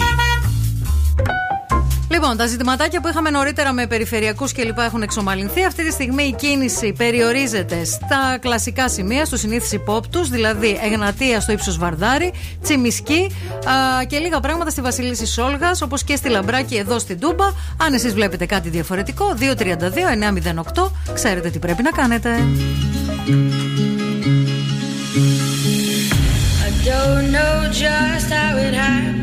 Λοιπόν, 2.14 2.38
τα 2.38 2.46
ζητηματάκια 2.46 3.02
που 3.02 3.08
είχαμε 3.08 3.30
νωρίτερα 3.30 3.74
με 3.74 3.88
περιφερειακούς 3.88 4.52
και 4.52 4.64
λοιπά 4.64 4.84
έχουν 4.84 5.02
εξομαλυνθεί. 5.02 5.66
Αυτή 5.66 5.86
τη 5.86 5.92
στιγμή 5.92 6.24
η 6.24 6.34
κίνηση 6.34 6.94
περιορίζεται 6.98 7.84
στα 7.84 8.38
κλασικά 8.42 8.90
σημεία, 8.90 9.26
στου 9.26 9.38
συνήθει 9.38 9.76
υπόπτου, 9.76 10.24
δηλαδή 10.24 10.80
Εγνατία 10.84 11.40
στο 11.40 11.52
ύψος 11.52 11.78
Βαρδάρη, 11.78 12.34
Τσιμισκή 12.62 13.32
α, 13.66 14.04
και 14.06 14.18
λίγα 14.18 14.40
πράγματα 14.40 14.70
στη 14.70 14.82
Βασιλίση 14.82 15.26
Σόλγας, 15.26 15.82
όπως 15.82 16.04
και 16.04 16.16
στη 16.16 16.30
Λαμπράκη 16.30 16.76
εδώ 16.76 17.00
στην 17.00 17.20
Τούμπα. 17.20 17.46
Αν 17.78 17.94
εσείς 17.94 18.14
βλέπετε 18.14 18.46
κάτι 18.46 18.70
διαφορετικό, 18.70 19.36
232-908, 19.40 20.92
ξέρετε 21.14 21.50
τι 21.50 21.60
πρέπει 21.60 21.84
να 21.84 21.92
κάνετε. 21.92 22.30
I 26.66 26.86
don't 26.90 27.28
know 27.36 27.56
just 27.84 28.30
how 28.38 28.58
it 28.66 28.74
happened. 28.74 29.23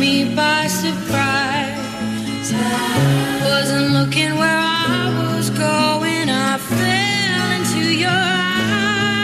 Me 0.00 0.34
by 0.34 0.66
surprise. 0.66 1.78
Wasn't 3.44 3.90
looking 3.92 4.32
where 4.40 4.58
I 4.58 5.12
was 5.20 5.50
going. 5.50 6.28
I 6.30 6.56
fell 6.56 7.50
into 7.58 7.82
your 8.04 8.24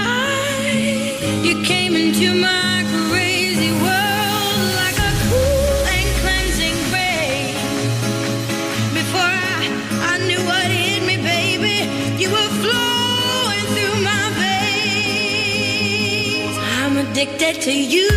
eyes. 0.04 1.46
You 1.46 1.54
came 1.64 1.96
into 1.96 2.34
my 2.34 2.84
crazy 3.08 3.72
world 3.84 4.66
like 4.82 4.98
a 5.10 5.12
cool 5.28 5.80
and 5.96 6.08
cleansing. 6.20 6.78
Before 8.98 9.34
I, 9.60 9.62
I 10.12 10.14
knew 10.28 10.42
what 10.50 10.66
hit 10.82 11.02
me, 11.10 11.16
baby, 11.34 11.76
you 12.22 12.28
were 12.36 12.52
flowing 12.62 13.66
through 13.74 13.96
my 14.10 14.24
veins. 14.42 16.54
I'm 16.78 16.94
addicted 17.04 17.54
to 17.62 17.72
you, 17.72 18.10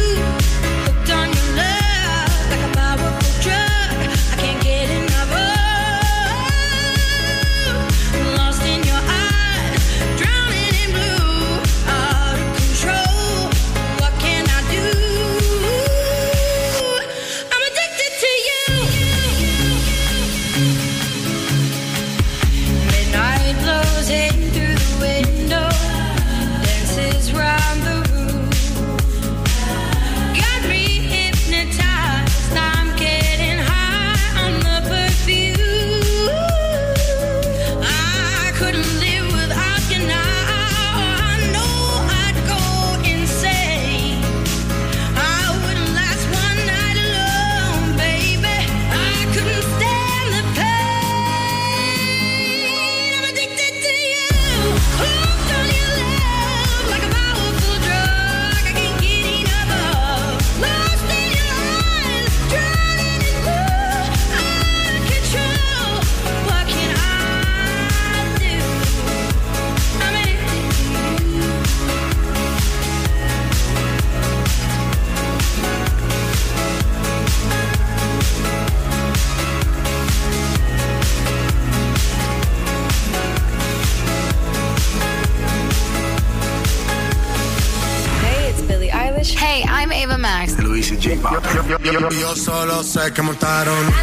solo 93.00 93.06
sé 93.06 93.14
que 93.14 93.22
montaron. 93.22 93.94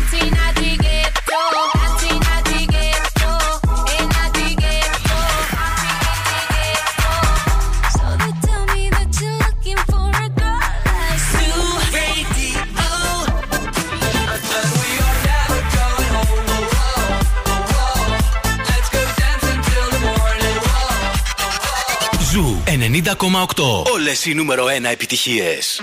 Ζου 22.33 22.63
90,8. 22.67 23.83
Όλες 23.93 24.25
οι 24.25 24.35
νούμερο 24.35 24.65
1 24.65 24.91
επιτυχίες. 24.91 25.83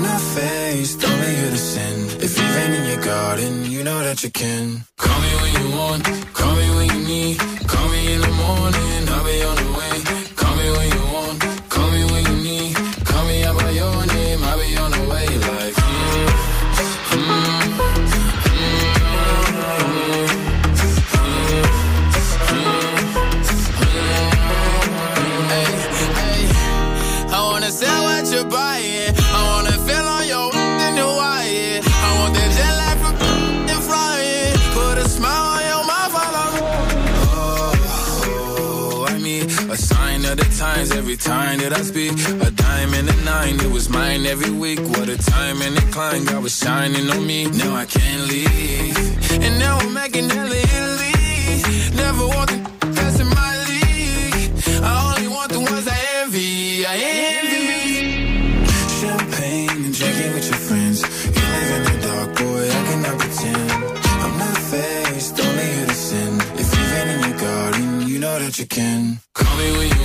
in 0.00 0.06
my 0.06 0.18
face, 0.18 0.96
tell 0.96 1.16
me 1.20 1.40
you're 1.40 1.50
the 1.50 1.64
sin. 1.72 1.96
If 2.26 2.38
you've 2.38 2.56
in 2.78 2.84
your 2.86 3.02
garden, 3.04 3.70
you 3.70 3.84
know 3.84 4.00
that 4.02 4.22
you 4.22 4.30
can. 4.30 4.84
Call 4.96 5.20
me 5.20 5.32
when 5.42 5.52
you 5.58 5.76
want, 5.78 6.04
call 6.32 6.54
me 6.56 6.66
when 6.76 6.88
you 6.94 7.00
need, 7.06 7.38
call 7.68 7.88
me 7.88 8.14
in 8.14 8.20
the 8.20 8.34
morning 8.44 8.89
every 41.10 41.24
time 41.24 41.58
that 41.58 41.72
I 41.72 41.82
speak. 41.82 42.12
A 42.46 42.50
dime 42.52 42.94
and 42.94 43.08
a 43.08 43.16
nine, 43.24 43.58
it 43.60 43.72
was 43.72 43.88
mine 43.88 44.26
every 44.26 44.52
week. 44.52 44.78
What 44.94 45.08
a 45.08 45.18
time 45.18 45.60
and 45.60 45.76
a 45.76 45.80
climb, 45.90 46.24
God 46.24 46.42
was 46.42 46.56
shining 46.56 47.10
on 47.10 47.26
me. 47.26 47.50
Now 47.50 47.74
I 47.74 47.84
can't 47.84 48.22
leave. 48.28 48.96
And 49.44 49.58
now 49.58 49.78
I'm 49.78 49.92
making 49.92 50.28
hella 50.30 50.54
Italy. 50.54 51.14
Never 51.96 52.26
want 52.34 52.50
the 52.50 52.86
best 52.94 53.18
in 53.20 53.26
my 53.26 53.52
league. 53.70 54.52
I 54.88 54.92
only 55.08 55.28
want 55.34 55.50
the 55.50 55.58
ones 55.58 55.86
I 55.88 55.98
envy. 56.22 56.86
I 56.86 56.94
envy. 57.34 58.70
Champagne 59.00 59.84
and 59.86 59.94
drinking 59.98 60.32
with 60.34 60.46
your 60.50 60.60
friends. 60.68 60.98
You 61.34 61.44
live 61.54 61.70
in 61.76 61.82
the 61.90 61.96
dark, 62.06 62.30
boy, 62.38 62.64
I 62.78 62.80
cannot 62.88 63.16
pretend. 63.18 63.70
I'm 64.24 64.34
not 64.38 64.58
faced, 64.70 65.40
only 65.40 65.66
here 65.74 65.86
to 65.86 65.94
sin. 65.94 66.32
If 66.62 66.68
you've 66.74 66.90
been 66.94 67.08
in 67.14 67.20
your 67.28 67.38
garden, 67.40 68.08
you 68.08 68.18
know 68.20 68.38
that 68.38 68.58
you 68.60 68.66
can. 68.66 69.18
Call 69.34 69.56
me 69.58 69.72
when 69.76 69.88
you 69.88 69.99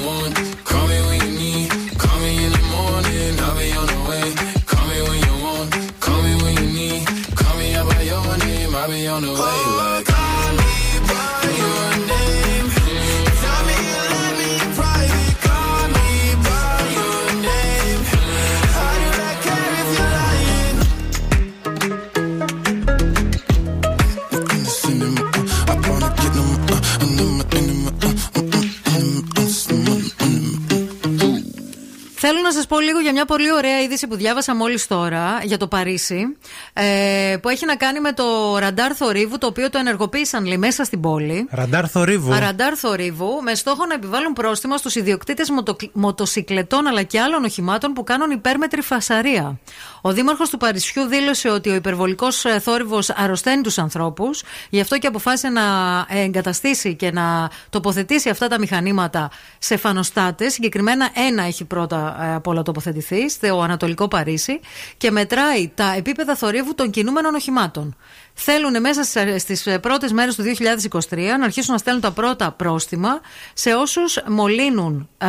Θέλω 32.28 32.42
να 32.42 32.52
σας 32.52 32.66
πω 32.66 32.80
λίγο 32.80 33.00
για 33.00 33.12
μια 33.12 33.26
πολύ 33.26 33.52
ωραία 33.52 33.82
είδηση 33.82 34.08
που 34.08 34.16
διάβασα 34.16 34.56
μόλις 34.56 34.88
τώρα 34.88 35.40
για 35.44 35.58
το 35.58 35.68
Παρίσι. 35.68 36.38
Ε, 36.74 37.38
που 37.42 37.50
έχει 37.50 37.66
να 37.66 37.76
κάνει 37.76 38.00
με 38.00 38.12
το 38.14 38.58
ραντάρ 38.58 38.92
θορύβου, 38.96 39.38
το 39.38 39.48
οποίο 39.48 39.70
το 39.70 39.78
ενεργοποίησαν 39.78 40.46
λέει, 40.46 40.58
μέσα 40.58 40.84
στην 40.84 41.00
πόλη. 41.00 41.48
Ραντάρ 41.52 41.90
θορύβου. 41.90 42.34
Ραντάρ 42.40 42.74
θορύβου, 42.78 43.42
με 43.44 43.56
στόχο 43.56 43.86
να 43.86 43.94
επιβάλλουν 43.94 44.34
πρόστιμα 44.34 44.78
στους 44.78 44.96
ιδιοκτήτες 44.96 45.50
μοτο, 45.50 45.76
μοτοσυκλετών 45.94 46.88
αλλά 46.88 47.04
και 47.04 47.20
άλλων 47.20 47.44
οχημάτων 47.44 47.94
που 47.94 48.04
κάνουν 48.04 48.32
υπέρμετρη 48.32 48.82
φασαρία. 48.82 49.60
Ο 50.08 50.14
Δήμαρχος 50.14 50.50
του 50.50 50.58
Παρισιού 50.58 51.04
δήλωσε 51.04 51.50
ότι 51.50 51.70
ο 51.70 51.76
υπερβολικός 51.76 52.46
θόρυβος 52.62 53.10
αρρωσταίνει 53.10 53.62
τους 53.62 53.78
ανθρώπους, 53.78 54.44
γι' 54.70 54.80
αυτό 54.80 54.98
και 54.98 55.08
αποφάσισε 55.08 55.50
να 55.50 55.62
εγκαταστήσει 56.10 56.96
και 56.96 57.12
να 57.12 57.50
τοποθετήσει 57.70 58.30
αυτά 58.30 58.48
τα 58.48 58.60
μηχανήματα 58.60 59.30
σε 59.58 59.78
φανοστάτες. 59.78 60.54
Συγκεκριμένα 60.54 61.10
ένα 61.14 61.44
έχει 61.44 61.66
πρώτα 61.66 62.18
ε, 62.22 62.34
απ' 62.34 62.48
όλα 62.48 62.62
τοποθετηθεί, 62.62 63.30
στο 63.30 63.62
Ανατολικό 63.62 64.08
Παρίσι, 64.08 64.60
και 64.98 65.12
μετράει 65.12 65.72
τα 65.76 65.94
επίπεδα 65.94 66.36
θορύβου 66.36 66.76
των 66.76 66.90
κινούμενων 66.90 67.36
οχημάτων. 67.36 67.96
Θέλουν 68.38 68.82
μέσα 68.82 69.04
στις 69.40 69.68
πρώτες 69.82 70.12
μέρες 70.12 70.36
του 70.36 70.44
2023 70.44 71.18
να 71.40 71.46
αρχίσουν 71.46 71.72
να 71.74 71.78
στέλνουν 71.80 72.02
τα 72.02 72.12
πρώτα 72.12 72.52
πρόστιμα 72.52 73.20
σε 73.54 73.74
όσους 73.74 74.18
μολύνουν 74.28 75.10
ε, 75.18 75.28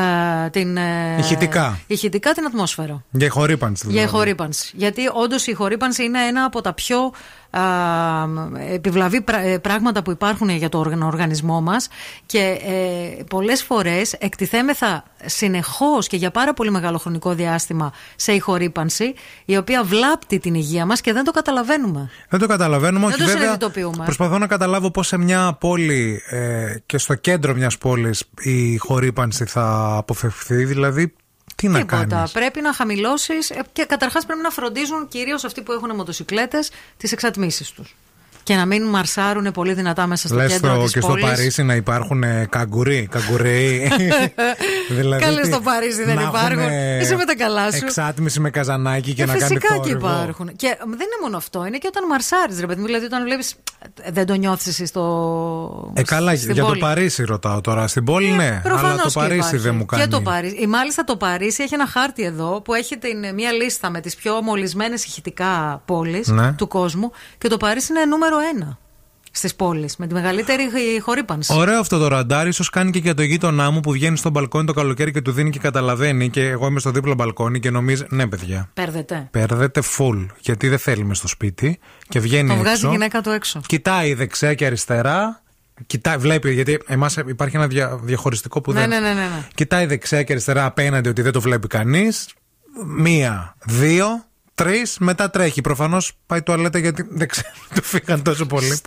την, 0.51 0.77
ε, 0.77 1.17
Ηχητικά. 1.19 1.79
ηχητικά 1.87 2.33
την 2.33 2.45
ατμόσφαιρα. 2.47 3.05
Για 3.11 3.27
ηχορύπανση 3.27 3.83
Για 3.87 3.95
δηλαδή. 3.95 4.15
ηχορύπανση. 4.15 4.73
Γιατί 4.77 5.03
όντως 5.13 5.47
η 5.47 5.51
ηχορύπανση 5.53 6.05
είναι 6.05 6.27
ένα 6.27 6.45
από 6.45 6.61
τα 6.61 6.73
πιο 6.73 6.99
α, 6.99 7.11
επιβλαβή 8.73 9.21
πρά- 9.21 9.45
ε, 9.45 9.59
πράγματα 9.59 10.03
που 10.03 10.11
υπάρχουν 10.11 10.49
για 10.49 10.69
το 10.69 10.79
οργ- 10.79 11.03
οργανισμό 11.05 11.61
μας 11.61 11.89
και 12.27 12.39
ε, 13.19 13.23
πολλές 13.23 13.63
φορές 13.63 14.13
εκτιθέμεθα 14.13 15.05
συνεχώς 15.25 16.07
και 16.07 16.17
για 16.17 16.31
πάρα 16.31 16.55
πολύ 16.55 16.71
μεγάλο 16.71 16.99
χρονικό 16.99 17.35
διάστημα 17.35 17.93
σε 18.17 18.33
ηχορύπανση 18.33 19.15
η 19.45 19.57
οποία 19.57 19.85
βλάπτει 19.85 20.39
την 20.39 20.55
υγεία 20.55 20.87
μας 20.87 21.01
και 21.01 21.13
δεν 21.13 21.25
το 21.25 21.31
καταλαβαίνουμε. 21.31 22.11
Δεν 22.29 22.41
το 22.41 22.47
καταλαβαίνουμε, 22.47 22.99
Δεν 23.07 23.09
όχι 23.15 23.19
το 23.19 23.25
βέβαια. 23.25 23.41
συνειδητοποιούμε. 23.43 24.05
Προσπαθώ 24.05 24.39
να 24.39 24.47
καταλάβω 24.47 24.91
πώς 24.91 25.07
σε 25.07 25.17
μια 25.19 25.57
πόλη 25.61 26.23
ε, 26.31 26.75
και 26.87 26.99
στο 26.99 27.15
κέντρο 27.15 27.55
μιας 27.55 27.79
πόλης 27.79 28.25
η 28.43 28.77
χορύπανση 28.77 29.45
θα 29.45 29.95
αποφευχθεί. 29.97 30.65
Δηλαδή, 30.65 31.15
τι 31.57 31.69
να 31.69 31.85
κάνεις; 31.85 32.05
Τίποτα. 32.05 32.29
Πρέπει 32.33 32.61
να 32.61 32.73
χαμηλώσεις 32.73 33.53
και 33.73 33.85
καταρχάς 33.85 34.27
πρέπει 34.27 34.43
να 34.43 34.51
φροντίζουν 34.51 35.09
κυρίως 35.09 35.45
αυτοί 35.45 35.63
που 35.63 35.73
έχουν 35.73 35.95
μοτοσυκλέτες 35.95 36.71
τις 36.97 37.13
εξατμίσεις 37.13 37.71
τους. 37.71 37.97
Και 38.47 38.55
να 38.55 38.67
μην 38.67 38.83
μαρσάρουν 38.83 39.51
πολύ 39.53 39.73
δυνατά 39.73 40.07
μέσα 40.07 40.27
στο 40.29 40.37
Λες 40.37 40.53
κέντρο 40.53 40.73
στο, 40.75 40.83
της 40.83 40.93
και 40.93 41.01
στο 41.01 41.09
πόλης. 41.09 41.25
Παρίσι 41.25 41.63
να 41.63 41.75
υπάρχουν 41.75 42.23
ε, 42.23 42.47
καγκουρί, 42.51 43.09
καγκουρέοι. 43.11 43.91
δηλαδή, 44.99 45.23
Καλές 45.23 45.41
τι, 45.47 45.53
στο 45.53 45.61
Παρίσι 45.61 46.05
δεν 46.05 46.15
να 46.15 46.23
υπάρχουν. 46.23 46.59
έχουν, 46.59 46.73
ε, 46.73 46.99
Είσαι 47.01 47.17
με 47.17 47.25
τα 47.25 47.35
καλά 47.37 47.71
σου. 47.73 47.79
Εξάτμιση 47.85 48.41
με 48.41 48.51
καζανάκι 48.51 49.13
και 49.15 49.23
Ε, 49.23 49.27
να 49.27 49.33
κάνει 49.33 49.45
φυσικά 49.45 49.69
και 49.69 49.75
θόρυβο. 49.75 50.07
υπάρχουν. 50.09 50.57
Και 50.57 50.77
δεν 50.79 50.87
είναι 50.93 51.19
μόνο 51.23 51.37
αυτό, 51.37 51.67
είναι 51.67 51.79
και 51.79 51.87
όταν 51.89 52.07
μαρσάρεις, 52.07 52.61
ρε 52.61 52.67
παιδί 52.67 52.81
μου. 52.81 52.87
Δηλαδή, 52.87 53.05
όταν 53.05 53.25
βλέπεις. 53.25 53.55
Δεν 54.13 54.27
το 54.27 54.35
νιώθεις 54.35 54.67
εσύ 54.67 54.87
στο. 54.87 55.93
Ε, 55.95 56.03
καλά, 56.03 56.37
στην 56.37 56.53
για 56.53 56.63
πόλη. 56.65 56.79
το 56.81 56.87
Παρίσι 56.87 57.25
ρωτάω 57.25 57.61
τώρα. 57.61 57.87
Στην 57.87 58.05
πόλη, 58.05 58.29
ναι. 58.31 58.45
Αλλά 58.45 58.61
Προφανώς 58.63 59.03
το 59.03 59.09
και 59.09 59.15
Παρίσι 59.15 59.39
υπάρχει. 59.39 59.57
δεν 59.57 59.75
μου 59.75 59.85
κάνει. 59.87 60.03
Και 60.03 60.09
το 60.09 60.21
Παρίσι. 60.21 60.57
Ή 60.61 60.67
Μάλιστα 60.67 61.05
το 61.05 61.17
Παρίσι 61.17 61.63
έχει 61.63 61.75
ένα 61.75 61.87
χάρτη 61.87 62.23
εδώ 62.25 62.61
που 62.65 62.75
έχει 62.75 62.99
την, 62.99 63.35
μια 63.35 63.53
λίστα 63.53 63.91
με 63.91 64.01
τις 64.01 64.15
πιο 64.17 64.43
μολυσμένες 64.43 65.05
ηχητικά 65.05 65.83
πόλεις 65.85 66.29
Ναι. 66.29 66.53
του 66.53 66.69
κόσμου. 66.69 67.11
Και 67.39 67.49
το 67.49 67.57
Παρίσι 67.57 67.93
είναι 67.93 68.05
νούμερο 68.05 68.36
ένα 68.53 68.79
στις 69.31 69.55
πόλεις. 69.55 69.97
Με 69.97 70.07
τη 70.07 70.15
μεγαλύτερη 70.15 70.63
χ- 70.63 71.03
χορύπανση. 71.03 71.55
Ωραίο 71.57 71.79
αυτό 71.81 71.99
το 71.99 72.09
ραντάρ, 72.09 72.47
ίσως 72.47 72.71
κάνει 72.71 72.91
και 72.91 72.99
για 72.99 73.15
το 73.15 73.23
γείτονά 73.23 73.71
μου 73.71 73.81
που 73.81 73.93
βγαίνει 73.93 74.17
στο 74.17 74.31
μπαλκόνι 74.31 74.67
το 74.67 74.73
καλοκαίρι 74.73 75.13
και 75.13 75.21
του 75.23 75.33
δίνει 75.33 75.51
και 75.51 75.59
καταλαβαίνει. 75.59 76.31
Και 76.31 76.49
εγώ 76.49 76.67
είμαι 76.67 76.81
στο 76.81 76.91
δίπλο 76.91 77.15
μπαλκόνι 77.15 77.61
και 77.61 77.71
νομίζει, 77.71 78.05
ναι, 78.09 78.27
παιδιά. 78.27 78.71
Παίρδεται. 78.75 79.29
Παίρνετε 79.31 79.83
full, 79.99 80.27
γιατί 80.41 80.69
δεν 80.69 80.79
θέλει 80.79 81.05
μες 81.05 81.19
στο 81.19 81.29
σπίτι 81.29 81.79
και 82.09 82.21
βγαίνει 82.21 82.49
Τον 82.49 82.57
βγάζει 82.59 82.71
έξω. 82.75 82.89
η 82.89 82.91
γυναίκα 82.91 83.21
του 83.21 83.31
έξω. 83.31 83.61
Κοιτάει 83.67 84.15
δεξιά 84.15 84.55
και 84.55 84.67
αριστερά. 84.67 85.43
Κοιτάει, 85.87 86.17
βλέπει, 86.17 86.53
γιατί 86.53 86.79
εμάς 86.87 87.17
υπάρχει 87.17 87.57
ένα 87.57 87.67
δια- 87.67 87.99
διαχωριστικό 88.03 88.61
που 88.61 88.73
Ναι, 88.73 88.81
δεν. 88.81 88.89
ναι, 88.89 88.99
ναι, 88.99 89.09
ναι, 89.15 89.21
ναι. 89.21 89.47
Κοιτάει 89.55 89.87
δεξιά 89.87 90.23
και 90.23 90.33
αριστερά 90.33 90.65
απέναντι 90.65 91.09
ότι 91.09 91.23
δεν 91.23 91.33
το 91.33 91.41
βλέπει 91.41 91.67
κανείς. 91.67 92.27
Μία, 92.97 93.57
δύο, 93.65 94.25
τρεις, 94.57 94.97
μετά 94.99 95.31
τρέχει. 95.31 95.61
Προφανώς 95.61 96.13
πάει 96.27 96.43
τουαλέτα 96.43 96.79
γιατί 96.79 97.07
δεν 97.11 97.29
ξέρω, 97.29 97.47
του 97.75 97.83
φύγαν 97.83 98.23
τόσο 98.23 98.47
πολύ. 98.47 98.81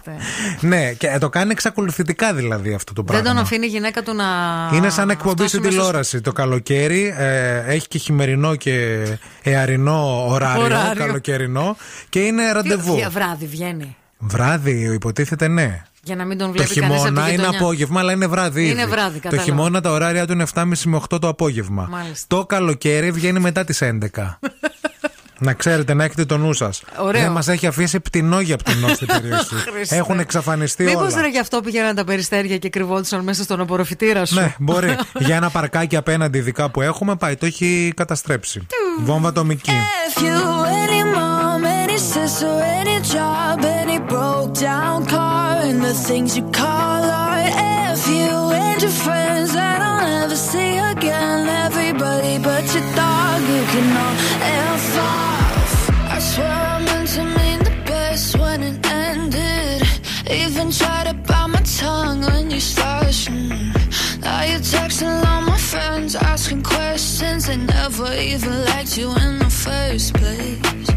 ναι, 0.61 0.91
και 0.93 1.17
το 1.19 1.29
κάνει 1.29 1.51
εξακολουθητικά 1.51 2.33
δηλαδή 2.33 2.73
αυτό 2.73 2.93
το 2.93 3.01
Δεν 3.03 3.11
πράγμα. 3.11 3.33
τον 3.33 3.43
αφήνει 3.43 3.65
η 3.65 3.69
γυναίκα 3.69 4.03
του 4.03 4.13
να. 4.15 4.25
Είναι 4.73 4.89
σαν 4.89 5.09
εκπομπή 5.09 5.33
φτάσει 5.35 5.47
στην 5.49 5.59
μέσα 5.61 5.71
στο- 5.71 5.79
τηλεόραση. 5.81 6.21
Το 6.21 6.31
καλοκαίρι 6.31 7.13
ε, 7.17 7.57
έχει 7.73 7.87
και 7.87 7.97
χειμερινό 7.97 8.55
και 8.55 9.03
εαρινό 9.43 10.25
ωράριο, 10.27 10.63
Ωράριο. 10.63 11.05
καλοκαιρινό 11.05 11.77
και 12.09 12.19
είναι 12.19 12.51
ραντεβού. 12.51 12.95
Για 12.95 13.09
βράδυ 13.09 13.45
βγαίνει. 13.45 13.95
Βράδυ, 14.17 14.93
υποτίθεται 14.93 15.47
ναι. 15.47 15.83
Για 16.03 16.15
να 16.15 16.25
μην 16.25 16.37
τον 16.37 16.47
Το 16.47 16.53
βλέπει 16.53 16.73
κανείς 16.79 16.83
από 16.85 16.93
τη 16.93 16.99
χειμώνα 17.07 17.27
είναι 17.27 17.35
γειτονιά. 17.41 17.59
απόγευμα, 17.59 17.99
αλλά 17.99 18.11
είναι 18.11 18.27
βράδυ. 18.27 18.69
Είναι 18.69 18.81
ήδη. 18.81 18.89
βράδυ, 18.89 19.13
Το 19.15 19.19
κατάλαβα. 19.21 19.43
χειμώνα 19.43 19.81
τα 19.81 19.91
ωράρια 19.91 20.25
του 20.27 20.33
είναι 20.33 20.45
7.30 20.53 20.63
με 20.85 21.01
8 21.09 21.19
το 21.21 21.27
απόγευμα. 21.27 21.87
Μάλιστα. 21.91 22.25
Το 22.37 22.45
καλοκαίρι 22.45 23.11
βγαίνει 23.11 23.39
μετά 23.39 23.63
τις 23.63 23.81
11. 23.81 24.37
να 25.39 25.53
ξέρετε, 25.53 25.93
να 25.93 26.03
έχετε 26.03 26.25
το 26.25 26.37
νου 26.37 26.53
σας. 26.53 26.81
Ωραίο. 26.97 27.21
Δεν 27.21 27.31
μας 27.31 27.47
έχει 27.47 27.67
αφήσει 27.67 27.99
πτηνό 27.99 28.39
για 28.39 28.57
πτηνό 28.57 28.87
στην 28.87 29.07
περιοχή. 29.07 29.55
Χριστέ. 29.73 29.95
Έχουν 29.95 30.19
εξαφανιστεί 30.19 30.83
Μήπως 30.83 31.13
όλα. 31.13 31.21
ρε 31.21 31.27
γι' 31.27 31.39
αυτό 31.39 31.61
πήγαιναν 31.61 31.95
τα 31.95 32.03
περιστέρια 32.03 32.57
και 32.57 32.69
κρυβόντουσαν 32.69 33.23
μέσα 33.23 33.43
στον 33.43 33.59
απορροφητήρα 33.59 34.25
σου; 34.25 34.35
Ναι, 34.35 34.55
μπορεί. 34.59 34.97
Για 35.25 35.35
ένα 35.35 35.49
παρκάκι 35.49 35.95
απέναντι, 35.95 36.37
ειδικά 36.37 36.69
που 36.69 36.81
έχουμε, 36.81 37.15
πάει. 37.15 37.35
Το 37.35 37.45
έχει 37.45 37.93
καταστρέψει. 37.95 38.67
Βόμβα 39.03 39.27
ατομική. 39.29 39.71
nobody 51.99 52.37
but 52.39 52.63
your 52.73 52.87
dog. 52.95 53.41
You 53.41 53.63
can 53.71 53.97
all 54.03 54.15
F 54.41 54.97
off 54.97 55.89
I 56.15 56.19
swear 56.19 56.47
I 56.47 56.83
meant 56.85 57.09
to 57.15 57.23
mean 57.23 57.59
the 57.59 57.75
best 57.85 58.37
when 58.37 58.63
it 58.63 58.85
ended. 58.85 59.81
Even 60.29 60.71
tried 60.71 61.07
to 61.07 61.13
bite 61.13 61.47
my 61.47 61.61
tongue 61.61 62.21
when 62.21 62.51
you 62.51 62.59
started 62.59 63.31
Now 64.21 64.43
you're 64.43 64.65
texting 64.73 65.25
all 65.29 65.41
my 65.41 65.57
friends 65.57 66.15
Asking 66.15 66.63
questions. 66.63 67.47
They 67.47 67.57
never 67.57 68.13
even 68.13 68.65
liked 68.65 68.97
you 68.97 69.09
in 69.25 69.39
the 69.39 69.51
first 69.65 70.13
place. 70.13 70.87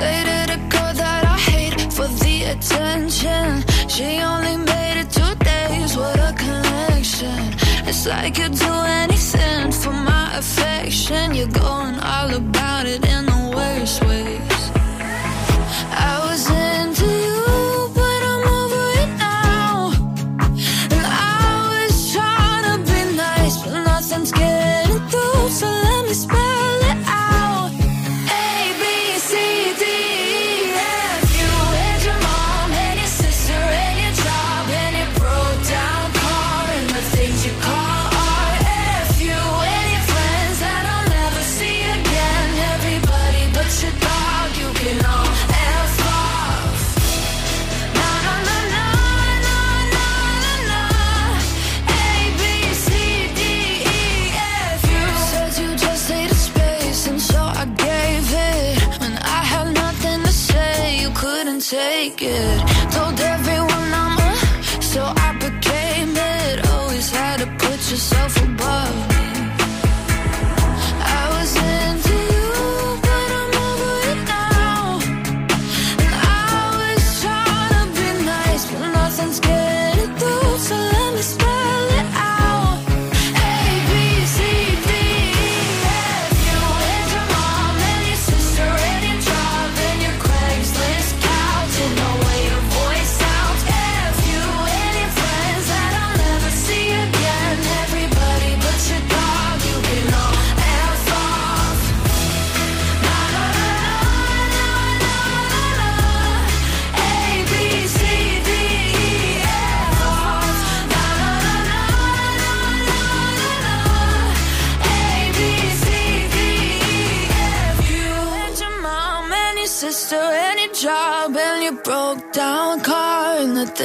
Dated 0.00 0.48
a 0.56 0.60
girl 0.72 0.92
that 1.02 1.22
I 1.34 1.38
hate 1.50 1.92
for 1.92 2.08
the 2.22 2.36
attention. 2.52 3.64
She 3.88 4.08
only 4.32 4.56
made 4.56 4.96
it 5.02 5.10
two 5.10 5.34
days, 5.44 5.96
what 5.96 6.18
a 6.18 6.32
connection. 6.36 7.61
It's 7.94 8.06
like 8.06 8.38
you'd 8.38 8.54
do 8.54 8.72
anything 9.02 9.70
for 9.70 9.92
my 9.92 10.38
affection. 10.38 11.34
You're 11.34 11.46
going 11.48 11.98
all 12.00 12.34
about 12.34 12.86
it 12.86 13.04
in 13.06 13.26
the 13.26 13.31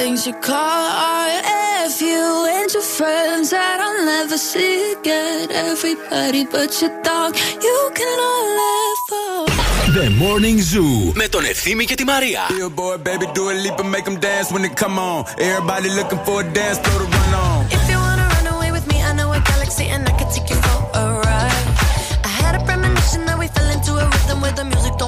things 0.08 0.26
you 0.26 0.34
call 0.50 0.84
RF. 1.26 2.00
You 2.00 2.26
and 2.56 2.68
your 2.76 2.88
friends 2.98 3.46
that 3.54 3.78
I'll 3.86 4.04
never 4.14 4.38
see 4.50 4.92
again. 4.96 5.50
Everybody 5.68 6.42
but 6.54 6.70
your 6.80 6.94
dog, 7.08 7.30
you 7.66 7.78
can 7.98 8.16
all 8.28 8.46
laugh. 8.60 9.00
The 9.96 10.06
Morning 10.24 10.58
Zoo 10.70 11.12
με 11.14 11.28
τον 11.28 11.44
Ευθύμη 11.44 11.84
και 11.84 11.94
τη 11.94 12.04
Μαρία. 12.04 12.40
Billboard, 12.48 13.00
baby, 13.08 13.26
do 13.36 13.42
a 13.52 13.54
leap 13.62 13.78
and 13.82 13.90
make 13.94 14.06
them 14.08 14.18
dance 14.26 14.48
when 14.52 14.62
they 14.64 14.74
come 14.82 14.98
on. 15.10 15.18
Everybody 15.48 15.88
looking 15.98 16.20
for 16.26 16.36
a 16.42 16.46
dance, 16.58 16.78
throw 16.84 16.98
the 17.02 17.08
run 17.16 17.32
on. 17.46 17.60
If 17.78 17.84
you 17.90 17.98
wanna 18.06 18.26
run 18.34 18.46
away 18.54 18.70
with 18.76 18.86
me, 18.92 18.98
I 19.08 19.12
know 19.18 19.28
a 19.38 19.40
galaxy 19.50 19.86
and 19.94 20.02
I 20.10 20.12
can 20.18 20.28
take 20.34 20.48
you 20.52 20.58
for 20.66 20.78
a 21.02 21.04
ride. 21.24 21.66
I 22.28 22.30
had 22.42 22.52
a 22.60 22.62
premonition 22.68 23.20
that 23.28 23.36
we 23.42 23.46
fell 23.56 23.70
into 23.76 23.92
a 24.02 24.04
rhythm 24.12 24.38
where 24.42 24.54
the 24.60 24.66
music 24.72 24.94
don't 25.02 25.07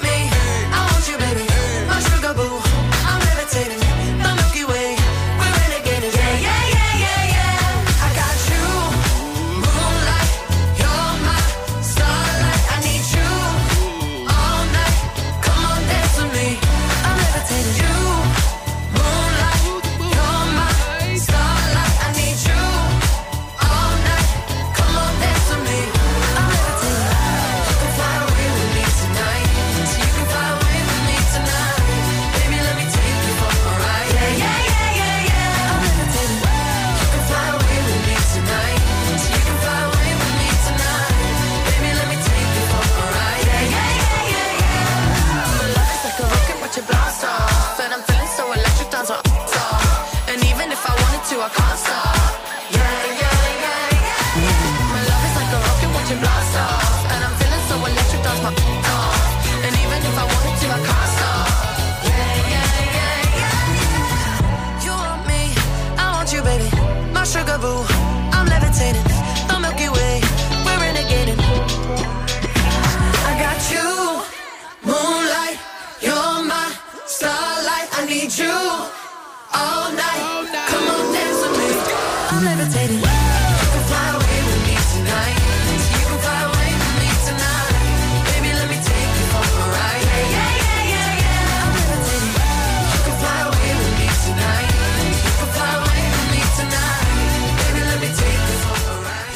you 51.41 51.47
a 51.47 51.49
concert. 51.49 52.00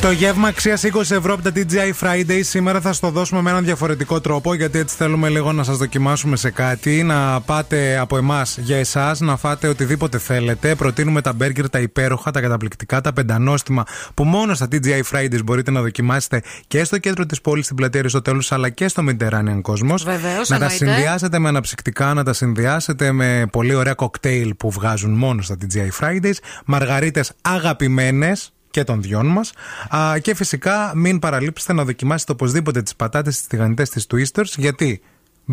Το 0.06 0.12
γεύμα 0.12 0.48
αξίας 0.48 0.84
20 0.84 1.00
ευρώ 1.00 1.34
από 1.34 1.42
τα 1.42 1.52
TGI 1.56 1.94
Friday 2.02 2.40
σήμερα 2.44 2.82
θα 2.82 2.94
στο 2.94 3.10
δώσουμε 3.10 3.42
με 3.42 3.50
έναν 3.50 3.64
διαφορετικό 3.64 4.22
τρόπο 4.22 4.54
γιατί 4.54 4.80
έτσι 4.80 4.96
θέλουμε 4.96 5.30
λίγο 5.30 5.52
να 5.52 5.64
σας 5.64 5.78
δοκιμάσουμε 5.78 6.36
σε 6.36 6.50
κάτι. 6.50 7.04
Να 7.04 7.42
πάτε 7.42 7.98
από 7.98 8.18
εμάς 8.18 8.58
για 8.58 8.78
εσάς, 8.78 9.20
να 9.20 9.38
φάτε 9.38 9.68
οτιδήποτε 9.68 10.18
θέλετε. 10.18 10.76
Προτείνουμε 10.76 11.22
τα 11.22 11.34
μπέργκερ, 11.34 11.70
τα 11.70 11.80
υπέροχα, 11.80 12.32
τα 12.32 12.42
καταπληκτικά, 12.42 13.02
τα 13.02 13.14
πεντανόστιμα 13.14 13.84
που 14.14 14.24
μόνο 14.24 14.54
στα 14.54 14.68
TGI 14.72 15.02
Fridays 15.12 15.44
μπορείτε 15.44 15.72
να 15.72 15.82
δοκιμάσετε 15.82 16.42
και 16.68 16.84
στο 16.84 16.98
κέντρο 16.98 17.26
της 17.26 17.42
πόλης 17.42 17.66
στην 17.66 17.76
πλατεία 17.76 18.00
Αριστοτέλους 18.00 18.52
αλλά 18.52 18.70
και 18.70 18.88
στο 18.88 19.04
Mediterranean 19.10 19.62
Cosmos. 19.62 20.00
Βεβαίως, 20.04 20.50
να 20.50 20.58
τα 20.58 20.66
εννοείται. 20.66 20.86
συνδυάσετε 20.86 21.40
με 21.40 21.48
αναψυκτικά, 21.48 22.14
να 22.14 22.24
τα 22.24 22.34
συνδυάσετε 22.34 23.12
με 23.12 23.46
πολύ 23.52 23.76
ωραία 23.76 23.94
κοκτέιλ 23.94 24.56
που 24.56 24.72
βγάζουν 24.72 25.12
μόνο 25.12 25.42
στα 25.42 25.58
TGI 25.62 26.06
Fridays. 26.06 26.36
Μαργαρίτες 26.66 27.32
αγαπημένες 27.42 28.50
και 28.76 28.84
των 28.84 29.02
δυο 29.02 29.24
μας. 29.24 29.52
Και 30.22 30.36
φυσικά 30.36 30.92
μην 30.96 31.20
παραλείψετε 31.20 31.74
να 31.74 31.84
δοκιμάσετε 31.84 32.32
οπωσδήποτε 32.32 32.82
τις 32.82 32.96
πατάτες 32.96 33.42
τη 33.42 33.48
τηγανιτές 33.48 33.90
της 33.90 34.08
Twisters, 34.12 34.58
γιατί 34.58 35.02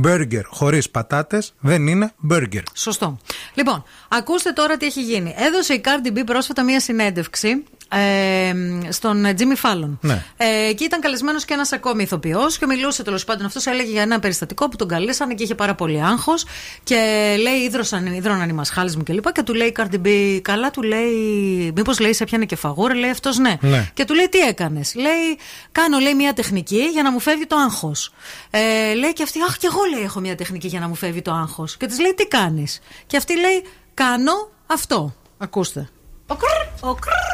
burger 0.05 0.42
χωρίς 0.44 0.91
πατάτες 0.91 1.55
δεν 1.60 1.86
είναι 1.86 2.12
burger. 2.31 2.62
Σωστό. 2.75 3.18
Λοιπόν, 3.55 3.84
ακούστε 4.09 4.52
τώρα 4.52 4.76
τι 4.76 4.86
έχει 4.86 5.02
γίνει. 5.02 5.34
Έδωσε 5.39 5.75
η 5.75 5.83
Cardi 5.84 6.18
B 6.18 6.23
πρόσφατα 6.26 6.62
μία 6.62 6.81
συνέντευξη 6.81 7.65
ε, 7.93 8.53
στον 8.89 9.27
Jimmy 9.27 9.71
Fallon. 9.71 9.91
Ναι. 10.01 10.25
Ε, 10.37 10.73
και 10.73 10.85
ήταν 10.85 11.01
καλεσμένος 11.01 11.45
και 11.45 11.55
ένας 11.55 11.73
ακόμη 11.73 12.03
ηθοποιός 12.03 12.59
και 12.59 12.67
μιλούσε 12.67 13.03
τέλος 13.03 13.25
πάντων. 13.25 13.47
Αυτός 13.47 13.67
έλεγε 13.67 13.91
για 13.91 14.03
ένα 14.03 14.19
περιστατικό 14.19 14.69
που 14.69 14.77
τον 14.77 14.89
καλέσανε 14.89 15.35
και 15.35 15.43
είχε 15.43 15.55
πάρα 15.55 15.75
πολύ 15.75 16.03
άγχος. 16.03 16.45
Και 16.83 16.97
λέει: 17.41 17.55
Ήδρωσαν, 17.55 18.07
ίδρωναν 18.07 18.49
οι 18.49 18.53
μασχάλες 18.53 18.97
μου 18.97 19.03
κλπ. 19.03 19.25
Και, 19.25 19.31
και 19.33 19.43
του 19.43 19.55
λέει 19.55 19.67
η 19.67 19.75
Cardi 19.77 20.07
B, 20.07 20.39
καλά 20.43 20.71
του 20.71 20.83
λέει, 20.83 21.73
Μήπως 21.77 21.99
λέει 21.99 22.12
σε 22.12 22.25
πιάνε 22.25 22.45
και 22.45 22.57
φαγούρα, 22.57 22.95
λέει 22.95 23.11
αυτός 23.11 23.39
ναι. 23.39 23.57
Ναι. 23.61 23.91
Και 23.95 24.05
του 24.05 24.15
λέει: 24.15 24.29
Τι 24.29 24.39
έκανες; 24.39 24.95
Λέει: 24.95 25.39
Κάνω 25.73 25.99
λέει 25.99 26.15
μια 26.15 26.33
τεχνική 26.33 26.89
για 26.93 27.03
να 27.03 27.11
μου 27.11 27.21
φεύγει 27.21 27.47
το 27.47 27.57
άγχος. 27.57 28.12
Ε, 28.51 28.95
λέει 28.95 29.12
και 29.12 29.23
αυτή: 29.23 29.39
Αχ, 29.49 29.57
και 29.57 29.67
εγώ 29.67 29.81
λέει: 29.95 30.05
Έχω 30.05 30.21
μια 30.21 30.35
τεχνική 30.35 30.67
για 30.67 30.81
να 30.81 30.89
μου 30.89 30.95
φεύγει 30.95 31.23
το 31.23 31.33
άγχος. 31.33 31.77
Και 31.77 31.87
της 31.87 32.01
λέει: 32.01 32.15
Τι 32.15 32.27
κάνεις; 32.27 32.81
Και 33.07 33.17
αυτή 33.17 33.41
λέει: 33.41 33.65
Κάνω 33.95 34.51
αυτό. 34.67 35.15
Ακούστε. 35.39 35.89
Ο 36.27 36.35
κρρ, 36.35 36.89
ο 36.91 36.95
κρρ, 36.95 37.32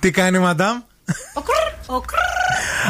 Τι 0.00 0.10
κάνει, 0.10 0.38
μαντάμ; 0.38 0.82
ο 1.34 1.40
κρρ, 1.40 1.94
ο 1.96 2.00
κρρ. 2.00 2.37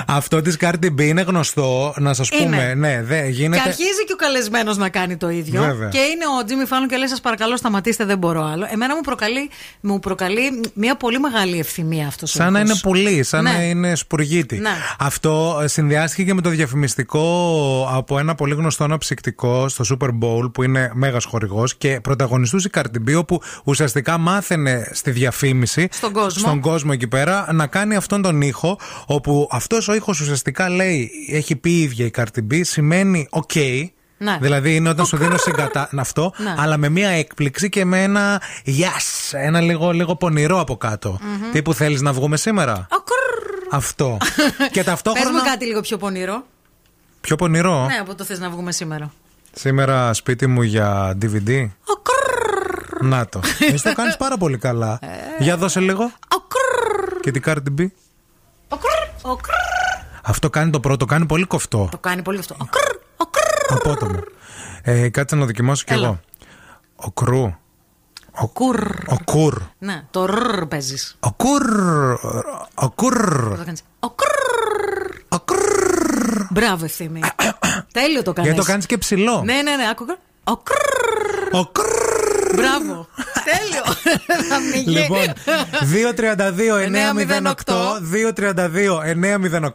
Αυτό 0.06 0.40
της 0.42 0.56
Cardi 0.60 0.86
B 0.98 1.00
είναι 1.00 1.20
γνωστό, 1.22 1.94
να 1.98 2.14
σας 2.14 2.28
Είναι. 2.28 2.42
πούμε. 2.44 2.74
Ναι, 2.74 3.02
δε, 3.02 3.26
γίνεται. 3.28 3.62
Και 3.62 3.68
αρχίζει 3.68 4.04
και 4.06 4.12
ο 4.12 4.16
καλεσμένος 4.16 4.76
να 4.76 4.88
κάνει 4.88 5.16
το 5.16 5.28
ίδιο. 5.28 5.62
Βέβαια. 5.62 5.88
Και 5.88 5.98
είναι 5.98 6.24
ο 6.40 6.44
Τζίμι 6.44 6.64
Φάλλον 6.64 6.88
και 6.88 6.96
λέει: 6.96 7.08
Σας 7.08 7.20
παρακαλώ, 7.20 7.56
σταματήστε, 7.56 8.04
δεν 8.04 8.18
μπορώ 8.18 8.44
άλλο. 8.44 8.66
Εμένα 8.72 8.94
μου 8.94 9.00
προκαλεί, 9.00 9.50
μου 9.80 9.98
προκαλεί 9.98 10.60
μια 10.74 10.96
πολύ 10.96 11.18
μεγάλη 11.20 11.58
ευθυμία 11.58 12.06
αυτός 12.06 12.34
ο 12.34 12.36
Σαν 12.36 12.52
να 12.52 12.58
ήχος. 12.60 12.70
είναι 12.70 12.80
πουλί, 12.82 13.22
σαν 13.22 13.42
Ναι. 13.42 13.52
να 13.52 13.62
είναι 13.62 13.94
σπουργίτη. 13.94 14.58
Ναι. 14.58 14.70
Αυτό 14.98 15.60
ε, 15.62 15.66
συνδυάστηκε 15.66 16.22
και 16.24 16.34
με 16.34 16.40
το 16.40 16.48
διαφημιστικό 16.50 17.24
από 17.92 18.18
ένα 18.18 18.34
πολύ 18.34 18.54
γνωστό 18.54 18.84
αναψυκτικό 18.84 19.68
στο 19.68 19.84
Super 19.90 20.08
Bowl 20.08 20.52
που 20.52 20.62
είναι 20.62 20.90
μέγας 20.94 21.24
χορηγός 21.24 21.76
και 21.76 22.00
πρωταγωνιστούσε 22.02 22.68
η 22.74 22.78
Cardi 22.78 23.10
B 23.10 23.16
όπου 23.18 23.40
ουσιαστικά 23.64 24.18
μάθαινε 24.18 24.90
στη 24.92 25.10
διαφήμιση 25.10 25.88
Στον 25.92 26.12
κόσμο. 26.12 26.42
στον 26.46 26.60
κόσμο 26.60 26.90
εκεί 26.94 27.08
πέρα 27.08 27.48
να 27.52 27.66
κάνει 27.66 27.94
αυτόν 27.96 28.22
τον 28.22 28.40
ήχο 28.42 28.78
όπου 29.06 29.47
αυτός 29.50 29.88
ο 29.88 29.94
ήχος 29.94 30.20
ουσιαστικά 30.20 30.68
λέει 30.68 31.10
έχει 31.30 31.56
πει 31.56 31.70
η 31.70 31.80
ίδια 31.82 32.06
η 32.06 32.10
Cardi 32.16 32.52
B 32.52 32.60
σημαίνει 32.64 33.28
ok 33.30 33.84
Ναι. 34.18 34.38
Δηλαδή 34.40 34.74
είναι 34.74 34.88
όταν 34.88 35.06
σου 35.06 35.16
δίνω 35.16 35.36
συγκατά... 35.36 35.88
αυτό, 35.96 36.32
Ναι. 36.36 36.54
αλλά 36.58 36.76
με 36.76 36.88
μία 36.88 37.08
έκπληξη 37.08 37.68
και 37.68 37.84
με 37.84 38.02
ένα 38.02 38.42
yes, 38.66 39.30
ένα 39.30 39.60
λίγο, 39.60 39.90
λίγο 39.90 40.16
πονηρό 40.16 40.60
από 40.60 40.76
κάτω. 40.76 41.18
Μμμ. 41.22 41.50
Τι 41.52 41.62
που 41.62 41.74
θέλεις 41.74 42.00
να 42.00 42.12
βγούμε 42.12 42.36
σήμερα; 42.36 42.86
Αυτό. 43.70 44.16
και 44.56 44.68
Πες 44.72 44.84
ταυτόχρονα. 44.84 45.32
μου 45.32 45.42
κάτι 45.44 45.64
λίγο 45.66 45.80
πιο 45.80 45.96
πονηρό. 45.96 46.44
Πιο 47.20 47.36
πονηρό. 47.36 47.86
Ναι, 47.86 47.96
από 48.00 48.14
το 48.14 48.24
θε 48.24 48.38
να 48.38 48.50
βγούμε 48.50 48.72
σήμερα. 48.72 49.12
Σήμερα 49.52 50.12
σπίτι 50.14 50.46
μου 50.46 50.62
για 50.62 51.16
DVD. 51.22 51.68
Να 53.00 53.26
το. 53.26 53.40
Εσύ 53.58 53.82
το 53.82 53.92
κάνεις 53.94 54.16
πάρα 54.16 54.36
πολύ 54.36 54.58
καλά. 54.58 54.98
Για 55.38 55.56
δώσε 55.56 55.80
λίγο. 55.80 56.12
Και 57.20 57.30
την 57.30 57.42
Cardi 57.46 57.80
B. 57.80 57.86
Ο 58.68 58.76
κρρ. 59.36 59.52
Αυτό 60.22 60.50
κάνει 60.50 60.70
το 60.70 60.80
πρώτο, 60.80 61.04
κάνει 61.04 61.26
πολύ 61.26 61.44
κοφτό. 61.44 61.88
Το 61.90 61.98
κάνει 61.98 62.22
πολύ 62.22 62.38
αυτό. 62.38 62.56
Ο 62.60 63.74
Απότομο. 63.74 64.18
Ε, 64.82 65.08
κάτσε 65.08 65.36
να 65.36 65.44
δοκιμάσω 65.44 65.84
κι 65.86 65.92
Έλα. 65.92 66.06
εγώ. 66.06 66.20
Ο 66.96 67.10
κρού. 67.10 67.54
Ο 68.40 68.48
κουρ. 68.48 68.80
Ο 69.06 69.16
κουρ. 69.24 69.62
Ναι, 69.78 70.02
το 70.10 70.26
ρρ 70.26 70.66
παίζεις. 70.66 71.16
Ο 71.20 71.32
κουρ. 71.32 71.62
Ο 72.74 72.90
κουρ. 72.90 73.58
Ο 75.28 75.40
κρρ. 75.40 75.56
Μπράβο, 76.50 76.84
ευθύμη. 76.84 77.20
Τέλειο 77.92 78.22
το 78.22 78.32
κάνει. 78.32 78.48
Γιατί 78.48 78.62
το 78.64 78.70
κάνεις 78.70 78.86
και 78.86 78.98
ψηλό. 78.98 79.42
Ναι, 79.44 79.54
ναι, 79.54 79.76
ναι, 79.76 79.88
άκου. 79.90 80.04
Ο 80.44 80.56
κρρ. 80.56 81.54
Ο 81.60 81.66
κρρ. 81.66 81.97
Μπράβο. 82.54 83.08
Τέλειο. 83.44 83.82
Θα 84.48 84.58
με 84.60 84.76
γίνει. 84.76 85.00
Λοιπόν, 85.00 85.26
232-908. 87.68 88.00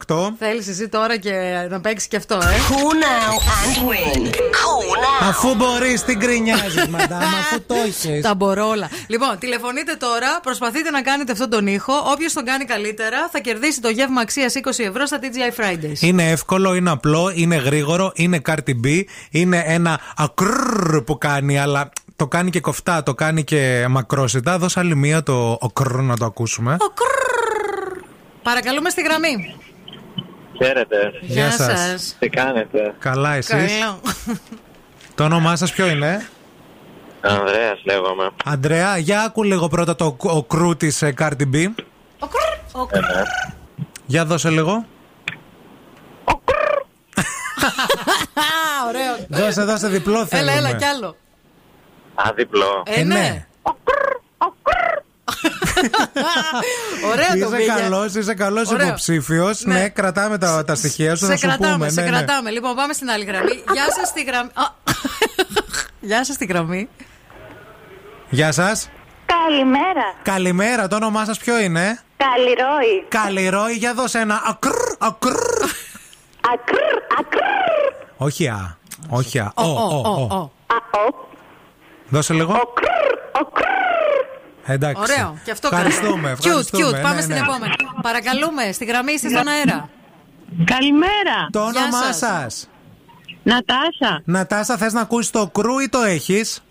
232-908. 0.08 0.34
Θέλεις 0.38 0.68
εσύ 0.68 0.88
τώρα 0.88 1.16
και 1.16 1.32
να 1.70 1.80
παίξεις 1.80 2.08
και 2.08 2.16
αυτό, 2.16 2.34
ε; 2.34 2.38
Cool 2.38 2.94
now 3.04 3.32
and 3.56 3.88
win. 3.88 4.26
Cool 4.26 5.24
now. 5.24 5.28
Αφού 5.28 5.54
μπορείς, 5.54 6.04
την 6.04 6.20
κρινιάζει, 6.20 6.88
μαντάμ, 6.96 7.22
αφού 7.22 7.62
το 7.66 7.74
έχει. 7.86 8.20
Τα 8.20 8.34
μπορώ 8.34 8.68
όλα. 8.68 8.90
Λοιπόν, 9.06 9.38
τηλεφωνείτε 9.38 9.94
τώρα, 9.98 10.40
προσπαθείτε 10.42 10.90
να 10.90 11.02
κάνετε 11.02 11.32
αυτόν 11.32 11.50
τον 11.50 11.66
ήχο. 11.66 11.92
Όποιος 12.12 12.32
τον 12.32 12.44
κάνει 12.44 12.64
καλύτερα 12.64 13.28
θα 13.32 13.38
κερδίσει 13.38 13.80
το 13.80 13.88
γεύμα 13.88 14.20
αξίας 14.20 14.54
20 14.62 14.70
ευρώ 14.76 15.06
στα 15.06 15.18
TGI 15.22 15.60
Fridays. 15.62 16.00
Είναι 16.00 16.30
εύκολο, 16.30 16.74
είναι 16.74 16.90
απλό, 16.90 17.32
είναι 17.34 17.56
γρήγορο, 17.56 18.12
είναι 18.14 18.40
Cardi 18.48 18.74
B, 18.84 19.02
είναι 19.30 19.62
ένα 19.66 20.00
ακρρρ 20.16 21.00
που 21.00 21.18
κάνει, 21.18 21.58
αλλά 21.58 21.90
το 22.16 22.26
κάνει 22.26 22.50
και 22.50 22.60
κοφτά, 22.64 23.02
το 23.02 23.14
κάνει 23.14 23.44
και 23.44 23.86
μακρόσιτα. 23.90 24.58
Δώσε 24.58 24.80
άλλη 24.80 24.96
μία 24.96 25.22
το 25.22 25.56
οκρρ 25.60 25.96
να 26.00 26.16
το 26.16 26.24
ακούσουμε. 26.24 26.76
Παρακαλούμε 28.42 28.90
στη 28.90 29.02
γραμμή. 29.02 29.54
Χαίρετε. 30.62 30.96
Γεια 31.20 31.50
σας. 31.50 32.16
Τι 32.18 32.28
κάνετε; 32.28 32.94
Καλά, 32.98 33.34
εσείς; 33.34 33.78
Καλό. 33.78 34.00
Το 35.14 35.24
όνομά 35.24 35.56
σας 35.56 35.72
ποιο 35.72 35.88
είναι; 35.88 36.28
Ανδρέας 37.20 37.80
λέγομαι. 37.84 38.30
Αντρέα, 38.44 38.96
για 38.96 39.22
άκου 39.22 39.42
λίγο 39.42 39.68
πρώτα 39.68 39.94
το 39.96 40.16
ο 40.20 40.42
κρού 40.42 40.76
της 40.76 41.02
ε, 41.02 41.14
Cardi 41.18 41.42
B. 41.42 41.54
Ε, 41.54 42.98
ναι. 42.98 43.22
Για 44.06 44.24
δώσε 44.24 44.50
λίγο. 44.50 44.72
Ωραίο. 48.88 49.26
Δώσε, 49.28 49.62
δώσε 49.62 49.88
διπλό 49.88 50.14
Έλα, 50.14 50.26
θέλουμε. 50.26 50.52
έλα 50.52 50.72
κι 50.72 50.84
άλλο. 50.84 51.16
Α, 52.14 52.32
διπλό. 52.34 52.82
Ε, 52.86 53.02
ναι. 53.02 53.46
Ωραίο 57.10 57.28
το 57.28 57.34
Είσαι 57.36 57.56
πήγε. 57.56 57.72
καλός, 57.80 58.14
είσαι 58.14 58.34
καλός 58.34 58.70
Ωραίο. 58.70 58.86
υποψήφιος. 58.86 59.64
Ναι. 59.64 59.74
Ναι. 59.74 59.88
κρατάμε 59.88 60.38
τα, 60.38 60.64
τα 60.64 60.74
στοιχεία 60.74 61.16
σου, 61.16 61.24
Σε 61.24 61.30
θα 61.30 61.36
σου 61.36 61.46
κρατάμε, 61.46 61.72
πούμε. 61.74 61.88
σε 61.88 62.00
ναι, 62.00 62.10
ναι. 62.10 62.16
κρατάμε. 62.16 62.50
Λοιπόν, 62.50 62.74
πάμε 62.74 62.92
στην 62.92 63.10
άλλη 63.10 63.24
γραμμή. 63.24 63.52
Γεια 63.72 63.84
σας 63.98 64.08
στη 64.08 64.22
γραμμή. 64.22 64.50
Α. 64.54 64.64
Γεια 66.00 66.24
σας 66.24 66.34
στη 66.34 66.44
γραμμή. 66.44 66.88
Γεια 68.30 68.52
σας. 68.52 68.88
Καλημέρα. 69.26 70.14
Καλημέρα, 70.22 70.88
το 70.88 70.96
όνομά 70.96 71.24
σας 71.24 71.38
ποιο 71.38 71.58
είναι; 71.58 72.00
Καλλιρόη. 72.16 73.04
Καλλιρόη, 73.08 73.72
για 73.72 73.94
δώσε 73.94 74.18
ένα 74.18 74.42
ακρ, 74.48 74.70
ακρ. 74.98 75.34
Ακρ, 76.52 76.76
ακρ. 77.18 77.38
Όχι 78.16 78.48
α, 78.48 78.76
όχι 79.08 79.38
α. 79.38 79.52
Ο, 79.54 79.62
Ο, 79.64 80.28
ο, 80.34 80.50
ο, 82.14 82.16
ο, 82.16 82.16
ο. 82.16 82.16
ο. 82.16 82.16
Δώσε 82.16 82.32
λίγο. 82.34 82.72
Εντάξει. 84.66 85.02
Ωραίο. 85.02 85.38
Και 85.44 85.50
αυτό 85.50 85.68
Ευχαριστούμε, 85.72 86.08
κάναμε. 86.10 86.32
Cute, 86.32 86.46
ευχαριστούμε. 86.46 86.98
cute. 86.98 87.02
Πάμε 87.02 87.14
Ναι, 87.14 87.20
στην 87.20 87.34
ναι. 87.34 87.40
επόμενη. 87.40 87.72
Παρακαλούμε, 88.02 88.72
στη 88.72 88.84
γραμμή 88.84 89.12
είστε 89.12 89.28
στον 89.28 89.48
αέρα. 89.48 89.88
Καλημέρα. 90.64 91.36
Το 91.50 91.68
Γεια 91.72 91.80
όνομά 91.82 92.02
σας. 92.02 92.16
σας. 92.16 92.68
Νατάσα. 93.42 94.22
Νατάσα, 94.24 94.76
θες 94.76 94.92
να 94.92 95.00
ακούσεις 95.00 95.30
το 95.30 95.46
κρού 95.46 95.78
ή 95.78 95.88
το 95.88 96.02
έχεις; 96.02 96.62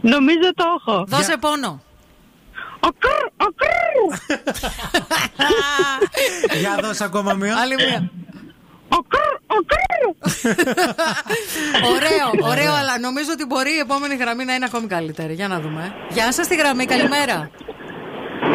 Νομίζω 0.00 0.54
το 0.54 0.64
έχω. 0.78 1.04
Δώσε 1.08 1.36
πόνο. 1.40 1.82
Για 6.60 6.78
δώσε 6.82 7.04
ακόμα 7.04 7.32
μία. 7.34 7.56
Άλλη 7.56 7.74
μία. 7.74 8.10
Ωραίο, 11.94 12.48
ωραίο, 12.50 12.72
αλλά 12.74 12.98
νομίζω 12.98 13.30
ότι 13.32 13.44
μπορεί 13.46 13.70
η 13.74 13.78
επόμενη 13.78 14.14
γραμμή 14.16 14.44
να 14.44 14.54
είναι 14.54 14.64
ακόμη 14.64 14.86
καλύτερη. 14.86 15.34
Για 15.34 15.48
να 15.48 15.60
δούμε. 15.60 15.94
Γεια 16.10 16.32
σα 16.32 16.46
τη 16.46 16.56
γραμμή, 16.56 16.84
καλημέρα. 16.84 17.50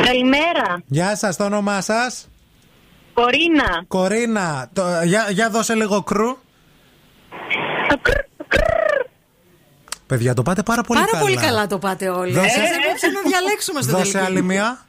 Καλημέρα. 0.06 0.82
Γεια 0.86 1.16
σα, 1.16 1.36
το 1.36 1.44
όνομά 1.44 1.82
σα. 1.82 2.28
Κορίνα. 3.14 3.84
Κορίνα. 3.88 4.70
Το, 4.74 4.84
για, 5.04 5.26
για 5.30 5.50
δώσε 5.50 5.74
λίγο 5.76 6.04
κρου. 6.04 6.38
Παιδιά, 10.08 10.34
το 10.34 10.42
πάτε 10.42 10.64
πάρα 10.64 10.82
πολύ 10.82 11.00
Πάρα 11.00 11.12
καλά. 11.12 11.24
πολύ 11.24 11.36
καλά 11.38 11.68
το 11.68 11.78
πάτε 11.80 12.10
όλοι. 12.10 12.32
Δώσε- 12.34 12.50
Σας 12.50 12.58
έπρεπε 12.60 13.08
να 13.14 13.30
διαλέξουμε 13.30 13.82
στο 13.82 13.92
Δώσε 13.98 14.12
τελικό. 14.12 14.26
άλλη 14.32 14.42
μία. 14.42 14.80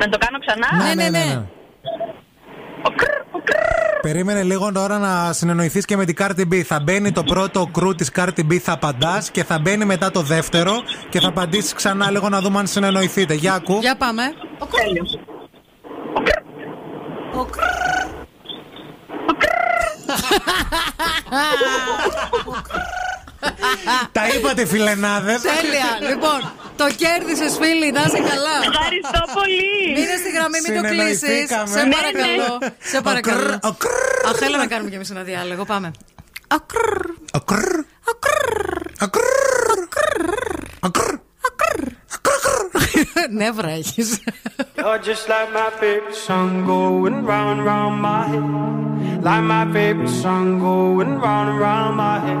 Να 0.00 0.08
το 0.08 0.18
κάνω 0.18 0.38
ξανά. 0.38 0.84
Ναι, 0.84 0.94
ναι, 0.94 1.08
ναι. 1.18 1.42
Περίμενε 4.02 4.42
λίγο 4.42 4.72
τώρα 4.72 4.98
να 4.98 5.32
συνεννοηθείς 5.32 5.84
και 5.84 5.96
με 5.96 6.04
την 6.04 6.16
Cardi 6.18 6.52
B. 6.52 6.62
Θα 6.62 6.80
μπαίνει 6.80 7.12
το 7.12 7.22
πρώτο 7.22 7.68
κρού 7.72 7.94
της 7.94 8.10
Cardi 8.16 8.40
B, 8.50 8.56
θα 8.56 8.72
απαντάς 8.72 9.30
και 9.30 9.44
θα 9.44 9.58
μπαίνει 9.58 9.84
μετά 9.84 10.10
το 10.10 10.22
δεύτερο 10.22 10.72
και 11.08 11.20
θα 11.20 11.28
απαντήσεις 11.28 11.72
ξανά 11.72 12.10
λίγο 12.10 12.28
να 12.28 12.40
δούμε 12.40 12.58
αν 12.58 12.66
συνεννοηθείτε. 12.66 13.34
Για 13.34 13.54
ακού. 13.54 13.78
Για 13.80 13.96
πάμε. 13.96 14.22
Τέλειος. 14.76 15.18
Τα 24.12 24.22
είπατε, 24.34 24.66
φιλενάδες. 24.66 25.40
Τέλεια. 25.40 26.10
λοιπόν, 26.10 26.40
το 26.76 26.86
κέρδισες, 27.00 27.56
φίλοι. 27.60 27.90
Να 27.92 28.00
είσαι 28.06 28.18
καλά. 28.32 28.56
Ευχαριστώ 28.70 29.20
πολύ. 29.38 29.72
Μείνε 29.96 30.16
στη 30.22 30.30
γραμμή, 30.36 30.58
μην 30.66 30.72
το 30.82 30.88
κλείσεις. 30.88 31.18
Συνεννοηθήκαμε. 31.18 31.66
Σε 31.76 31.82
Ναι, 31.82 31.94
παρακαλώ. 31.96 32.58
ναι. 32.62 32.68
Σε 32.92 33.00
παρακαλώ. 33.00 33.58
Ο 33.62 33.72
κρρ, 33.82 34.28
Αχ, 34.30 34.40
έλα 34.46 34.56
να 34.56 34.66
κάνουμε 34.66 34.88
κι 34.90 34.96
εμείς 34.96 35.10
ένα 35.10 35.22
διάλογο. 35.22 35.64
Πάμε. 35.64 35.90
ο 36.54 36.60
κρρ, 36.66 37.00
ο 37.32 37.40
κρρ, 37.44 37.78
ο 39.02 39.08
κρρ. 39.08 39.30
Νεύρα 43.30 43.68
έχει. 43.70 44.02
You're 44.76 44.98
just 45.08 45.24
like 45.32 45.50
my 45.60 45.70
favorite 45.80 46.14
song 46.26 46.50
going 46.66 47.18
round 47.30 47.48
and 47.54 47.62
round 47.70 47.96
my 48.08 48.22
head. 48.32 48.46
Like 49.28 49.44
my 49.54 49.64
favorite 49.76 50.14
song 50.22 50.46
going 50.68 51.12
round 51.26 51.46
and 51.52 51.58
round 51.66 51.92
my 52.04 52.16
head. 52.26 52.40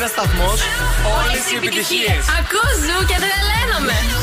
Ένα 0.00 0.08
σταθμός, 0.08 0.60
όλες 1.18 1.50
οι 1.50 1.56
επιτυχίες. 1.56 2.22
Ακούς 2.38 2.74
ζου 2.86 2.98
και 3.06 3.16
τρελαίνομαι. 3.24 4.19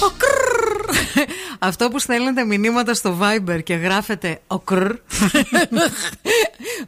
Your 0.00 0.10
touch. 0.10 0.64
Αυτό 1.58 1.88
που 1.88 1.98
στέλνετε 1.98 2.44
μηνύματα 2.44 2.94
στο 2.94 3.18
Viber 3.20 3.62
και 3.62 3.74
γράφετε 3.74 4.40
ο 4.46 4.58
κρρ 4.58 4.90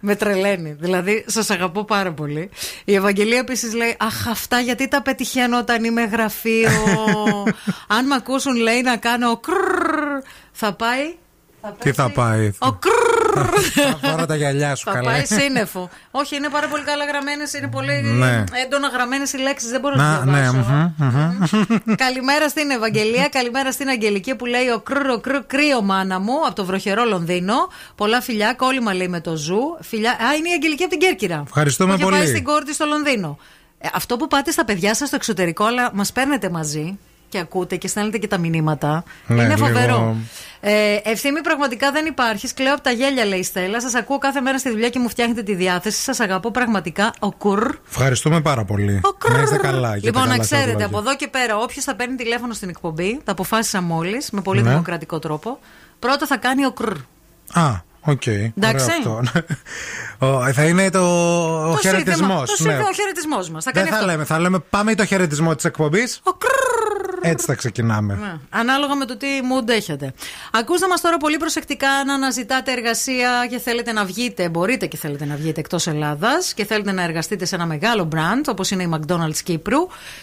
με 0.00 0.16
τρελαίνει. 0.16 0.76
Δηλαδή, 0.80 1.24
σα 1.26 1.54
αγαπώ 1.54 1.84
πάρα 1.84 2.12
πολύ. 2.12 2.50
Η 2.84 2.94
Ευαγγελία 2.94 3.38
επίση 3.38 3.76
λέει: 3.76 3.96
Αχ, 3.98 4.28
αυτά 4.28 4.60
γιατί 4.60 4.88
τα 4.88 5.02
πετυχαίνω 5.02 5.58
όταν 5.58 5.84
είμαι 5.84 6.04
γραφείο. 6.04 6.70
Αν 7.86 8.06
με 8.06 8.14
ακούσουν, 8.14 8.56
λέει 8.56 8.82
να 8.82 8.96
κάνω 8.96 9.36
κρρ. 9.36 10.22
Θα 10.52 10.72
πάει. 10.72 11.14
Τι 11.78 11.92
θα 11.92 12.10
πάει. 12.10 12.52
Ο 12.58 12.72
κρρ. 12.72 13.25
Θα 14.00 14.08
φορά 14.10 14.26
τα 14.26 14.36
γυαλιά 14.36 14.74
σου 14.74 14.84
Θα 14.84 14.92
καλά. 14.92 15.10
πάει 15.10 15.24
σύννεφο. 15.24 15.88
Όχι, 16.10 16.36
είναι 16.36 16.48
πάρα 16.48 16.68
πολύ 16.68 16.82
καλά 16.84 17.04
γραμμένες, 17.04 17.52
είναι 17.52 17.68
πολύ 17.68 18.02
Ναι. 18.02 18.44
έντονα 18.64 18.88
γραμμένες 18.88 19.32
οι 19.32 19.38
λέξεις. 19.38 19.70
Δεν 19.70 19.80
μπορώ 19.80 19.94
να 19.94 20.10
Να, 20.10 20.16
τις 20.16 20.24
ναι, 20.32 20.40
διαβάσω. 20.40 20.92
μμμ, 20.98 21.38
μμμ. 21.86 21.94
Καλημέρα 22.04 22.48
στην 22.48 22.70
Ευαγγελία, 22.70 23.28
καλημέρα 23.28 23.72
στην 23.72 23.88
Αγγελική 23.88 24.34
που 24.34 24.46
λέει 24.46 24.68
ο 24.68 24.80
κρρ, 24.80 25.10
ο 25.10 25.18
κρρ, 25.20 25.36
κρύο 25.46 25.82
μάνα 25.82 26.18
μου 26.20 26.46
από 26.46 26.54
το 26.54 26.64
βροχερό 26.64 27.04
Λονδίνο. 27.04 27.54
Πολλά 27.94 28.20
φιλιά, 28.20 28.54
κόλλημα 28.54 28.94
λέει 28.94 29.08
με 29.08 29.20
το 29.20 29.36
ζου. 29.36 29.60
Φιλιά... 29.80 30.10
Α, 30.10 30.34
είναι 30.38 30.48
η 30.48 30.52
Αγγελική 30.52 30.82
από 30.82 30.90
την 30.90 31.00
Κέρκυρα. 31.00 31.42
Ευχαριστούμε 31.46 31.90
που 31.92 31.96
είχε 32.00 32.04
πολύ. 32.04 32.16
πάει 32.16 32.26
στην 32.26 32.44
κόρτη 32.44 32.74
στο 32.74 32.84
Λονδίνο. 32.86 33.38
Ε, 33.78 33.88
αυτό 33.94 34.16
που 34.16 34.26
πάτε 34.26 34.50
στα 34.50 34.64
παιδιά 34.64 34.94
σας 34.94 35.06
στο 35.06 35.16
εξωτερικό, 35.16 35.64
αλλά 35.64 35.90
μας 35.94 36.12
παίρνετε 36.12 36.50
μαζί 36.50 36.98
και 37.36 37.42
ακούτε 37.42 37.76
και 37.76 37.88
στέλνετε 37.88 38.18
και 38.18 38.26
τα 38.28 38.38
μηνύματα. 38.38 39.04
Ναι, 39.26 39.42
είναι 39.42 39.54
λίγο- 39.54 39.66
φοβερό. 39.66 40.16
Ε, 40.60 40.96
ευθύμη 41.04 41.40
πραγματικά 41.40 41.90
δεν 41.92 42.06
υπάρχεις. 42.06 42.54
Κλαίω 42.54 42.72
από 42.74 42.82
τα 42.82 42.90
γέλια, 42.90 43.24
λέει 43.24 43.38
η 43.38 43.42
Στέλλα. 43.42 43.80
Σας 43.80 43.94
ακούω 43.94 44.18
κάθε 44.18 44.40
μέρα 44.40 44.58
στη 44.58 44.70
δουλειά 44.70 44.88
και 44.88 44.98
μου 44.98 45.08
φτιάχνετε 45.08 45.42
τη 45.42 45.54
διάθεση. 45.54 46.02
Σας 46.02 46.20
αγαπώ 46.20 46.50
πραγματικά. 46.50 47.12
Ο 47.18 47.32
κουρ. 47.32 47.74
Ευχαριστούμε 47.88 48.40
πάρα 48.40 48.64
πολύ. 48.64 49.00
Να 49.32 49.40
είστε 49.42 49.56
καλά. 49.56 49.98
και 49.98 50.06
Λοιπόν, 50.06 50.22
τα 50.22 50.28
να 50.28 50.32
καλά 50.32 50.44
στα 50.44 50.56
ξέρετε, 50.56 50.66
δουλάκια. 50.72 50.86
από 50.86 50.98
εδώ 50.98 51.16
και 51.16 51.28
πέρα, 51.28 51.56
όποιος 51.58 51.84
θα 51.84 51.94
παίρνει 51.94 52.14
τηλέφωνο 52.16 52.52
στην 52.52 52.68
εκπομπή, 52.68 53.20
τα 53.24 53.32
αποφάσισα 53.32 53.80
μόλις, 53.80 54.30
με 54.30 54.40
πολύ 54.40 54.62
Ναι. 54.62 54.68
δημοκρατικό 54.70 55.18
τρόπο. 55.18 55.58
Πρώτα 55.98 56.26
θα 56.26 56.36
κάνει 56.36 56.64
ο 56.66 56.72
κρρ. 56.72 56.90
Α, 57.52 57.72
οκ. 58.00 58.26
Εντάξει. 58.26 58.86
Ωραίο 59.06 59.18
αυτό. 59.18 59.42
Ο, 60.18 60.52
θα 60.52 60.64
είναι 60.64 60.90
το, 60.90 61.00
ο 61.68 61.72
Το 61.72 61.78
χαιρετισμό. 61.80 62.14
σύνθημα- 62.16 62.46
Το 62.46 62.54
σύνθημα, 62.56 62.88
ο 62.88 62.92
χαιρετισμός 62.92 63.50
μας. 63.50 63.64
Θα 63.64 63.70
Δεν 63.74 63.82
κάνει 63.82 63.94
θα 63.94 64.00
αυτό. 64.00 64.10
λέμε, 64.10 64.24
θα 64.24 64.38
λέμε 64.38 64.58
πάμε 64.58 64.94
το 64.94 65.04
χαιρετισμό 65.04 65.54
της 65.54 65.64
εκπομπής. 65.64 66.20
Έτσι 67.20 67.46
θα 67.46 67.54
ξεκινάμε. 67.54 68.14
Ναι. 68.14 68.34
Ανάλογα 68.50 68.94
με 68.94 69.04
το 69.04 69.16
τι 69.16 69.26
mood 69.26 69.68
έχετε. 69.68 70.12
Ακούστε 70.52 70.88
μας 70.88 71.00
τώρα 71.00 71.16
πολύ 71.16 71.36
προσεκτικά 71.36 71.90
αν 71.90 72.10
αναζητάτε 72.10 72.72
εργασία 72.72 73.46
και 73.50 73.58
θέλετε 73.58 73.92
να 73.92 74.04
βγείτε. 74.04 74.48
Μπορείτε 74.48 74.86
και 74.86 74.96
θέλετε 74.96 75.24
να 75.24 75.36
βγείτε 75.36 75.60
εκτός 75.60 75.86
Ελλάδας 75.86 76.54
και 76.54 76.64
θέλετε 76.64 76.92
να 76.92 77.02
εργαστείτε 77.02 77.44
σε 77.44 77.54
ένα 77.54 77.66
μεγάλο 77.66 78.08
brand 78.14 78.44
όπως 78.46 78.70
είναι 78.70 78.82
η 78.82 78.90
McDonald's 78.94 79.38
Κύπρου. 79.44 79.78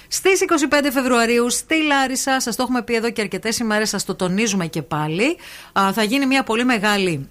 Στις 0.07 0.39
25 0.69 0.89
Φεβρουαρίου 0.91 1.49
στη 1.49 1.83
Λάρισα, 1.83 2.39
σας 2.39 2.55
το 2.55 2.63
έχουμε 2.63 2.81
πει 2.81 2.95
εδώ 2.95 3.11
και 3.11 3.21
αρκετές 3.21 3.57
ημέρες, 3.57 3.89
σας 3.89 4.05
το 4.05 4.15
τονίζουμε 4.15 4.65
και 4.67 4.81
πάλι. 4.81 5.37
Α, 5.73 5.93
θα 5.93 6.03
γίνει 6.03 6.25
μια 6.25 6.43
πολύ 6.43 6.63
μεγάλη 6.63 7.29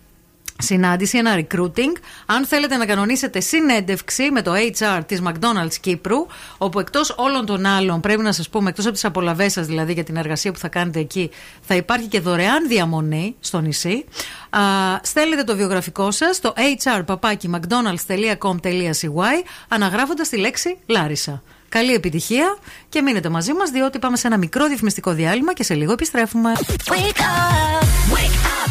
συνάντηση, 0.62 1.18
ένα 1.18 1.36
recruiting. 1.36 1.92
Αν 2.26 2.46
θέλετε 2.46 2.76
να 2.76 2.86
κανονίσετε 2.86 3.40
συνέντευξη 3.40 4.30
με 4.30 4.42
το 4.42 4.52
HR 4.54 5.00
της 5.06 5.22
McDonald's 5.26 5.74
Κύπρου, 5.80 6.26
όπου 6.58 6.80
εκτός 6.80 7.14
όλων 7.16 7.46
των 7.46 7.66
άλλων, 7.66 8.00
πρέπει 8.00 8.22
να 8.22 8.32
σας 8.32 8.48
πούμε, 8.48 8.68
εκτός 8.68 8.84
από 8.84 8.94
τις 8.94 9.04
απολαβές 9.04 9.52
σας 9.52 9.66
δηλαδή 9.66 9.92
για 9.92 10.04
την 10.04 10.16
εργασία 10.16 10.52
που 10.52 10.58
θα 10.58 10.68
κάνετε 10.68 11.00
εκεί, 11.00 11.30
θα 11.60 11.74
υπάρχει 11.74 12.06
και 12.06 12.20
δωρεάν 12.20 12.68
διαμονή 12.68 13.34
στο 13.40 13.60
νησί. 13.60 14.04
Α, 14.50 14.60
στέλνετε 15.02 15.44
το 15.44 15.56
βιογραφικό 15.56 16.10
σας 16.10 16.36
στο 16.36 16.54
hrpapaki.mcdonalds.com.cy 16.84 19.44
αναγράφοντας 19.68 20.28
τη 20.28 20.36
λέξη 20.36 20.78
Λάρισα. 20.86 21.42
Καλή 21.72 21.94
επιτυχία 21.94 22.56
και 22.88 23.02
μείνετε 23.02 23.28
μαζί 23.28 23.52
μας 23.52 23.70
διότι 23.70 23.98
πάμε 23.98 24.16
σε 24.16 24.26
ένα 24.26 24.36
μικρό 24.36 24.66
διαφημιστικό 24.66 25.12
διάλειμμα 25.12 25.52
και 25.52 25.62
σε 25.62 25.74
λίγο 25.74 25.92
επιστρέφουμε. 25.92 26.52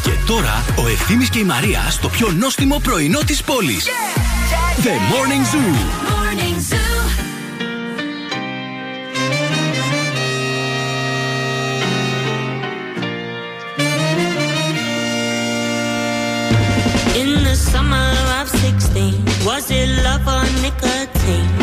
Και 0.04 0.12
τώρα 0.28 0.66
ο 0.78 0.88
Ευθύμης 0.88 1.30
και 1.30 1.40
η 1.40 1.44
Μαρία 1.44 1.82
στο 1.90 2.10
πιο 2.10 2.32
νόστιμο 2.32 2.80
πρωινό 2.84 3.20
της 3.20 3.44
πόλης. 3.44 3.86
The 4.84 4.96
Morning 5.12 5.44
Zoo. 5.52 5.74
In 17.22 17.30
the 17.48 17.56
summer 17.72 18.10
of 18.40 18.48
16, 18.50 19.46
was 19.48 19.66
it 19.80 19.90
love 20.06 20.26
or 20.36 20.46
nicotine; 20.64 21.50
that 21.50 21.61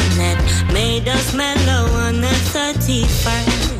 made 0.72 1.08
us 1.08 1.34
mellow 1.34 1.90
on 2.06 2.20
the 2.20 2.34
31st? 2.52 3.78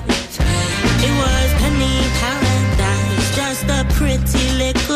It 1.00 1.14
was 1.22 1.48
penny 1.60 1.98
paradise, 2.22 3.36
just 3.36 3.64
a 3.68 3.84
pretty 3.96 4.46
little 4.56 4.87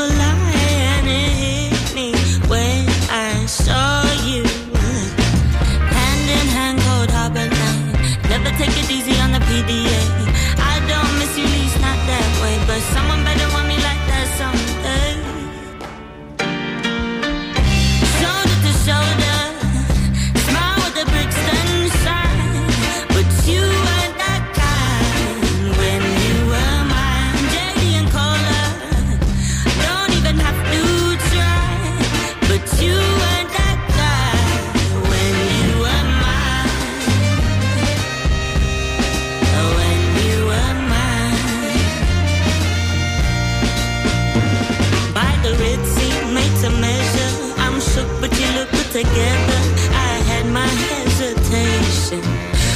together. 49.04 49.60
I 50.08 50.14
had 50.30 50.46
my 50.46 50.66
hesitation, 50.66 52.20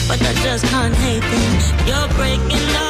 but 0.08 0.20
I 0.20 0.32
just 0.42 0.64
can't 0.66 0.94
hate 0.94 1.20
them. 1.20 1.86
You're 1.86 2.08
breaking 2.16 2.76
up. 2.76 2.85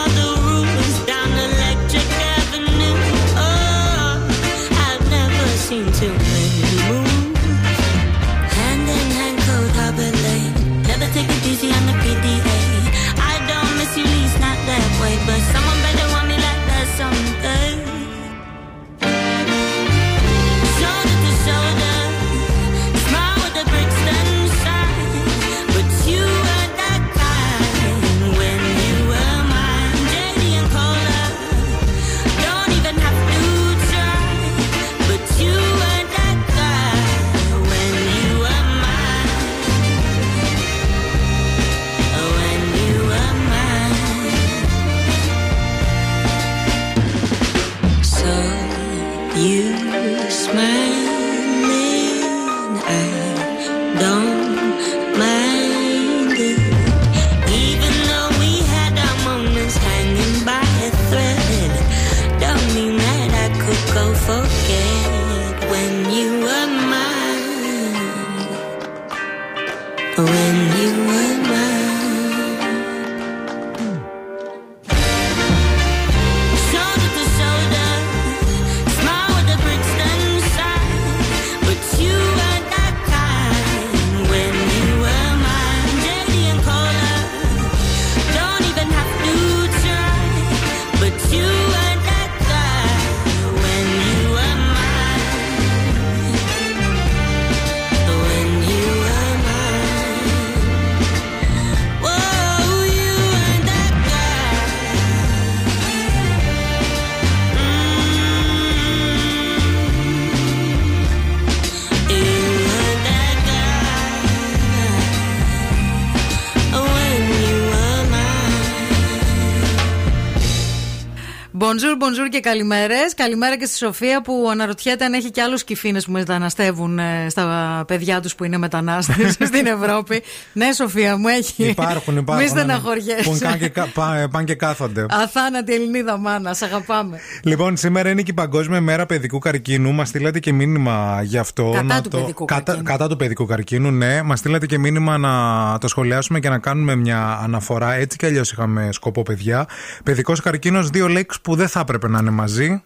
Bonjour, 121.98 122.08
bonjour 122.08 122.28
και 122.30 122.40
καλημέρες. 122.40 123.14
Καλημέρα 123.16 123.56
και 123.58 123.64
στη 123.64 123.76
Σοφία 123.76 124.22
που 124.22 124.48
αναρωτιέται 124.50 125.04
αν 125.04 125.12
έχει 125.12 125.30
και 125.30 125.42
άλλους 125.42 125.64
κυφίνε 125.64 126.00
που 126.00 126.10
μεταναστεύουν 126.12 126.98
ε, 126.98 127.26
στα 127.28 127.84
παιδιά 127.86 128.20
τους 128.20 128.34
που 128.34 128.44
είναι 128.44 128.58
μετανάστες 128.58 129.32
στην 129.48 129.66
Ευρώπη. 129.66 130.22
Ναι, 130.52 130.72
Σοφία 130.72 131.16
μου 131.16 131.28
έχει. 131.28 131.64
Υπάρχουν, 131.68 132.16
υπάρχουν. 132.16 132.44
Μη 132.44 132.50
ναι, 132.50 132.54
ναι. 132.54 132.60
στεναχωριέσαι. 132.60 133.22
Που 133.30 133.38
πάνε 133.42 133.56
και, 133.56 133.68
κα- 133.68 133.88
πά- 133.94 134.28
πάνε 134.30 134.44
και 134.44 134.54
κάθονται. 134.54 135.06
Αθάνατη 135.10 135.74
Ελληνίδα 135.74 136.16
μάνα, 136.18 136.54
σ' 136.54 136.62
αγαπάμε. 136.62 137.18
Λοιπόν, 137.42 137.76
σήμερα 137.76 138.10
είναι 138.10 138.22
και 138.22 138.30
η 138.30 138.34
Παγκόσμια 138.34 138.80
Μέρα 138.80 139.06
Παιδικού 139.06 139.38
Καρκίνου. 139.38 139.92
Μας 139.92 140.08
στείλατε 140.08 140.38
και 140.38 140.52
μήνυμα 140.52 141.20
γι' 141.22 141.38
αυτό. 141.38 141.70
Κατά 141.70 141.82
να 141.82 142.00
του 142.00 142.08
το... 142.08 142.18
παιδικού 142.18 142.44
κατά... 142.44 142.62
καρκίνου. 142.62 142.84
κατά 142.88 143.08
του 143.08 143.16
παιδικού 143.16 143.46
καρκίνου, 143.46 143.90
ναι. 143.90 144.22
Μας 144.22 144.38
στείλατε 144.38 144.66
και 144.66 144.78
μήνυμα 144.78 145.18
να 145.18 145.32
το 145.78 145.88
σχολιάσουμε 145.88 146.40
και 146.40 146.48
να 146.48 146.58
κάνουμε 146.58 146.94
μια 146.96 147.38
αναφορά. 147.42 147.92
Έτσι 147.94 148.16
κι 148.16 148.26
αλλιώς 148.26 148.52
είχαμε 148.52 148.88
σκοπό, 148.92 149.22
παιδιά. 149.22 149.66
Παιδικός 150.04 150.40
καρκίνος, 150.40 150.90
δύο 150.90 151.08
λέξεις 151.08 151.40
που 151.42 151.54
δεν 151.54 151.68
θα 151.68 151.84
έπρεπε 151.86 152.08
να 152.08 152.18
είναι 152.18 152.30
μαζί. 152.30 152.82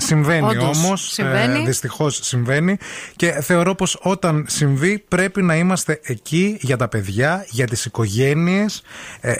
Συμβαίνει 0.00 0.46
Όντως, 0.46 0.84
όμως. 0.84 1.12
συμβαίνει. 1.12 1.64
Δυστυχώς 1.64 2.18
συμβαίνει. 2.22 2.76
Και 3.16 3.32
θεωρώ 3.32 3.74
πως 3.74 3.98
όταν 4.02 4.44
συμβεί 4.48 4.98
πρέπει 4.98 5.42
να 5.42 5.56
είμαστε 5.56 6.00
εκεί 6.02 6.58
για 6.60 6.76
τα 6.76 6.88
παιδιά, 6.88 7.46
για 7.48 7.66
τις 7.66 7.84
οικογένειες, 7.84 8.82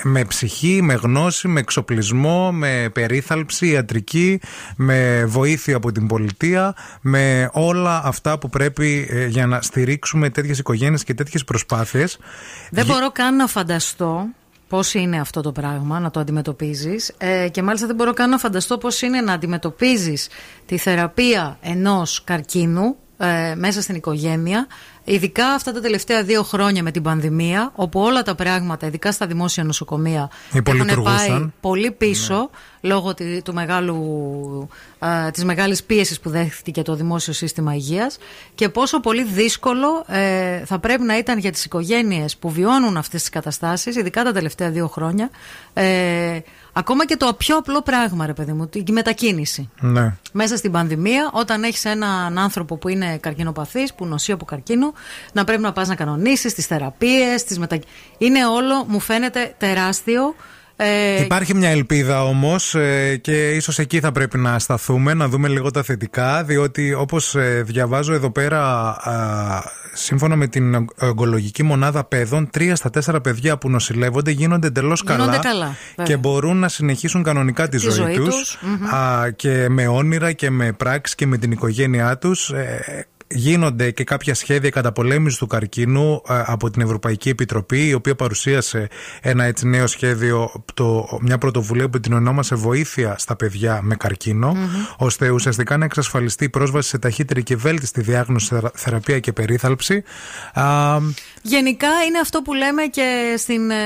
με 0.02 0.24
ψυχή, 0.24 0.82
με 0.82 0.94
γνώση, 0.94 1.48
με 1.48 1.60
εξοπλισμό, 1.60 2.52
με 2.52 2.90
περίθαλψη 2.92 3.68
ιατρική, 3.68 4.40
με 4.76 5.24
βοήθεια 5.24 5.76
από 5.76 5.92
την 5.92 6.06
πολιτεία, 6.06 6.74
με 7.00 7.50
όλα 7.52 8.02
αυτά 8.04 8.38
που 8.38 8.48
πρέπει 8.48 9.06
ε, 9.10 9.26
για 9.26 9.46
να 9.46 9.62
στηρίξουμε 9.62 10.30
τέτοιες 10.30 10.58
οικογένειες 10.58 11.04
και 11.04 11.14
τέτοιες 11.14 11.44
προσπάθειες. 11.44 12.18
Δεν 12.70 12.86
μπορώ 12.86 13.10
καν 13.10 13.36
να 13.36 13.46
φανταστώ 13.46 14.28
πώς 14.70 14.94
είναι 14.94 15.20
αυτό 15.20 15.40
το 15.40 15.52
πράγμα 15.52 16.00
να 16.00 16.10
το 16.10 16.20
αντιμετωπίζεις. 16.20 17.12
Ε, 17.18 17.48
και 17.48 17.62
μάλιστα 17.62 17.86
δεν 17.86 17.96
μπορώ 17.96 18.12
καν 18.12 18.30
να 18.30 18.38
φανταστώ 18.38 18.78
πώς 18.78 19.02
είναι 19.02 19.20
να 19.20 19.32
αντιμετωπίζεις 19.32 20.28
τη 20.66 20.76
θεραπεία 20.78 21.58
ενός 21.60 22.24
καρκίνου 22.24 22.96
ε, 23.18 23.54
μέσα 23.54 23.82
στην 23.82 23.94
οικογένεια. 23.94 24.66
Ειδικά 25.12 25.46
αυτά 25.46 25.72
τα 25.72 25.80
τελευταία 25.80 26.22
δύο 26.22 26.42
χρόνια 26.42 26.82
με 26.82 26.90
την 26.90 27.02
πανδημία, 27.02 27.72
όπου 27.74 28.00
όλα 28.00 28.22
τα 28.22 28.34
πράγματα, 28.34 28.86
ειδικά 28.86 29.12
στα 29.12 29.26
δημόσια 29.26 29.64
νοσοκομεία, 29.64 30.30
έχουν 30.46 30.58
Υπολειτουργούσαν. 30.58 31.26
πάει 31.28 31.50
πολύ 31.60 31.90
πίσω 31.90 32.50
λόγω 32.80 33.14
τη- 33.14 33.42
του 33.42 33.54
μεγάλου, 33.54 34.68
α, 34.98 35.30
της 35.30 35.44
μεγάλης 35.44 35.82
πίεσης 35.84 36.20
που 36.20 36.30
δέχτηκε 36.30 36.82
το 36.82 36.94
δημόσιο 36.94 37.32
σύστημα 37.32 37.74
υγείας 37.74 38.18
και 38.54 38.68
πόσο 38.68 39.00
πολύ 39.00 39.24
δύσκολο 39.24 40.04
ε, 40.06 40.64
θα 40.64 40.78
πρέπει 40.78 41.02
να 41.02 41.18
ήταν 41.18 41.38
για 41.38 41.50
τις 41.52 41.64
οικογένειες 41.64 42.36
που 42.36 42.50
βιώνουν 42.50 42.96
αυτές 42.96 43.20
τις 43.20 43.30
καταστάσεις, 43.30 43.96
ειδικά 43.96 44.22
τα 44.24 44.32
τελευταία 44.32 44.70
δύο 44.70 44.88
χρόνια, 44.88 45.30
ε, 45.74 46.38
ακόμα 46.72 47.06
και 47.06 47.16
το 47.16 47.34
πιο 47.38 47.56
απλό 47.56 47.82
πράγμα, 47.82 48.26
ρε 48.26 48.32
παιδί 48.32 48.52
μου, 48.52 48.68
η 48.72 48.92
μετακίνηση. 48.92 49.70
Ναι. 49.80 50.14
Μέσα 50.32 50.56
στην 50.56 50.72
πανδημία, 50.72 51.30
όταν 51.32 51.62
έχεις 51.62 51.84
έναν 51.84 52.38
άνθρωπο 52.38 52.76
που 52.76 52.88
είναι 52.88 53.16
καρκινοπαθής, 53.18 53.94
που 53.94 54.06
νοσεί 54.06 54.32
από 54.32 54.44
καρκίνο, 54.44 54.92
να 55.32 55.44
πρέπει 55.44 55.62
να 55.62 55.72
πας 55.72 55.88
να 55.88 55.94
κανονίσεις 55.94 56.54
τις 56.54 56.66
θεραπείες, 56.66 57.44
τις 57.44 57.58
μετα... 57.58 57.78
Είναι 58.18 58.46
όλο, 58.46 58.84
μου 58.88 59.00
φαίνεται 59.00 59.54
τεράστιο. 59.58 60.34
Ε, 60.82 61.22
Υπάρχει 61.22 61.54
μια 61.54 61.68
ελπίδα 61.68 62.24
όμως 62.24 62.76
και 63.20 63.50
ίσως 63.50 63.78
εκεί 63.78 64.00
θα 64.00 64.12
πρέπει 64.12 64.38
να 64.38 64.58
σταθούμε, 64.58 65.14
να 65.14 65.28
δούμε 65.28 65.48
λίγο 65.48 65.70
τα 65.70 65.82
θετικά, 65.82 66.44
διότι 66.44 66.94
όπως 66.94 67.36
διαβάζω 67.62 68.12
εδώ 68.12 68.30
πέρα, 68.30 68.62
α, 68.88 69.62
σύμφωνα 69.92 70.36
με 70.36 70.46
την 70.46 70.86
ογκολογική 71.00 71.62
μονάδα 71.62 72.04
παιδών, 72.04 72.50
τρία 72.50 72.76
στα 72.76 72.90
τέσσερα 72.90 73.20
παιδιά 73.20 73.58
που 73.58 73.70
νοσηλεύονται 73.70 74.30
γίνονται 74.30 74.66
εντελώς 74.66 75.02
Γίνονται 75.06 75.24
καλά, 75.24 75.38
καλά, 75.38 75.76
βέβαια. 75.96 76.04
και 76.04 76.16
μπορούν 76.16 76.56
να 76.56 76.68
συνεχίσουν 76.68 77.22
κανονικά 77.22 77.68
τη, 77.68 77.78
Τη 77.78 77.90
ζωή 77.90 78.14
τους, 78.14 78.34
τους, 78.34 78.58
μμμ. 78.62 78.94
α, 78.94 79.30
και 79.30 79.66
με 79.68 79.86
όνειρα 79.86 80.32
και 80.32 80.50
με 80.50 80.72
πράξεις 80.72 81.14
και 81.14 81.26
με 81.26 81.36
την 81.36 81.50
οικογένειά 81.52 82.18
τους. 82.18 82.52
Γίνονται 83.34 83.90
και 83.90 84.04
κάποια 84.04 84.34
σχέδια 84.34 84.70
καταπολέμησης 84.70 85.38
του 85.38 85.46
καρκίνου 85.46 86.22
ε, 86.28 86.42
από 86.46 86.70
την 86.70 86.82
Ευρωπαϊκή 86.82 87.28
Επιτροπή, 87.28 87.86
η 87.86 87.92
οποία 87.92 88.14
παρουσίασε 88.14 88.88
ένα 89.20 89.44
έτσι 89.44 89.66
νέο 89.66 89.86
σχέδιο, 89.86 90.64
το, 90.74 91.18
μια 91.22 91.38
πρωτοβουλία 91.38 91.88
που 91.88 92.00
την 92.00 92.12
ονόμασε 92.12 92.54
Βοήθεια 92.54 93.18
στα 93.18 93.36
παιδιά 93.36 93.80
με 93.82 93.94
καρκίνο, 93.94 94.56
ώστε 94.96 95.28
ουσιαστικά 95.30 95.76
να 95.76 95.84
εξασφαλιστεί 95.84 96.44
η 96.44 96.48
πρόσβαση 96.48 96.88
σε 96.88 96.98
ταχύτερη 96.98 97.42
και 97.42 97.56
βέλτιστη 97.56 98.00
διάγνωση, 98.00 98.46
θερα- 98.46 98.70
θεραπεία 98.74 99.18
και 99.20 99.32
περίθαλψη. 99.32 100.02
Α, 101.42 101.50
Γενικά 101.50 101.88
είναι 102.08 102.18
αυτό 102.18 102.42
που 102.42 102.54
λέμε 102.54 102.82
και 102.82 103.34
στην, 103.38 103.70
ε, 103.70 103.76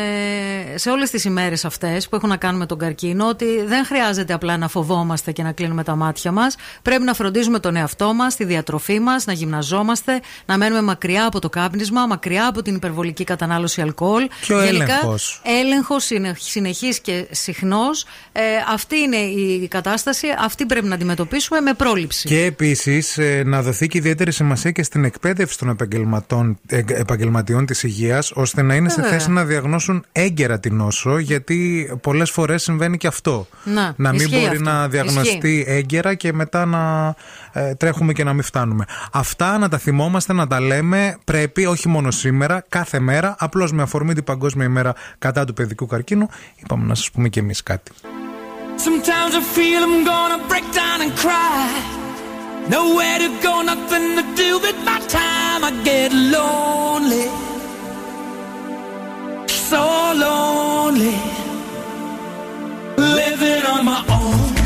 σε 0.74 0.90
όλες 0.90 1.10
τις 1.10 1.24
ημέρες 1.24 1.64
αυτές 1.64 2.08
που 2.08 2.16
έχουν 2.16 2.28
να 2.28 2.36
κάνουν 2.36 2.58
με 2.58 2.66
τον 2.66 2.78
καρκίνο 2.78 3.28
ότι 3.28 3.64
δεν 3.66 3.84
χρειάζεται 3.84 4.32
απλά 4.32 4.56
να 4.56 4.68
φοβόμαστε 4.68 5.32
και 5.32 5.42
να 5.42 5.52
κλείνουμε 5.52 5.84
τα 5.84 5.94
μάτια 5.94 6.32
μας 6.32 6.56
πρέπει 6.82 7.02
να 7.02 7.14
φροντίζουμε 7.14 7.58
τον 7.58 7.76
εαυτό 7.76 8.14
μας, 8.14 8.36
τη 8.36 8.44
διατροφή 8.44 9.00
μας 9.00 9.24
να 9.24 9.32
γυμναζόμαστε, 9.32 10.20
να 10.46 10.58
μένουμε 10.58 10.82
μακριά 10.82 11.26
από 11.26 11.38
το 11.38 11.48
κάπνισμα, 11.48 12.06
μακριά 12.06 12.46
από 12.46 12.62
την 12.62 12.74
υπερβολική 12.74 13.24
κατανάλωση 13.24 13.80
αλκοόλ. 13.80 14.28
Και 14.46 14.52
ο 14.52 14.60
έλεγχος. 14.60 15.42
Έλεγχος 15.44 16.10
συνεχής 16.34 17.00
και 17.00 17.26
συχνός. 17.30 18.06
Ε, 18.32 18.40
αυτή 18.72 18.98
είναι 18.98 19.16
η 19.16 19.68
κατάσταση. 19.68 20.26
Αυτή 20.38 20.66
πρέπει 20.66 20.86
να 20.86 20.94
αντιμετωπίσουμε 20.94 21.60
με 21.60 21.72
πρόληψη. 21.74 22.28
Και 22.28 22.44
επίσης 22.44 23.18
να 23.44 23.62
δοθεί 23.62 23.86
και 23.86 23.98
ιδιαίτερη 23.98 24.32
σημασία 24.32 24.70
και 24.70 24.82
στην 24.82 25.04
εκπαίδευση 25.04 25.58
των 25.58 25.68
επαγγελματών, 25.68 26.58
ε, 26.66 26.82
επαγγελματιών 27.44 27.66
της 27.66 27.82
υγείας, 27.82 28.30
ώστε 28.34 28.62
να 28.62 28.74
είναι 28.74 28.88
σε 28.88 28.94
Βέβαια. 29.00 29.10
θέση 29.18 29.30
να 29.30 29.44
διαγνώσουν 29.44 30.04
έγκαιρα 30.12 30.60
την 30.60 30.74
νόσο, 30.76 31.18
γιατί 31.18 31.90
πολλές 32.02 32.30
φορές 32.30 32.62
συμβαίνει 32.62 32.96
και 32.96 33.06
αυτό. 33.06 33.46
Να, 33.64 33.94
μην 33.96 34.14
ισχύει 34.14 34.34
μπορεί 34.36 34.46
αυτό. 34.46 34.62
να 34.62 34.88
διαγνωστεί 34.88 35.48
Ισχύει. 35.48 35.64
έγκαιρα 35.66 36.14
και 36.14 36.32
μετά 36.32 36.64
να 36.64 37.14
ε, 37.52 37.74
τρέχουμε 37.74 38.12
και 38.12 38.24
να 38.24 38.32
μην 38.32 38.42
φτάνουμε. 38.42 38.84
Αυτά 39.12 39.58
να 39.58 39.68
τα 39.68 39.78
θυμόμαστε, 39.78 40.32
να 40.32 40.46
τα 40.46 40.60
λέμε. 40.60 41.16
Πρέπει 41.24 41.66
όχι 41.66 41.88
μόνο 41.88 42.10
σήμερα, 42.10 42.64
κάθε 42.68 43.00
μέρα. 43.00 43.36
Απλώς 43.38 43.72
με 43.72 43.82
αφορμή 43.82 44.14
την 44.14 44.24
Παγκόσμια 44.24 44.66
ημέρα 44.66 44.94
κατά 45.18 45.44
του 45.44 45.52
παιδικού 45.52 45.86
καρκίνου, 45.86 46.28
είπαμε 46.56 46.84
να 46.86 46.94
σας 46.94 47.10
πούμε 47.10 47.28
και 47.28 47.40
εμείς 47.40 47.62
κάτι. 47.62 47.92
Sometimes 48.86 49.32
I 49.40 49.42
feel 49.56 49.80
I'm 49.88 49.98
gonna 50.12 50.40
break 50.50 50.66
down 50.80 50.98
and 51.04 51.12
cry. 51.22 52.03
Nowhere 52.68 53.18
to 53.18 53.28
go, 53.42 53.62
nothing 53.62 54.16
to 54.16 54.34
do 54.34 54.58
with 54.58 54.76
my 54.84 54.98
time. 55.00 55.64
I 55.64 55.70
get 55.84 56.12
lonely, 56.12 57.28
so 59.46 59.82
lonely, 60.16 61.14
living 62.96 63.64
on 63.66 63.84
my 63.84 64.04
own. 64.08 64.63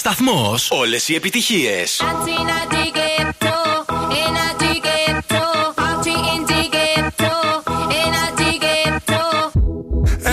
σταθμό. 0.00 0.54
Όλε 0.68 0.96
οι 1.06 1.14
επιτυχίε. 1.14 1.84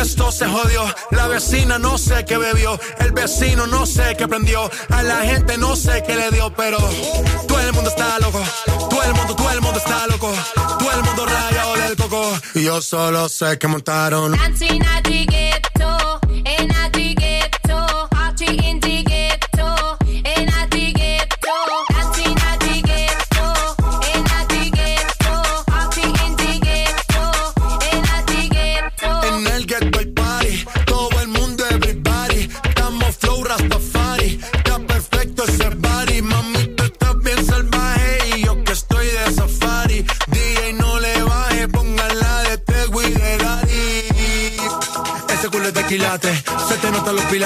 Esto 0.03 0.25
se 0.40 0.45
jodió. 0.56 0.83
La 1.17 1.25
vecina 1.33 1.75
no 1.88 1.93
sé 2.06 2.17
qué 2.27 2.38
bebió. 2.45 2.72
El 3.03 3.11
vecino 3.19 3.64
no 3.75 3.82
sé 3.95 4.06
qué 4.17 4.25
prendió. 4.33 4.59
A 4.98 5.00
la 5.11 5.19
gente 5.30 5.51
no 5.66 5.72
sé 5.83 5.93
qué 6.06 6.16
le 6.22 6.27
dio, 6.35 6.45
pero 6.61 6.80
todo 7.50 7.59
el 7.67 7.72
mundo 7.75 7.90
está 7.93 8.08
loco. 8.25 8.42
Todo 8.92 9.03
el 9.09 9.14
mundo, 9.17 9.32
todo 9.40 9.51
el 9.58 9.61
mundo 9.66 9.80
está 9.83 9.98
loco. 10.14 10.32
Todo 10.80 10.92
el 10.98 11.01
mundo 11.08 11.22
rayado 11.35 11.74
del 11.82 11.95
coco. 12.01 12.22
Y 12.59 12.61
yo 12.67 12.75
solo 12.93 13.22
sé 13.38 13.50
que 13.59 13.67
montaron. 13.74 14.30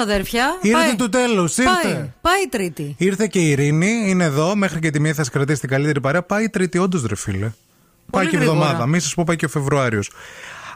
Αδέρφια. 0.00 0.58
Ήρθε 0.62 0.78
Πάει. 0.78 0.96
του 0.96 1.08
τέλου, 1.08 1.42
ήρθε. 1.42 1.62
Πάει, 1.64 2.10
πάει 2.20 2.42
η 2.44 2.48
τρίτη. 2.50 2.94
Ήρθε 2.98 3.26
και 3.26 3.38
η 3.38 3.50
Ειρήνη, 3.50 4.04
είναι 4.06 4.24
εδώ. 4.24 4.56
Μέχρι 4.56 4.78
και 4.80 4.90
τη 4.90 5.00
μία 5.00 5.10
θα 5.14 5.22
σας 5.22 5.30
κρατήσει 5.32 5.60
την 5.60 5.68
καλύτερη 5.68 6.00
παρέα. 6.00 6.22
Πάει 6.22 6.44
η 6.44 6.48
τρίτη, 6.48 6.78
όντως 6.78 7.04
ρε 7.06 7.16
φίλε. 7.16 7.50
πάει 8.10 8.26
και 8.26 8.36
η 8.36 8.38
γρήγορα. 8.38 8.58
εβδομάδα. 8.60 8.86
Μην 8.86 9.00
σας 9.00 9.14
πω, 9.14 9.24
πάει 9.26 9.36
και 9.36 9.44
ο 9.44 9.48
Φεβρουάριος. 9.48 10.10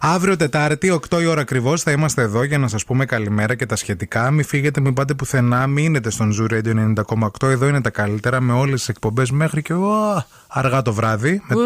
Αύριο 0.03 0.37
Τετάρτη, 0.37 0.91
8 0.91 1.21
η 1.21 1.27
ώρα 1.27 1.41
ακριβώς, 1.41 1.83
θα 1.83 1.91
είμαστε 1.91 2.23
εδώ 2.23 2.43
για 2.43 2.59
να 2.59 2.69
σας 2.69 2.85
πούμε 2.85 3.05
καλημέρα 3.05 3.55
και 3.55 3.67
τα 3.67 3.77
σχετικά. 3.77 4.31
Μην 4.31 4.45
φύγετε, 4.45 4.81
μην 4.81 4.95
πάτε 4.95 5.15
πουθενά, 5.15 5.67
μείνετε 5.67 6.11
στον 6.11 6.33
Zoo 6.41 6.53
Radio 6.53 6.75
90,8. 6.75 7.49
Εδώ 7.51 7.67
είναι 7.67 7.81
τα 7.81 7.91
καλύτερα 7.91 8.41
με 8.41 8.53
όλες 8.53 8.79
τις 8.79 8.89
εκπομπές 8.89 9.31
μέχρι 9.31 9.63
και 9.63 9.75
ουα, 9.75 10.27
αργά 10.49 10.83
το 10.83 10.93
βράδυ. 10.93 11.43
Με- 11.49 11.57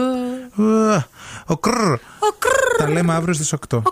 ουα, 0.64 1.06
ο 1.46 1.56
κρρ. 1.56 1.94
Τα 2.78 2.90
λέμε 2.90 3.14
αύριο 3.14 3.34
στις 3.34 3.52
8. 3.52 3.82